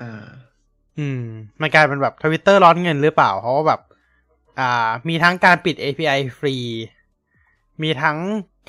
[0.00, 0.26] อ่า
[0.98, 1.22] อืม
[1.60, 3.80] มันกลายเป็นแบบทวิตเตอร์ร้อนเงินหรือเปล่า เพราะว่าแบบ
[4.58, 6.56] อ่ามีทั้งการปิด API ฟรี
[7.82, 8.18] มีทั้ง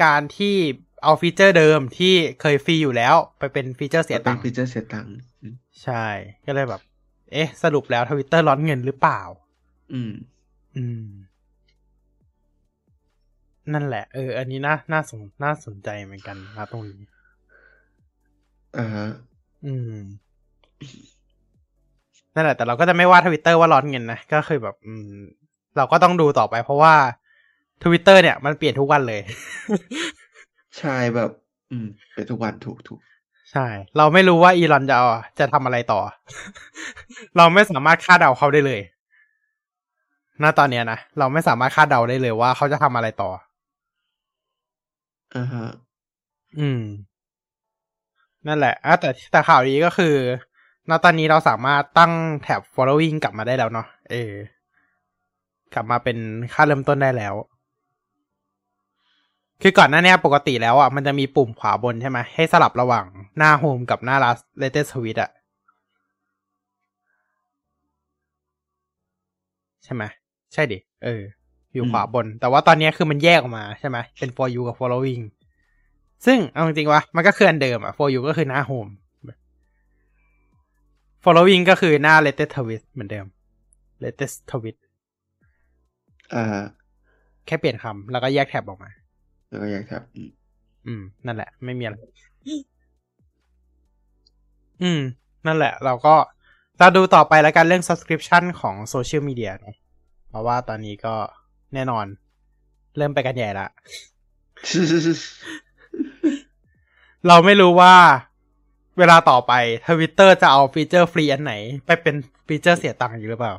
[0.04, 0.56] การที่
[1.04, 6.06] เอา feature เดิมที่เคยฟรีอยู่แล้ว ไปเป็น feature เสียตังค์เจอร์เสียตังค์อืมใช่
[6.46, 6.82] ก็เลยแบบ
[7.32, 9.22] เอ๊ะ สรุปแล้วทวิตเตอร์ร้อนเงินหรือเปล่า
[9.94, 10.14] อืม
[10.78, 11.06] อืม
[13.74, 17.02] นั่นแหละ เออ อันนี้น่าน่าสนน่าสนใจเหมือนกันนะตรงนี้
[18.78, 19.08] อ่าฮะ
[19.66, 19.96] อืม
[22.36, 25.12] นั่นแหละ แต่เราก็จะไม่ว่าทวิตเตอร์ว่าร้อนเงินนะ ก็คือแบบ อืม
[25.78, 26.94] เราก็ต้องดูต่อไปเพราะว่า
[27.84, 29.22] ทวิตเตอร์เนี่ยมันเปลี่ยนทุกวันเลย
[30.80, 31.30] ใช่แบบ
[31.72, 33.00] อืมเป็นทุกวันถูกถูก
[33.52, 33.68] ใช่
[33.98, 35.08] เราไม่รู้ว่าอีลอนจะเอา
[35.40, 36.00] จะทำอะไรต่อ
[37.38, 38.82] เราไม่สามารถคาดเดาเขาได้เลย
[40.44, 43.32] ณตอนเนี้ยนะเราไม่สามารถคาดเดาได้เลยว่าเขาจะทำอะไรต่อ
[45.36, 45.68] อ่าฮะ
[46.60, 46.82] อืม
[48.48, 50.16] นั่นแหละอะแต่แต่ข่าวดีก็คือ
[50.90, 54.34] ณตอนนี้เราสามารถตั้งแท็บ following กลับมาได้แล้วเนาะเออ
[55.74, 56.18] กลับมาเป็น
[56.54, 57.36] ค่าเริ่มต้นได้แล้ว
[59.62, 63.06] คือก่อนหน้าเนี้ยปกติแล้วอะมันจะมีปุ่มขวาบนใช่ไหมให้สลับระหว่าง
[63.38, 65.32] หน้าโฮมกับหน้า last latest tweet อะ
[69.84, 70.04] ใช่ไหม
[70.54, 71.22] ใช่ดิ เออ
[71.74, 75.24] อยู่ขวาบน แต่ว่าตอนเนี้ยคือมันแยกออกมาใช่ไหมเป็น for you กับ following
[76.26, 78.92] ซึ่งเอาจริงๆวะมันก็คืออันเดิมอะ for you ก็คือหน้า home
[81.24, 83.26] following ก็คือหน้า latest tweet เหมือนเดิม
[84.04, 84.78] latest tweet
[86.36, 86.64] อ่าฮะ
[87.46, 88.90] แค่เปลี่ยนคำแล้วก็แยกแท็บออกมา
[89.50, 90.30] แล้วก็อย่างครับอืม
[90.88, 91.96] อืม นั่นแหละ ไม่มีอะไร
[94.82, 95.02] อืม
[95.46, 96.16] นั่นแหละ เราก็
[96.80, 99.76] เราดูต่อไปแล้วกันเรื่อง subscription ของโซเชียลมีเดียเนอะ
[100.30, 101.16] เพราะว่าตอนนี้ก็
[101.74, 102.06] แน่นอน
[102.98, 103.68] เริ่มไปกันใหญ่ละ
[107.28, 107.96] เราไม่รู้ว่า
[108.98, 109.54] เวลาต่อไป
[109.88, 111.54] ทวิตเตอร์จะเอา feature ฟรีอันไหน
[111.86, 112.16] ไปเป็น
[112.48, 113.54] feature เสียตังค์อยู่หรือเปล่า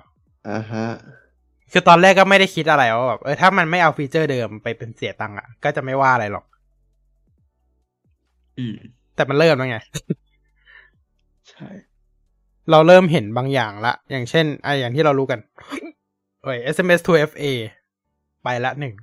[0.49, 0.87] อ่าฮะ
[1.73, 6.45] คือตอนแรกก็ไม่ได้คิดอะไรว่าแบบเออถ้ามันไม่เอาฟีเจอร์เดิมไปเป็นเสียตังค์อะ ก็จะไม่ว่าอะไรหรอก
[8.59, 8.77] อืม
[9.15, 9.79] แต่มันเริ่มแล้วไง
[11.51, 11.69] ใช่
[12.71, 15.41] เราเริ่มเห็นบางอย่างละ อย่างเช่นไออย่างที่เรารู้กัน
[16.45, 17.45] เอ้ย SMS to FA
[18.43, 18.95] ไปละหนึ่ง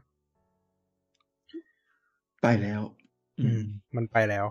[2.42, 2.82] ไปแล้ว
[3.40, 3.62] อืม
[3.96, 4.46] มันไปแล้ว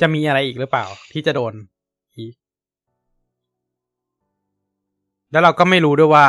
[0.00, 1.54] จะมีอะไรอีกหรือเปล่า ที่จะโดน
[5.30, 6.26] แล้วเราก็ไม่รู้ด้วยว่า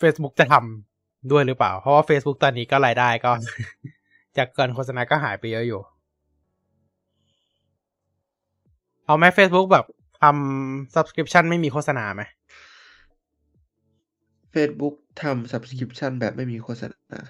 [0.00, 3.32] Facebook จะทำด้วยหรือเปล่า เพราะว่า Facebook ตอนนี้ก็รายได้ก็
[4.36, 5.80] จากเกินโฆษณาก็หายไปเยอะอยู่
[9.06, 9.84] เอาไหม Facebook แบบ
[10.22, 12.22] ทำ subscription ไม่มีโฆษณาไหม
[14.54, 17.20] Facebook ทำ subscription แบบไม่มีโฆษณา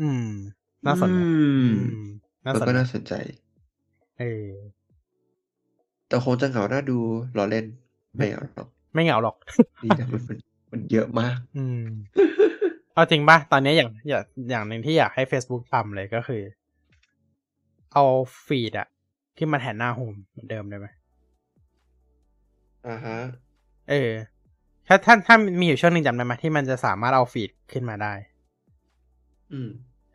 [0.00, 0.28] อืม
[0.86, 2.08] น่าสนใจอืมอืม
[2.44, 3.14] น่ามันสนก็ใจน่าสนใจ
[4.18, 4.48] เออ
[6.08, 6.98] แต่คงจะเหงาน่าดู
[7.36, 7.64] รอเล่น
[8.16, 9.36] ไม่เอาหรอก ไม่เหงาหรอก
[9.84, 10.38] ดีนะมันมัน
[10.72, 11.86] มันเยอะมาก อืม
[12.94, 16.42] เอาจริงป่ะ ตอนนี้อย่างอย่างอย่างหนึ่งที่อยากให้ Facebook ทำเลยก็คือ
[17.92, 18.04] เอา
[18.46, 18.88] ฟีดอะ
[19.36, 20.86] ที่มันแทนหน้าโฮมเหมือนเดิมได้ไหม
[22.88, 23.18] อ่าฮะ
[23.90, 24.10] เออ
[24.88, 28.12] ถ้าถ้าถ้ามีอยู่ช่วงหนึ่งจำได้ไหมที่มันจะสามารถเอาฟีดขึ้นมาได้
[29.52, 29.70] อืม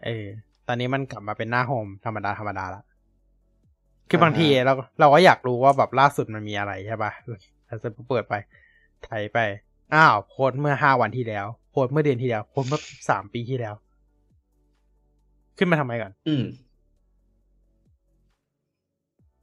[0.06, 0.26] เออ
[0.68, 2.84] ตอนนี้มันกลับมาเป็นหน้าโฮมธรรมดาธรรมดาละ
[4.10, 7.12] คือบางทีเราเราก็อยากรู้ว่าแบบล่าสุดมันมีอะไรใช่ปะ
[7.68, 8.34] เราจะเปิดไป
[9.04, 9.40] ไถไป
[9.94, 13.74] อ้าวโพสต์เมื่อห้าวันที่แล้วโพสต์เมื่อเดือนที่แล้วโพสต์เมื่อสามปีที่แล้ว
[15.58, 16.44] ขึ้นมาทำไมก่อน อืม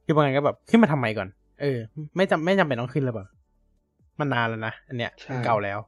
[0.05, 1.27] คือบางไงก็แบบขึ้นมาทำไมก่อน
[1.61, 1.77] เออ
[2.15, 3.25] ไม่จำไม่จำเป็นต้องขึ้นเลยเปล่า
[4.19, 5.79] มันนานแล้วนะอันเนี้ยใช่เก่าแล้ว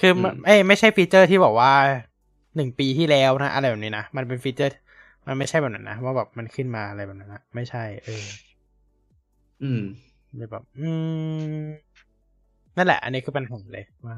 [0.00, 1.72] คือมันอืมเอ้ยไม่ใช่ feature ที่บอกว่า
[2.56, 4.72] หนึ่งปีที่แล้วนะอะไรแบบนี้นะมันเป็น feature
[5.26, 8.24] มันไม่ใช่แบบนั้นนะว่าแบบมันขึ้นมาอะไรแบบนั้นนะไม่ใช่ เออ
[9.62, 9.82] อืม
[10.36, 10.88] เลยแบบ อื
[11.60, 11.64] ม
[12.78, 14.16] นั่นแหละ อันนี้คือปัญหาเลยว่า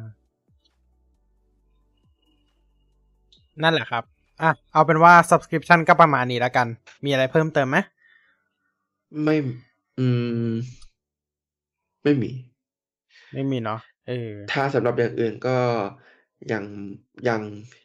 [3.62, 4.05] นั่นแหละครับ
[4.43, 6.66] อะ เอาเป็นว่า subscription ก็ประมาณนี้แล้วกัน
[7.05, 7.77] มีอะไรเพิ่มเติมไหม
[9.23, 9.37] ไม่
[9.99, 10.07] อื
[10.53, 10.55] ม
[12.03, 12.31] ไม่มี
[13.32, 15.57] ไม่มีเนาะ เออ ถ้าสำหรับอย่างอื่นก็
[16.53, 16.65] ยัง
[17.28, 17.41] ยัง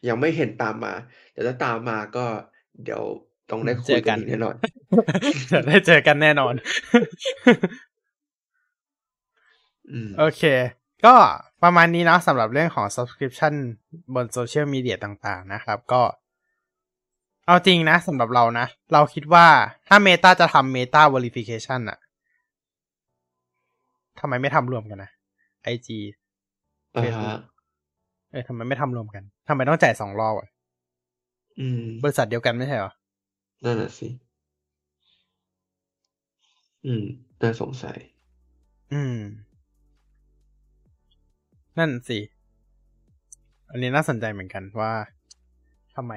[0.08, 0.94] ยังไม่เห็นตามมา
[1.34, 2.26] แต่ถ้าตามมาก็
[2.84, 3.04] เดี๋ยว
[3.50, 4.56] ต้องได้คุเจยอกักันนอีกแน่นอน
[5.52, 6.54] จะได้เจอกันแน่นอน
[7.46, 7.62] อืม
[10.20, 10.44] โอเค
[11.06, 11.16] ก็
[11.64, 13.54] ประมาณนี้นะสำหรับเรื่องของ subscription
[14.14, 16.02] บนโซเชียลมีเดียต่างๆนะครับ ก็
[17.46, 19.46] เอาจริงนะสำหรับเรานะ เราคิดว่า
[19.88, 22.00] ถ้า Meta จะทำ Meta verification อะ
[24.20, 25.12] ทำไมไม่ทำรวมกันนะ
[25.74, 25.88] IG
[26.96, 27.42] อ่า Facebook ฮะ
[28.32, 30.48] เออทำไมไม่ทำรวมกันทำไมต้องจ่ายสองรอบอะ
[31.60, 32.92] อืมบริษัทเดียวกันไม่ใช่เหรอ
[33.64, 34.08] นั่นน่ะสิ
[36.86, 37.04] อืม
[37.42, 37.98] น่าสงสัย
[38.94, 39.18] อืม
[41.78, 42.20] นั่นสิ
[43.70, 44.94] อันนี้น่าสนใจเหมือนกันว่า
[45.96, 46.14] ทำไม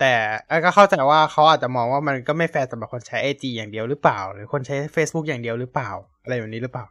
[0.00, 0.12] แต่
[0.48, 5.90] เอ้ยก็เข้าใจว่าเขาอาจจะมองว่ามันก็ไม่แฟร์สำหรับคนใช้ IG อย่างเดียวหรือเปล่า หรือคนใช้ Facebook อย่างเดียวหรือเปล่า
[6.22, 6.86] อะไรแบบนี้หรือเปล่า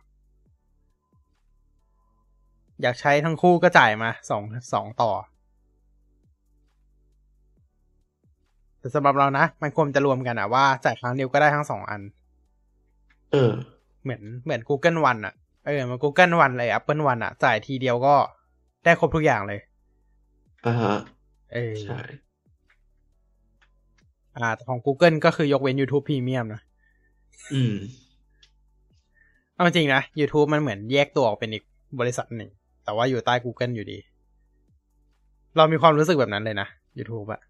[2.81, 5.11] อยากใช้ทั้งคู่ก็จ่ายมาสองสองต่อ
[8.79, 12.01] แต่สำหรับเรานะ มันควรจะรวมกันอะว่าจ่ายครั้งเดียวก็ได้ทั้งสองอัน
[13.31, 13.51] เออ
[14.03, 15.33] เหมือนเหมือน Google One อะ
[15.65, 18.15] เออมัน Google One เลย Apple One อะจ่ายทีเดียวก็
[18.83, 19.59] ได้ครบทุกอย่างเลย
[20.65, 20.95] อ่าฮะ
[21.53, 21.99] เออใช่
[24.37, 26.61] อ่าแต่ของ Google ก็คือยกเว้น YouTube Premium นะ
[27.53, 27.75] อืม
[29.55, 31.63] เอาจริงนะ YouTube มันเหมือนแยกตัวออกเป็นอีก
[31.99, 32.49] บริษัทหนึ่ง
[32.83, 33.97] แต่ว่าอยู่ใต้ Google อยู่ดี
[35.57, 36.67] เรามีความรู้สึกแบบนั้นเลยนะ
[36.97, 37.41] YouTube อะ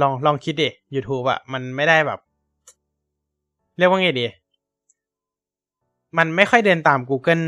[0.00, 2.20] ลองลองคิดดิ YouTube อะมันไม่ได้แบบ
[3.78, 4.26] เรียกว่าไงดี
[6.18, 7.44] มันไม่ค่อยเดินตาม Google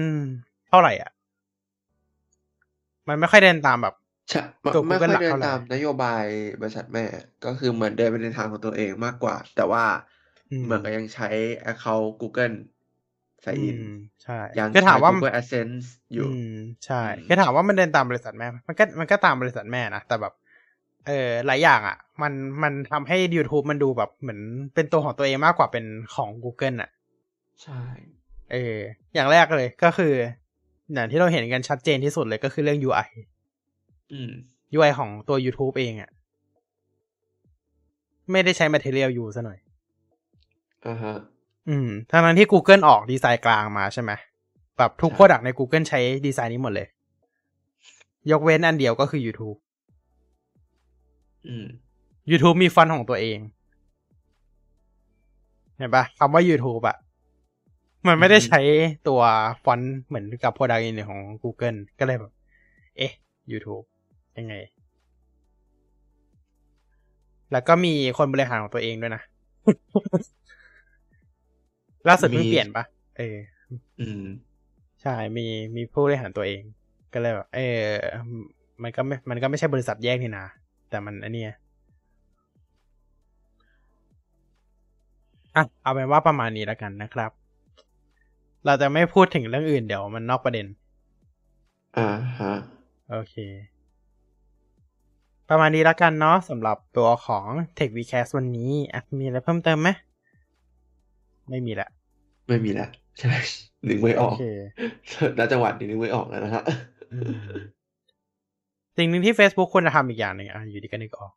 [0.69, 1.11] เท่าไหร่อะ
[3.09, 3.95] มันไม่ค่อยเดินตามแบบ
[4.31, 6.25] ใช่ไม่ตัวไม่ Google ค่อยหลักเดินเท่าไหร่ตามนโยบาย
[6.61, 7.05] บริษัทแม่
[7.45, 9.85] ก็คือเหมือนเดินไปในทางของตัวเองมากกว่า แต่ว่า
[10.51, 11.29] อืมเหมือนกับยังใช้
[11.73, 12.57] account Google
[13.43, 13.91] ใส่อินอืม
[14.23, 16.55] ใช่ยังคือถามว่าใช้ Google AdSense อยู่อืม
[16.87, 20.35] ใช่อืมคือถามว่ามันเดินตามบริษัทแม่ มันก็มันก็ตามบริษัทแม่นะแต่แบบ
[21.07, 22.33] เออหลายอย่างอะ มัน
[22.63, 24.41] มันทำให้ YouTube มันดูแบบเหมือน
[24.75, 26.91] เป็นตัวของตัวเองมากกว่าเป็นของ Google อะ
[27.63, 27.83] ใช่
[28.53, 28.77] เออ
[29.15, 30.13] อย่างแรกเลยก็คือ
[30.93, 33.09] อย่างที่เราเห็นกันชัดเจนที่สุดเลยก็คือเรื่อง UI
[34.13, 34.31] อืม
[34.77, 36.11] UI ของตัว YouTube เองอะ
[38.31, 39.59] ไม่ได้ใช้ Material U ซะหน่อย
[40.87, 41.17] อ่าฮะ
[41.69, 44.11] อืมทั้งนั้นที่ Google ออกดีไซน์กลางมาใช่ไหม
[44.79, 46.89] แบบทุกใช่โปรดักใน Google ใช้ดีไซน์นี้หมดเลย
[48.31, 49.59] ยกเว้นอันเดียวก็คือ YouTube
[51.49, 51.67] อืม
[52.31, 53.39] YouTube มีฟอนต์ของตัวเอง
[55.77, 56.97] เห็นปะคำว่า YouTube อะ
[58.09, 58.61] มันไม่ได้ใช้
[59.09, 59.21] ตัว
[59.65, 62.33] ฟอนต์เหมือนกับ Product อื่นของ Google ก็เลยแบบ
[62.97, 63.13] เอ๊ะ
[63.53, 63.85] YouTube
[64.39, 64.55] ยังไง
[67.53, 69.23] แล้วก็มีคนบริหารของตัวเองด้วยนะ
[72.09, 72.85] ล่าสุดเพิ่งมีเปลี่ยนปะ
[73.19, 73.37] เออ
[74.01, 74.23] อืม
[75.03, 75.47] ใช่ มี
[75.77, 76.63] มีผู้บริหารตัวเอง
[77.13, 77.81] ก็เลยแบบ เออ
[78.83, 80.47] มันก็ไม่ มันก็ไม่ใช่บริษัทแยกนี่นะ
[80.91, 81.55] แต่มันอันเนี้ย
[85.57, 87.31] อะเอาเป็นว่าประมาณนี้แล้วกันนะครับ
[88.67, 90.67] เราจะไม่พูดถึงเรื่องอื่นเดี๋ยวมันนอกประเด็น
[91.97, 92.53] อ่าฮะ
[93.11, 93.35] โอเค
[95.49, 97.47] ประมาณนี้แล้วกันเนาะสำหรับตัวของ
[97.79, 99.89] Tech v c a s วันนี้อะมีอะไรเพิ่มเติมไหม
[101.51, 101.89] ไม่มีละ
[102.49, 102.89] ไม่มีแล้ว
[103.19, 103.33] ใช่
[103.89, 104.45] นึกไม่อโออกเค
[105.39, 106.63] ณจังหวัดนี้นึกไม่ออกแล้วนะฮะ
[107.13, 107.33] อืม
[108.97, 111.33] สิ่งหนึ่งที่ Facebook ควรจะทำอีกอย่างหนึ่งอะอยู่ดีก็นึกออก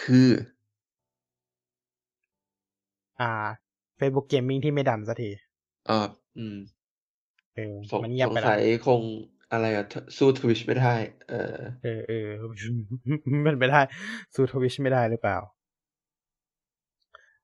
[0.00, 0.28] คือ
[3.20, 3.30] อ่า
[3.98, 5.30] Facebook Gaming ที่ไม่ดันสักที
[5.88, 5.98] อ่า
[6.38, 6.56] อืม
[7.54, 9.02] เออสงมันเงียบสงไปแล้สัวยคง
[9.52, 9.84] อะไรอะ
[10.18, 10.94] สู้ทวิชไม่ได้
[11.28, 12.26] เออ เออเออ
[13.46, 13.80] มันไปได้
[14.34, 15.38] สู้ทวิชไม่ได้หรือเปล่า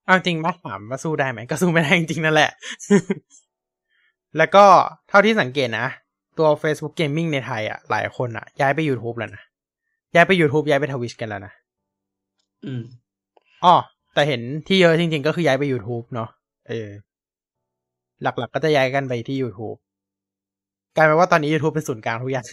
[0.06, 2.50] เอาจริงปะถามว่าสู้ได้ไหมก็สู้ไม่ได้จริงๆนั่นแหละ
[4.36, 4.64] แล้วก็
[5.08, 5.86] เท่าที่สังเกตนะ
[6.38, 9.42] ตัว Facebook Gaming ในไทยอะ หลายคนอะ ย้ายไป YouTube แล้วนะ
[10.14, 11.52] ย้ายไป YouTube ย้ายไปทวิชกันแล้วนะ
[12.64, 12.82] อืม
[13.64, 13.74] อ๋อ
[14.14, 16.28] แต่เห็นที่เยอะจริง ๆ ก็คือย้ายไป YouTube เนาะ
[16.68, 16.88] เออ
[18.24, 19.78] หลัก ๆ ก็จะย้ายกันไปที่ YouTube
[20.96, 22.46] กลายเป็นว่าตอนนี้ YouTube เป็นศูนย์กลางทุกอย่าง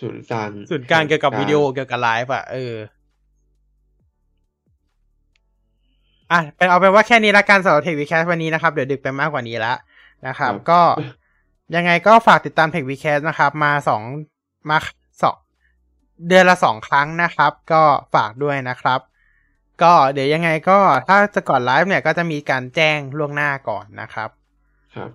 [0.00, 2.74] ศูนย์กลางศูนย์กลางเกี่ยวกับวิดีโอเกี่ยวกับไลฟ์อะเออ
[6.32, 9.74] อะเป็นเอาเป็นว่าแค่นี้ละกันสำหรับ TechWeCast วันนี้นะครับ เดี๋ยวดึกไปมากกว่านี้ละ
[10.26, 10.80] นะครับ ก็
[11.76, 14.02] ยังไงก็ฝากติดตาม TechWeCast นะครับ มาสอง
[14.70, 14.78] มา
[15.22, 15.36] สอง
[16.28, 17.82] เดือนละสองครั้งนะครับ ก็
[18.14, 19.00] ฝากด้วยนะครับ
[19.82, 20.78] ก็เดี๋ยวยังไงก็
[21.08, 24.30] ถ้าจะก่อนไลฟ์เนี่ยก็จะมีการแจ้งล่วงหน้าก่อนนะครับ
[24.94, 25.10] ครับ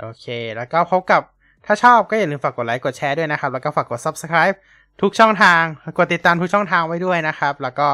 [0.00, 1.22] โอเค แล้วก็พบกับ
[1.66, 4.56] ถ้าชอบก็อย่าลืมฝากกดไลค์กดแชร์ด้วยนะครับ แล้วก็ฝากกด subscribe
[5.00, 5.62] ทุกช่องทาง
[5.98, 7.88] กดติดตามทุกช่องทางไว้ด้วยนะครับ แล้วก็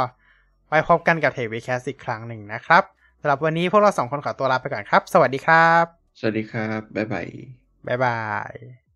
[0.68, 2.82] ไว้พบกันกับ TechWeCast อีกครั้งหนึ่งนะครับ
[3.20, 5.84] สำหรับวันนี้พวกเราสองคนขอตัวลาไปก่อนครับ สวัสดีครับ
[6.20, 7.26] สวัสดีครับ bye bye
[7.86, 8.89] bye bye